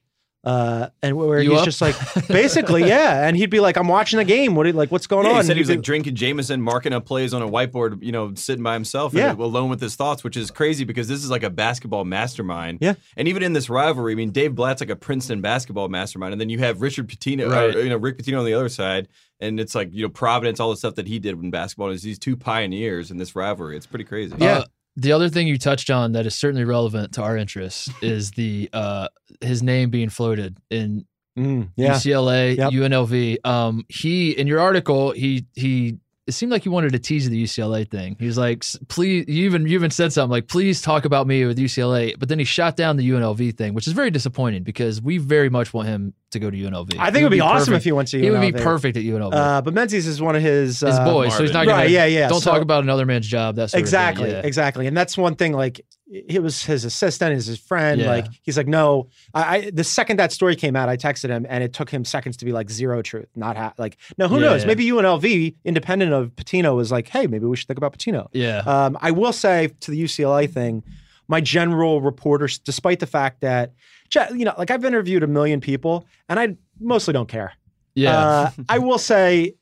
Uh, 0.46 0.90
and 1.02 1.16
where 1.16 1.40
You 1.42 1.50
he's 1.50 1.58
up? 1.58 1.64
just 1.64 1.80
like, 1.80 1.96
basically, 2.28 2.84
yeah. 2.86 3.26
And 3.26 3.36
he'd 3.36 3.50
be 3.50 3.58
like, 3.58 3.76
I'm 3.76 3.88
watching 3.88 4.18
the 4.18 4.24
game. 4.24 4.54
What, 4.54 4.72
like, 4.76 4.92
what's 4.92 5.08
going 5.08 5.26
Yeah, 5.26 5.32
on? 5.32 5.36
he 5.38 5.42
said 5.42 5.56
he 5.56 5.60
was 5.60 5.68
like 5.68 5.82
drinking 5.82 6.14
Jameson, 6.14 6.62
marking 6.62 6.92
up 6.92 7.04
plays 7.04 7.34
on 7.34 7.42
a 7.42 7.48
whiteboard, 7.48 8.00
you 8.00 8.12
know, 8.12 8.32
sitting 8.34 8.62
by 8.62 8.74
himself 8.74 9.12
Yeah. 9.12 9.30
and 9.30 9.40
alone 9.40 9.70
with 9.70 9.80
his 9.80 9.96
thoughts, 9.96 10.22
which 10.22 10.36
is 10.36 10.52
crazy 10.52 10.84
because 10.84 11.08
this 11.08 11.24
is 11.24 11.30
like 11.30 11.42
a 11.42 11.50
basketball 11.50 12.04
mastermind. 12.04 12.78
Yeah. 12.80 12.94
And 13.16 13.26
even 13.26 13.42
in 13.42 13.54
this 13.54 13.68
rivalry, 13.68 14.12
I 14.12 14.14
mean, 14.14 14.30
Dave 14.30 14.54
Blatt's 14.54 14.80
like 14.80 14.88
a 14.90 14.94
Princeton 14.94 15.40
basketball 15.40 15.88
mastermind, 15.88 16.30
and 16.32 16.40
then 16.40 16.48
you 16.48 16.60
have 16.60 16.80
Richard 16.80 17.08
Pitino, 17.08 17.50
Right. 17.50 17.74
or, 17.74 17.82
you 17.82 17.90
know, 17.90 17.96
Rick 17.96 18.18
Pitino 18.18 18.38
on 18.38 18.44
the 18.44 18.54
other 18.54 18.68
side, 18.68 19.08
and 19.40 19.58
it's 19.58 19.74
like 19.74 19.88
you 19.92 20.02
know 20.02 20.08
Providence, 20.08 20.60
all 20.60 20.70
the 20.70 20.76
stuff 20.76 20.94
that 20.94 21.08
he 21.08 21.18
did 21.18 21.34
in 21.42 21.50
basketball. 21.50 21.90
Is 21.90 22.02
these 22.02 22.20
two 22.20 22.36
pioneers 22.36 23.10
in 23.10 23.16
this 23.18 23.34
rivalry? 23.34 23.76
It's 23.76 23.84
pretty 23.86 24.04
crazy. 24.04 24.34
Yeah. 24.38 24.58
Uh, 24.58 24.64
the 24.96 25.12
other 25.12 25.28
thing 25.28 25.46
you 25.46 25.58
touched 25.58 25.90
on 25.90 26.12
that 26.12 26.26
is 26.26 26.34
certainly 26.34 26.64
relevant 26.64 27.12
to 27.14 27.22
our 27.22 27.36
interests 27.36 27.88
is 28.02 28.30
the 28.32 28.68
uh 28.72 29.08
his 29.40 29.62
name 29.62 29.90
being 29.90 30.08
floated 30.08 30.58
in 30.70 31.04
Mm, 31.38 31.68
yeah. 31.76 31.92
UCLA, 31.92 32.56
Yep. 32.56 32.72
UNLV. 32.72 33.46
Um, 33.46 33.84
he 33.90 34.30
in 34.30 34.46
your 34.46 34.58
article, 34.58 35.10
he 35.12 35.44
he 35.54 35.98
it 36.26 36.32
seemed 36.32 36.50
like 36.50 36.62
he 36.62 36.70
wanted 36.70 36.92
to 36.92 36.98
tease 36.98 37.28
the 37.28 37.44
UCLA 37.44 37.86
thing. 37.88 38.16
He 38.18 38.24
was 38.26 38.38
like, 38.38 38.64
please, 38.88 39.26
you 39.28 39.44
even 39.44 39.66
you 39.66 39.74
even 39.74 39.90
said 39.90 40.14
something 40.14 40.30
like, 40.30 40.48
please 40.48 40.80
talk 40.80 41.04
about 41.04 41.26
me 41.26 41.44
with 41.44 41.58
UCLA. 41.58 42.18
But 42.18 42.30
then 42.30 42.38
he 42.38 42.46
shot 42.46 42.74
down 42.74 42.96
the 42.96 43.08
UNLV 43.10 43.54
thing, 43.58 43.74
which 43.74 43.86
is 43.86 43.92
very 43.92 44.10
disappointing 44.10 44.62
because 44.62 45.02
we 45.02 45.18
very 45.18 45.50
much 45.50 45.74
want 45.74 45.88
him 45.88 46.14
to 46.32 46.38
go 46.40 46.50
to 46.50 46.56
UNLV. 46.56 46.96
I 46.98 47.10
think 47.10 47.20
it 47.20 47.22
would 47.24 47.30
be, 47.30 47.40
awesome 47.40 47.74
if 47.74 47.84
he 47.84 47.92
went 47.92 48.08
to 48.08 48.16
UNLV. 48.18 48.22
he 48.24 48.30
would 48.30 48.40
be 48.40 48.52
perfect 48.52 48.96
at 48.96 49.04
UNLV. 49.04 49.32
Uh, 49.32 49.62
but 49.62 49.72
Menzies 49.74 50.06
is 50.06 50.20
one 50.20 50.34
of 50.34 50.42
his 50.42 50.80
his 50.80 50.82
uh, 50.96 51.04
boy, 51.04 51.28
so 51.28 51.42
he's 51.42 51.52
not 51.52 51.66
gonna. 51.66 51.78
Right, 51.82 51.90
yeah, 51.90 52.04
yeah. 52.06 52.28
Don't 52.28 52.40
So- 52.40 52.50
talk 52.50 52.62
about 52.62 52.82
another 52.82 53.06
man's 53.06 53.26
job. 53.28 53.54
That's 53.56 53.74
Exactly, 53.74 54.30
Yeah. 54.30 54.40
exactly. 54.44 54.86
And 54.86 54.96
that's 54.96 55.16
one 55.16 55.36
thing. 55.36 55.52
Like 55.52 55.80
he 56.08 56.38
was 56.38 56.64
his 56.64 56.84
assistant, 56.84 57.32
is 57.34 57.46
his 57.46 57.58
friend. 57.58 58.00
Yeah. 58.00 58.08
Like 58.08 58.26
he's 58.42 58.56
like, 58.56 58.66
no. 58.66 59.08
I, 59.34 59.56
I 59.56 59.70
the 59.72 59.84
second 59.84 60.18
that 60.18 60.32
story 60.32 60.56
came 60.56 60.74
out, 60.74 60.88
I 60.88 60.96
texted 60.96 61.28
him, 61.28 61.46
and 61.48 61.62
it 61.62 61.72
took 61.72 61.90
him 61.90 62.04
seconds 62.04 62.36
to 62.38 62.44
be 62.44 62.52
like 62.52 62.70
zero 62.70 63.02
truth, 63.02 63.28
not 63.36 63.56
ha- 63.56 63.74
like. 63.78 63.96
Now 64.18 64.26
who 64.28 64.36
Yeah, 64.36 64.40
knows? 64.48 64.62
yeah. 64.62 64.66
Maybe 64.68 64.86
UNLV, 64.86 65.54
independent 65.64 66.12
of 66.12 66.30
Pitino, 66.34 66.74
was 66.74 66.90
like, 66.90 67.08
hey, 67.08 67.26
maybe 67.28 67.46
we 67.46 67.56
should 67.56 67.68
think 67.68 67.78
about 67.78 67.96
Pitino. 67.96 68.28
Yeah. 68.32 68.58
Um, 68.66 68.98
I 69.00 69.12
will 69.12 69.32
say 69.32 69.68
to 69.80 69.90
the 69.92 70.02
UCLA 70.02 70.50
thing, 70.52 70.82
my 71.28 71.40
general 71.40 72.00
reporters, 72.00 72.58
despite 72.58 73.00
the 73.00 73.06
fact 73.06 73.40
that, 73.40 73.72
ge- 73.72 73.74
you 74.14 74.44
know, 74.44 74.54
like 74.58 74.70
I've 74.70 74.84
interviewed 74.84 75.22
a 75.22 75.26
million 75.26 75.60
people, 75.60 76.06
and 76.28 76.38
I 76.38 76.56
mostly 76.80 77.12
don't 77.12 77.28
care. 77.28 77.52
yeah. 77.94 78.18
Uh, 78.18 78.50
I 78.68 78.78
will 78.78 78.98
say, 78.98 79.54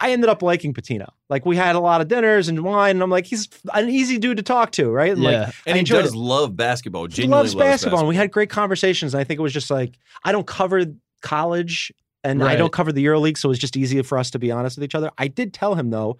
I 0.00 0.12
ended 0.12 0.28
up 0.30 0.42
liking 0.42 0.72
Pitino. 0.74 1.08
Like 1.28 1.44
we 1.44 1.56
had 1.56 1.74
a 1.76 1.80
lot 1.80 2.00
of 2.00 2.08
dinners 2.08 2.48
and 2.48 2.62
wine, 2.62 2.92
and 2.96 3.02
I'm 3.02 3.10
like, 3.10 3.26
he's 3.26 3.48
an 3.74 3.88
easy 3.88 4.18
dude 4.18 4.36
to 4.38 4.42
talk 4.42 4.70
to, 4.72 4.90
right? 4.90 5.12
And, 5.12 5.22
Yeah. 5.22 5.46
Like, 5.46 5.54
And 5.66 5.74
I 5.74 5.78
he 5.78 5.84
does 5.84 6.12
it. 6.14 6.16
love 6.16 6.56
basketball. 6.56 7.04
He 7.04 7.08
Genuinely 7.08 7.42
loves 7.42 7.54
basketball, 7.54 8.00
and 8.00 8.08
we 8.08 8.16
had 8.16 8.30
great 8.30 8.50
conversations. 8.50 9.12
And 9.14 9.20
I 9.20 9.24
think 9.24 9.38
it 9.38 9.42
was 9.42 9.52
just 9.52 9.70
like 9.70 9.98
I 10.24 10.32
don't 10.32 10.46
cover 10.46 10.84
college, 11.20 11.92
and 12.24 12.42
I 12.42 12.56
don't 12.56 12.72
cover 12.72 12.92
the 12.92 13.04
EuroLeague, 13.04 13.36
so 13.38 13.48
it 13.48 13.50
was 13.50 13.58
just 13.58 13.76
easier 13.76 14.02
for 14.02 14.18
us 14.18 14.30
to 14.30 14.38
be 14.38 14.50
honest 14.50 14.76
with 14.76 14.84
each 14.84 14.94
other. 14.94 15.10
I 15.18 15.28
did 15.28 15.52
tell 15.52 15.74
him 15.74 15.90
though, 15.90 16.18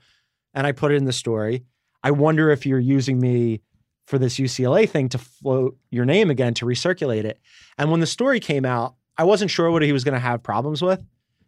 and 0.55 0.67
I 0.67 0.73
put 0.73 0.93
it 0.93 0.97
in 0.97 1.05
the 1.05 1.13
story. 1.13 1.65
I 2.03 2.11
wonder 2.13 2.51
if 2.51 2.65
you're 2.67 2.79
using 2.79 3.19
me 3.21 3.61
for 4.09 4.19
this 4.19 4.37
UCLA 4.39 4.89
thing 4.89 5.11
to 5.11 5.19
float 5.19 5.77
your 5.91 6.07
name 6.07 6.31
again 6.31 6.55
to 6.55 6.65
recirculate 6.65 7.25
it. 7.25 7.39
And 7.77 7.91
when 7.91 8.01
the 8.01 8.07
story 8.07 8.41
came 8.41 8.65
out, 8.65 8.95
I 9.19 9.25
wasn't 9.25 9.51
sure 9.51 9.71
what 9.71 9.83
he 9.83 9.93
was 9.93 10.03
going 10.03 10.15
to 10.15 10.19
have 10.21 10.43
problems 10.43 10.81
with. 10.81 11.05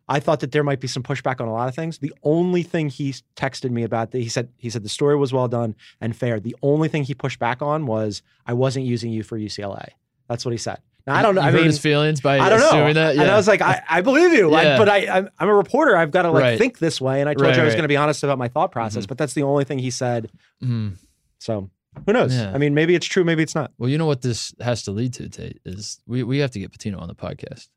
I 0.06 0.20
thought 0.20 0.40
that 0.40 0.52
there 0.52 0.62
might 0.62 0.78
be 0.80 0.86
some 0.88 1.02
pushback 1.02 1.40
on 1.40 1.48
a 1.48 1.52
lot 1.52 1.68
of 1.68 1.74
things. 1.74 1.98
The 1.98 2.12
only 2.22 2.62
thing 2.62 2.90
he 2.90 3.14
texted 3.36 3.70
me 3.70 3.82
about, 3.84 4.10
that 4.10 4.18
he 4.18 4.28
said 4.28 4.48
he 4.58 4.68
said 4.68 4.82
the 4.82 4.88
story 4.90 5.16
was 5.16 5.32
well 5.32 5.48
done 5.48 5.74
and 6.02 6.14
fair. 6.14 6.38
The 6.38 6.54
only 6.62 6.88
thing 6.88 7.04
he 7.04 7.14
pushed 7.14 7.38
back 7.38 7.62
on 7.62 7.86
was 7.86 8.20
I 8.46 8.52
wasn't 8.52 8.84
using 8.86 9.10
you 9.10 9.22
for 9.22 9.38
UCLA. 9.38 9.88
That's 10.28 10.44
what 10.44 10.50
he 10.52 10.58
said. 10.58 10.80
Now 11.06 11.14
I 11.14 11.22
don't 11.22 11.34
know. 11.36 11.40
You 11.42 11.48
I 11.48 11.52
mean, 11.52 11.64
his 11.64 11.78
feelings 11.78 12.20
by 12.20 12.38
I 12.40 12.50
don't 12.50 12.58
know. 12.60 12.66
assuming 12.66 12.94
that. 12.94 13.14
Yeah. 13.14 13.22
And 13.22 13.30
I 13.30 13.36
was 13.36 13.48
like, 13.48 13.62
I, 13.62 13.82
I 13.88 14.00
believe 14.02 14.32
you, 14.34 14.52
I- 14.52 14.62
Yeah. 14.64 14.78
but 14.78 14.88
I, 14.88 15.06
I'm, 15.08 15.30
I'm 15.38 15.48
a 15.48 15.54
reporter. 15.54 15.96
I've 15.96 16.10
got 16.10 16.22
to 16.22 16.30
like 16.30 16.42
Right. 16.42 16.58
think 16.58 16.78
this 16.78 17.00
way. 17.00 17.20
And 17.20 17.28
I 17.28 17.32
told 17.34 17.46
Right, 17.46 17.56
you 17.56 17.62
I 17.62 17.64
was 17.64 17.72
right. 17.72 17.78
going 17.78 17.84
to 17.84 17.88
be 17.88 17.96
honest 17.96 18.22
about 18.22 18.36
my 18.36 18.48
thought 18.48 18.70
process. 18.72 19.06
But 19.06 19.16
that's 19.16 19.32
the 19.32 19.44
only 19.44 19.64
thing 19.64 19.78
he 19.78 19.90
said. 19.90 20.30
Mhm. 20.62 20.96
So 21.38 21.70
who 22.06 22.12
knows? 22.12 22.34
Yeah. 22.34 22.52
I 22.54 22.58
mean, 22.58 22.74
maybe 22.74 22.94
it's 22.94 23.06
true, 23.06 23.24
maybe 23.24 23.42
it's 23.42 23.54
not. 23.54 23.72
Well, 23.78 23.88
you 23.90 23.98
know 23.98 24.06
what 24.06 24.22
this 24.22 24.54
has 24.60 24.82
to 24.84 24.90
lead 24.92 25.12
to, 25.14 25.28
Tate, 25.28 25.60
is 25.64 26.00
we, 26.06 26.22
we 26.22 26.38
have 26.38 26.50
to 26.52 26.58
get 26.60 26.72
Pitino 26.72 27.00
on 27.00 27.08
the 27.08 27.14
podcast. 27.14 27.68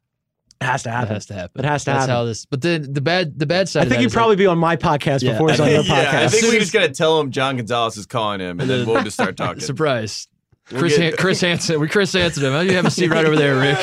It 0.61 0.65
has 0.67 0.83
to 0.83 0.89
That 0.89 0.95
happen. 0.95 1.13
has 1.15 1.25
to 1.25 1.33
happen. 1.33 1.65
It 1.65 1.67
has 1.67 1.83
to 1.85 1.91
happen. 1.91 1.99
That's 1.99 2.09
happen. 2.09 2.15
how 2.21 2.25
this. 2.25 2.45
But 2.45 2.61
then 2.61 2.93
the 2.93 3.01
bad 3.01 3.37
the 3.37 3.45
bad 3.45 3.67
side. 3.67 3.81
I 3.81 3.83
of 3.83 3.89
think 3.89 3.97
that 3.97 4.01
he'd 4.01 4.05
is, 4.07 4.13
probably 4.13 4.35
be 4.37 4.45
on 4.45 4.57
my 4.57 4.77
podcast 4.77 5.21
Yeah. 5.21 5.33
before 5.33 5.49
he's 5.49 5.59
on 5.59 5.69
your 5.71 5.81
yeah, 5.81 6.21
I 6.23 6.27
think 6.29 6.43
we're 6.43 6.59
just 6.59 6.71
gonna 6.71 6.89
tell 6.89 7.19
him 7.19 7.31
John 7.31 7.57
Gonzalez 7.57 7.97
is 7.97 8.05
calling 8.05 8.39
him, 8.39 8.59
and 8.61 8.69
then 8.69 8.85
we'll 8.87 9.03
just 9.03 9.15
start 9.17 9.35
talking. 9.35 9.59
surprise. 9.61 10.27
We'll 10.71 10.79
Chris 10.79 10.95
get- 10.97 11.03
Han- 11.05 11.17
Chris 11.17 11.41
Hansen. 11.41 11.81
We 11.81 11.89
Chris 11.89 12.13
Hansen 12.13 12.45
him. 12.45 12.65
You 12.67 12.75
have 12.75 12.85
a 12.85 12.91
seat 12.91 13.09
right 13.09 13.25
over 13.25 13.35
there, 13.35 13.55
Rick. 13.59 13.77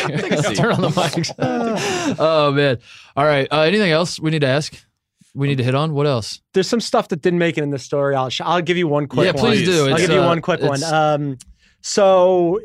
Turn 0.57 0.73
on 0.73 0.81
the 0.81 0.89
mics. 0.89 1.35
oh 2.19 2.53
man. 2.53 2.79
All 3.15 3.25
right. 3.27 3.47
Uh, 3.51 3.61
anything 3.63 3.91
else 3.91 4.19
we 4.19 4.31
need 4.31 4.41
to 4.41 4.47
ask? 4.49 4.73
We 5.35 5.47
need 5.49 5.59
to 5.59 5.65
hit 5.65 5.75
on? 5.75 5.93
What 5.95 6.07
else? 6.07 6.41
There's 6.55 6.69
some 6.69 6.81
stuff 6.81 7.09
that 7.09 7.23
didn't 7.23 7.39
make 7.39 7.57
it 7.57 7.63
in 7.63 7.71
the 7.71 7.79
story. 7.79 8.15
I'll 8.17 8.31
sh- 8.31 8.41
I'll 8.45 8.63
give 8.63 8.77
you 8.77 8.89
one 8.89 9.07
quick 9.07 9.27
yeah, 9.27 9.33
one. 9.41 9.53
please 9.53 9.65
do. 9.65 9.87
I'll 9.87 9.93
It's, 9.95 10.01
give 10.03 10.11
you 10.11 10.21
uh, 10.23 10.27
one 10.27 10.41
quick 10.43 10.61
one. 10.63 10.83
Um, 10.83 11.39
so 11.83 12.61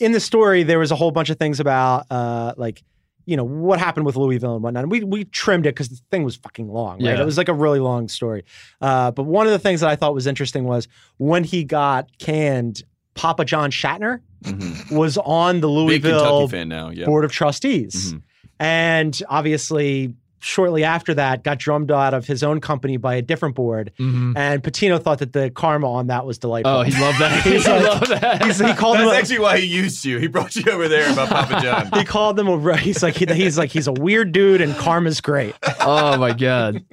in 0.00 0.12
the 0.12 0.20
story, 0.20 0.62
there 0.62 0.78
was 0.78 0.90
a 0.90 0.96
whole 0.96 1.10
bunch 1.10 1.30
of 1.30 1.38
things 1.38 1.60
about 1.60 2.06
uh, 2.10 2.54
like 2.56 2.82
you 3.26 3.36
know 3.36 3.44
what 3.44 3.78
happened 3.78 4.06
with 4.06 4.16
Louisville 4.16 4.54
and 4.54 4.62
whatnot. 4.62 4.84
And 4.84 4.90
we 4.90 5.04
we 5.04 5.24
trimmed 5.24 5.66
it 5.66 5.74
because 5.74 5.88
the 5.90 6.00
thing 6.10 6.24
was 6.24 6.36
fucking 6.36 6.68
long. 6.68 6.94
Right? 7.04 7.14
Yeah. 7.16 7.20
It 7.20 7.24
was 7.24 7.36
like 7.36 7.48
a 7.48 7.54
really 7.54 7.80
long 7.80 8.08
story. 8.08 8.44
Uh, 8.80 9.10
but 9.10 9.24
one 9.24 9.46
of 9.46 9.52
the 9.52 9.58
things 9.58 9.80
that 9.82 9.90
I 9.90 9.96
thought 9.96 10.14
was 10.14 10.26
interesting 10.26 10.64
was 10.64 10.88
when 11.18 11.44
he 11.44 11.64
got 11.64 12.08
canned. 12.18 12.82
Papa 13.14 13.44
John 13.44 13.72
Schnatter 13.72 14.20
Mhm. 14.44 14.92
was 14.96 15.18
on 15.18 15.58
the 15.60 15.66
Louisville 15.66 16.20
Kentucky 16.44 16.50
fan 16.56 16.68
now. 16.68 16.90
Yeah. 16.90 17.06
board 17.06 17.24
of 17.24 17.32
trustees. 17.32 18.12
Mhm. 18.14 18.22
And 18.60 19.22
obviously, 19.28 20.14
shortly 20.40 20.84
after 20.84 21.14
that, 21.14 21.42
got 21.44 21.58
drummed 21.58 21.90
out 21.90 22.14
of 22.14 22.26
his 22.26 22.42
own 22.42 22.60
company 22.60 22.96
by 22.96 23.14
a 23.16 23.22
different 23.22 23.54
board. 23.54 23.92
Mhm. 23.98 24.34
And 24.36 24.62
Pitino 24.62 25.00
thought 25.02 25.18
that 25.18 25.32
the 25.32 25.50
karma 25.50 25.90
on 25.90 26.06
that 26.08 26.24
was 26.26 26.38
delightful. 26.38 26.72
Oh, 26.72 26.82
he 26.82 26.92
loved 27.00 27.18
that. 27.20 27.42
He's 27.44 27.64
he 27.66 27.72
like- 27.72 27.82
loved 27.82 28.06
that. 28.08 28.42
He's- 28.44 28.58
he 28.60 28.72
called 28.74 28.98
him. 28.98 29.06
That's 29.06 29.16
A, 29.16 29.20
actually 29.20 29.38
why 29.40 29.58
he 29.58 29.66
used 29.66 30.04
you. 30.04 30.18
He 30.18 30.26
brought 30.26 30.54
you 30.56 30.70
over 30.70 30.88
there 30.88 31.12
about 31.12 31.28
Papa 31.28 31.60
John. 31.62 31.90
he 31.98 32.04
called 32.04 32.36
them 32.36 32.48
a. 32.48 32.76
He's 32.76 33.02
like 33.02 33.14
he, 33.16 33.26
he's 33.26 33.56
like 33.58 33.70
he's 33.70 33.86
a 33.86 33.92
weird 33.92 34.32
dude, 34.32 34.60
and 34.60 34.74
karma's 34.76 35.20
great. 35.20 35.54
oh 35.80 36.16
my 36.18 36.32
god, 36.32 36.84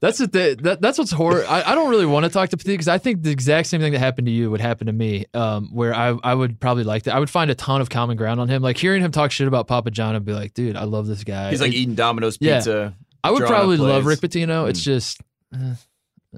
that's 0.00 0.18
the 0.18 0.28
thing. 0.28 0.56
That, 0.62 0.80
that's 0.80 0.98
what's 0.98 1.10
horror. 1.10 1.44
I, 1.48 1.62
I 1.72 1.74
don't 1.74 1.90
really 1.90 2.06
want 2.06 2.24
to 2.24 2.30
talk 2.30 2.48
to 2.50 2.56
Pitino 2.56 2.66
because 2.74 2.88
I 2.88 2.98
think 2.98 3.22
the 3.22 3.30
exact 3.30 3.68
same 3.68 3.80
thing 3.80 3.92
that 3.92 3.98
happened 3.98 4.26
to 4.26 4.32
you 4.32 4.50
would 4.50 4.60
happen 4.60 4.86
to 4.86 4.92
me. 4.92 5.26
Um, 5.34 5.68
where 5.72 5.94
I 5.94 6.16
I 6.22 6.34
would 6.34 6.60
probably 6.60 6.84
like 6.84 7.04
that. 7.04 7.14
I 7.14 7.18
would 7.18 7.30
find 7.30 7.50
a 7.50 7.54
ton 7.54 7.80
of 7.80 7.90
common 7.90 8.16
ground 8.16 8.40
on 8.40 8.48
him. 8.48 8.62
Like 8.62 8.76
hearing 8.78 9.02
him 9.02 9.10
talk 9.12 9.30
shit 9.30 9.46
about 9.48 9.66
Papa 9.66 9.90
John, 9.90 10.14
I'd 10.16 10.24
be 10.24 10.32
like, 10.32 10.54
dude, 10.54 10.76
I 10.76 10.84
love 10.84 11.06
this 11.06 11.24
guy. 11.24 11.50
He's 11.50 11.60
like 11.60 11.72
It- 11.72 11.76
eating 11.76 11.94
Domino's 11.96 12.38
Yeah. 12.40 12.85
Pizza. 13.26 13.28
I 13.28 13.30
would 13.30 13.38
drawing 13.40 13.52
up 13.52 13.58
probably 13.58 13.76
love. 13.78 14.06
Rick 14.06 14.20
Pitino. 14.20 14.68
It's 14.68 14.80
Mm. 14.80 14.84
just. 14.84 15.20
uh, 15.54 15.74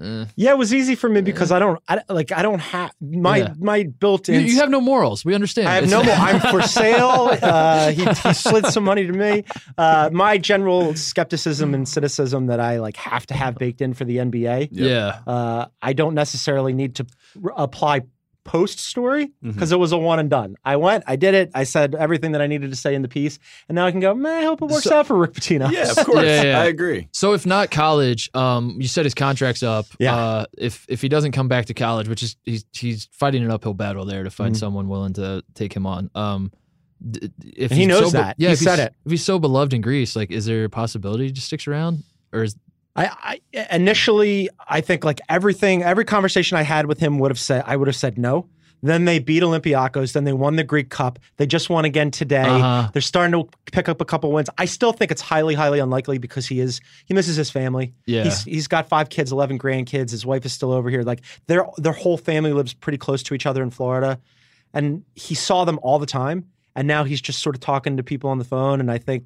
uh. 0.01 0.25
Yeah, 0.37 0.51
it 0.51 0.57
was 0.57 0.73
easy 0.73 0.95
for 0.95 1.09
me 1.09 1.19
because 1.19 1.51
I 1.51 1.59
don't. 1.59 1.77
I 1.89 2.01
like. 2.07 2.31
I 2.31 2.41
don't 2.41 2.59
have 2.59 2.91
my 3.01 3.37
Yeah. 3.37 3.53
my 3.59 3.83
built-in. 3.83 4.35
You, 4.35 4.47
you 4.53 4.55
have 4.59 4.69
no 4.69 4.79
morals. 4.79 5.25
We 5.25 5.35
understand. 5.35 5.67
I 5.67 5.73
have 5.75 5.83
It's- 5.83 5.91
no 5.91 6.03
more. 6.05 6.15
I'm 6.15 6.39
for 6.39 6.61
sale. 6.67 7.31
Uh, 7.41 7.91
he, 7.91 8.05
he 8.05 8.33
slid 8.33 8.67
some 8.67 8.85
money 8.85 9.05
to 9.07 9.11
me. 9.11 9.43
Uh, 9.77 10.09
my 10.13 10.37
general 10.37 10.95
skepticism 10.95 11.73
and 11.73 11.85
cynicism 11.87 12.47
that 12.47 12.61
I 12.61 12.79
like 12.79 12.95
have 12.97 13.25
to 13.27 13.33
have 13.33 13.55
baked 13.55 13.81
in 13.81 13.93
for 13.93 14.05
the 14.05 14.17
NBA. 14.17 14.69
Yeah. 14.71 15.19
Uh, 15.27 15.65
I 15.81 15.91
don't 15.91 16.13
necessarily 16.13 16.71
need 16.71 16.95
to 16.95 17.05
r- 17.43 17.51
apply 17.57 18.01
post 18.49 18.79
story 18.79 19.27
Mm-hmm. 19.27 19.51
because 19.51 19.71
it 19.71 19.77
was 19.79 19.91
a 19.91 19.97
one 19.97 20.17
and 20.19 20.29
done. 20.29 20.55
I 20.65 20.75
went, 20.77 21.03
I 21.07 21.15
did 21.15 21.33
it, 21.35 21.51
I 21.53 21.63
said 21.65 21.93
everything 21.93 22.31
that 22.31 22.41
I 22.41 22.47
needed 22.47 22.71
to 22.71 22.75
say 22.75 22.95
in 22.95 23.01
the 23.03 23.07
piece, 23.07 23.37
and 23.67 23.75
now 23.75 23.85
I 23.85 23.91
can 23.91 23.99
go. 23.99 24.13
Man, 24.15 24.41
I 24.43 24.45
hope 24.45 24.61
it 24.61 24.65
works 24.69 24.85
So- 24.85 24.95
out 24.97 25.07
for 25.07 25.17
Rick 25.17 25.33
Pitino. 25.33 25.71
Yeah, 25.71 25.91
of 25.91 25.97
course. 26.05 26.25
Yeah, 26.25 26.43
yeah. 26.43 26.59
I 26.59 26.65
agree. 26.65 27.07
So 27.13 27.33
if 27.33 27.45
not 27.45 27.69
college, 27.71 28.29
um, 28.33 28.75
you 28.79 28.87
said 28.87 29.05
his 29.05 29.13
contract's 29.13 29.61
up. 29.63 29.85
Yeah. 29.99 30.15
Uh, 30.15 30.45
if 30.57 30.85
if 30.89 31.01
he 31.01 31.09
doesn't 31.09 31.31
come 31.33 31.47
back 31.47 31.65
to 31.67 31.73
college, 31.73 32.07
which 32.07 32.23
is 32.23 32.35
he's 32.43 32.65
he's 32.73 33.07
fighting 33.11 33.43
an 33.43 33.51
uphill 33.51 33.73
battle 33.75 34.05
there 34.05 34.23
to 34.23 34.29
find 34.31 34.55
Mhm. 34.55 34.59
someone 34.59 34.87
willing 34.89 35.13
to 35.13 35.43
take 35.53 35.73
him 35.73 35.85
on. 35.85 36.09
Um, 36.15 36.51
d- 37.11 37.29
if 37.55 37.71
And 37.71 37.79
he 37.79 37.85
knows 37.85 38.11
so 38.11 38.17
be- 38.17 38.23
that. 38.23 38.35
yeah, 38.39 38.49
He 38.49 38.55
said 38.55 38.79
it. 38.79 38.93
If 39.05 39.11
he's 39.11 39.23
so 39.23 39.37
beloved 39.39 39.73
in 39.73 39.81
Greece, 39.81 40.15
like, 40.15 40.31
is 40.31 40.45
there 40.45 40.65
a 40.65 40.69
possibility 40.69 41.25
he 41.25 41.31
just 41.31 41.47
sticks 41.47 41.67
around, 41.67 42.03
or 42.33 42.43
is 42.43 42.55
I, 42.99 43.39
I 43.53 43.67
initially, 43.75 44.49
I 44.67 44.81
think 44.81 45.03
like 45.03 45.21
everything, 45.29 45.83
every 45.83 46.05
conversation 46.05 46.57
I 46.57 46.63
had 46.63 46.85
with 46.85 46.99
him 46.99 47.19
would 47.19 47.31
have 47.31 47.39
said, 47.39 47.63
I 47.65 47.75
would 47.75 47.87
have 47.87 47.95
said 47.95 48.17
no. 48.17 48.47
Then 48.81 49.05
they 49.05 49.19
beat 49.19 49.43
Olympiacos. 49.43 50.13
Then 50.13 50.23
they 50.23 50.33
won 50.33 50.55
the 50.55 50.63
Greek 50.63 50.89
Cup. 50.89 51.19
They 51.37 51.45
just 51.45 51.69
won 51.69 51.85
again 51.85 52.11
today. 52.11 52.43
Uh-huh. 52.43 52.89
They're 52.93 53.01
starting 53.01 53.33
to 53.33 53.49
pick 53.71 53.89
up 53.89 53.99
a 53.99 54.05
couple 54.05 54.31
wins. 54.31 54.49
I 54.57 54.65
still 54.65 54.93
think 54.93 55.11
it's 55.11 55.21
highly, 55.21 55.53
highly 55.53 55.79
unlikely 55.79 56.17
because 56.17 56.47
he 56.47 56.59
is 56.59 56.79
he 57.05 57.13
misses 57.13 57.35
his 57.35 57.49
family. 57.51 57.93
Yeah. 58.05 58.23
he's 58.23 58.43
he's 58.43 58.67
got 58.67 58.87
five 58.87 59.09
kids, 59.09 59.31
eleven 59.31 59.59
grandkids. 59.59 60.11
His 60.11 60.25
wife 60.25 60.45
is 60.45 60.53
still 60.53 60.71
over 60.71 60.89
here. 60.89 61.03
Like 61.03 61.21
their 61.47 61.65
their 61.77 61.91
whole 61.91 62.17
family 62.17 62.53
lives 62.53 62.73
pretty 62.73 62.97
close 62.97 63.21
to 63.23 63.33
each 63.33 63.45
other 63.45 63.61
in 63.63 63.69
Florida, 63.69 64.19
and 64.73 65.03
he 65.13 65.35
saw 65.35 65.65
them 65.65 65.79
all 65.81 65.99
the 65.99 66.05
time. 66.05 66.47
And 66.75 66.87
now 66.87 67.03
he's 67.03 67.19
just 67.19 67.39
sort 67.39 67.55
of 67.55 67.59
talking 67.59 67.97
to 67.97 68.03
people 68.03 68.29
on 68.29 68.37
the 68.37 68.45
phone. 68.45 68.79
And 68.79 68.89
I 68.89 68.99
think 68.99 69.25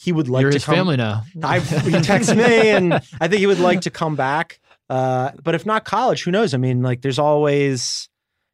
he 0.00 0.12
would 0.12 0.28
like 0.28 0.42
you're 0.42 0.50
to 0.50 0.56
his 0.56 0.64
come, 0.64 0.74
family 0.74 0.96
now? 0.96 1.24
I 1.42 1.60
he 1.60 2.00
texts 2.00 2.34
me, 2.34 2.70
and 2.70 2.94
I 2.94 3.28
think 3.28 3.40
he 3.40 3.46
would 3.46 3.60
like 3.60 3.82
to 3.82 3.90
come 3.90 4.16
back. 4.16 4.60
Uh, 4.88 5.32
but 5.42 5.54
if 5.54 5.66
not 5.66 5.84
college, 5.84 6.24
who 6.24 6.30
knows? 6.30 6.54
I 6.54 6.56
mean, 6.56 6.82
like, 6.82 7.02
there's 7.02 7.18
always, 7.18 8.08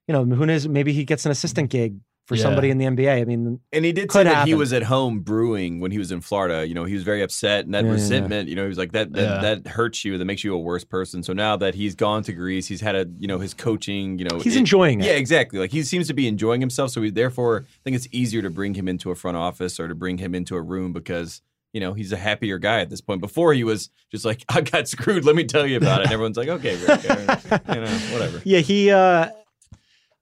you 0.09 0.13
know, 0.13 0.25
who 0.25 0.45
knows? 0.45 0.67
Maybe 0.67 0.93
he 0.93 1.05
gets 1.05 1.25
an 1.25 1.31
assistant 1.31 1.71
gig 1.71 1.99
for 2.27 2.35
Yeah. 2.35 2.43
somebody 2.43 2.71
in 2.71 2.79
the 2.79 2.85
NBA. 2.87 3.21
I 3.21 3.25
mean, 3.25 3.61
And 3.73 3.85
he 3.85 3.93
did 3.93 4.09
Could 4.09 4.19
say 4.19 4.25
that 4.25 4.49
he 4.49 4.55
was 4.55 4.73
at 4.73 4.83
home 4.83 5.21
brewing 5.21 5.79
when 5.81 5.93
he 5.93 5.99
was 5.99 6.11
in 6.11 6.21
Florida. 6.21 6.67
You 6.67 6.75
know, 6.75 6.85
he 6.85 6.95
was 6.95 7.05
very 7.05 7.23
upset, 7.23 7.65
and 7.65 7.73
that 7.75 7.79
Yeah, 7.79 7.83
yeah, 7.85 7.89
yeah. 7.97 8.03
resentment. 8.03 8.49
You 8.49 8.57
know, 8.57 8.63
he 8.63 8.69
was 8.69 8.79
like 8.79 8.93
that. 8.93 9.13
That, 9.13 9.23
Yeah. 9.23 9.55
that 9.55 9.69
hurts 9.69 10.05
you. 10.05 10.19
That 10.19 10.25
makes 10.25 10.43
you 10.43 10.53
a 10.55 10.59
worse 10.59 10.85
person. 10.85 11.23
So 11.23 11.33
now 11.33 11.57
that 11.57 11.75
he's 11.77 11.95
gone 11.95 12.23
to 12.25 12.33
Greece, 12.33 12.67
he's 12.67 12.81
had 12.81 12.95
a 12.97 13.07
you 13.19 13.29
know 13.29 13.39
his 13.39 13.55
coaching. 13.55 14.19
You 14.19 14.27
know, 14.27 14.39
he's 14.41 14.57
it- 14.57 14.59
enjoying 14.61 15.01
it. 15.01 15.07
Yeah, 15.07 15.13
exactly. 15.13 15.59
Like 15.59 15.71
he 15.71 15.83
seems 15.83 16.09
to 16.09 16.15
be 16.15 16.27
enjoying 16.27 16.61
himself. 16.61 16.91
So 16.91 17.01
we 17.01 17.11
therefore 17.11 17.65
I 17.69 17.79
think 17.85 17.97
it's 17.97 18.09
easier 18.11 18.43
to 18.43 18.51
bring 18.51 18.75
him 18.75 18.89
into 18.89 19.11
a 19.11 19.15
front 19.15 19.37
office 19.37 19.79
or 19.79 19.87
to 19.89 19.95
bring 19.95 20.19
him 20.19 20.35
into 20.35 20.57
a 20.57 20.61
room 20.63 20.93
because 20.93 21.43
you 21.73 21.81
know 21.81 21.93
he's 21.93 22.11
a 22.11 22.17
happier 22.17 22.59
guy 22.59 22.81
at 22.81 22.91
this 22.91 23.01
point. 23.01 23.21
Before 23.21 23.53
he 23.55 23.63
was 23.63 23.91
just 24.11 24.25
like, 24.25 24.45
I 24.49 24.63
got 24.63 24.89
screwed. 24.89 25.25
Let 25.25 25.37
me 25.37 25.45
tell 25.45 25.67
you 25.67 25.77
about 25.77 26.01
it. 26.01 26.05
And 26.07 26.13
everyone's 26.13 26.37
like, 26.37 26.49
okay, 26.49 26.75
Rick, 26.87 27.03
you 27.05 27.75
know, 27.81 27.99
whatever. 28.13 28.41
Yeah, 28.45 28.59
he. 28.61 28.91
Uh, 28.91 29.29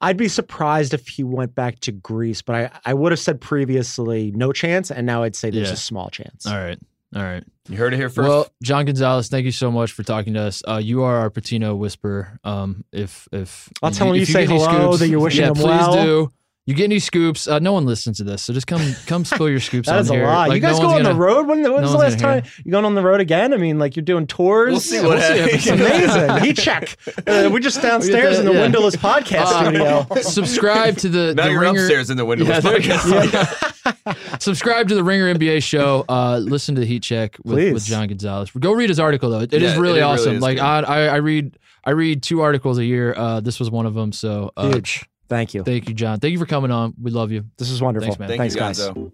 I'd 0.05 0.17
be 0.17 0.29
surprised 0.29 0.95
if 0.95 1.09
he 1.09 1.25
went 1.25 1.55
back 1.55 1.81
to 1.81 1.93
Greece, 1.93 2.43
but 2.43 2.55
I, 2.57 2.71
I 2.85 2.95
would 2.95 3.13
have 3.13 3.19
said 3.19 3.41
previously 3.41 4.31
no 4.33 4.53
chance, 4.53 4.91
and 4.91 5.07
now 5.07 5.23
I'd 5.23 5.35
say 5.37 5.51
there's 5.51 5.69
Yeah. 5.69 5.75
a 5.75 5.77
small 5.79 6.11
chance. 6.11 6.47
All 6.47 6.57
right, 6.57 6.79
all 7.17 7.23
right. 7.23 7.43
You 7.69 7.77
heard 7.79 7.95
it 7.95 7.97
here 7.97 8.11
first. 8.11 8.29
Well, 8.29 8.47
John 8.63 8.85
Gonzalez, 8.85 9.29
thank 9.29 9.47
you 9.47 9.53
so 9.53 9.71
much 9.71 9.93
for 9.93 10.03
talking 10.03 10.35
to 10.35 10.41
us. 10.41 10.63
Uh, 10.69 10.77
you 10.83 11.03
are 11.03 11.17
our 11.17 11.31
Pitino 11.31 11.77
whisperer. 11.77 12.39
Um, 12.45 12.85
if 12.93 13.27
if 13.33 13.71
I'll 13.83 13.91
tell 13.91 14.09
him 14.11 14.17
if 14.17 14.21
you 14.21 14.27
say 14.27 14.47
get 14.47 14.51
any 14.51 14.61
hello, 14.61 14.97
that 14.97 15.09
you're 15.09 15.21
wishing 15.21 15.41
yeah, 15.43 15.49
him 15.49 15.55
please 15.55 15.65
well. 15.65 15.95
do. 16.05 16.31
You 16.67 16.75
get 16.75 16.85
any 16.85 16.99
scoops? 16.99 17.47
Uh, 17.47 17.59
no 17.59 17.75
one 17.75 17.85
listens 17.85 18.17
to 18.17 18.25
this, 18.25 18.43
so 18.43 18.55
just 18.55 18.67
come 18.67 18.95
come 19.07 19.23
spill 19.27 19.51
your 19.51 19.61
scoops. 19.61 19.87
That 19.87 19.97
on 19.97 20.01
is 20.01 20.11
a 20.11 20.15
here. 20.15 20.27
lot. 20.27 20.49
Like, 20.49 20.57
you 20.57 20.61
guys 20.63 20.79
no 20.81 20.87
go 20.89 20.95
on 20.95 21.03
the 21.03 21.11
gonna- 21.11 21.19
road. 21.23 21.47
When, 21.47 21.61
when's 21.63 21.83
no 21.87 21.93
the 21.93 21.99
last 21.99 22.19
gonna 22.19 22.41
time 22.41 22.51
you 22.65 22.73
going 22.73 22.87
on 22.87 22.95
the 22.95 23.03
road 23.03 23.21
again? 23.21 23.53
I 23.53 23.59
mean, 23.59 23.79
like 23.79 23.97
you're 23.97 24.03
doing 24.05 24.27
tours. 24.27 24.71
We'll 24.73 24.81
see 24.81 24.97
Yeah, 24.97 25.03
what 25.03 25.19
we'll 25.19 25.37
happens. 25.37 25.55
It's 25.55 25.67
amazing. 25.67 26.31
He 26.45 26.53
check. 26.55 26.97
Uh, 27.27 27.51
we're 27.53 27.59
just 27.61 27.83
downstairs 27.83 28.39
in 28.39 28.47
the 28.47 28.53
yeah. 28.55 28.63
windowless 28.63 28.97
podcast 28.97 29.45
Uh, 29.45 29.65
studio. 29.65 30.23
subscribe 30.23 30.97
to 30.99 31.09
the, 31.11 31.35
now 31.37 31.45
the 31.45 31.51
you're 31.51 31.61
ringer. 31.61 31.81
upstairs 31.83 32.09
in 32.09 32.17
the 32.17 32.25
window. 32.25 32.47
Yeah, 32.47 32.61
there 32.61 32.81
you 32.81 32.89
podcast. 32.89 34.05
go. 34.05 34.13
subscribe 34.39 34.89
to 34.89 34.95
the 34.95 35.05
Ringer 35.05 35.35
NBA 35.35 35.63
show. 35.63 36.05
Uh, 36.09 36.39
listen 36.39 36.75
to 36.77 36.81
the 36.81 36.87
Heat 36.87 37.03
Check 37.03 37.37
with, 37.45 37.57
Please. 37.59 37.73
with 37.75 37.85
John 37.85 38.09
Gonzalez. 38.09 38.51
Go 38.59 38.73
read 38.73 38.89
his 38.89 38.99
article 39.01 39.29
though. 39.29 39.41
It, 39.41 39.53
it 39.53 39.63
is 39.63 39.75
Yeah, 39.75 39.81
really 39.81 39.99
it 40.01 40.03
really 40.03 40.13
awesome. 40.15 40.37
is 40.37 40.43
like 40.43 40.57
good. 40.57 40.63
I, 40.65 40.81
I 40.81 41.05
I 41.09 41.17
read 41.17 41.59
I 41.85 41.91
read 41.91 42.23
two 42.23 42.41
articles 42.41 42.79
a 42.79 42.85
year. 42.87 43.13
Uh, 43.15 43.41
this 43.41 43.61
was 43.61 43.71
one 43.71 43.85
of 43.85 43.93
them. 43.95 44.13
So 44.13 44.51
uh, 44.57 44.71
Huge. 44.73 45.05
Thank 45.29 45.55
you. 45.55 45.65
Thank 45.65 45.89
you, 45.89 45.95
John. 45.95 46.21
Thank 46.21 46.33
you 46.33 46.39
for 46.39 46.47
coming 46.47 46.71
on. 46.71 46.95
We 47.01 47.11
love 47.11 47.33
you. 47.33 47.45
This 47.57 47.71
is 47.71 47.81
wonderful. 47.81 48.15
Thanks, 48.15 48.19
man. 48.19 48.29
Thank 48.29 48.41
Thanks 48.41 48.55
you, 48.55 48.61
guys. 48.61 48.81
Gonzo. 48.81 49.13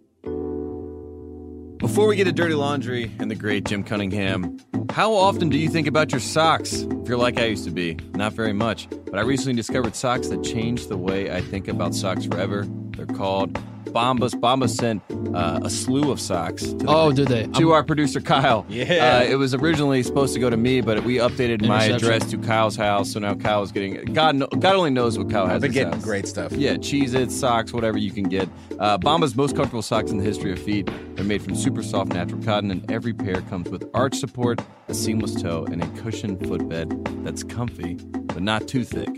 Before 1.81 2.07
we 2.07 2.17
get 2.17 2.25
to 2.25 2.33
dirty 2.33 2.55
laundry 2.55 3.11
and 3.19 3.31
the 3.31 3.35
great 3.35 3.65
Jim 3.65 3.83
Cunningham, 3.83 4.59
how 4.91 5.13
often 5.15 5.49
do 5.49 5.59
you 5.59 5.69
think 5.69 5.87
about 5.87 6.13
your 6.13 6.21
socks? 6.21 6.83
If 6.83 7.09
you're 7.09 7.17
like 7.17 7.39
I 7.41 7.47
used 7.47 7.65
to 7.65 7.71
be, 7.71 7.97
not 8.15 8.35
very 8.35 8.53
much. 8.53 8.87
But 9.07 9.19
I 9.19 9.23
recently 9.23 9.55
discovered 9.55 9.97
socks 9.97 10.29
that 10.29 10.45
changed 10.45 10.89
the 10.91 10.99
way 10.99 11.35
I 11.35 11.41
think 11.41 11.69
about 11.69 11.95
socks 11.95 12.27
forever. 12.27 12.67
They're 12.97 13.07
called 13.07 13.55
Bombas. 13.87 14.35
Bombas 14.35 14.71
sent 14.77 15.03
uh, 15.35 15.61
a 15.65 15.71
slew 15.71 16.13
of 16.13 16.21
socks 16.21 16.63
to, 16.63 16.75
the- 16.75 16.85
Oh, 16.87 17.11
did 17.13 17.27
they? 17.29 17.47
to 17.47 17.71
our 17.73 17.83
producer 17.83 18.21
Kyle. 18.21 18.65
Yeah. 18.69 19.19
Uh, 19.19 19.23
it 19.25 19.35
was 19.37 19.53
originally 19.55 20.03
supposed 20.05 20.33
to 20.35 20.39
go 20.41 20.49
to 20.49 20.57
me, 20.57 20.81
but 20.81 21.03
we 21.03 21.17
updated 21.17 21.67
my 21.67 21.85
address 21.87 22.31
to 22.31 22.39
Kyle's 22.39 22.77
house, 22.77 23.11
so 23.13 23.19
now 23.19 23.35
Kyle 23.35 23.63
is 23.65 23.73
getting 23.73 24.05
God. 24.13 24.39
God 24.61 24.77
only 24.77 24.91
knows 24.91 25.19
what 25.19 25.29
Kyle 25.31 25.47
has. 25.47 25.57
I've 25.57 25.61
been 25.63 25.73
getting 25.73 25.93
house. 25.95 26.05
great 26.05 26.29
stuff. 26.29 26.53
Yeah, 26.53 26.75
Cheez 26.75 27.15
Its, 27.15 27.35
socks, 27.35 27.73
whatever 27.73 27.99
you 27.99 28.13
can 28.13 28.25
get. 28.25 28.49
Uh, 28.79 28.97
Bombas 28.99 29.35
most 29.35 29.57
comfortable 29.57 29.83
socks 29.83 30.11
in 30.13 30.19
the 30.19 30.25
history 30.25 30.53
of 30.53 30.59
feet. 30.61 30.89
They're 31.17 31.25
made 31.25 31.43
from 31.43 31.57
super 31.57 31.70
soft 31.83 32.13
natural 32.13 32.43
cotton, 32.43 32.71
and 32.71 32.91
every 32.91 33.13
pair 33.13 33.41
comes 33.43 33.71
with 33.71 33.89
arch 33.95 34.17
support, 34.17 34.61
a 34.89 34.95
seamless 34.95 35.41
toe, 35.41 35.67
and 35.71 35.83
a 35.83 35.89
cushioned 36.03 36.47
footbed 36.47 36.93
that's 37.25 37.43
comfy, 37.43 37.95
but 37.95 38.43
not 38.43 38.69
too 38.69 38.85
thick. 38.85 39.09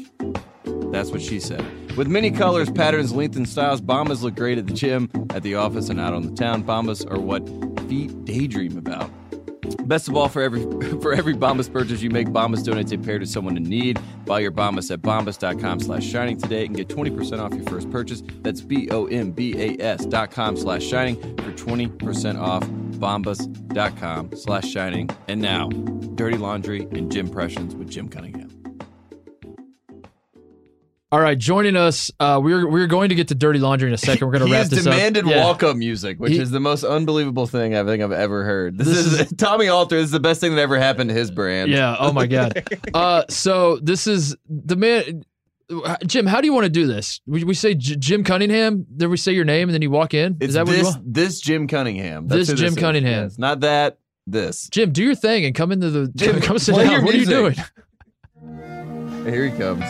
That's 0.93 1.11
what 1.11 1.23
she 1.23 1.41
said. 1.41 1.65
With 1.97 2.09
many 2.09 2.31
colors, 2.31 2.71
patterns, 2.71 3.13
length, 3.13 3.37
and 3.37 3.49
styles, 3.49 3.81
Bombas 3.81 4.23
look 4.23 4.35
great 4.35 4.59
at 4.59 4.67
the 4.67 4.75
gym, 4.75 5.11
at 5.31 5.43
the 5.43 5.55
office, 5.55 5.89
and 5.89 5.99
out 5.99 6.13
on 6.13 6.23
the 6.23 6.33
town. 6.35 6.65
Bombas 6.65 7.11
are 7.11 7.19
what 7.19 7.49
feet 7.89 8.25
daydream 8.25 8.77
about. 8.77 9.11
Best 9.85 10.09
of 10.09 10.17
all, 10.17 10.29
for 10.29 10.43
every 10.43 10.63
for 11.01 11.13
every 11.13 11.35
Bombas 11.35 11.73
purchase 11.73 12.03
you 12.03 12.11
make, 12.11 12.29
Bombas 12.29 12.65
donates 12.65 12.93
a 12.93 12.99
pair 12.99 13.19
to 13.19 13.27
someone 13.27 13.57
in 13.57 13.63
need. 13.65 14.01
Buy 14.27 14.41
your 14.41 14.53
Bombas 14.53 14.91
at 14.91 15.03
bombas.com 15.03 15.81
slash 15.81 16.05
shining 16.05 16.37
today 16.37 16.67
and 16.67 16.75
get 16.75 16.89
20% 16.89 17.39
off 17.41 17.55
your 17.55 17.65
first 17.65 17.91
purchase. 17.91 18.23
That's 18.43 18.61
B-O-M-B-A-S 18.61 20.07
dot 20.07 20.31
com 20.31 20.57
slash 20.57 20.85
shining 20.85 21.17
for 21.17 21.53
20% 21.53 22.41
off 22.41 22.65
bombas.com 23.03 24.37
slash 24.37 24.69
shining. 24.69 25.11
And 25.29 25.41
now, 25.41 25.69
Dirty 25.69 26.39
Laundry 26.39 26.83
and 26.93 27.11
Jim 27.11 27.27
Impressions 27.27 27.75
with 27.75 27.91
Jim 27.91 28.09
Cunningham. 28.09 28.52
All 31.13 31.21
right, 31.21 31.37
joining 31.37 31.77
us, 31.77 32.11
uh, 32.21 32.41
we're 32.43 32.67
we're 32.67 32.87
going 32.87 33.11
to 33.11 33.15
get 33.15 33.29
to 33.29 33.35
dirty 33.35 33.59
laundry 33.59 33.87
in 33.87 33.93
a 33.93 33.99
second. 33.99 34.27
We're 34.27 34.39
going 34.39 34.47
to 34.51 34.53
wrap 34.53 34.69
this 34.69 34.85
demanded 34.85 35.25
up. 35.27 35.31
Yeah. 35.31 35.45
walk-up 35.45 35.77
music, 35.77 36.19
which 36.19 36.33
He- 36.33 36.39
is 36.39 36.51
the 36.51 36.59
most 36.59 36.85
unbelievable 36.85 37.47
thing 37.47 37.75
I 37.77 37.85
think 37.85 38.03
I've 38.03 38.13
ever 38.13 38.45
heard. 38.45 38.79
This, 38.79 38.87
This 38.89 39.21
is, 39.21 39.33
Tommy 39.37 39.69
Alter. 39.69 39.97
This 39.97 40.07
is 40.07 40.11
the 40.11 40.21
best 40.21 40.41
thing 40.41 40.55
that 40.55 40.61
ever 40.63 40.79
happened 40.79 41.11
to 41.11 41.15
his 41.15 41.31
brand. 41.31 41.71
Yeah. 41.71 41.97
Oh 41.99 42.13
my 42.15 42.27
god. 42.27 42.67
Uh, 42.95 43.25
so 43.29 43.77
this 43.83 44.07
is 44.07 44.37
the 44.49 44.77
man. 44.77 45.25
Jim, 46.07 46.27
how 46.27 46.41
do 46.41 46.47
you 46.47 46.53
want 46.55 46.65
to 46.65 46.71
do 46.71 46.87
this? 46.87 47.21
We, 47.27 47.45
we 47.45 47.55
say 47.55 47.75
J- 47.75 47.97
Jim 47.97 48.25
Cunningham, 48.25 48.87
then 48.91 49.11
we 49.11 49.17
say 49.19 49.33
your 49.33 49.45
name, 49.45 49.69
and 49.69 49.75
then 49.75 49.81
you 49.83 49.91
walk 49.91 50.13
in. 50.15 50.37
It's 50.41 50.49
is 50.49 50.55
that 50.55 50.67
what 50.67 50.73
you 50.77 50.83
this 50.85 50.95
want? 50.95 51.15
this 51.15 51.41
Jim 51.41 51.69
Cunningham. 51.69 52.27
This 52.27 52.49
Jim 52.49 52.69
is. 52.69 52.77
Cunningham. 52.77 53.25
Yes, 53.25 53.39
not 53.39 53.61
that. 53.61 53.99
This. 54.27 54.69
Jim, 54.71 54.93
do 54.93 55.03
your 55.03 55.15
thing 55.15 55.45
and 55.45 55.55
come 55.55 55.73
into 55.73 55.91
the. 55.91 56.09
Jim, 56.17 56.41
come 56.41 56.59
sit 56.59 56.75
down. 56.75 57.05
What 57.05 57.15
are 57.15 57.19
you 57.19 57.27
doing? 57.27 57.55
Here 59.25 59.45
he 59.47 59.57
comes. 59.59 59.85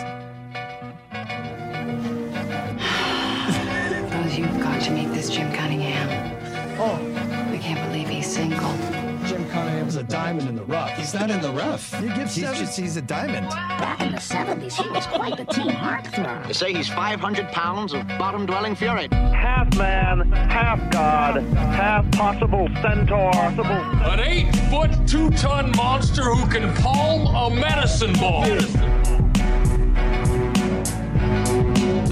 Diamond 10.12 10.46
in 10.46 10.56
the 10.56 10.64
rough. 10.64 10.90
He's 10.90 11.14
not 11.14 11.30
in 11.30 11.40
the 11.40 11.50
rough. 11.52 11.90
You 12.02 12.08
give 12.08 12.30
he's 12.30 12.44
just 12.58 12.78
he's 12.78 12.98
a 12.98 13.02
diamond. 13.02 13.48
Back 13.48 14.02
in 14.02 14.12
the 14.12 14.18
70s, 14.18 14.74
he 14.74 14.90
was 14.90 15.06
quite 15.06 15.38
the 15.38 15.46
team 15.46 15.70
heartthrob. 15.70 16.48
They 16.48 16.52
say 16.52 16.74
he's 16.74 16.90
500 16.90 17.48
pounds 17.48 17.94
of 17.94 18.06
bottom-dwelling 18.18 18.74
fury. 18.74 19.08
Half 19.10 19.74
man, 19.78 20.30
half 20.30 20.90
god, 20.90 21.42
half 21.54 22.10
possible 22.10 22.68
centaur. 22.82 23.32
Possible. 23.32 23.64
An 23.64 24.20
eight 24.20 24.54
foot, 24.68 24.90
two 25.08 25.30
ton 25.30 25.74
monster 25.76 26.24
who 26.24 26.46
can 26.50 26.74
palm 26.82 27.34
a 27.34 27.56
medicine 27.58 28.12
ball. 28.12 28.44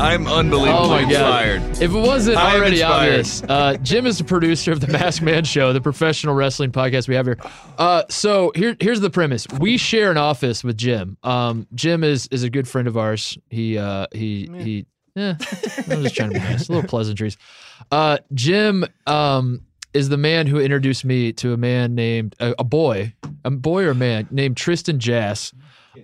I'm 0.00 0.26
unbelievably 0.26 0.70
Oh 0.70 0.88
my 0.88 1.02
god! 1.02 1.10
inspired. 1.56 1.82
If 1.82 1.90
it 1.94 1.98
wasn't 1.98 2.38
I 2.38 2.56
already 2.56 2.82
obvious, 2.82 3.42
uh, 3.42 3.76
Jim 3.82 4.06
is 4.06 4.16
the 4.16 4.24
producer 4.24 4.72
of 4.72 4.80
the 4.80 4.86
Mask 4.88 5.20
Man 5.22 5.44
Show, 5.44 5.74
the 5.74 5.80
professional 5.80 6.34
wrestling 6.34 6.72
podcast 6.72 7.06
we 7.06 7.14
have 7.16 7.26
here. 7.26 7.38
Uh, 7.76 8.04
so 8.08 8.50
here, 8.54 8.74
here's 8.80 9.00
the 9.00 9.10
premise: 9.10 9.46
we 9.58 9.76
share 9.76 10.10
an 10.10 10.16
office 10.16 10.64
with 10.64 10.78
Jim. 10.78 11.18
Um, 11.22 11.66
Jim 11.74 12.02
is 12.02 12.28
is 12.28 12.42
a 12.44 12.50
good 12.50 12.66
friend 12.66 12.88
of 12.88 12.96
ours. 12.96 13.36
He 13.50 13.76
uh, 13.76 14.06
he 14.12 14.48
he. 14.56 14.86
Yeah, 15.14 15.34
I'm 15.90 16.02
just 16.02 16.14
trying 16.14 16.30
to 16.30 16.34
be 16.34 16.44
nice. 16.44 16.68
A 16.68 16.72
little 16.72 16.88
pleasantries. 16.88 17.36
Uh, 17.92 18.18
Jim 18.32 18.86
um, 19.06 19.60
is 19.92 20.08
the 20.08 20.16
man 20.16 20.46
who 20.46 20.58
introduced 20.60 21.04
me 21.04 21.32
to 21.34 21.52
a 21.52 21.56
man 21.58 21.94
named 21.94 22.36
a, 22.40 22.54
a 22.60 22.64
boy, 22.64 23.12
a 23.44 23.50
boy 23.50 23.84
or 23.84 23.92
man 23.94 24.28
named 24.30 24.56
Tristan 24.56 24.98
Jass. 24.98 25.52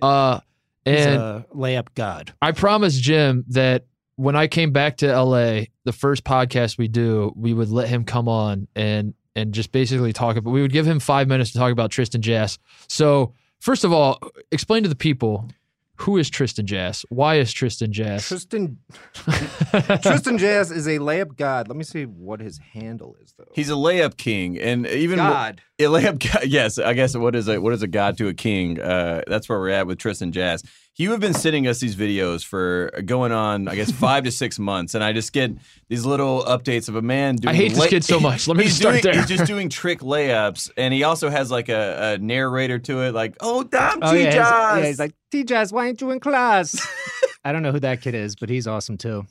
Uh, 0.01 0.35
He's 0.35 0.41
and 0.87 1.21
a 1.21 1.45
layup 1.53 1.87
god. 1.95 2.33
I 2.41 2.51
promised 2.51 3.01
Jim 3.01 3.45
that 3.49 3.85
when 4.15 4.35
I 4.35 4.47
came 4.47 4.71
back 4.71 4.97
to 4.97 5.07
LA, 5.07 5.65
the 5.85 5.93
first 5.93 6.23
podcast 6.23 6.77
we 6.77 6.87
do, 6.87 7.31
we 7.35 7.53
would 7.53 7.69
let 7.69 7.87
him 7.87 8.03
come 8.03 8.27
on 8.27 8.67
and 8.75 9.13
and 9.35 9.53
just 9.53 9.71
basically 9.71 10.13
talk 10.13 10.35
about. 10.35 10.51
We 10.51 10.61
would 10.61 10.71
give 10.71 10.87
him 10.87 10.99
five 10.99 11.27
minutes 11.27 11.51
to 11.51 11.59
talk 11.59 11.71
about 11.71 11.91
Tristan 11.91 12.21
Jass. 12.21 12.57
So 12.87 13.33
first 13.59 13.83
of 13.83 13.93
all, 13.93 14.19
explain 14.51 14.83
to 14.83 14.89
the 14.89 14.95
people 14.95 15.49
who 15.97 16.17
is 16.17 16.29
Tristan 16.29 16.65
Jass. 16.65 17.05
Why 17.09 17.35
is 17.35 17.51
Tristan 17.51 17.91
Jass? 17.91 18.27
Tristan 18.27 18.77
Tristan 20.01 20.37
Jass 20.37 20.71
is 20.71 20.87
a 20.87 20.99
layup 20.99 21.35
god. 21.35 21.67
Let 21.67 21.77
me 21.77 21.83
see 21.83 22.05
what 22.05 22.39
his 22.39 22.59
handle 22.73 23.15
is 23.21 23.33
though. 23.37 23.51
He's 23.53 23.69
a 23.69 23.73
layup 23.73 24.17
king, 24.17 24.59
and 24.59 24.85
even 24.87 25.17
God. 25.17 25.61
a 25.79 25.83
layup. 25.83 26.19
God, 26.33 26.45
yes, 26.45 26.77
I 26.77 26.93
guess 26.93 27.15
what 27.15 27.35
is 27.35 27.47
a 27.47 27.59
what 27.59 27.73
is 27.73 27.81
a 27.81 27.87
god 27.87 28.17
to 28.19 28.27
a 28.27 28.33
king? 28.33 28.79
Uh, 28.79 29.23
that's 29.27 29.49
where 29.49 29.59
we're 29.59 29.69
at 29.69 29.87
with 29.87 29.97
Tristan 29.97 30.31
Jass. 30.31 30.63
You 30.99 31.11
have 31.11 31.19
been 31.19 31.35
sending 31.35 31.67
us 31.67 31.79
these 31.79 31.95
videos 31.95 32.43
for 32.43 32.91
going 33.05 33.31
on, 33.31 33.67
I 33.67 33.75
guess, 33.75 33.91
five 33.91 34.23
to 34.23 34.31
six 34.31 34.57
months, 34.57 34.95
and 34.95 35.03
I 35.03 35.13
just 35.13 35.31
get 35.31 35.51
these 35.89 36.05
little 36.07 36.43
updates 36.45 36.89
of 36.89 36.95
a 36.95 37.03
man 37.03 37.35
doing. 37.35 37.53
I 37.53 37.55
hate 37.55 37.73
this 37.75 37.85
kid 37.85 38.03
so 38.03 38.19
much. 38.29 38.47
Let 38.47 38.57
me 38.57 38.63
he's 38.63 38.71
just 38.71 38.81
start 38.81 38.93
doing, 39.03 39.03
there. 39.03 39.13
He's 39.21 39.29
just 39.29 39.45
doing 39.45 39.69
trick 39.69 39.99
layups, 39.99 40.71
and 40.75 40.91
he 40.91 41.03
also 41.03 41.29
has 41.29 41.51
like 41.51 41.69
a, 41.69 42.13
a 42.15 42.17
narrator 42.17 42.79
to 42.79 43.01
it, 43.01 43.13
like, 43.13 43.35
"Oh, 43.41 43.61
damn, 43.61 43.99
Oh, 44.01 44.11
yeah, 44.11 44.17
he's, 44.17 44.25
T-Jazz." 44.33 44.79
yeah, 44.79 44.85
he's 44.87 44.99
like, 44.99 45.13
T-Jazz, 45.31 45.71
why 45.71 45.87
ain't 45.87 46.01
you 46.01 46.09
in 46.09 46.19
class? 46.19 46.75
I 47.45 47.51
don't 47.51 47.61
know 47.61 47.71
who 47.71 47.79
that 47.81 48.01
kid 48.01 48.15
is, 48.15 48.35
but 48.35 48.49
he's 48.49 48.65
awesome 48.65 48.97
too. 48.97 49.27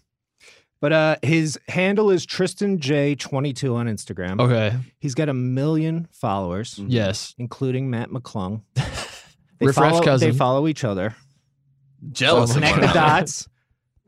But 0.81 0.93
uh, 0.93 1.17
his 1.23 1.59
handle 1.69 2.11
is 2.11 2.25
Tristan 2.27 2.79
J22 2.79 3.75
on 3.75 3.87
Instagram. 3.87 4.41
Okay. 4.41 4.77
He's 5.01 5.15
got 5.17 5.29
a 5.29 5.35
million 5.35 6.07
followers, 6.13 6.79
Yes. 6.87 7.35
including 7.39 7.91
Matt 7.91 8.11
McClung. 8.11 8.61
They 9.59 9.65
Riff 9.69 9.79
Raff's 9.79 9.93
follow, 9.97 10.05
cousin. 10.05 10.31
They 10.31 10.37
follow 10.37 10.69
each 10.69 10.85
other. 10.85 11.17
Jealous. 12.13 12.51
of 12.51 12.57
Connect 12.57 12.79
one 12.79 12.87
the 12.87 12.93
dots. 12.95 13.49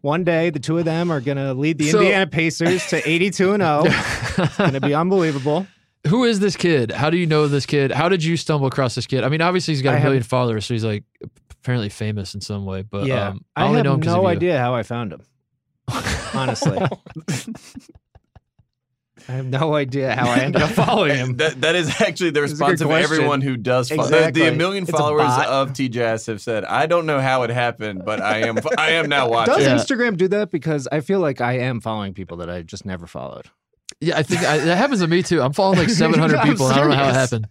One 0.00 0.22
day, 0.24 0.50
the 0.50 0.60
two 0.60 0.78
of 0.78 0.84
them 0.84 1.10
are 1.10 1.20
going 1.20 1.38
to 1.38 1.54
lead 1.54 1.78
the 1.78 1.90
So- 1.90 1.98
Indiana 1.98 2.26
Pacers 2.26 2.86
to 2.88 3.08
82 3.08 3.52
and 3.54 3.62
0. 3.62 3.82
It's 3.86 4.56
going 4.56 4.72
to 4.74 4.80
be 4.80 4.94
unbelievable. 4.94 5.66
Who 6.06 6.22
is 6.24 6.38
this 6.38 6.54
kid? 6.56 6.92
How 6.92 7.10
do 7.10 7.16
you 7.16 7.26
know 7.26 7.48
this 7.48 7.66
kid? 7.66 7.90
How 7.90 8.08
did 8.08 8.22
you 8.22 8.36
stumble 8.36 8.68
across 8.68 8.94
this 8.94 9.06
kid? 9.06 9.24
I 9.24 9.28
mean, 9.28 9.40
obviously 9.42 9.74
he's 9.74 9.82
got 9.82 9.90
a 9.90 9.96
I 9.96 9.98
have- 9.98 10.04
million 10.04 10.22
followers, 10.22 10.64
so 10.66 10.74
he's 10.74 10.84
like 10.84 11.02
apparently 11.50 11.88
famous 11.88 12.34
in 12.34 12.40
some 12.40 12.64
way. 12.64 12.82
But 12.82 13.06
yeah, 13.06 13.28
um, 13.30 13.44
I 13.56 13.62
I, 13.62 13.64
only 13.66 13.76
have 13.78 13.84
know 13.86 13.94
him 13.94 14.00
'cause 14.02 14.06
no 14.14 14.18
of 14.18 14.22
you. 14.22 14.28
idea 14.28 14.58
how 14.60 14.74
I 14.74 14.84
found 14.84 15.12
him. 15.12 15.22
Honestly, 16.34 16.78
I 19.28 19.32
have 19.32 19.46
no 19.46 19.74
idea 19.74 20.14
how 20.14 20.28
I 20.30 20.38
ended 20.38 20.62
up 20.62 20.70
following 20.86 21.14
him. 21.16 21.36
That, 21.36 21.60
that 21.60 21.74
is 21.74 21.88
actually 22.00 22.30
the 22.30 22.42
It's 22.44 22.52
a 22.52 22.56
good 22.56 22.60
response 22.70 22.80
of 22.80 22.86
question. 22.86 23.12
everyone 23.12 23.40
who 23.42 23.56
does 23.58 23.90
follow. 23.90 24.08
The, 24.08 24.16
Exactly. 24.16 24.42
the 24.50 24.56
million 24.56 24.84
It's 24.84 24.90
followers 24.90 25.26
bot. 25.26 25.46
of 25.46 25.72
T 25.74 25.88
Jazz 25.90 26.24
have 26.26 26.40
said, 26.40 26.64
"I 26.64 26.86
don't 26.86 27.04
know 27.04 27.20
how 27.20 27.42
it 27.42 27.50
happened, 27.50 28.02
but 28.06 28.22
I 28.22 28.38
am 28.48 28.58
I 28.78 28.92
am 28.92 29.08
now 29.10 29.28
watching." 29.30 29.54
Does 29.56 29.64
Yeah. 29.64 29.74
Instagram 29.76 30.16
do 30.16 30.28
that? 30.28 30.50
Because 30.50 30.88
I 30.90 31.00
feel 31.00 31.20
like 31.20 31.40
I 31.42 31.58
am 31.58 31.80
following 31.82 32.14
people 32.14 32.38
that 32.38 32.48
I 32.48 32.62
just 32.62 32.86
never 32.86 33.06
followed. 33.06 33.46
Yeah, 34.00 34.16
I 34.16 34.22
think 34.22 34.42
I, 34.44 34.58
that 34.58 34.76
happens 34.78 35.00
to 35.00 35.06
me 35.08 35.22
too. 35.22 35.42
I'm 35.42 35.52
following 35.52 35.78
like 35.78 35.90
700 35.90 36.36
I'm 36.38 36.48
people, 36.48 36.66
and 36.68 36.74
I 36.74 36.80
don't 36.80 36.90
know 36.90 36.96
how 36.96 37.08
it 37.10 37.14
happened. 37.14 37.48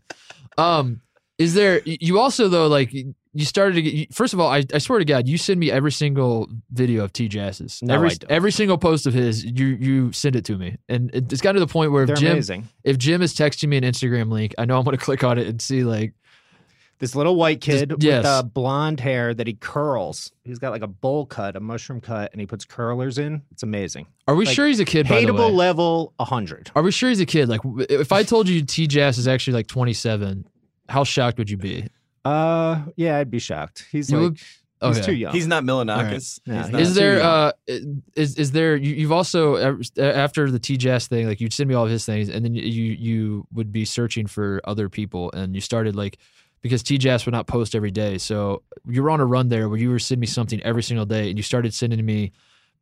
Um, 0.58 1.02
is 1.38 1.54
there? 1.54 1.82
You 1.86 2.20
also 2.20 2.48
though, 2.48 2.68
like 2.68 2.92
you 3.38 3.46
started 3.46 3.76
to 3.76 3.82
get. 3.82 4.14
First 4.14 4.34
of 4.34 4.40
all, 4.40 4.50
I, 4.50 4.64
I 4.74 4.80
swear 4.80 5.00
to 5.00 5.06
God, 5.06 5.28
you 5.28 5.38
send 5.38 5.60
me 5.60 5.70
every 5.72 5.92
single 5.92 6.50
video 6.72 7.04
of 7.04 7.14
T 7.14 7.28
Jazz's. 7.28 7.80
No, 7.84 7.94
every 7.94 8.10
I 8.10 8.14
don't. 8.16 8.32
every 8.32 8.52
single 8.52 8.78
post 8.78 9.06
of 9.06 9.14
his, 9.14 9.46
you 9.46 9.68
you 9.68 10.12
send 10.12 10.36
it 10.36 10.44
to 10.46 10.58
me, 10.58 10.78
and 10.90 11.14
it, 11.14 11.32
it's 11.32 11.42
gotten 11.42 11.60
to 11.60 11.66
the 11.66 11.72
point 11.72 11.92
where 11.92 12.04
if 12.04 12.08
They're 12.08 12.16
Jim 12.16 12.32
amazing. 12.34 12.68
if 12.84 12.98
Jim 12.98 13.22
is 13.22 13.36
texting 13.36 13.70
me 13.70 13.78
an 13.78 13.84
Instagram 13.84 14.32
link, 14.32 14.56
I 14.58 14.66
know 14.66 14.78
I'm 14.78 14.84
going 14.84 14.98
to 14.98 15.04
click 15.04 15.24
on 15.24 15.38
it 15.38 15.48
and 15.48 15.62
see 15.62 15.84
like 15.84 16.14
This 17.00 17.16
little 17.16 17.36
white 17.36 17.62
kid 17.62 17.94
yes. 18.00 18.18
with 18.20 18.26
uh, 18.26 18.42
blonde 18.44 19.00
hair 19.00 19.34
that 19.36 19.46
he 19.46 19.54
curls. 19.54 20.32
He's 20.44 20.58
got 20.58 20.72
like 20.72 20.82
a 20.82 20.88
bowl 20.88 21.26
cut, 21.28 21.56
a 21.56 21.60
mushroom 21.60 22.02
cut, 22.02 22.32
and 22.32 22.42
he 22.42 22.48
puts 22.48 22.66
curlers 22.66 23.20
in. 23.20 23.44
It's 23.52 23.62
amazing. 23.62 24.08
Are 24.28 24.34
we 24.36 24.46
Like, 24.46 24.56
sure 24.56 24.66
he's 24.68 24.80
a 24.80 24.86
kid? 24.86 25.08
By 25.08 25.22
the 25.22 25.28
Hateable 25.28 25.52
level 25.54 26.14
100. 26.18 26.72
Are 26.76 26.82
we 26.82 26.92
sure 26.92 27.10
he's 27.10 27.20
a 27.20 27.26
kid? 27.28 27.50
Like, 27.50 27.62
if 27.90 28.12
I 28.12 28.24
told 28.24 28.50
you 28.50 28.64
T 28.64 28.88
Jazz 28.88 29.20
is 29.20 29.28
actually 29.28 29.54
like 29.54 29.68
27, 29.68 30.48
how 30.90 31.04
shocked 31.04 31.38
would 31.38 31.50
you 31.52 31.58
be? 31.58 31.86
Uh, 32.28 32.82
yeah, 32.96 33.18
I'd 33.18 33.32
be 33.32 33.40
shocked. 33.40 33.86
He's 33.92 34.10
You 34.12 34.18
like, 34.18 34.24
would- 34.24 34.38
he's 34.90 34.98
okay. 34.98 35.06
too 35.06 35.16
young. 35.16 35.34
He's 35.34 35.48
not 35.48 35.64
Milonakis. 35.64 36.40
No, 36.46 36.56
He's 36.58 36.64
he's 36.66 36.72
not. 36.72 36.82
Is 36.82 36.88
too 36.90 36.94
there 37.00 37.22
uh 37.22 37.52
is 38.16 38.36
is 38.38 38.52
there 38.52 38.76
you, 38.76 38.94
you've 38.96 39.12
also 39.12 39.56
uh, 39.56 40.02
after 40.02 40.52
the 40.52 40.60
TJS 40.60 41.08
thing 41.08 41.28
like 41.28 41.42
you'd 41.42 41.54
send 41.54 41.68
me 41.70 41.76
all 41.76 41.86
of 41.86 41.90
his 41.90 42.06
things 42.06 42.30
and 42.30 42.44
then 42.46 42.54
you 42.54 42.62
you 42.64 43.48
would 43.54 43.72
be 43.72 43.86
searching 43.86 44.28
for 44.28 44.62
other 44.66 44.88
people 44.90 45.32
and 45.34 45.56
you 45.56 45.62
started 45.62 45.96
like 45.96 46.18
because 46.62 46.84
TJS 46.84 47.26
would 47.26 47.32
not 47.34 47.48
post 47.48 47.74
every 47.76 47.92
day 47.92 48.18
so 48.18 48.62
you 48.88 49.02
were 49.02 49.10
on 49.10 49.20
a 49.20 49.26
run 49.26 49.50
there 49.50 49.68
where 49.70 49.78
you 49.80 49.90
were 49.90 50.00
sending 50.00 50.22
me 50.22 50.28
something 50.28 50.62
every 50.64 50.84
single 50.84 51.06
day 51.06 51.30
and 51.30 51.38
you 51.40 51.44
started 51.44 51.74
sending 51.74 52.06
me 52.06 52.32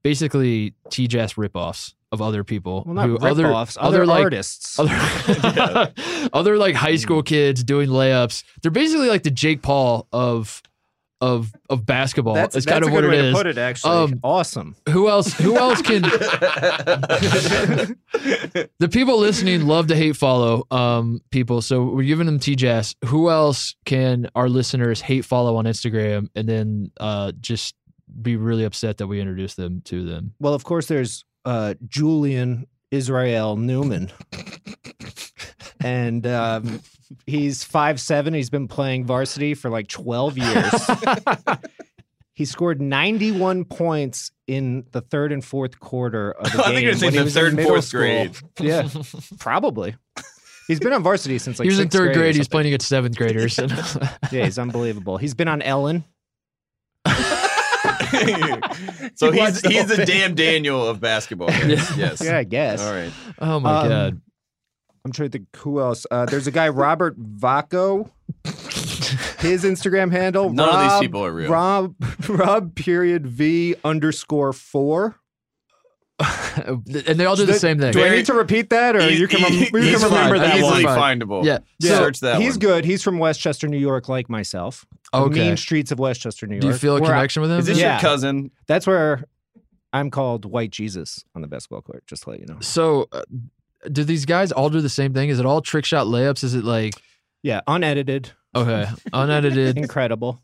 basically 0.05 0.75
T 0.91 1.07
Jazz 1.07 1.33
ripoffs 1.33 1.95
of 2.11 2.21
other 2.21 2.43
people 2.43 2.83
well, 2.85 2.93
not 2.93 3.07
who 3.07 3.17
rip-offs, 3.17 3.75
other, 3.81 4.05
like 4.05 4.23
artists. 4.23 4.77
other 4.77 5.91
other 6.33 6.57
like 6.59 6.75
high 6.75 6.95
school 6.95 7.23
kids 7.23 7.63
doing 7.63 7.89
layups. 7.89 8.43
They're 8.61 8.69
basically 8.69 9.09
like 9.09 9.23
the 9.23 9.31
Jake 9.31 9.63
Paul 9.63 10.07
of 10.11 10.61
of 11.21 11.51
of 11.71 11.87
basketball. 11.87 12.35
that's 12.35 12.55
It's 12.55 12.67
that's 12.67 12.71
kind 12.71 12.85
of 12.85 12.91
what 12.91 13.01
good 13.01 13.13
it 13.13 13.17
way 13.17 13.29
is. 13.29 13.33
to 13.33 13.37
put 13.39 13.47
it, 13.47 13.57
actually. 13.57 13.93
Um, 13.93 14.19
awesome. 14.23 14.75
Who 14.89 15.09
else? 15.09 15.33
Who 15.33 15.57
else 15.57 15.81
can? 15.81 16.01
the 16.03 17.97
people 18.91 19.17
listening 19.17 19.65
love 19.65 19.87
to 19.87 19.95
hate 19.95 20.17
follow 20.17 20.67
um, 20.69 21.19
people, 21.31 21.63
so 21.63 21.83
we're 21.83 22.03
giving 22.03 22.27
them 22.27 22.37
TJass. 22.37 22.93
Who 23.05 23.31
else 23.31 23.73
can 23.85 24.29
our 24.35 24.49
listeners 24.49 25.01
hate 25.01 25.25
follow 25.25 25.55
on 25.55 25.65
Instagram 25.65 26.27
and 26.35 26.47
then 26.47 26.91
uh, 26.99 27.31
just 27.41 27.73
be 28.21 28.35
really 28.35 28.63
upset 28.63 28.97
that 28.97 29.07
we 29.07 29.19
introduced 29.19 29.57
them 29.57 29.81
to 29.85 30.05
them? 30.05 30.33
Well, 30.39 30.53
of 30.53 30.63
course, 30.63 30.87
there's 30.87 31.25
uh, 31.45 31.75
Julian 31.87 32.67
Israel 32.91 33.57
Newman. 33.57 34.11
and 35.83 36.25
um, 36.27 36.81
he's 37.25 37.63
five 37.63 37.99
seven. 37.99 38.33
He's 38.33 38.49
been 38.49 38.67
playing 38.67 39.05
varsity 39.05 39.53
for 39.53 39.69
like 39.69 39.87
12 39.87 40.37
years. 40.37 40.89
he 42.33 42.45
scored 42.45 42.81
91 42.81 43.65
points 43.65 44.31
in 44.47 44.85
the 44.91 45.01
third 45.01 45.31
and 45.31 45.43
fourth 45.43 45.79
quarter 45.79 46.31
of 46.31 46.51
the 46.51 46.57
game. 46.57 46.61
I 46.65 46.73
think 46.73 46.83
you're 46.83 46.93
saying 46.93 47.13
he 47.13 47.17
the 47.19 47.23
was 47.25 47.33
third 47.33 47.53
in 47.53 47.59
and 47.59 47.67
fourth 47.67 47.85
school. 47.85 48.01
grade. 48.01 48.37
Yeah, 48.59 48.87
probably. 49.39 49.95
He's 50.67 50.79
been 50.79 50.93
on 50.93 51.03
varsity 51.03 51.37
since 51.37 51.59
like 51.59 51.65
he 51.65 51.69
was 51.69 51.79
in 51.79 51.89
third 51.89 52.11
or 52.11 52.13
grade. 52.13 52.35
He's 52.35 52.47
playing 52.47 52.67
against 52.67 52.87
seventh 52.87 53.15
graders. 53.17 53.57
Yeah, 54.31 54.45
he's 54.45 54.57
unbelievable. 54.57 55.17
He's 55.17 55.35
been 55.35 55.47
on 55.47 55.61
Ellen. 55.61 56.03
so 59.15 59.31
You 59.31 59.41
he's 59.43 59.61
the 59.61 59.69
he's 59.69 59.87
the 59.87 60.05
damn 60.05 60.35
Daniel 60.35 60.87
of 60.87 60.99
basketball. 60.99 61.49
Yes. 61.65 61.95
yes. 61.97 62.21
Yeah, 62.23 62.37
I 62.37 62.43
guess. 62.43 62.81
All 62.81 62.93
right. 62.93 63.11
Oh 63.39 63.59
my 63.59 63.81
Um, 63.81 63.89
god. 63.89 64.21
I'm 65.05 65.11
trying 65.11 65.29
to 65.29 65.37
think 65.37 65.55
who 65.57 65.79
else. 65.79 66.05
Uh, 66.09 66.25
there's 66.25 66.47
a 66.47 66.51
guy, 66.51 66.69
Robert 66.69 67.19
Vaco. 67.19 68.09
His 69.39 69.63
Instagram 69.63 70.11
handle. 70.11 70.49
None 70.51 70.67
of 70.69 70.91
these 70.91 70.99
people 70.99 71.23
are 71.23 71.31
real. 71.31 71.51
Rob, 71.51 71.93
Rob 72.29 72.73
period 72.75 73.27
V 73.27 73.75
underscore 73.83 74.51
four. 74.53 75.15
And 76.19 76.85
they 77.19 77.25
all 77.25 77.35
do 77.35 77.45
the 77.45 77.51
Th- 77.53 77.61
same 77.61 77.79
thing. 77.79 77.91
Do 77.91 78.03
I 78.03 78.09
need 78.09 78.25
to 78.27 78.33
repeat 78.33 78.69
that, 78.69 78.95
or 78.95 79.01
He- 79.01 79.17
you 79.19 79.27
can, 79.27 79.43
rem- 79.43 79.51
he- 79.51 79.59
you 79.65 79.71
can 79.71 79.81
remember 80.09 80.37
fine. 80.37 80.39
that 80.39 80.57
easily 80.57 80.85
one? 80.85 80.97
findable. 80.97 81.43
Yeah. 81.45 81.59
So 81.81 81.89
Search 81.89 82.19
that 82.21 82.41
he's 82.41 82.53
one. 82.53 82.59
good. 82.59 82.85
He's 82.85 83.03
from 83.03 83.19
Westchester, 83.19 83.67
New 83.67 83.77
York, 83.77 84.07
like 84.07 84.29
myself. 84.29 84.85
The 85.11 85.19
Okay. 85.19 85.47
mean 85.47 85.57
streets 85.57 85.91
of 85.91 85.99
Westchester, 85.99 86.47
New 86.47 86.55
York. 86.55 86.61
Do 86.61 86.67
you 86.69 86.73
feel 86.73 86.97
a 86.97 87.01
Where 87.01 87.11
I- 87.11 87.15
connection 87.17 87.41
with 87.41 87.51
him? 87.51 87.59
Is 87.59 87.65
this 87.65 87.77
Yeah. 87.77 87.93
your 87.95 88.01
cousin? 88.01 88.51
That's 88.67 88.87
where 88.87 89.25
I'm 89.93 90.09
called 90.09 90.45
White 90.45 90.71
Jesus 90.71 91.23
on 91.35 91.41
the 91.41 91.47
basketball 91.47 91.81
court. 91.81 92.03
Just 92.07 92.23
to 92.23 92.29
let 92.31 92.39
you 92.39 92.45
know. 92.47 92.57
So, 92.61 93.07
uh, 93.11 93.21
do 93.91 94.03
these 94.03 94.25
guys 94.25 94.51
all 94.51 94.69
do 94.69 94.81
the 94.81 94.89
same 94.89 95.13
thing? 95.13 95.29
Is 95.29 95.39
it 95.39 95.45
all 95.45 95.61
trick 95.61 95.85
shot 95.85 96.07
layups? 96.07 96.43
Is 96.43 96.55
it 96.55 96.63
like 96.63 96.93
Yeah, 97.43 97.61
unedited, 97.67 98.31
okay, 98.55 98.87
unedited? 99.13 99.77
incredible. 99.77 100.41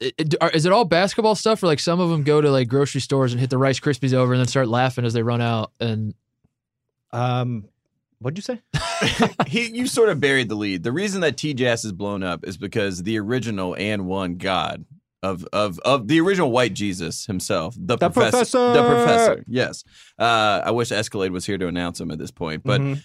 It- 0.00 0.14
it- 0.18 0.34
are- 0.40 0.50
is 0.50 0.66
it 0.66 0.72
all 0.72 0.84
basketball 0.84 1.34
stuff, 1.34 1.62
or 1.62 1.66
like 1.66 1.80
some 1.80 2.00
of 2.00 2.10
them 2.10 2.22
go 2.22 2.40
to 2.40 2.50
like 2.50 2.68
grocery 2.68 3.00
stores 3.00 3.32
and 3.32 3.40
hit 3.40 3.50
the 3.50 3.58
Rice 3.58 3.80
Krispies 3.80 4.12
over 4.14 4.32
and 4.32 4.40
then 4.40 4.46
start 4.46 4.68
laughing 4.68 5.04
as 5.04 5.12
they 5.12 5.22
run 5.22 5.40
out? 5.40 5.72
And 5.80 6.14
Um, 7.12 7.64
what'd 8.18 8.36
you 8.38 8.42
say? 8.42 8.60
he 9.46 9.68
you 9.70 9.86
sort 9.86 10.08
of 10.08 10.20
buried 10.20 10.48
the 10.48 10.54
lead. 10.54 10.82
The 10.82 10.92
reason 10.92 11.20
that 11.22 11.36
T 11.36 11.54
Jazz 11.54 11.84
is 11.84 11.92
blown 11.92 12.22
up 12.22 12.44
is 12.46 12.56
because 12.56 13.02
the 13.02 13.18
original 13.18 13.74
and 13.76 14.06
one 14.06 14.36
God 14.36 14.84
of 15.22 15.44
of 15.52 15.78
of 15.80 16.08
the 16.08 16.20
original 16.20 16.50
white 16.50 16.74
Jesus 16.74 17.26
himself, 17.26 17.74
the, 17.78 17.96
The 17.96 18.10
professor, 18.10 18.72
the 18.72 18.82
professor! 18.82 19.26
professor. 19.34 19.44
Yes, 19.48 19.84
uh, 20.18 20.62
I 20.64 20.70
wish 20.70 20.92
Escalade 20.92 21.32
was 21.32 21.46
here 21.46 21.58
to 21.58 21.66
announce 21.68 22.00
him 22.00 22.10
at 22.10 22.18
this 22.18 22.30
point, 22.30 22.62
but 22.64 22.80
Mhm. 22.80 23.02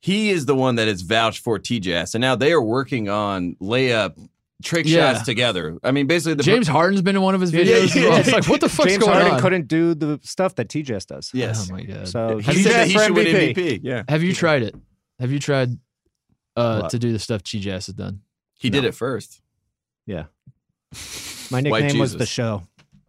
he 0.00 0.30
is 0.30 0.46
the 0.46 0.54
one 0.54 0.76
that 0.76 0.86
is 0.88 1.02
vouched 1.02 1.42
for 1.42 1.58
TJS. 1.58 2.14
And 2.14 2.20
now 2.22 2.36
they 2.36 2.52
are 2.52 2.62
working 2.62 3.08
on 3.08 3.56
layup 3.60 4.16
trick 4.62 4.86
Yeah. 4.86 5.12
shots 5.12 5.24
together. 5.26 5.76
I 5.82 5.90
mean, 5.90 6.06
basically 6.06 6.34
the 6.34 6.42
James 6.42 6.66
Harden's 6.68 7.02
been 7.02 7.16
in 7.16 7.22
one 7.22 7.34
of 7.34 7.40
his 7.40 7.52
videos. 7.52 7.66
yeah, 7.66 7.76
as 7.76 7.94
well. 7.94 8.04
yeah. 8.04 8.18
It's 8.20 8.32
like 8.32 8.48
what 8.48 8.60
the 8.60 8.68
fuck's 8.68 8.90
James 8.92 9.04
going 9.04 9.14
Harden 9.14 9.32
on? 9.34 9.40
couldn't 9.40 9.68
do 9.68 9.94
the 9.94 10.18
stuff 10.22 10.54
that 10.56 10.68
TJS 10.68 11.06
does. 11.06 11.30
Yes, 11.34 11.68
Oh 11.70 11.74
my 11.74 11.82
god. 11.82 12.08
So 12.08 12.38
he 12.38 12.52
TJS 12.52 12.62
said 12.62 12.72
that 12.72 12.86
he 12.88 12.92
for 12.94 13.00
should 13.00 13.14
win 13.16 13.26
MVP. 13.26 13.54
MVP. 13.54 13.80
Yeah, 13.82 14.02
Have 14.08 14.22
you 14.22 14.32
tried 14.34 14.62
it? 14.62 14.74
Have 15.20 15.30
you 15.32 15.38
tried 15.38 15.70
uh, 16.56 16.88
to 16.88 16.98
do 16.98 17.12
the 17.12 17.18
stuff 17.18 17.42
TJS 17.42 17.86
has 17.86 17.86
done? 17.88 18.20
he 18.58 18.70
did 18.70 18.84
it 18.84 18.94
first. 18.94 19.40
Yeah. 20.06 20.24
My 21.50 21.60
nickname 21.60 21.98
was 21.98 22.16
the 22.16 22.26
show. 22.26 22.62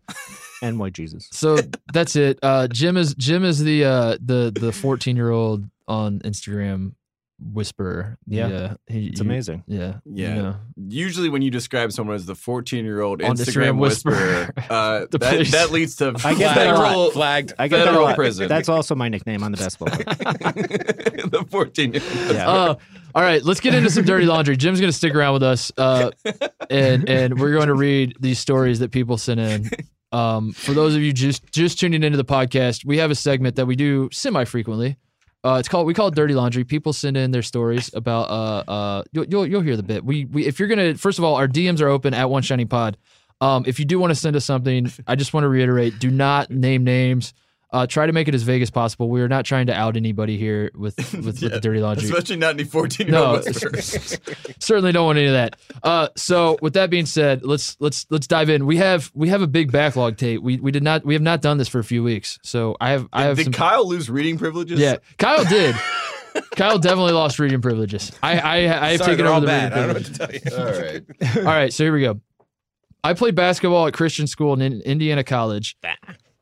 And 0.59 0.79
White 0.79 0.93
Jesus. 0.93 1.27
So 1.31 1.59
that's 1.93 2.15
it. 2.15 2.39
Uh, 2.41 2.67
Jim 2.67 2.97
is 2.97 3.13
Jim 3.13 3.45
is 3.45 3.59
the 3.63 3.85
uh, 3.85 4.17
the 4.19 4.51
the 4.59 4.71
14 4.71 5.15
year 5.15 5.29
old 5.29 5.63
on 5.87 6.17
Instagram 6.21 6.93
whisperer. 7.39 8.17
Yeah. 8.27 8.47
yeah 8.47 8.73
he, 8.87 9.07
It's 9.07 9.19
you- 9.19 9.25
amazing. 9.25 9.63
Yeah, 9.67 9.95
Yeah. 10.05 10.35
you 10.35 10.41
know. 10.41 10.55
Usually, 10.87 11.29
when 11.29 11.41
you 11.41 11.51
describe 11.51 11.91
someone 11.91 12.15
as 12.15 12.25
the 12.25 12.35
14 12.35 12.83
year 12.85 13.01
old 13.01 13.19
Instagram 13.19 13.35
Instagram 13.35 13.77
whisperer, 13.77 14.13
whisperer. 14.13 14.53
uh, 14.69 15.05
that, 15.11 15.47
that 15.51 15.71
leads 15.71 15.95
to 15.97 16.07
I 16.25 16.33
get 16.33 16.55
that 16.55 16.67
a 16.67 16.75
federal, 16.77 17.03
lot. 17.05 17.13
Flagged. 17.13 17.53
I 17.59 17.67
get 17.67 17.77
that 17.77 17.85
Federal 17.85 18.03
lot. 18.05 18.15
prison. 18.15 18.47
That's 18.47 18.69
also 18.69 18.95
my 18.95 19.09
nickname 19.09 19.43
on 19.43 19.51
the 19.51 19.57
basketball 19.57 19.89
court. 19.95 20.07
the 21.31 21.45
14 21.49 21.93
year 21.93 22.01
old. 22.03 22.31
Yeah. 22.35 22.49
Uh, 22.49 22.75
all 23.15 23.23
right, 23.23 23.43
let's 23.43 23.59
get 23.59 23.73
into 23.73 23.89
some 23.89 24.05
dirty 24.05 24.25
laundry. 24.25 24.55
Jim's 24.57 24.79
going 24.79 24.91
to 24.91 24.97
stick 24.97 25.15
around 25.15 25.33
with 25.33 25.43
us, 25.43 25.71
uh, 25.77 26.11
and 26.69 27.09
and 27.09 27.39
we're 27.39 27.53
going 27.53 27.67
to 27.67 27.73
read 27.73 28.15
these 28.19 28.37
stories 28.37 28.79
that 28.79 28.91
people 28.91 29.17
sent 29.17 29.39
in. 29.39 29.69
Um, 30.11 30.51
for 30.53 30.73
those 30.73 30.95
of 30.95 31.01
you 31.01 31.11
just 31.13 31.51
just 31.51 31.79
tuning 31.79 32.03
into 32.03 32.17
the 32.17 32.25
podcast, 32.25 32.85
we 32.85 32.97
have 32.99 33.09
a 33.09 33.15
segment 33.15 33.55
that 33.55 33.65
we 33.65 33.75
do 33.75 34.09
semi 34.11 34.43
frequently. 34.45 34.97
Uh, 35.47 35.59
it's 35.59 35.69
called 35.69 35.87
we 35.87 35.93
call 35.93 36.09
it 36.09 36.15
dirty 36.15 36.33
laundry. 36.33 36.65
People 36.65 36.91
send 36.91 37.15
in 37.15 37.31
their 37.31 37.41
stories 37.41 37.89
about 37.93 38.29
uh 38.29 38.69
uh 38.69 39.03
you'll 39.13 39.25
you'll, 39.25 39.47
you'll 39.47 39.61
hear 39.61 39.77
the 39.77 39.83
bit. 39.83 40.03
We 40.03 40.25
we 40.25 40.45
if 40.45 40.59
you're 40.59 40.67
gonna 40.67 40.95
first 40.95 41.19
of 41.19 41.23
all 41.23 41.35
our 41.35 41.47
DMs 41.47 41.79
are 41.79 41.87
open 41.87 42.13
at 42.13 42.29
one 42.29 42.43
shining 42.43 42.67
pod. 42.67 42.97
Um, 43.39 43.63
if 43.65 43.79
you 43.79 43.85
do 43.85 43.97
want 43.97 44.11
to 44.11 44.15
send 44.15 44.35
us 44.35 44.43
something, 44.43 44.91
I 45.07 45.15
just 45.15 45.33
want 45.33 45.45
to 45.45 45.47
reiterate: 45.47 45.99
do 45.99 46.11
not 46.11 46.49
name 46.51 46.83
names. 46.83 47.33
Uh, 47.69 47.85
try 47.85 48.05
to 48.05 48.13
make 48.13 48.29
it 48.29 48.33
as 48.33 48.43
vague 48.43 48.61
as 48.61 48.69
possible. 48.71 49.09
We 49.09 49.21
are 49.21 49.27
not 49.27 49.43
trying 49.43 49.67
to 49.67 49.73
out 49.73 49.97
anybody 49.97 50.37
here 50.37 50.71
with 50.73 50.95
with, 51.13 51.25
with 51.25 51.39
the 51.41 51.59
dirty 51.59 51.81
laundry. 51.81 52.05
Especially 52.05 52.37
not 52.37 52.51
any 52.53 52.63
14 52.63 53.07
year 53.07 53.11
No, 53.13 53.35
old 53.35 53.45
whisperers. 53.45 54.17
certainly 54.59 54.93
don't 54.93 55.05
want 55.05 55.17
any 55.17 55.27
of 55.27 55.33
that. 55.33 55.57
Uh, 55.83 56.07
so 56.15 56.57
with 56.61 56.73
that 56.75 56.89
being 56.89 57.05
said, 57.05 57.43
let's 57.43 57.75
let's 57.81 58.05
let's 58.09 58.25
dive 58.25 58.49
in. 58.49 58.65
We 58.65 58.77
have 58.77 59.11
we 59.13 59.27
have 59.29 59.41
a 59.41 59.47
big 59.47 59.71
backlog 59.71 60.15
tape. 60.15 60.41
We 60.41 60.57
we 60.57 60.71
did 60.71 60.81
not 60.83 61.03
we 61.05 61.13
have 61.13 61.21
not 61.21 61.41
done 61.41 61.57
this 61.57 61.67
for 61.67 61.79
a 61.79 61.83
few 61.83 62.03
weeks. 62.03 62.39
So 62.41 62.77
I 62.79 62.91
have 62.91 63.07
I 63.11 63.23
have 63.23 63.35
Did 63.35 63.43
some. 63.45 63.53
Kyle 63.53 63.85
lose 63.85 64.09
reading 64.09 64.37
privileges? 64.37 64.79
yeah, 64.79 64.97
Kyle 65.17 65.43
did. 65.43 65.75
Kyle 66.55 66.77
definitely 66.79 67.13
lost 67.13 67.37
reading 67.39 67.61
privileges. 67.61 68.11
I 68.23 68.39
I, 68.39 68.55
I 68.55 68.59
have 68.61 68.97
Sorry, 68.99 69.17
taken 69.17 69.17
they're 69.17 69.27
over 69.27 69.33
all 69.35 69.41
the 69.41 69.47
bad. 69.47 69.73
I 69.73 69.87
reading 69.87 70.03
don't 70.13 70.19
know 70.19 70.29
what 70.29 70.29
privileges. 70.29 70.43
to 70.43 70.49
tell 70.49 70.65
you. 70.65 71.35
All 71.35 71.35
right. 71.35 71.37
All 71.47 71.53
right, 71.53 71.73
so 71.73 71.83
here 71.83 71.91
we 71.93 72.01
go. 72.01 72.21
I 73.03 73.13
played 73.13 73.35
basketball 73.35 73.87
at 73.87 73.93
Christian 73.93 74.25
school 74.27 74.53
in 74.53 74.61
In- 74.61 74.81
Indiana 74.81 75.23
College. 75.23 75.75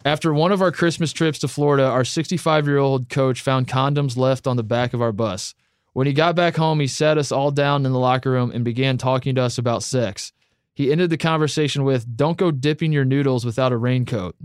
After 0.05 0.31
one 0.31 0.51
of 0.51 0.61
our 0.61 0.71
Christmas 0.71 1.11
trips 1.11 1.39
to 1.39 1.47
Florida, 1.47 1.83
our 1.83 2.05
65 2.05 2.67
year 2.67 2.77
old 2.77 3.09
coach 3.09 3.41
found 3.41 3.67
condoms 3.67 4.15
left 4.15 4.45
on 4.45 4.55
the 4.55 4.61
back 4.61 4.93
of 4.93 5.01
our 5.01 5.11
bus. 5.11 5.55
When 5.93 6.05
he 6.05 6.13
got 6.13 6.35
back 6.35 6.55
home, 6.57 6.79
he 6.79 6.85
sat 6.85 7.17
us 7.17 7.31
all 7.31 7.49
down 7.49 7.87
in 7.87 7.91
the 7.91 7.97
locker 7.97 8.29
room 8.29 8.51
and 8.51 8.63
began 8.63 8.99
talking 8.99 9.33
to 9.33 9.41
us 9.41 9.57
about 9.57 9.81
sex. 9.81 10.31
He 10.75 10.91
ended 10.91 11.09
the 11.09 11.17
conversation 11.17 11.85
with, 11.85 12.15
Don't 12.15 12.37
go 12.37 12.51
dipping 12.51 12.91
your 12.91 13.03
noodles 13.03 13.45
without 13.45 13.71
a 13.71 13.77
raincoat. 13.77 14.35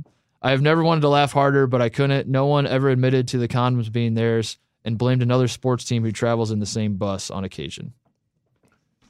I 0.40 0.52
have 0.52 0.62
never 0.62 0.82
wanted 0.82 1.02
to 1.02 1.08
laugh 1.08 1.32
harder, 1.32 1.66
but 1.66 1.82
I 1.82 1.90
couldn't. 1.90 2.26
No 2.26 2.46
one 2.46 2.66
ever 2.66 2.88
admitted 2.88 3.28
to 3.28 3.38
the 3.38 3.48
condoms 3.48 3.92
being 3.92 4.14
theirs 4.14 4.56
and 4.82 4.96
blamed 4.96 5.20
another 5.20 5.48
sports 5.48 5.84
team 5.84 6.04
who 6.04 6.12
travels 6.12 6.50
in 6.50 6.60
the 6.60 6.64
same 6.64 6.94
bus 6.94 7.30
on 7.30 7.44
occasion. 7.44 7.92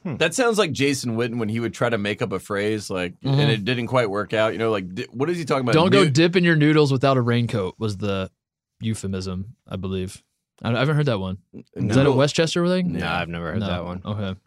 That 0.03 0.33
sounds 0.33 0.57
like 0.57 0.71
Jason 0.71 1.15
Witten 1.15 1.37
when 1.37 1.47
he 1.49 1.59
would 1.59 1.73
try 1.73 1.89
to 1.89 1.97
make 1.97 2.21
up 2.21 2.31
a 2.31 2.39
phrase 2.39 2.89
like, 2.89 3.19
Mhm. 3.21 3.37
and 3.37 3.51
it 3.51 3.63
didn't 3.65 3.87
quite 3.87 4.09
work 4.09 4.33
out. 4.33 4.53
You 4.53 4.59
know, 4.59 4.71
like, 4.71 4.93
di- 4.95 5.07
what 5.11 5.29
is 5.29 5.37
he 5.37 5.45
talking 5.45 5.61
about? 5.63 5.73
Don't 5.73 5.91
go 5.91 6.03
Nu- 6.05 6.09
dipping 6.09 6.43
your 6.43 6.55
noodles 6.55 6.91
without 6.91 7.17
a 7.17 7.21
raincoat 7.21 7.75
was 7.77 7.97
the 7.97 8.31
euphemism, 8.79 9.55
I 9.69 9.75
believe. 9.75 10.23
I 10.63 10.73
I 10.73 10.79
haven't 10.79 10.95
heard 10.95 11.05
that 11.05 11.19
one. 11.19 11.37
Is 11.75 11.95
that 11.95 12.05
a 12.05 12.11
Westchester 12.11 12.67
thing? 12.67 12.93
No, 12.93 13.07
I've 13.07 13.29
never 13.29 13.51
heard 13.51 13.59
No. 13.59 13.67
that 13.67 13.83
one. 13.85 14.01
Okay. 14.05 14.39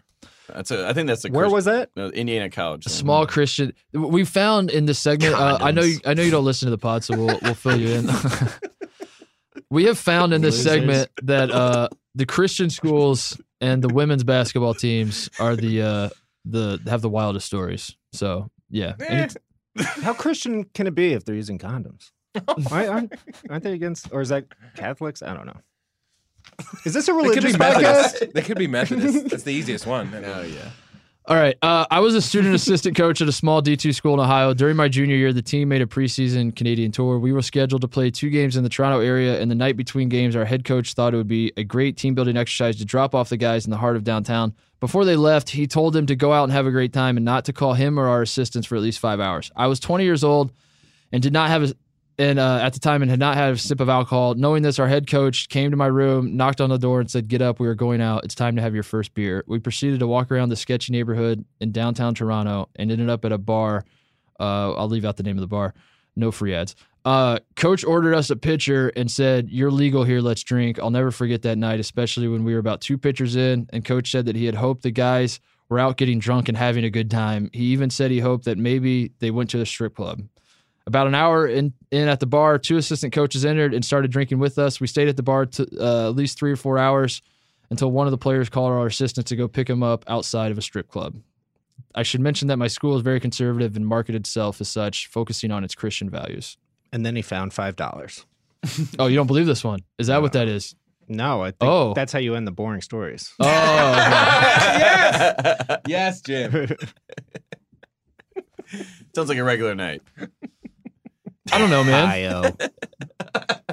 That's 0.52 0.70
a. 0.70 0.86
I 0.88 0.92
think 0.92 1.06
that's 1.08 1.24
a. 1.24 1.28
Where 1.28 1.44
Christ- 1.44 1.54
was 1.54 1.64
that? 1.66 1.90
no, 1.96 2.08
Indiana 2.08 2.50
College. 2.50 2.84
A 2.86 2.90
small 2.90 3.26
Christian. 3.26 3.72
We 3.92 4.24
found 4.24 4.70
in 4.70 4.84
this 4.86 4.98
segment. 4.98 5.34
Uh, 5.34 5.58
I 5.60 5.70
know. 5.70 5.82
You, 5.82 5.98
I 6.04 6.12
know 6.14 6.22
you 6.22 6.30
don't 6.30 6.44
listen 6.44 6.66
to 6.66 6.70
the 6.70 6.78
pod, 6.78 7.02
so 7.02 7.16
we'll 7.16 7.38
we'll 7.42 7.54
fill 7.54 7.80
you 7.80 7.88
in. 7.88 8.10
we 9.70 9.84
have 9.84 9.98
found 9.98 10.32
in 10.34 10.42
this 10.42 10.56
Losers. 10.58 10.72
segment 10.72 11.10
that 11.22 11.50
uh, 11.50 11.88
the 12.14 12.26
Christian 12.26 12.70
schools 12.70 13.40
and 13.64 13.82
the 13.82 13.88
women's 13.88 14.24
basketball 14.24 14.74
teams 14.74 15.30
are 15.40 15.56
the 15.56 15.82
uh, 15.82 16.08
the 16.44 16.80
have 16.86 17.00
the 17.02 17.08
wildest 17.08 17.46
stories. 17.46 17.96
So 18.12 18.50
yeah, 18.70 18.92
Any- 19.08 19.32
How 20.02 20.12
Christian 20.12 20.64
can 20.74 20.86
it 20.86 20.94
be 20.94 21.12
if 21.14 21.24
they're 21.24 21.34
using 21.34 21.58
condoms? 21.58 22.10
Why 22.68 22.86
aren't, 22.88 23.14
aren't 23.48 23.64
they 23.64 23.72
against, 23.72 24.08
or 24.12 24.20
is 24.20 24.28
that 24.28 24.46
Catholics? 24.76 25.22
I 25.22 25.34
don't 25.34 25.46
know. 25.46 25.60
Is 26.84 26.92
this 26.94 27.08
a 27.08 27.12
They 27.12 27.18
could 27.30 27.42
be 27.44 27.52
religious 27.52 27.58
Methodist. 27.58 28.34
They 28.34 28.42
could 28.42 28.58
be 28.58 28.66
Methodist. 28.66 29.28
That's 29.30 29.42
the 29.44 29.52
easiest 29.52 29.86
one. 29.86 30.12
Oh 30.14 30.42
yeah. 30.42 30.70
All 31.26 31.36
right. 31.36 31.56
Uh, 31.62 31.86
I 31.90 32.00
was 32.00 32.14
a 32.14 32.20
student 32.20 32.54
assistant 32.54 32.96
coach 32.96 33.22
at 33.22 33.28
a 33.28 33.32
small 33.32 33.62
D2 33.62 33.94
school 33.94 34.12
in 34.12 34.20
Ohio. 34.20 34.52
During 34.52 34.76
my 34.76 34.88
junior 34.88 35.16
year, 35.16 35.32
the 35.32 35.40
team 35.40 35.68
made 35.68 35.80
a 35.80 35.86
preseason 35.86 36.54
Canadian 36.54 36.92
tour. 36.92 37.18
We 37.18 37.32
were 37.32 37.40
scheduled 37.40 37.80
to 37.80 37.88
play 37.88 38.10
two 38.10 38.28
games 38.28 38.58
in 38.58 38.62
the 38.62 38.68
Toronto 38.68 39.00
area, 39.00 39.40
and 39.40 39.50
the 39.50 39.54
night 39.54 39.78
between 39.78 40.10
games, 40.10 40.36
our 40.36 40.44
head 40.44 40.66
coach 40.66 40.92
thought 40.92 41.14
it 41.14 41.16
would 41.16 41.26
be 41.26 41.50
a 41.56 41.64
great 41.64 41.96
team 41.96 42.14
building 42.14 42.36
exercise 42.36 42.76
to 42.76 42.84
drop 42.84 43.14
off 43.14 43.30
the 43.30 43.38
guys 43.38 43.64
in 43.64 43.70
the 43.70 43.78
heart 43.78 43.96
of 43.96 44.04
downtown. 44.04 44.54
Before 44.80 45.06
they 45.06 45.16
left, 45.16 45.48
he 45.48 45.66
told 45.66 45.94
them 45.94 46.04
to 46.06 46.14
go 46.14 46.34
out 46.34 46.44
and 46.44 46.52
have 46.52 46.66
a 46.66 46.70
great 46.70 46.92
time 46.92 47.16
and 47.16 47.24
not 47.24 47.46
to 47.46 47.54
call 47.54 47.72
him 47.72 47.98
or 47.98 48.06
our 48.06 48.20
assistants 48.20 48.68
for 48.68 48.76
at 48.76 48.82
least 48.82 48.98
five 48.98 49.18
hours. 49.18 49.50
I 49.56 49.66
was 49.66 49.80
20 49.80 50.04
years 50.04 50.24
old 50.24 50.52
and 51.10 51.22
did 51.22 51.32
not 51.32 51.48
have 51.48 51.62
a 51.62 51.74
and 52.18 52.38
uh, 52.38 52.58
at 52.62 52.72
the 52.72 52.78
time 52.78 53.02
and 53.02 53.10
had 53.10 53.18
not 53.18 53.36
had 53.36 53.52
a 53.52 53.58
sip 53.58 53.80
of 53.80 53.88
alcohol. 53.88 54.34
Knowing 54.34 54.62
this, 54.62 54.78
our 54.78 54.86
head 54.86 55.08
coach 55.08 55.48
came 55.48 55.70
to 55.70 55.76
my 55.76 55.86
room, 55.86 56.36
knocked 56.36 56.60
on 56.60 56.70
the 56.70 56.78
door, 56.78 57.00
and 57.00 57.10
said, 57.10 57.28
"Get 57.28 57.42
up, 57.42 57.60
we 57.60 57.66
are 57.66 57.74
going 57.74 58.00
out. 58.00 58.24
It's 58.24 58.34
time 58.34 58.56
to 58.56 58.62
have 58.62 58.74
your 58.74 58.82
first 58.82 59.14
beer." 59.14 59.44
We 59.46 59.58
proceeded 59.58 60.00
to 60.00 60.06
walk 60.06 60.30
around 60.30 60.48
the 60.48 60.56
sketchy 60.56 60.92
neighborhood 60.92 61.44
in 61.60 61.72
downtown 61.72 62.14
Toronto 62.14 62.68
and 62.76 62.90
ended 62.90 63.10
up 63.10 63.24
at 63.24 63.32
a 63.32 63.38
bar. 63.38 63.84
Uh, 64.38 64.72
I'll 64.74 64.88
leave 64.88 65.04
out 65.04 65.16
the 65.16 65.22
name 65.22 65.36
of 65.36 65.42
the 65.42 65.48
bar. 65.48 65.74
No 66.16 66.30
free 66.30 66.54
ads. 66.54 66.76
Uh, 67.04 67.38
coach 67.56 67.84
ordered 67.84 68.14
us 68.14 68.30
a 68.30 68.36
pitcher 68.36 68.90
and 68.96 69.10
said, 69.10 69.50
"You're 69.50 69.70
legal 69.70 70.04
here. 70.04 70.20
Let's 70.20 70.42
drink." 70.42 70.78
I'll 70.78 70.90
never 70.90 71.10
forget 71.10 71.42
that 71.42 71.58
night, 71.58 71.80
especially 71.80 72.28
when 72.28 72.44
we 72.44 72.54
were 72.54 72.60
about 72.60 72.80
two 72.80 72.96
pitchers 72.96 73.36
in, 73.36 73.68
and 73.72 73.84
coach 73.84 74.10
said 74.10 74.26
that 74.26 74.36
he 74.36 74.46
had 74.46 74.54
hoped 74.54 74.82
the 74.82 74.90
guys 74.90 75.40
were 75.68 75.78
out 75.78 75.96
getting 75.96 76.18
drunk 76.18 76.48
and 76.48 76.56
having 76.56 76.84
a 76.84 76.90
good 76.90 77.10
time. 77.10 77.50
He 77.52 77.64
even 77.66 77.90
said 77.90 78.10
he 78.10 78.20
hoped 78.20 78.44
that 78.44 78.58
maybe 78.58 79.12
they 79.18 79.30
went 79.30 79.50
to 79.50 79.60
a 79.60 79.66
strip 79.66 79.96
club. 79.96 80.22
About 80.86 81.06
an 81.06 81.14
hour 81.14 81.46
in, 81.46 81.72
in 81.90 82.08
at 82.08 82.20
the 82.20 82.26
bar, 82.26 82.58
two 82.58 82.76
assistant 82.76 83.12
coaches 83.14 83.44
entered 83.44 83.72
and 83.72 83.82
started 83.84 84.10
drinking 84.10 84.38
with 84.38 84.58
us. 84.58 84.80
We 84.80 84.86
stayed 84.86 85.08
at 85.08 85.16
the 85.16 85.22
bar 85.22 85.46
to, 85.46 85.66
uh, 85.80 86.08
at 86.08 86.16
least 86.16 86.38
three 86.38 86.52
or 86.52 86.56
four 86.56 86.78
hours 86.78 87.22
until 87.70 87.90
one 87.90 88.06
of 88.06 88.10
the 88.10 88.18
players 88.18 88.50
called 88.50 88.70
our 88.70 88.86
assistant 88.86 89.26
to 89.28 89.36
go 89.36 89.48
pick 89.48 89.68
him 89.70 89.82
up 89.82 90.04
outside 90.08 90.50
of 90.52 90.58
a 90.58 90.62
strip 90.62 90.88
club. 90.88 91.16
I 91.94 92.02
should 92.02 92.20
mention 92.20 92.48
that 92.48 92.58
my 92.58 92.66
school 92.66 92.96
is 92.96 93.02
very 93.02 93.18
conservative 93.18 93.76
and 93.76 93.86
marketed 93.86 94.20
itself 94.22 94.60
as 94.60 94.68
such, 94.68 95.06
focusing 95.06 95.50
on 95.50 95.64
its 95.64 95.74
Christian 95.74 96.10
values. 96.10 96.58
And 96.92 97.04
then 97.06 97.16
he 97.16 97.22
found 97.22 97.54
five 97.54 97.76
dollars. 97.76 98.26
Oh, 98.98 99.06
you 99.06 99.16
don't 99.16 99.26
believe 99.26 99.46
this 99.46 99.64
one? 99.64 99.80
Is 99.98 100.06
that 100.08 100.20
what 100.22 100.32
that 100.34 100.48
is? 100.48 100.74
No, 101.08 101.42
I 101.42 101.46
think 101.50 101.56
Oh. 101.62 101.92
that's 101.94 102.12
how 102.12 102.18
you 102.18 102.34
end 102.34 102.46
the 102.46 102.50
boring 102.52 102.80
stories. 102.80 103.32
Oh, 103.40 103.44
yes, 103.46 105.80
yes, 105.86 106.20
Jim. 106.22 106.52
Sounds 109.14 109.28
like 109.28 109.38
a 109.38 109.44
regular 109.44 109.74
night. 109.74 110.02
I 111.52 111.58
don't 111.58 111.70
know, 111.70 111.84
man. 111.84 112.56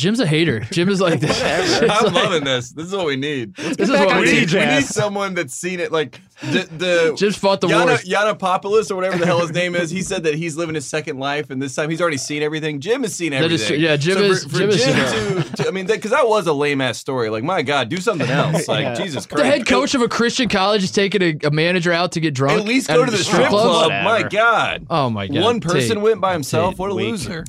Io. 0.00 0.02
Jim's 0.02 0.20
a 0.20 0.26
hater. 0.26 0.60
Jim 0.70 0.88
is 0.88 1.00
like 1.00 1.20
this. 1.20 1.40
I'm 1.82 2.12
like- 2.12 2.12
loving 2.24 2.44
this. 2.44 2.70
This 2.70 2.86
is 2.86 2.92
what 2.94 3.06
we 3.06 3.16
need. 3.16 3.54
This 3.54 3.88
is 3.88 3.90
what 3.90 4.08
we 4.16 4.20
we 4.22 4.32
need. 4.32 4.52
need, 4.52 4.54
We 4.54 4.66
need 4.66 4.84
someone 4.86 5.34
that's 5.34 5.54
seen 5.54 5.78
it. 5.80 5.92
Like 5.92 6.20
the, 6.40 6.68
the 6.78 7.14
Jim's 7.18 7.36
fought 7.36 7.60
the 7.60 7.66
Yana, 7.68 7.86
wars. 7.86 8.04
Yanopoulos 8.04 8.90
or 8.90 8.96
whatever 8.96 9.18
the 9.18 9.26
hell 9.26 9.40
his 9.40 9.52
name 9.54 9.74
is. 9.74 9.90
He 9.90 10.02
said 10.02 10.22
that 10.24 10.34
he's 10.34 10.56
living 10.56 10.74
his 10.74 10.86
second 10.86 11.18
life, 11.18 11.50
and 11.50 11.60
this 11.60 11.74
time 11.74 11.90
he's 11.90 12.00
already 12.00 12.16
seen 12.16 12.42
everything. 12.42 12.80
Jim 12.80 13.02
has 13.02 13.14
seen 13.14 13.32
everything. 13.32 13.54
is 13.56 13.66
true. 13.66 13.76
Yeah, 13.76 13.96
Jim 13.96 14.16
So 14.16 14.22
is- 14.24 14.44
For, 14.44 14.48
for 14.50 14.58
Jim 14.58 14.70
is- 14.70 14.84
Jim 14.84 15.42
to, 15.42 15.52
to- 15.62 15.68
I 15.68 15.70
mean, 15.70 15.86
because 15.86 16.10
that, 16.12 16.26
was 16.26 16.46
a 16.46 16.52
lame 16.52 16.80
ass 16.80 16.96
story. 16.98 17.28
Like, 17.28 17.44
my 17.44 17.60
God, 17.62 17.88
do 17.88 17.98
something 17.98 18.28
else. 18.30 18.68
Like, 18.68 18.84
Yeah. 18.84 18.94
Jesus 18.94 19.26
Christ. 19.26 19.42
The 19.42 19.50
head 19.50 19.66
coach 19.66 19.94
of 19.94 20.00
a 20.02 20.08
Christian 20.08 20.48
college 20.48 20.82
is 20.82 20.92
taking 20.92 21.22
a, 21.22 21.36
a 21.44 21.50
manager 21.50 21.92
out 21.92 22.12
to 22.12 22.20
get 22.20 22.34
drunk. 22.34 22.60
At 22.60 22.66
least 22.66 22.88
go 22.88 23.04
to 23.04 23.10
the 23.10 23.18
strip 23.18 23.48
club. 23.48 23.90
My 24.04 24.22
God. 24.22 24.86
Oh 24.88 25.10
my 25.10 25.26
god. 25.26 25.42
One 25.42 25.60
person 25.60 25.96
Tate. 25.96 26.00
went 26.00 26.20
by 26.20 26.32
himself. 26.32 26.70
Tate, 26.74 26.78
What 26.78 26.90
a 26.90 26.94
weak. 26.94 27.10
loser. 27.10 27.44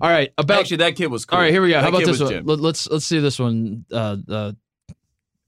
All 0.00 0.10
right, 0.10 0.32
about 0.36 0.60
Actually, 0.60 0.78
that 0.78 0.96
kid 0.96 1.06
was 1.06 1.24
cool. 1.24 1.36
All 1.36 1.42
right, 1.42 1.52
here 1.52 1.62
we 1.62 1.70
go. 1.70 1.80
How 1.80 1.88
about 1.88 2.04
this 2.04 2.20
one? 2.20 2.30
Jim. 2.30 2.44
Let, 2.46 2.60
us 2.60 2.88
let's 2.90 3.06
see 3.06 3.18
this 3.18 3.38
one. 3.38 3.84
Uh, 3.90 4.16
uh, 4.28 4.52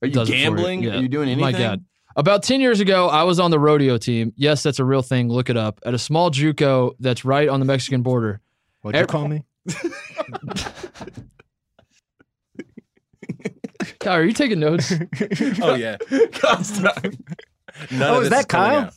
Are 0.02 0.06
you 0.06 0.12
does 0.12 0.28
it 0.28 0.32
for 0.32 0.38
gambling? 0.38 0.82
Yeah. 0.82 0.96
Are 0.96 1.02
you 1.02 1.08
doing 1.08 1.28
anything? 1.28 1.52
My 1.52 1.52
God. 1.52 1.84
About 2.16 2.42
10 2.42 2.60
years 2.60 2.80
ago, 2.80 3.08
I 3.08 3.22
was 3.22 3.38
on 3.38 3.52
the 3.52 3.60
rodeo 3.60 3.96
team. 3.96 4.32
Yes, 4.36 4.64
that's 4.64 4.80
a 4.80 4.84
real 4.84 5.02
thing. 5.02 5.28
Look 5.28 5.50
it 5.50 5.56
up. 5.56 5.78
At 5.86 5.94
a 5.94 5.98
small 5.98 6.32
JUCO 6.32 6.96
that's 6.98 7.24
right 7.24 7.48
on 7.48 7.60
the 7.60 7.66
Mexican 7.66 8.02
border. 8.02 8.40
What'd 8.80 8.98
you 8.98 9.02
Ev- 9.02 9.08
call 9.08 9.28
me? 9.28 9.44
Kyle, 14.00 14.14
are 14.14 14.24
you 14.24 14.32
taking 14.32 14.58
notes? 14.60 14.92
Oh 15.62 15.74
yeah. 15.74 15.96
Constant. 16.32 17.24
None 17.90 18.02
oh, 18.02 18.18
of 18.18 18.24
is 18.24 18.30
this 18.30 18.38
that 18.38 18.48
Kyle? 18.48 18.90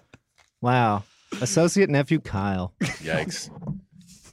wow. 0.60 1.04
Associate 1.40 1.88
nephew 1.88 2.18
Kyle. 2.18 2.72
Yikes. 2.80 3.50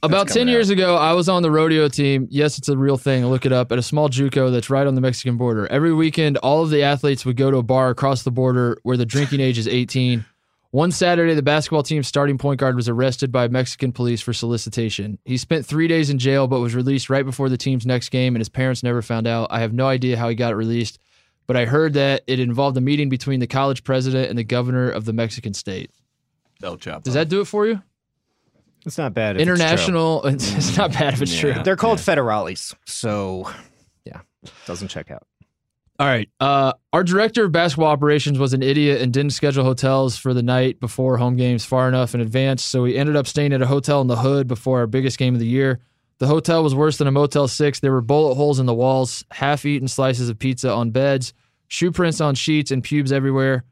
About 0.04 0.28
10 0.28 0.34
coming 0.34 0.48
years 0.48 0.68
ago, 0.68 0.96
I 0.96 1.14
was 1.14 1.30
on 1.30 1.42
the 1.42 1.50
rodeo 1.50 1.88
team. 1.88 2.28
Yes, 2.30 2.58
it's 2.58 2.68
a 2.68 2.76
real 2.76 2.98
thing. 2.98 3.24
Look 3.26 3.46
it 3.46 3.52
up 3.52 3.72
at 3.72 3.78
a 3.78 3.82
small 3.82 4.10
JUCO 4.10 4.52
that's 4.52 4.68
right 4.68 4.86
on 4.86 4.94
the 4.94 5.00
Mexican 5.00 5.38
border. 5.38 5.66
Every 5.68 5.94
weekend, 5.94 6.36
all 6.38 6.62
of 6.62 6.68
the 6.68 6.82
athletes 6.82 7.24
would 7.24 7.38
go 7.38 7.50
to 7.50 7.56
a 7.56 7.62
bar 7.62 7.88
across 7.88 8.22
the 8.22 8.30
border 8.30 8.76
where 8.82 8.98
the 8.98 9.06
drinking 9.06 9.40
age 9.40 9.56
is 9.56 9.66
18. 9.66 10.24
One 10.72 10.90
Saturday, 10.90 11.34
the 11.34 11.42
basketball 11.42 11.84
team's 11.84 12.06
starting 12.06 12.36
point 12.36 12.60
guard 12.60 12.76
was 12.76 12.88
arrested 12.88 13.32
by 13.32 13.48
Mexican 13.48 13.92
police 13.92 14.20
for 14.20 14.34
solicitation. 14.34 15.18
He 15.24 15.38
spent 15.38 15.64
three 15.64 15.88
days 15.88 16.10
in 16.10 16.18
jail, 16.18 16.48
but 16.48 16.60
was 16.60 16.74
released 16.74 17.08
right 17.08 17.24
before 17.24 17.48
the 17.48 17.56
team's 17.56 17.86
next 17.86 18.10
game, 18.10 18.34
and 18.34 18.40
his 18.40 18.48
parents 18.50 18.82
never 18.82 19.00
found 19.00 19.26
out. 19.26 19.48
I 19.50 19.60
have 19.60 19.72
no 19.72 19.86
idea 19.86 20.18
how 20.18 20.28
he 20.28 20.34
got 20.34 20.54
released, 20.54 20.98
but 21.46 21.56
I 21.56 21.64
heard 21.64 21.94
that 21.94 22.24
it 22.26 22.40
involved 22.40 22.76
a 22.76 22.80
meeting 22.82 23.08
between 23.08 23.40
the 23.40 23.46
college 23.46 23.84
president 23.84 24.28
and 24.28 24.38
the 24.38 24.44
governor 24.44 24.90
of 24.90 25.06
the 25.06 25.12
Mexican 25.14 25.54
state. 25.54 25.90
El 26.62 26.76
Chapo. 26.76 27.04
Does 27.04 27.14
that 27.14 27.28
do 27.28 27.40
it 27.40 27.46
for 27.46 27.66
you? 27.66 27.80
It's 28.84 28.98
not 28.98 29.14
bad. 29.14 29.36
if 29.36 29.40
it's 29.40 29.46
true. 29.46 29.54
International. 29.54 30.22
It's, 30.26 30.76
not 30.76 30.92
bad 30.92 31.14
if 31.14 31.22
it's 31.22 31.36
true. 31.36 31.54
They're 31.64 31.76
called 31.76 31.98
federales, 31.98 32.74
so 32.86 33.50
yeah, 34.04 34.20
doesn't 34.66 34.88
check 34.88 35.10
out. 35.10 35.26
All 35.98 36.08
right. 36.08 36.28
Uh, 36.40 36.72
our 36.92 37.04
director 37.04 37.44
of 37.44 37.52
basketball 37.52 37.88
operations 37.88 38.36
was 38.38 38.52
an 38.52 38.62
idiot 38.62 39.00
and 39.00 39.12
didn't 39.12 39.32
schedule 39.32 39.62
hotels 39.62 40.16
for 40.16 40.34
the 40.34 40.42
night 40.42 40.80
before 40.80 41.18
home 41.18 41.36
games 41.36 41.64
far 41.64 41.88
enough 41.88 42.14
in 42.16 42.20
advance. 42.20 42.64
So 42.64 42.82
we 42.82 42.96
ended 42.96 43.14
up 43.14 43.28
staying 43.28 43.52
at 43.52 43.62
a 43.62 43.66
hotel 43.66 44.00
in 44.00 44.08
the 44.08 44.16
hood 44.16 44.48
before 44.48 44.80
our 44.80 44.88
biggest 44.88 45.18
game 45.18 45.34
of 45.34 45.40
the 45.40 45.46
year. 45.46 45.80
The 46.18 46.26
hotel 46.26 46.64
was 46.64 46.74
worse 46.74 46.98
than 46.98 47.06
a 47.06 47.12
Motel 47.12 47.46
6. 47.46 47.80
There 47.80 47.92
were 47.92 48.00
bullet 48.00 48.34
holes 48.34 48.58
in 48.58 48.66
the 48.66 48.74
walls, 48.74 49.24
half 49.30 49.64
eaten 49.64 49.86
slices 49.86 50.28
of 50.28 50.38
pizza 50.38 50.70
on 50.72 50.90
beds, 50.90 51.32
shoe 51.68 51.92
prints 51.92 52.20
on 52.20 52.34
sheets, 52.34 52.72
and 52.72 52.82
pubes 52.82 53.12
everywhere. 53.12 53.64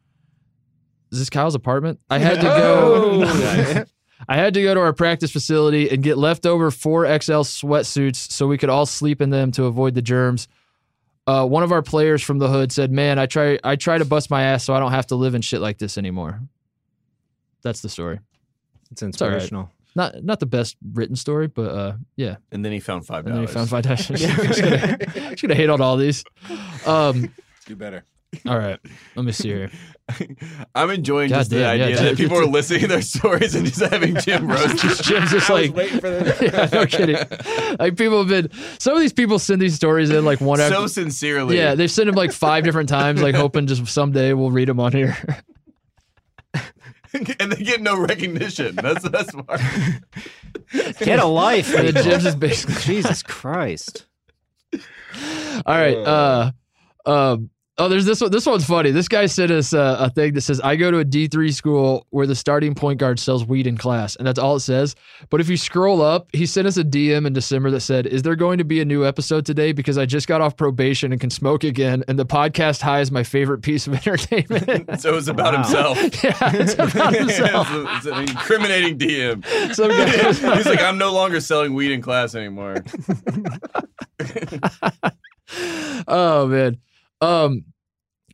Is 1.10 1.18
this 1.18 1.30
Kyle's 1.30 1.56
apartment? 1.56 1.98
I 2.08 2.18
had 2.18 2.36
to 2.36 2.46
go. 2.46 3.84
I 4.28 4.36
had 4.36 4.54
to 4.54 4.62
go 4.62 4.74
to 4.74 4.80
our 4.80 4.92
practice 4.92 5.30
facility 5.30 5.88
and 5.90 6.02
get 6.02 6.16
leftover 6.18 6.70
4XL 6.70 7.44
sweatsuits 7.44 8.30
so 8.30 8.46
we 8.46 8.58
could 8.58 8.68
all 8.70 8.86
sleep 8.86 9.20
in 9.20 9.30
them 9.30 9.50
to 9.52 9.64
avoid 9.64 9.94
the 9.94 10.02
germs. 10.02 10.48
Uh, 11.26 11.46
one 11.46 11.62
of 11.62 11.70
our 11.72 11.82
players 11.82 12.22
from 12.22 12.38
the 12.38 12.48
hood 12.48 12.72
said, 12.72 12.90
"Man, 12.90 13.18
I 13.18 13.26
try 13.26 13.58
I 13.62 13.76
try 13.76 13.98
to 13.98 14.04
bust 14.04 14.28
my 14.30 14.42
ass 14.42 14.64
so 14.64 14.74
I 14.74 14.80
don't 14.80 14.90
have 14.90 15.06
to 15.08 15.14
live 15.16 15.34
in 15.34 15.40
shit 15.42 15.60
like 15.60 15.78
this 15.78 15.96
anymore." 15.96 16.40
That's 17.62 17.80
the 17.80 17.88
story. 17.88 18.18
It's 18.90 19.02
all 19.02 19.06
right. 19.06 19.08
inspirational. 19.14 19.70
Not 19.94 20.24
not 20.24 20.40
the 20.40 20.46
best 20.46 20.76
written 20.92 21.14
story, 21.14 21.46
but 21.46 21.68
uh, 21.70 21.92
yeah. 22.16 22.36
And 22.50 22.64
then 22.64 22.72
he 22.72 22.80
found 22.80 23.06
five 23.06 23.26
And 23.26 23.36
then 23.36 23.44
dollars. 23.44 23.50
he 23.50 23.54
found 23.54 23.70
five 23.70 23.82
dollars. 23.84 24.06
just, 24.08 24.62
gonna, 24.62 24.96
just 25.30 25.42
gonna 25.42 25.54
hate 25.54 25.70
on 25.70 25.80
all 25.80 25.96
these. 25.96 26.24
Um, 26.86 27.32
Do 27.66 27.76
better. 27.76 28.04
All 28.46 28.58
right, 28.58 28.78
let 29.14 29.24
me 29.24 29.32
see 29.32 29.48
here. 29.48 29.70
I'm 30.74 30.90
enjoying 30.90 31.30
God 31.30 31.38
just 31.38 31.50
the 31.50 31.60
damn, 31.60 31.78
yeah, 31.78 31.84
idea 31.84 31.96
dude. 31.96 32.06
that 32.06 32.16
people 32.16 32.38
are 32.38 32.46
listening 32.46 32.80
to 32.80 32.88
their 32.88 33.02
stories 33.02 33.54
and 33.54 33.66
just 33.66 33.80
having 33.80 34.16
Jim 34.16 34.48
roast. 34.50 35.04
Jim's 35.04 35.30
just 35.30 35.50
like, 35.50 35.74
waiting 35.74 36.00
for 36.00 36.08
yeah, 36.42 36.68
no 36.72 36.86
kidding. 36.86 37.16
Like 37.78 37.96
people 37.96 38.18
have 38.18 38.28
been. 38.28 38.50
Some 38.78 38.94
of 38.94 39.00
these 39.00 39.12
people 39.12 39.38
send 39.38 39.60
these 39.60 39.74
stories 39.74 40.10
in 40.10 40.24
like 40.24 40.40
one 40.40 40.60
hour. 40.60 40.70
so 40.70 40.76
after. 40.76 40.88
sincerely. 40.88 41.56
Yeah, 41.56 41.74
they've 41.74 41.90
sent 41.90 42.06
them 42.06 42.14
like 42.14 42.32
five 42.32 42.64
different 42.64 42.88
times, 42.88 43.22
like 43.22 43.34
hoping 43.34 43.66
just 43.66 43.86
someday 43.86 44.32
we'll 44.32 44.50
read 44.50 44.68
them 44.68 44.80
on 44.80 44.92
here. 44.92 45.16
and 47.14 47.52
they 47.52 47.62
get 47.62 47.80
no 47.80 47.98
recognition. 47.98 48.76
That's 48.76 49.08
that's 49.08 49.32
why. 49.32 50.00
Get 50.98 51.18
a 51.18 51.26
life. 51.26 51.74
And 51.74 51.88
then. 51.88 52.04
Jim's 52.04 52.22
just 52.24 52.40
basically. 52.40 52.76
Jesus 52.82 53.22
Christ. 53.22 54.06
All 54.74 54.80
right. 55.66 55.96
Uh, 55.96 56.52
um, 57.04 57.50
oh, 57.78 57.88
there's 57.88 58.04
this 58.04 58.20
one. 58.20 58.30
This 58.30 58.46
one's 58.46 58.64
funny. 58.64 58.90
This 58.90 59.08
guy 59.08 59.26
sent 59.26 59.50
us 59.50 59.72
uh, 59.72 59.96
a 59.98 60.10
thing 60.10 60.34
that 60.34 60.42
says, 60.42 60.60
"I 60.60 60.76
go 60.76 60.90
to 60.90 60.98
a 60.98 61.04
D3 61.04 61.52
school 61.54 62.06
where 62.10 62.26
the 62.26 62.34
starting 62.34 62.74
point 62.74 62.98
guard 63.00 63.18
sells 63.18 63.44
weed 63.44 63.66
in 63.66 63.76
class," 63.76 64.14
and 64.16 64.26
that's 64.26 64.38
all 64.38 64.56
it 64.56 64.60
says. 64.60 64.94
But 65.30 65.40
if 65.40 65.48
you 65.48 65.56
scroll 65.56 66.02
up, 66.02 66.28
he 66.32 66.46
sent 66.46 66.66
us 66.66 66.76
a 66.76 66.84
DM 66.84 67.26
in 67.26 67.32
December 67.32 67.70
that 67.72 67.80
said, 67.80 68.06
"Is 68.06 68.22
there 68.22 68.36
going 68.36 68.58
to 68.58 68.64
be 68.64 68.80
a 68.80 68.84
new 68.84 69.04
episode 69.06 69.46
today? 69.46 69.72
Because 69.72 69.98
I 69.98 70.06
just 70.06 70.28
got 70.28 70.40
off 70.40 70.56
probation 70.56 71.12
and 71.12 71.20
can 71.20 71.30
smoke 71.30 71.64
again, 71.64 72.04
and 72.08 72.18
the 72.18 72.26
podcast 72.26 72.80
high 72.82 73.00
is 73.00 73.10
my 73.10 73.22
favorite 73.24 73.62
piece 73.62 73.86
of 73.86 73.94
entertainment." 74.06 74.90
So 75.00 75.16
it's 75.16 75.28
about 75.28 75.54
Wow. 75.54 75.62
himself. 75.94 75.98
yeah, 76.24 76.50
it's 76.54 76.74
about 76.74 77.14
himself. 77.14 77.66
it's, 77.70 77.74
a- 77.74 77.96
it's 77.96 78.06
an 78.06 78.18
incriminating 78.28 78.98
DM. 78.98 79.74
Some 79.74 79.88
guy- 79.88 80.56
He's 80.56 80.66
like, 80.66 80.80
I'm 80.82 80.98
no 80.98 81.12
longer 81.12 81.40
selling 81.40 81.74
weed 81.74 81.90
in 81.92 82.00
class 82.02 82.34
anymore. 82.34 82.76
oh 86.08 86.46
man. 86.46 86.78
Um 87.22 87.64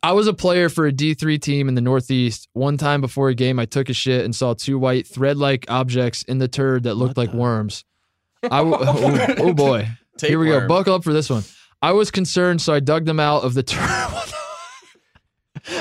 I 0.02 0.12
was 0.12 0.26
a 0.26 0.32
player 0.32 0.68
for 0.68 0.86
a 0.86 0.92
D3 0.92 1.40
team 1.40 1.68
in 1.68 1.74
the 1.74 1.80
Northeast. 1.80 2.48
One 2.52 2.76
time 2.76 3.00
before 3.00 3.30
a 3.30 3.34
game, 3.34 3.58
I 3.58 3.64
took 3.64 3.88
a 3.88 3.92
shit 3.92 4.24
and 4.24 4.34
saw 4.34 4.54
two 4.54 4.78
white 4.78 5.06
thread-like 5.06 5.66
objects 5.68 6.22
in 6.22 6.38
the 6.38 6.48
turd 6.48 6.84
that 6.84 6.94
looked 6.94 7.16
like 7.16 7.32
worms. 7.32 7.84
I 8.44 8.58
w- 8.58 8.76
oh, 8.78 9.34
oh 9.38 9.52
boy. 9.52 9.88
Here 10.20 10.38
we 10.38 10.46
go. 10.46 10.66
Buckle 10.68 10.94
up 10.94 11.04
for 11.04 11.12
this 11.12 11.28
one. 11.28 11.42
I 11.82 11.92
was 11.92 12.10
concerned, 12.10 12.60
so 12.60 12.72
I 12.72 12.80
dug 12.80 13.06
them 13.06 13.20
out 13.20 13.44
of 13.44 13.54
the 13.54 13.62
turd. 13.62 13.80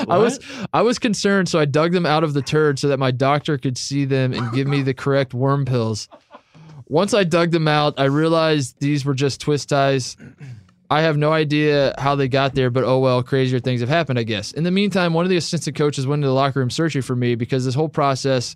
I 0.10 0.18
was 0.18 0.40
I 0.74 0.82
was 0.82 1.00
concerned, 1.00 1.50
so 1.50 1.60
I 1.60 1.66
dug 1.66 1.92
them 1.92 2.06
out 2.06 2.24
of 2.24 2.34
the 2.34 2.42
turd 2.42 2.80
so 2.80 2.88
that 2.88 2.98
my 2.98 3.12
doctor 3.12 3.58
could 3.58 3.78
see 3.78 4.06
them 4.06 4.34
and 4.34 4.52
give 4.52 4.68
me 4.68 4.82
the 4.82 4.94
correct 4.94 5.34
worm 5.34 5.66
pills. 5.66 6.08
Once 6.88 7.14
I 7.14 7.24
dug 7.24 7.52
them 7.52 7.68
out, 7.68 7.96
I 7.98 8.06
realized 8.06 8.80
these 8.80 9.06
were 9.06 9.14
just 9.14 9.42
twist 9.42 9.70
ties. 9.70 10.18
I 10.90 11.02
have 11.02 11.18
no 11.18 11.34
idea 11.34 11.94
how 11.98 12.16
they 12.16 12.30
got 12.30 12.56
there, 12.56 12.70
but 12.70 12.84
oh 12.84 13.00
well, 13.00 13.22
crazier 13.22 13.60
things 13.60 13.82
have 13.82 13.90
happened, 13.90 14.18
I 14.18 14.24
guess. 14.24 14.54
In 14.54 14.64
the 14.64 14.72
meantime, 14.72 15.14
one 15.14 15.26
of 15.26 15.30
the 15.30 15.38
assistant 15.38 15.76
coaches 15.76 16.08
went 16.08 16.20
into 16.20 16.28
the 16.28 16.34
locker 16.34 16.60
room 16.60 16.70
searching 16.70 17.02
for 17.02 17.16
me 17.16 17.36
because 17.36 17.66
this 17.66 17.76
whole 17.76 17.90
process 17.90 18.56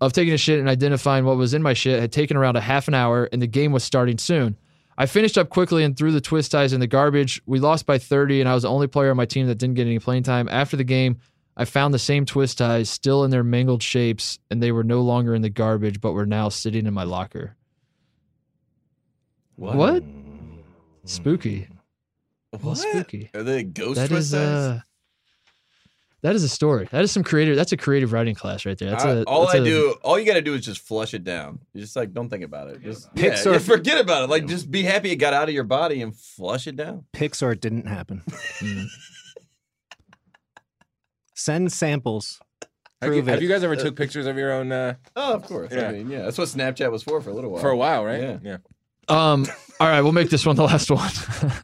of 0.00 0.12
taking 0.12 0.34
a 0.34 0.38
shit 0.38 0.58
and 0.58 0.68
identifying 0.68 1.24
what 1.24 1.36
was 1.36 1.54
in 1.54 1.62
my 1.62 1.74
shit 1.74 2.00
had 2.00 2.10
taken 2.10 2.36
around 2.36 2.56
a 2.56 2.60
half 2.60 2.88
an 2.88 2.94
hour 2.94 3.28
and 3.32 3.40
the 3.40 3.46
game 3.46 3.70
was 3.70 3.84
starting 3.84 4.18
soon. 4.18 4.56
I 4.98 5.06
finished 5.06 5.38
up 5.38 5.48
quickly 5.48 5.84
and 5.84 5.96
threw 5.96 6.10
the 6.12 6.20
twist 6.20 6.52
ties 6.52 6.72
in 6.72 6.80
the 6.80 6.86
garbage. 6.86 7.40
We 7.46 7.58
lost 7.58 7.86
by 7.86 7.96
30, 7.98 8.40
and 8.40 8.48
I 8.48 8.54
was 8.54 8.64
the 8.64 8.68
only 8.68 8.86
player 8.86 9.10
on 9.10 9.16
my 9.16 9.24
team 9.24 9.46
that 9.46 9.54
didn't 9.54 9.76
get 9.76 9.86
any 9.86 9.98
playing 9.98 10.24
time. 10.24 10.46
After 10.50 10.76
the 10.76 10.84
game, 10.84 11.18
I 11.56 11.64
found 11.64 11.94
the 11.94 11.98
same 11.98 12.26
twist 12.26 12.58
ties 12.58 12.90
still 12.90 13.24
in 13.24 13.30
their 13.30 13.42
mangled 13.42 13.82
shapes, 13.82 14.38
and 14.50 14.62
they 14.62 14.72
were 14.72 14.84
no 14.84 15.00
longer 15.00 15.34
in 15.34 15.40
the 15.40 15.48
garbage, 15.48 16.02
but 16.02 16.12
were 16.12 16.26
now 16.26 16.50
sitting 16.50 16.84
in 16.84 16.92
my 16.92 17.04
locker. 17.04 17.56
What? 19.56 20.02
Spooky. 21.04 21.68
What? 22.60 22.76
spooky. 22.76 23.30
Are 23.34 23.42
they 23.42 23.62
ghost 23.62 23.96
That 24.00 24.08
twist 24.08 24.26
is 24.26 24.32
ties? 24.32 24.40
uh 24.40 24.80
that 26.22 26.34
is 26.34 26.42
a 26.44 26.50
story. 26.50 26.86
That 26.90 27.02
is 27.02 27.10
some 27.10 27.24
creative. 27.24 27.56
That's 27.56 27.72
a 27.72 27.78
creative 27.78 28.12
writing 28.12 28.34
class 28.34 28.66
right 28.66 28.76
there. 28.76 28.90
That's 28.90 29.04
I- 29.06 29.10
a, 29.10 29.22
all 29.22 29.46
that's 29.46 29.54
I 29.54 29.58
a- 29.58 29.64
do, 29.64 29.96
all 30.02 30.18
you 30.18 30.26
got 30.26 30.34
to 30.34 30.42
do 30.42 30.52
is 30.52 30.62
just 30.62 30.82
flush 30.82 31.14
it 31.14 31.24
down. 31.24 31.60
You 31.72 31.80
just 31.80 31.96
like 31.96 32.12
don't 32.12 32.28
think 32.28 32.44
about 32.44 32.68
it. 32.68 32.82
Just 32.82 33.08
yeah, 33.14 33.30
Pixar- 33.30 33.52
yeah, 33.52 33.58
forget 33.58 33.98
about 33.98 34.24
it. 34.24 34.28
Like 34.30 34.46
just 34.46 34.70
be 34.70 34.82
happy 34.82 35.10
it 35.12 35.16
got 35.16 35.32
out 35.32 35.48
of 35.48 35.54
your 35.54 35.64
body 35.64 36.02
and 36.02 36.14
flush 36.14 36.66
it 36.66 36.76
down. 36.76 37.04
Pixar 37.14 37.58
didn't 37.58 37.86
happen. 37.86 38.22
Mm. 38.60 38.86
Send 41.34 41.72
samples 41.72 42.38
Have 43.00 43.14
you, 43.14 43.22
Prove 43.22 43.26
have 43.28 43.42
you 43.42 43.48
guys 43.48 43.64
ever 43.64 43.76
took 43.76 43.96
pictures 43.96 44.26
of 44.26 44.36
your 44.36 44.52
own? 44.52 44.70
Uh, 44.70 44.94
Oh, 45.16 45.32
of 45.34 45.42
course. 45.44 45.72
Yeah. 45.72 45.88
I 45.88 45.92
mean, 45.92 46.10
yeah, 46.10 46.22
that's 46.22 46.36
what 46.36 46.48
Snapchat 46.48 46.90
was 46.92 47.02
for 47.02 47.20
for 47.22 47.30
a 47.30 47.32
little 47.32 47.50
while. 47.50 47.62
for 47.62 47.70
a 47.70 47.76
while, 47.76 48.04
right? 48.04 48.20
Yeah. 48.20 48.38
yeah. 48.42 48.56
Um, 49.10 49.46
all 49.80 49.88
right, 49.88 50.00
we'll 50.02 50.12
make 50.12 50.30
this 50.30 50.46
one 50.46 50.56
the 50.56 50.62
last 50.64 50.90
one. 50.90 51.10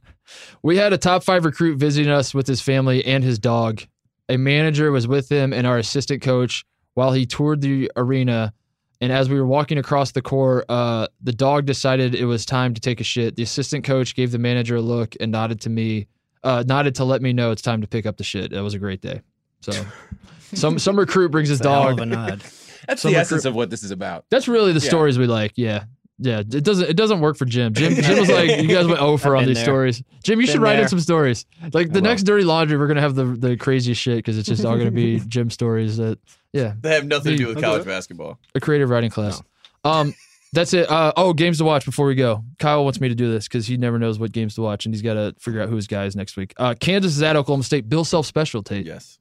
we 0.63 0.77
had 0.77 0.93
a 0.93 0.99
top 0.99 1.23
five 1.23 1.45
recruit 1.45 1.79
visiting 1.79 2.11
us 2.11 2.35
with 2.35 2.47
his 2.47 2.61
family 2.61 3.05
and 3.05 3.23
his 3.23 3.39
dog. 3.39 3.83
A 4.29 4.37
manager 4.37 4.91
was 4.91 5.07
with 5.07 5.29
him 5.29 5.53
and 5.53 5.67
our 5.67 5.79
assistant 5.79 6.23
coach 6.23 6.65
while 6.95 7.13
he 7.13 7.27
toured 7.27 7.61
the 7.61 7.91
arena. 7.97 8.53
And 9.01 9.13
as 9.13 9.29
we 9.29 9.39
were 9.39 9.47
walking 9.47 9.79
across 9.79 10.13
the 10.13 10.23
court, 10.23 10.65
uh, 10.69 11.07
the 11.23 11.33
dog 11.33 11.67
decided 11.67 12.15
it 12.15 12.25
was 12.25 12.45
time 12.47 12.75
to 12.75 12.81
take 12.81 13.01
a 13.01 13.05
shit. 13.05 13.37
The 13.37 13.43
assistant 13.43 13.85
coach 13.85 14.15
gave 14.17 14.33
the 14.33 14.39
manager 14.39 14.77
a 14.77 14.81
look 14.81 15.15
and 15.21 15.31
nodded 15.31 15.61
to 15.63 15.71
me, 15.71 16.09
uh, 16.43 16.65
nodded 16.67 16.95
to 16.97 17.05
let 17.05 17.21
me 17.23 17.33
know 17.35 17.51
it's 17.53 17.63
time 17.63 17.83
to 17.83 17.87
pick 17.87 18.07
up 18.07 18.17
the 18.17 18.25
shit. 18.25 18.51
That 18.53 18.63
was 18.63 18.75
a 18.75 18.79
great 18.79 19.03
day. 19.03 19.21
So, 19.61 19.73
some 20.55 20.79
some 20.79 20.99
recruit 20.99 21.31
brings 21.31 21.51
his 21.51 21.61
It's 21.61 21.67
a 21.67 21.71
hell 21.71 21.83
dog. 21.91 22.01
a 22.01 22.07
nod. 22.07 22.41
That's 22.89 23.03
Some 23.03 23.13
the 23.13 23.19
recruit- 23.19 23.21
essence 23.21 23.45
of 23.45 23.55
what 23.55 23.69
this 23.69 23.83
is 23.83 23.91
about. 23.91 24.25
That's 24.31 24.49
really 24.49 24.73
the 24.73 24.81
Yeah. 24.81 24.89
stories 24.89 25.19
we 25.19 25.27
like. 25.27 25.53
Yeah. 25.57 25.85
Yeah. 26.19 26.41
It 26.41 26.65
doesn't 26.65 26.89
it 26.89 26.97
doesn't 26.97 27.21
work 27.21 27.37
for 27.37 27.45
Jim. 27.45 27.75
Jim 27.75 27.95
Jim 27.95 28.19
was 28.19 28.29
like, 28.31 28.61
you 28.63 28.69
guys 28.69 28.87
went 28.87 29.01
over 29.01 29.37
I've 29.37 29.43
on 29.43 29.47
these 29.49 29.57
there. 29.57 29.65
stories. 29.65 30.03
Jim, 30.23 30.41
you 30.41 30.47
Been 30.47 30.55
should 30.55 30.63
write 30.63 30.79
in 30.79 30.89
some 30.89 31.01
stories. 31.01 31.45
Like 31.73 31.93
the 31.93 32.01
next 32.01 32.23
dirty 32.25 32.45
laundry, 32.45 32.79
we're 32.79 32.87
gonna 32.89 33.01
have 33.01 33.15
the 33.15 33.25
the 33.25 33.57
craziest 33.57 34.01
shit 34.01 34.17
because 34.19 34.39
it's 34.39 34.49
just 34.49 34.65
all 34.65 34.77
gonna 34.77 34.91
be 34.91 35.21
Jim 35.29 35.51
stories 35.51 35.97
that 35.99 36.19
yeah. 36.53 36.75
They 36.81 36.95
have 36.95 37.07
nothing 37.07 37.33
to 37.33 37.39
do 37.39 37.49
with 37.49 37.59
I'll 37.59 37.63
college 37.63 37.85
do 37.85 37.91
basketball. 37.91 38.39
A 38.55 38.61
creative 38.61 38.89
writing 38.91 39.11
class. 39.11 39.43
Um 39.85 40.15
that's 40.53 40.73
it. 40.73 40.91
Uh, 40.91 41.13
oh, 41.17 41.35
games 41.35 41.59
to 41.59 41.65
watch 41.65 41.85
before 41.85 42.07
we 42.07 42.15
go. 42.15 42.43
Kyle 42.59 42.83
wants 42.83 42.99
me 43.01 43.09
to 43.09 43.15
do 43.15 43.31
this 43.31 43.47
because 43.47 43.67
he 43.67 43.77
never 43.77 43.99
knows 43.99 44.19
what 44.19 44.33
games 44.33 44.55
to 44.55 44.63
watch, 44.63 44.87
and 44.87 44.95
he's 44.95 45.03
got 45.03 45.15
to 45.15 45.35
figure 45.39 45.61
out 45.61 45.69
who 45.69 45.77
his 45.77 45.87
guy 45.87 46.07
is 46.07 46.17
next 46.17 46.37
week. 46.37 46.55
Uh, 46.57 46.75
Kansas 46.79 47.15
is 47.17 47.23
at 47.23 47.37
Oklahoma 47.37 47.63
State. 47.65 47.89
Bill 47.91 48.05
Self 48.05 48.25
special 48.25 48.63
Tate. 48.63 48.87
Yes. 48.87 49.19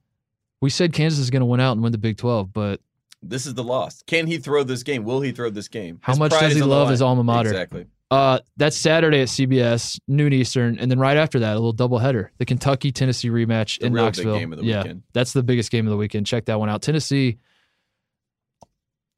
We 0.62 0.70
said 0.70 0.94
Kansas 0.94 1.18
is 1.20 1.28
going 1.28 1.40
to 1.40 1.46
win 1.46 1.60
out 1.60 1.72
and 1.72 1.82
win 1.82 1.92
the 1.92 1.98
Big 1.98 2.16
Twelve, 2.16 2.52
but 2.52 2.80
This 3.22 3.46
is 3.46 3.54
the 3.54 3.64
loss. 3.64 4.02
Can 4.06 4.26
he 4.26 4.38
throw 4.38 4.62
this 4.62 4.82
game? 4.82 5.04
Will 5.04 5.20
he 5.20 5.32
throw 5.32 5.50
this 5.50 5.68
game? 5.68 5.98
How 6.02 6.12
His 6.12 6.18
much 6.18 6.32
does 6.32 6.54
he 6.54 6.62
love 6.62 6.90
his 6.90 7.02
alma 7.02 7.24
mater? 7.24 7.48
Exactly. 7.50 7.86
Uh, 8.08 8.38
that's 8.56 8.76
Saturday 8.76 9.22
at 9.22 9.28
CBS, 9.28 9.98
noon 10.06 10.32
Eastern, 10.32 10.78
and 10.78 10.88
then 10.88 10.98
right 11.00 11.16
after 11.16 11.40
that, 11.40 11.52
a 11.56 11.58
little 11.58 11.74
doubleheader, 11.74 12.28
the 12.38 12.44
Kentucky 12.44 12.92
Tennessee 12.92 13.30
rematch 13.30 13.80
The 13.80 13.86
in 13.86 13.94
Knoxville. 13.94 14.38
game 14.38 14.52
of 14.52 14.60
the 14.60 14.64
yeah, 14.64 14.82
weekend. 14.82 15.02
that's 15.12 15.32
the 15.32 15.42
biggest 15.42 15.72
game 15.72 15.86
of 15.86 15.90
the 15.90 15.96
weekend. 15.96 16.24
Check 16.24 16.44
that 16.44 16.60
one 16.60 16.68
out. 16.68 16.82
Tennessee 16.82 17.38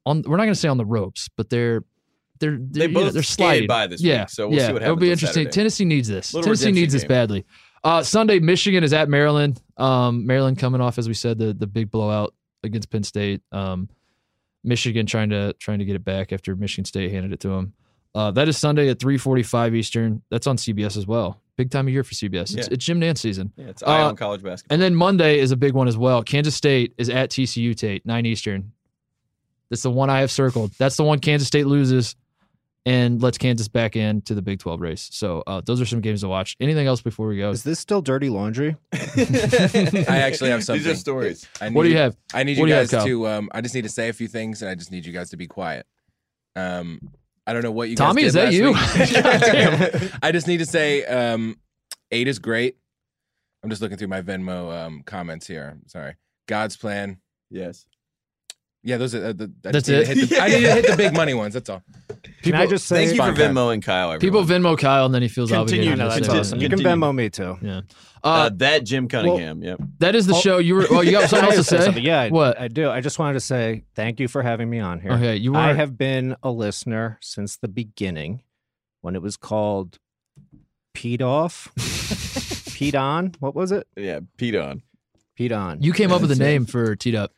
on 0.06 0.22
we're 0.26 0.38
not 0.38 0.44
going 0.44 0.54
to 0.54 0.60
say 0.60 0.68
on 0.68 0.78
the 0.78 0.86
ropes, 0.86 1.28
but 1.36 1.50
they're 1.50 1.84
they're 2.40 2.52
they're, 2.58 2.86
They 2.88 2.92
you 2.92 2.92
know, 2.92 3.10
they're 3.10 3.22
sliding 3.22 3.66
by 3.66 3.86
this 3.88 4.00
yeah, 4.00 4.22
week, 4.22 4.30
so 4.30 4.48
we'll 4.48 4.58
yeah, 4.58 4.68
see 4.68 4.72
what 4.72 4.82
happens. 4.82 4.96
It'll 4.96 5.00
be 5.00 5.10
interesting. 5.10 5.40
Saturday. 5.42 5.54
Tennessee 5.54 5.84
needs 5.84 6.08
this. 6.08 6.32
Little 6.32 6.44
Tennessee 6.46 6.72
needs 6.72 6.92
this 6.94 7.04
badly. 7.04 7.44
Uh, 7.84 8.02
Sunday, 8.02 8.38
Michigan 8.38 8.82
is 8.82 8.92
at 8.92 9.08
Maryland. 9.08 9.60
Um, 9.76 10.26
Maryland 10.26 10.58
coming 10.58 10.80
off, 10.80 10.98
as 10.98 11.08
we 11.08 11.14
said, 11.14 11.38
the 11.38 11.52
the 11.52 11.66
big 11.66 11.90
blowout 11.90 12.34
against 12.62 12.90
Penn 12.90 13.02
State. 13.02 13.42
Um, 13.52 13.88
Michigan 14.64 15.06
trying 15.06 15.30
to 15.30 15.52
trying 15.54 15.78
to 15.78 15.84
get 15.84 15.96
it 15.96 16.04
back 16.04 16.32
after 16.32 16.54
Michigan 16.56 16.84
State 16.84 17.10
handed 17.12 17.32
it 17.32 17.40
to 17.40 17.48
them. 17.48 17.72
Uh, 18.14 18.30
that 18.32 18.48
is 18.48 18.56
Sunday 18.58 18.88
at 18.88 18.98
3:45 18.98 19.74
Eastern. 19.74 20.22
That's 20.30 20.46
on 20.46 20.56
CBS 20.56 20.96
as 20.96 21.06
well. 21.06 21.40
Big 21.56 21.70
time 21.70 21.86
of 21.86 21.92
year 21.92 22.04
for 22.04 22.14
CBS. 22.14 22.54
It's, 22.54 22.68
Yeah. 22.68 22.72
it's 22.72 22.84
Jim 22.84 23.00
Nantz 23.00 23.18
season. 23.18 23.52
Yeah, 23.56 23.66
it's 23.66 23.82
eye 23.82 24.02
Uh, 24.02 24.12
college 24.14 24.42
basketball. 24.42 24.74
And 24.74 24.82
then 24.82 24.94
Monday 24.94 25.38
is 25.38 25.50
a 25.52 25.56
big 25.56 25.74
one 25.74 25.88
as 25.88 25.96
well. 25.96 26.22
Kansas 26.22 26.54
State 26.54 26.94
is 26.98 27.08
at 27.08 27.30
TCU 27.30 27.74
Tate, 27.74 28.04
9 28.06 28.26
Eastern. 28.26 28.72
That's 29.70 29.82
the 29.82 29.90
one 29.90 30.08
I 30.08 30.20
have 30.20 30.30
circled. 30.30 30.72
That's 30.78 30.96
the 30.96 31.04
one 31.04 31.18
Kansas 31.18 31.46
State 31.48 31.66
loses 31.66 32.16
and 32.86 33.22
lets 33.22 33.36
Kansas 33.38 33.68
back 33.68 33.96
in 33.96 34.22
to 34.22 34.34
the 34.34 34.42
Big 34.42 34.58
12 34.60 34.80
race. 34.80 35.08
So 35.12 35.42
uh, 35.46 35.60
those 35.64 35.80
are 35.80 35.86
some 35.86 36.00
games 36.00 36.20
to 36.22 36.28
watch. 36.28 36.56
Anything 36.60 36.86
else 36.86 37.02
before 37.02 37.26
we 37.28 37.36
go? 37.36 37.50
Is 37.50 37.62
this 37.62 37.78
still 37.78 38.00
dirty 38.02 38.28
laundry? 38.30 38.76
I 38.92 40.04
actually 40.08 40.50
have 40.50 40.64
something. 40.64 40.82
These 40.84 40.92
are 40.92 40.96
stories. 40.96 41.46
I 41.60 41.68
What 41.70 41.82
do 41.82 41.88
you 41.88 41.94
need- 41.94 42.00
have? 42.00 42.16
I 42.32 42.42
need 42.44 42.58
What 42.58 42.64
you 42.64 42.66
do 42.66 42.72
you 42.74 42.74
have, 42.80 42.90
guys 42.90 43.04
to. 43.04 43.26
Um, 43.28 43.48
I 43.52 43.60
just 43.60 43.74
need 43.74 43.82
to 43.82 43.88
say 43.90 44.08
a 44.08 44.12
few 44.12 44.28
things, 44.28 44.62
and 44.62 44.70
I 44.70 44.74
just 44.74 44.90
need 44.90 45.04
you 45.06 45.12
guys 45.12 45.30
to 45.30 45.36
be 45.36 45.46
quiet. 45.46 45.86
Um, 46.56 47.00
I 47.46 47.52
don't 47.52 47.62
know 47.62 47.70
what 47.72 47.88
you. 47.88 47.96
Tommy, 47.96 48.22
guys 48.22 48.28
is 48.28 48.34
that 48.34 48.52
last 48.74 50.02
you? 50.02 50.10
I 50.22 50.32
just 50.32 50.46
need 50.46 50.58
to 50.58 50.66
say, 50.66 51.04
um, 51.04 51.56
eight 52.10 52.28
is 52.28 52.38
great. 52.38 52.76
I'm 53.62 53.70
just 53.70 53.82
looking 53.82 53.96
through 53.98 54.08
my 54.08 54.22
Venmo 54.22 54.72
um, 54.86 55.02
comments 55.04 55.46
here. 55.46 55.78
Sorry. 55.86 56.14
God's 56.46 56.76
plan. 56.76 57.18
Yes. 57.50 57.86
Yeah, 58.84 58.96
those 58.96 59.14
are 59.14 59.26
uh, 59.26 59.32
the. 59.32 59.52
I 59.66 59.72
That's 59.72 59.88
just 59.88 60.08
need 60.08 60.14
to 60.14 60.22
it? 60.22 60.28
hit 60.28 60.28
the- 60.30 60.40
I 60.42 60.48
need 60.48 60.60
to 60.64 60.72
hit 60.72 60.86
the 60.86 60.96
big 60.96 61.12
money 61.14 61.34
ones. 61.34 61.54
That's 61.54 61.68
all. 61.68 61.82
Can 62.42 62.54
I 62.54 62.66
just 62.66 62.86
say 62.86 63.06
Thank 63.06 63.10
you 63.10 63.16
for 63.16 63.22
Fine, 63.34 63.36
fine. 63.36 63.54
Venmo 63.54 63.74
and 63.74 63.82
Kyle. 63.84 64.16
People 64.18 64.40
everyone. 64.40 64.76
Venmo 64.76 64.78
Kyle 64.78 65.06
and 65.06 65.14
then 65.14 65.22
he 65.22 65.28
feels 65.28 65.50
Continue 65.50 65.90
obligated. 65.92 65.98
to 65.98 66.04
to 66.04 66.08
that's 66.20 66.26
say 66.28 66.36
it. 66.36 66.40
awesome. 66.40 66.60
You 66.60 66.68
can 66.68 66.78
Continue. 66.78 67.06
Venmo 67.06 67.14
me 67.14 67.28
too. 67.30 67.58
Yeah. 67.60 67.80
Uh, 68.22 68.28
Uh, 68.28 68.50
that 68.54 68.84
Jim 68.84 69.08
Cunningham. 69.08 69.62
yep. 69.62 69.80
that 69.98 70.14
is 70.14 70.26
the 70.26 70.34
Oh. 70.34 70.40
show. 70.40 70.58
You 70.58 70.76
were. 70.76 70.86
Oh, 70.90 71.00
you 71.00 71.10
got 71.10 71.28
something 71.30 71.46
else 71.46 71.54
to 71.56 71.58
just 71.60 71.70
say? 71.70 71.80
something? 71.80 72.02
Yeah, 72.04 72.20
I- 72.22 72.28
What? 72.30 72.58
I 72.60 72.68
do. 72.68 72.88
I 72.88 73.00
just 73.00 73.18
wanted 73.18 73.34
to 73.34 73.40
say 73.40 73.82
thank 73.96 74.20
you 74.20 74.28
for 74.28 74.42
having 74.42 74.70
me 74.70 74.78
on 74.78 75.00
here. 75.00 75.12
Okay, 75.12 75.36
you 75.36 75.56
I 75.56 75.72
have 75.72 75.98
been 75.98 76.36
a 76.44 76.50
listener 76.50 77.18
since 77.20 77.56
the 77.56 77.68
beginning 77.68 78.42
when 79.00 79.16
it 79.16 79.22
was 79.22 79.36
called 79.36 79.98
Pete 80.94 81.22
Off. 81.22 81.68
Pete 82.74 82.94
On. 82.94 83.32
What 83.40 83.54
was 83.56 83.72
it? 83.72 83.86
Yeah. 83.96 84.20
Pete 84.36 84.54
on. 84.54 84.82
Pete 85.36 85.52
On. 85.52 85.82
You 85.82 85.92
came 85.92 86.12
up 86.12 86.20
with 86.20 86.30
the 86.30 86.36
That's 86.36 86.40
it. 86.48 86.52
name 86.52 86.66
for 86.66 86.94
Teed 86.96 87.14
Up 87.16 87.32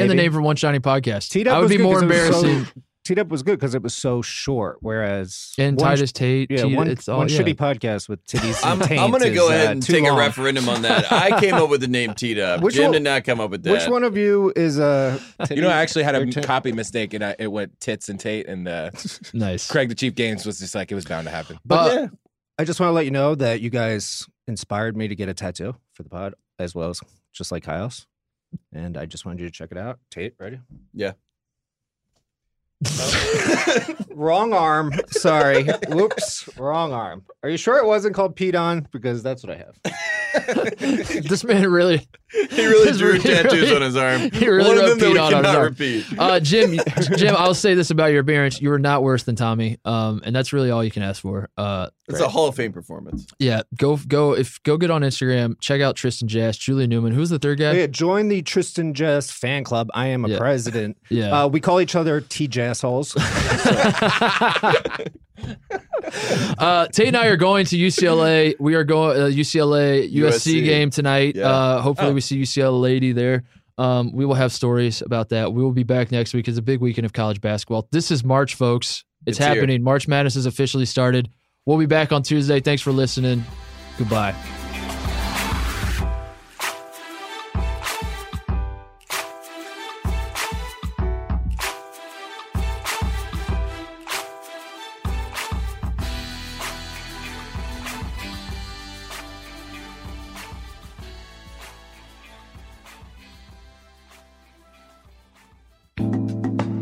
and 0.00 0.10
the 0.10 0.14
Maybe. 0.14 0.24
name 0.26 0.32
for 0.32 0.42
One 0.42 0.56
Shining 0.56 0.80
Podcast. 0.80 1.28
Teed 1.30 1.48
Up 1.48 1.56
I 1.56 1.60
would 1.60 1.68
be 1.68 1.78
more 1.78 2.00
more 2.00 2.08
'cause 2.10 2.40
so- 2.40 2.46
embarrassing. 2.46 2.82
Teed 3.04 3.18
Up 3.18 3.26
was 3.30 3.42
good 3.42 3.58
because 3.58 3.74
it 3.74 3.82
was 3.82 3.94
so 3.94 4.22
short, 4.22 4.76
whereas 4.80 5.54
and 5.58 5.76
one- 5.76 5.88
Titus 5.90 6.12
Tate. 6.12 6.48
Yeah, 6.52 6.62
Teed- 6.62 6.76
one, 6.76 6.86
it's 6.88 7.08
all, 7.08 7.18
one 7.18 7.28
yeah. 7.28 7.36
shitty 7.40 7.54
podcast 7.56 8.08
with 8.08 8.24
titties. 8.26 8.60
I'm, 8.64 8.80
I'm 8.80 9.10
going 9.10 9.24
to 9.24 9.30
go 9.34 9.46
is, 9.46 9.50
ahead 9.56 9.66
uh, 9.66 9.70
and 9.72 9.82
too 9.82 9.92
take 9.94 10.06
a 10.06 10.12
referendum 10.12 10.68
on 10.68 10.82
that. 10.82 11.10
I 11.12 11.40
came 11.40 11.54
up 11.54 11.68
with 11.68 11.80
the 11.80 11.88
name 11.88 12.14
Teed 12.14 12.38
Up. 12.38 12.60
Which 12.60 12.74
Jim 12.76 12.84
one- 12.84 12.92
did 12.92 13.02
not 13.02 13.24
come 13.24 13.40
up 13.40 13.50
with 13.50 13.64
that. 13.64 13.72
Which 13.72 13.88
one 13.88 14.04
of 14.04 14.16
you 14.16 14.52
is 14.54 14.78
a? 14.78 15.18
You 15.50 15.62
know, 15.62 15.68
I 15.68 15.82
actually 15.82 16.04
had 16.04 16.14
or 16.14 16.22
a 16.22 16.42
copy 16.42 16.70
mistake, 16.70 17.12
and 17.12 17.24
I, 17.24 17.34
it 17.40 17.48
went 17.48 17.80
tits 17.80 18.08
and 18.08 18.20
Tate, 18.20 18.46
and 18.46 18.68
uh, 18.68 18.90
Nice. 19.34 19.68
Craig 19.68 19.88
the 19.88 19.96
Chief 19.96 20.14
Gaines 20.14 20.46
was 20.46 20.60
just 20.60 20.76
like 20.76 20.92
it 20.92 20.94
was 20.94 21.04
bound 21.04 21.26
to 21.26 21.32
happen. 21.32 21.58
But 21.64 21.90
Uh, 21.90 22.00
yeah, 22.02 22.06
I 22.60 22.64
just 22.64 22.78
want 22.78 22.90
to 22.90 22.94
let 22.94 23.04
you 23.04 23.10
know 23.10 23.34
that 23.34 23.60
you 23.60 23.68
guys 23.70 24.28
inspired 24.46 24.96
me 24.96 25.08
to 25.08 25.16
get 25.16 25.28
a 25.28 25.34
tattoo 25.34 25.74
for 25.94 26.04
the 26.04 26.08
pod, 26.08 26.34
as 26.60 26.72
well 26.72 26.90
as 26.90 27.00
just 27.32 27.50
like 27.50 27.64
Kyle's. 27.64 28.06
And 28.72 28.96
I 28.96 29.06
just 29.06 29.24
wanted 29.24 29.40
you 29.40 29.46
to 29.46 29.52
check 29.52 29.70
it 29.70 29.78
out. 29.78 29.98
Tate, 30.10 30.34
ready? 30.38 30.60
Yeah. 30.94 31.12
Wrong 34.10 34.52
arm. 34.52 34.92
Sorry. 35.10 35.64
Whoops. 35.88 36.48
Wrong 36.56 36.92
arm. 36.92 37.24
Are 37.42 37.48
you 37.48 37.56
sure 37.56 37.78
it 37.78 37.86
wasn't 37.86 38.14
called 38.14 38.36
Pete 38.36 38.54
on? 38.54 38.88
Because 38.92 39.22
that's 39.22 39.42
what 39.42 39.52
I 39.52 39.56
have. 39.56 39.78
this 41.28 41.44
man 41.44 41.70
really. 41.70 42.06
He 42.32 42.64
really 42.66 42.96
drew 42.96 43.12
really- 43.12 43.20
tattoos 43.20 43.70
on 43.72 43.82
his 43.82 43.94
arm. 43.94 44.30
He 44.32 44.48
really 44.48 44.66
One 44.66 44.78
of 44.78 44.82
wrote 44.84 44.88
them 44.88 44.98
that 45.00 45.12
we 45.12 45.18
on 45.18 45.34
on 45.34 45.44
his 45.44 45.52
cannot 45.52 45.54
arm. 45.54 45.64
repeat. 45.66 46.06
Uh, 46.18 46.40
Jim, 46.40 46.78
Jim, 47.18 47.34
I'll 47.36 47.52
say 47.52 47.74
this 47.74 47.90
about 47.90 48.06
your 48.06 48.20
appearance: 48.22 48.58
you 48.58 48.70
were 48.70 48.78
not 48.78 49.02
worse 49.02 49.24
than 49.24 49.36
Tommy, 49.36 49.76
um, 49.84 50.22
and 50.24 50.34
that's 50.34 50.50
really 50.50 50.70
all 50.70 50.82
you 50.82 50.90
can 50.90 51.02
ask 51.02 51.20
for. 51.20 51.50
Uh, 51.58 51.88
It's 52.08 52.20
a 52.20 52.28
Hall 52.30 52.48
of 52.48 52.54
Fame 52.54 52.72
performance. 52.72 53.26
yeah, 53.38 53.60
go 53.76 53.98
go 54.08 54.34
if 54.34 54.62
go 54.62 54.78
get 54.78 54.90
on 54.90 55.02
Instagram, 55.02 55.60
check 55.60 55.82
out 55.82 55.94
Tristan 55.94 56.26
Jass, 56.26 56.56
Julian 56.56 56.88
Newman. 56.88 57.12
Who's 57.12 57.28
the 57.28 57.38
third 57.38 57.58
guy? 57.58 57.72
Yeah, 57.72 57.86
join 57.86 58.28
the 58.28 58.40
Tristan 58.40 58.94
Jass 58.94 59.30
fan 59.30 59.62
club. 59.62 59.90
I 59.92 60.06
am 60.06 60.24
a 60.24 60.28
Yeah. 60.30 60.38
president. 60.38 60.96
Yeah. 61.10 61.42
Uh, 61.42 61.48
we 61.48 61.60
call 61.60 61.82
each 61.82 61.94
other 61.94 62.22
T 62.22 62.48
Jess 62.48 62.80
holes. 62.80 63.14
Uh, 66.58 66.86
Tate 66.88 67.08
and 67.08 67.16
I 67.16 67.26
are 67.26 67.36
going 67.36 67.64
to 67.66 67.76
UCLA. 67.76 68.54
We 68.60 68.74
are 68.74 68.84
going 68.84 69.18
uh, 69.20 69.24
UCLA 69.24 70.12
USC 70.12 70.54
USC. 70.60 70.64
game 70.64 70.90
tonight. 70.90 71.34
Yeah. 71.36 71.48
Uh, 71.48 71.80
hopefully, 71.80 72.10
Oh. 72.10 72.14
we 72.14 72.20
see 72.20 72.40
UCLA 72.40 72.80
lady 72.80 73.12
there. 73.12 73.44
Um, 73.78 74.12
we 74.12 74.24
will 74.26 74.34
have 74.34 74.52
stories 74.52 75.02
about 75.02 75.30
that. 75.30 75.52
We 75.52 75.62
will 75.62 75.72
be 75.72 75.82
back 75.82 76.12
next 76.12 76.34
week. 76.34 76.46
It's 76.46 76.58
a 76.58 76.62
big 76.62 76.80
weekend 76.80 77.04
of 77.06 77.12
college 77.12 77.40
basketball. 77.40 77.88
This 77.90 78.10
is 78.10 78.22
March, 78.22 78.54
folks. 78.54 79.04
It's, 79.26 79.38
It's 79.38 79.38
here. 79.38 79.54
happening. 79.54 79.82
March 79.82 80.06
Madness 80.06 80.34
has 80.34 80.46
officially 80.46 80.84
started. 80.84 81.30
We'll 81.66 81.78
be 81.78 81.86
back 81.86 82.12
on 82.12 82.22
Tuesday. 82.22 82.60
Thanks 82.60 82.82
for 82.82 82.92
listening. 82.92 83.44
Goodbye. 83.98 84.61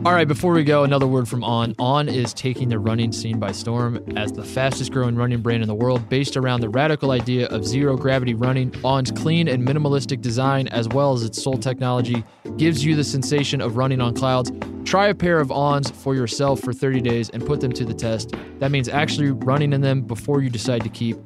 All 0.03 0.15
right, 0.15 0.27
before 0.27 0.55
we 0.55 0.65
go, 0.65 0.83
another 0.83 1.07
word 1.07 1.29
from 1.29 1.45
On. 1.45 1.75
On 1.79 2.09
is 2.09 2.33
taking 2.33 2.71
the 2.71 2.79
running 2.79 3.13
scene 3.13 3.39
by 3.39 3.53
storm 3.53 4.03
as 4.17 4.33
the 4.33 4.43
fastest 4.43 4.93
growing 4.93 5.15
running 5.15 5.43
brand 5.43 5.63
in 5.63 5.69
the 5.69 5.75
world, 5.75 6.09
based 6.09 6.39
around 6.39 6.63
the 6.63 6.71
radical 6.71 7.11
idea 7.11 7.49
of 7.49 7.67
zero 7.67 7.99
gravity 7.99 8.33
running. 8.33 8.75
On's 8.83 9.11
clean 9.11 9.47
and 9.47 9.63
minimalistic 9.63 10.23
design, 10.23 10.69
as 10.69 10.89
well 10.89 11.13
as 11.13 11.23
its 11.23 11.43
sole 11.43 11.59
technology, 11.59 12.25
gives 12.57 12.83
you 12.83 12.97
the 12.97 13.05
sensation 13.05 13.61
of 13.61 13.77
running 13.77 14.01
on 14.01 14.15
clouds. 14.15 14.51
Try 14.85 15.09
a 15.09 15.15
pair 15.15 15.39
of 15.39 15.53
ons 15.53 15.91
for 15.91 16.15
yourself 16.15 16.61
for 16.61 16.73
30 16.73 17.03
days 17.03 17.29
and 17.29 17.45
put 17.45 17.61
them 17.61 17.73
to 17.73 17.85
the 17.85 17.93
test. 17.93 18.33
That 18.59 18.71
means 18.71 18.89
actually 18.89 19.33
running 19.33 19.75
in 19.75 19.83
them 19.83 20.01
before 20.01 20.41
you 20.41 20.49
decide 20.49 20.83
to 20.83 20.89
keep 20.89 21.19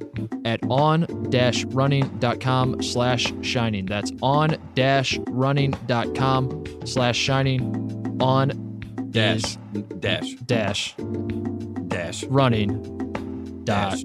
at 0.44 0.58
on-running.com 0.68 2.82
slash 2.82 3.32
shining. 3.40 3.86
That's 3.86 4.10
on-running.com 4.20 6.64
slash 6.84 7.16
shining 7.16 8.03
on 8.20 8.80
Dash. 9.10 9.56
Dash. 10.00 10.34
dash 10.46 10.94
Dash. 11.88 12.24
running 12.24 13.62
dot 13.64 13.98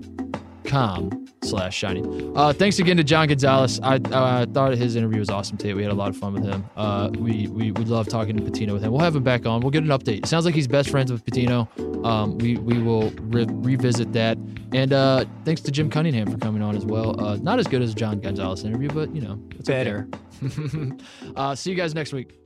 com 0.66 1.28
slash 1.44 1.76
shining. 1.76 2.38
Uh, 2.38 2.54
thanks 2.54 2.80
again 2.80 2.98
to 2.98 3.04
John 3.04 3.28
Gonzalez. 3.28 3.80
I 3.82 3.96
uh, 3.96 4.46
thought 4.46 4.76
his 4.78 4.96
interview 4.96 5.20
was 5.20 5.30
awesome 5.30 5.58
today. 5.58 5.74
We 5.74 5.82
had 5.82 5.92
a 5.92 5.96
lot 5.96 6.10
of 6.10 6.18
fun 6.18 6.34
with 6.34 6.44
him. 6.44 6.66
Uh, 6.76 7.10
we 7.18 7.48
we 7.48 7.72
we 7.72 7.86
love 7.86 8.08
talking 8.08 8.38
to 8.38 8.44
Pitino 8.44 8.74
with 8.74 8.84
him. 8.84 8.92
We'll 8.92 9.02
have 9.02 9.16
him 9.16 9.24
back 9.24 9.46
on. 9.46 9.62
We'll 9.62 9.72
get 9.72 9.84
an 9.84 9.90
update. 9.90 10.20
It 10.20 10.26
sounds 10.28 10.46
like 10.46 10.56
he's 10.56 10.68
best 10.68 10.90
friends 10.90 11.12
with 11.12 11.26
Pitino. 11.26 11.68
Um, 12.06 12.38
we 12.38 12.58
we 12.58 12.82
will 12.82 13.10
re- 13.22 13.48
revisit 13.50 14.14
that. 14.14 14.38
And 14.74 14.94
uh, 14.94 15.26
thanks 15.46 15.62
to 15.62 15.72
Jim 15.72 15.90
Cunningham 15.90 16.32
for 16.32 16.38
coming 16.38 16.62
on 16.62 16.76
as 16.78 16.86
well. 16.86 17.20
Uh, 17.20 17.38
not 17.38 17.60
as 17.60 17.68
good 17.68 17.82
as 17.82 17.94
John 17.96 18.20
Gonzalez 18.20 18.64
interview, 18.64 18.90
but 18.90 19.14
you 19.16 19.22
know 19.22 19.40
it's 19.52 19.70
okay. 19.70 19.84
Better. 19.84 20.08
uh, 21.36 21.56
see 21.56 21.72
you 21.72 21.76
guys 21.76 21.96
next 21.96 22.14
week. 22.14 22.40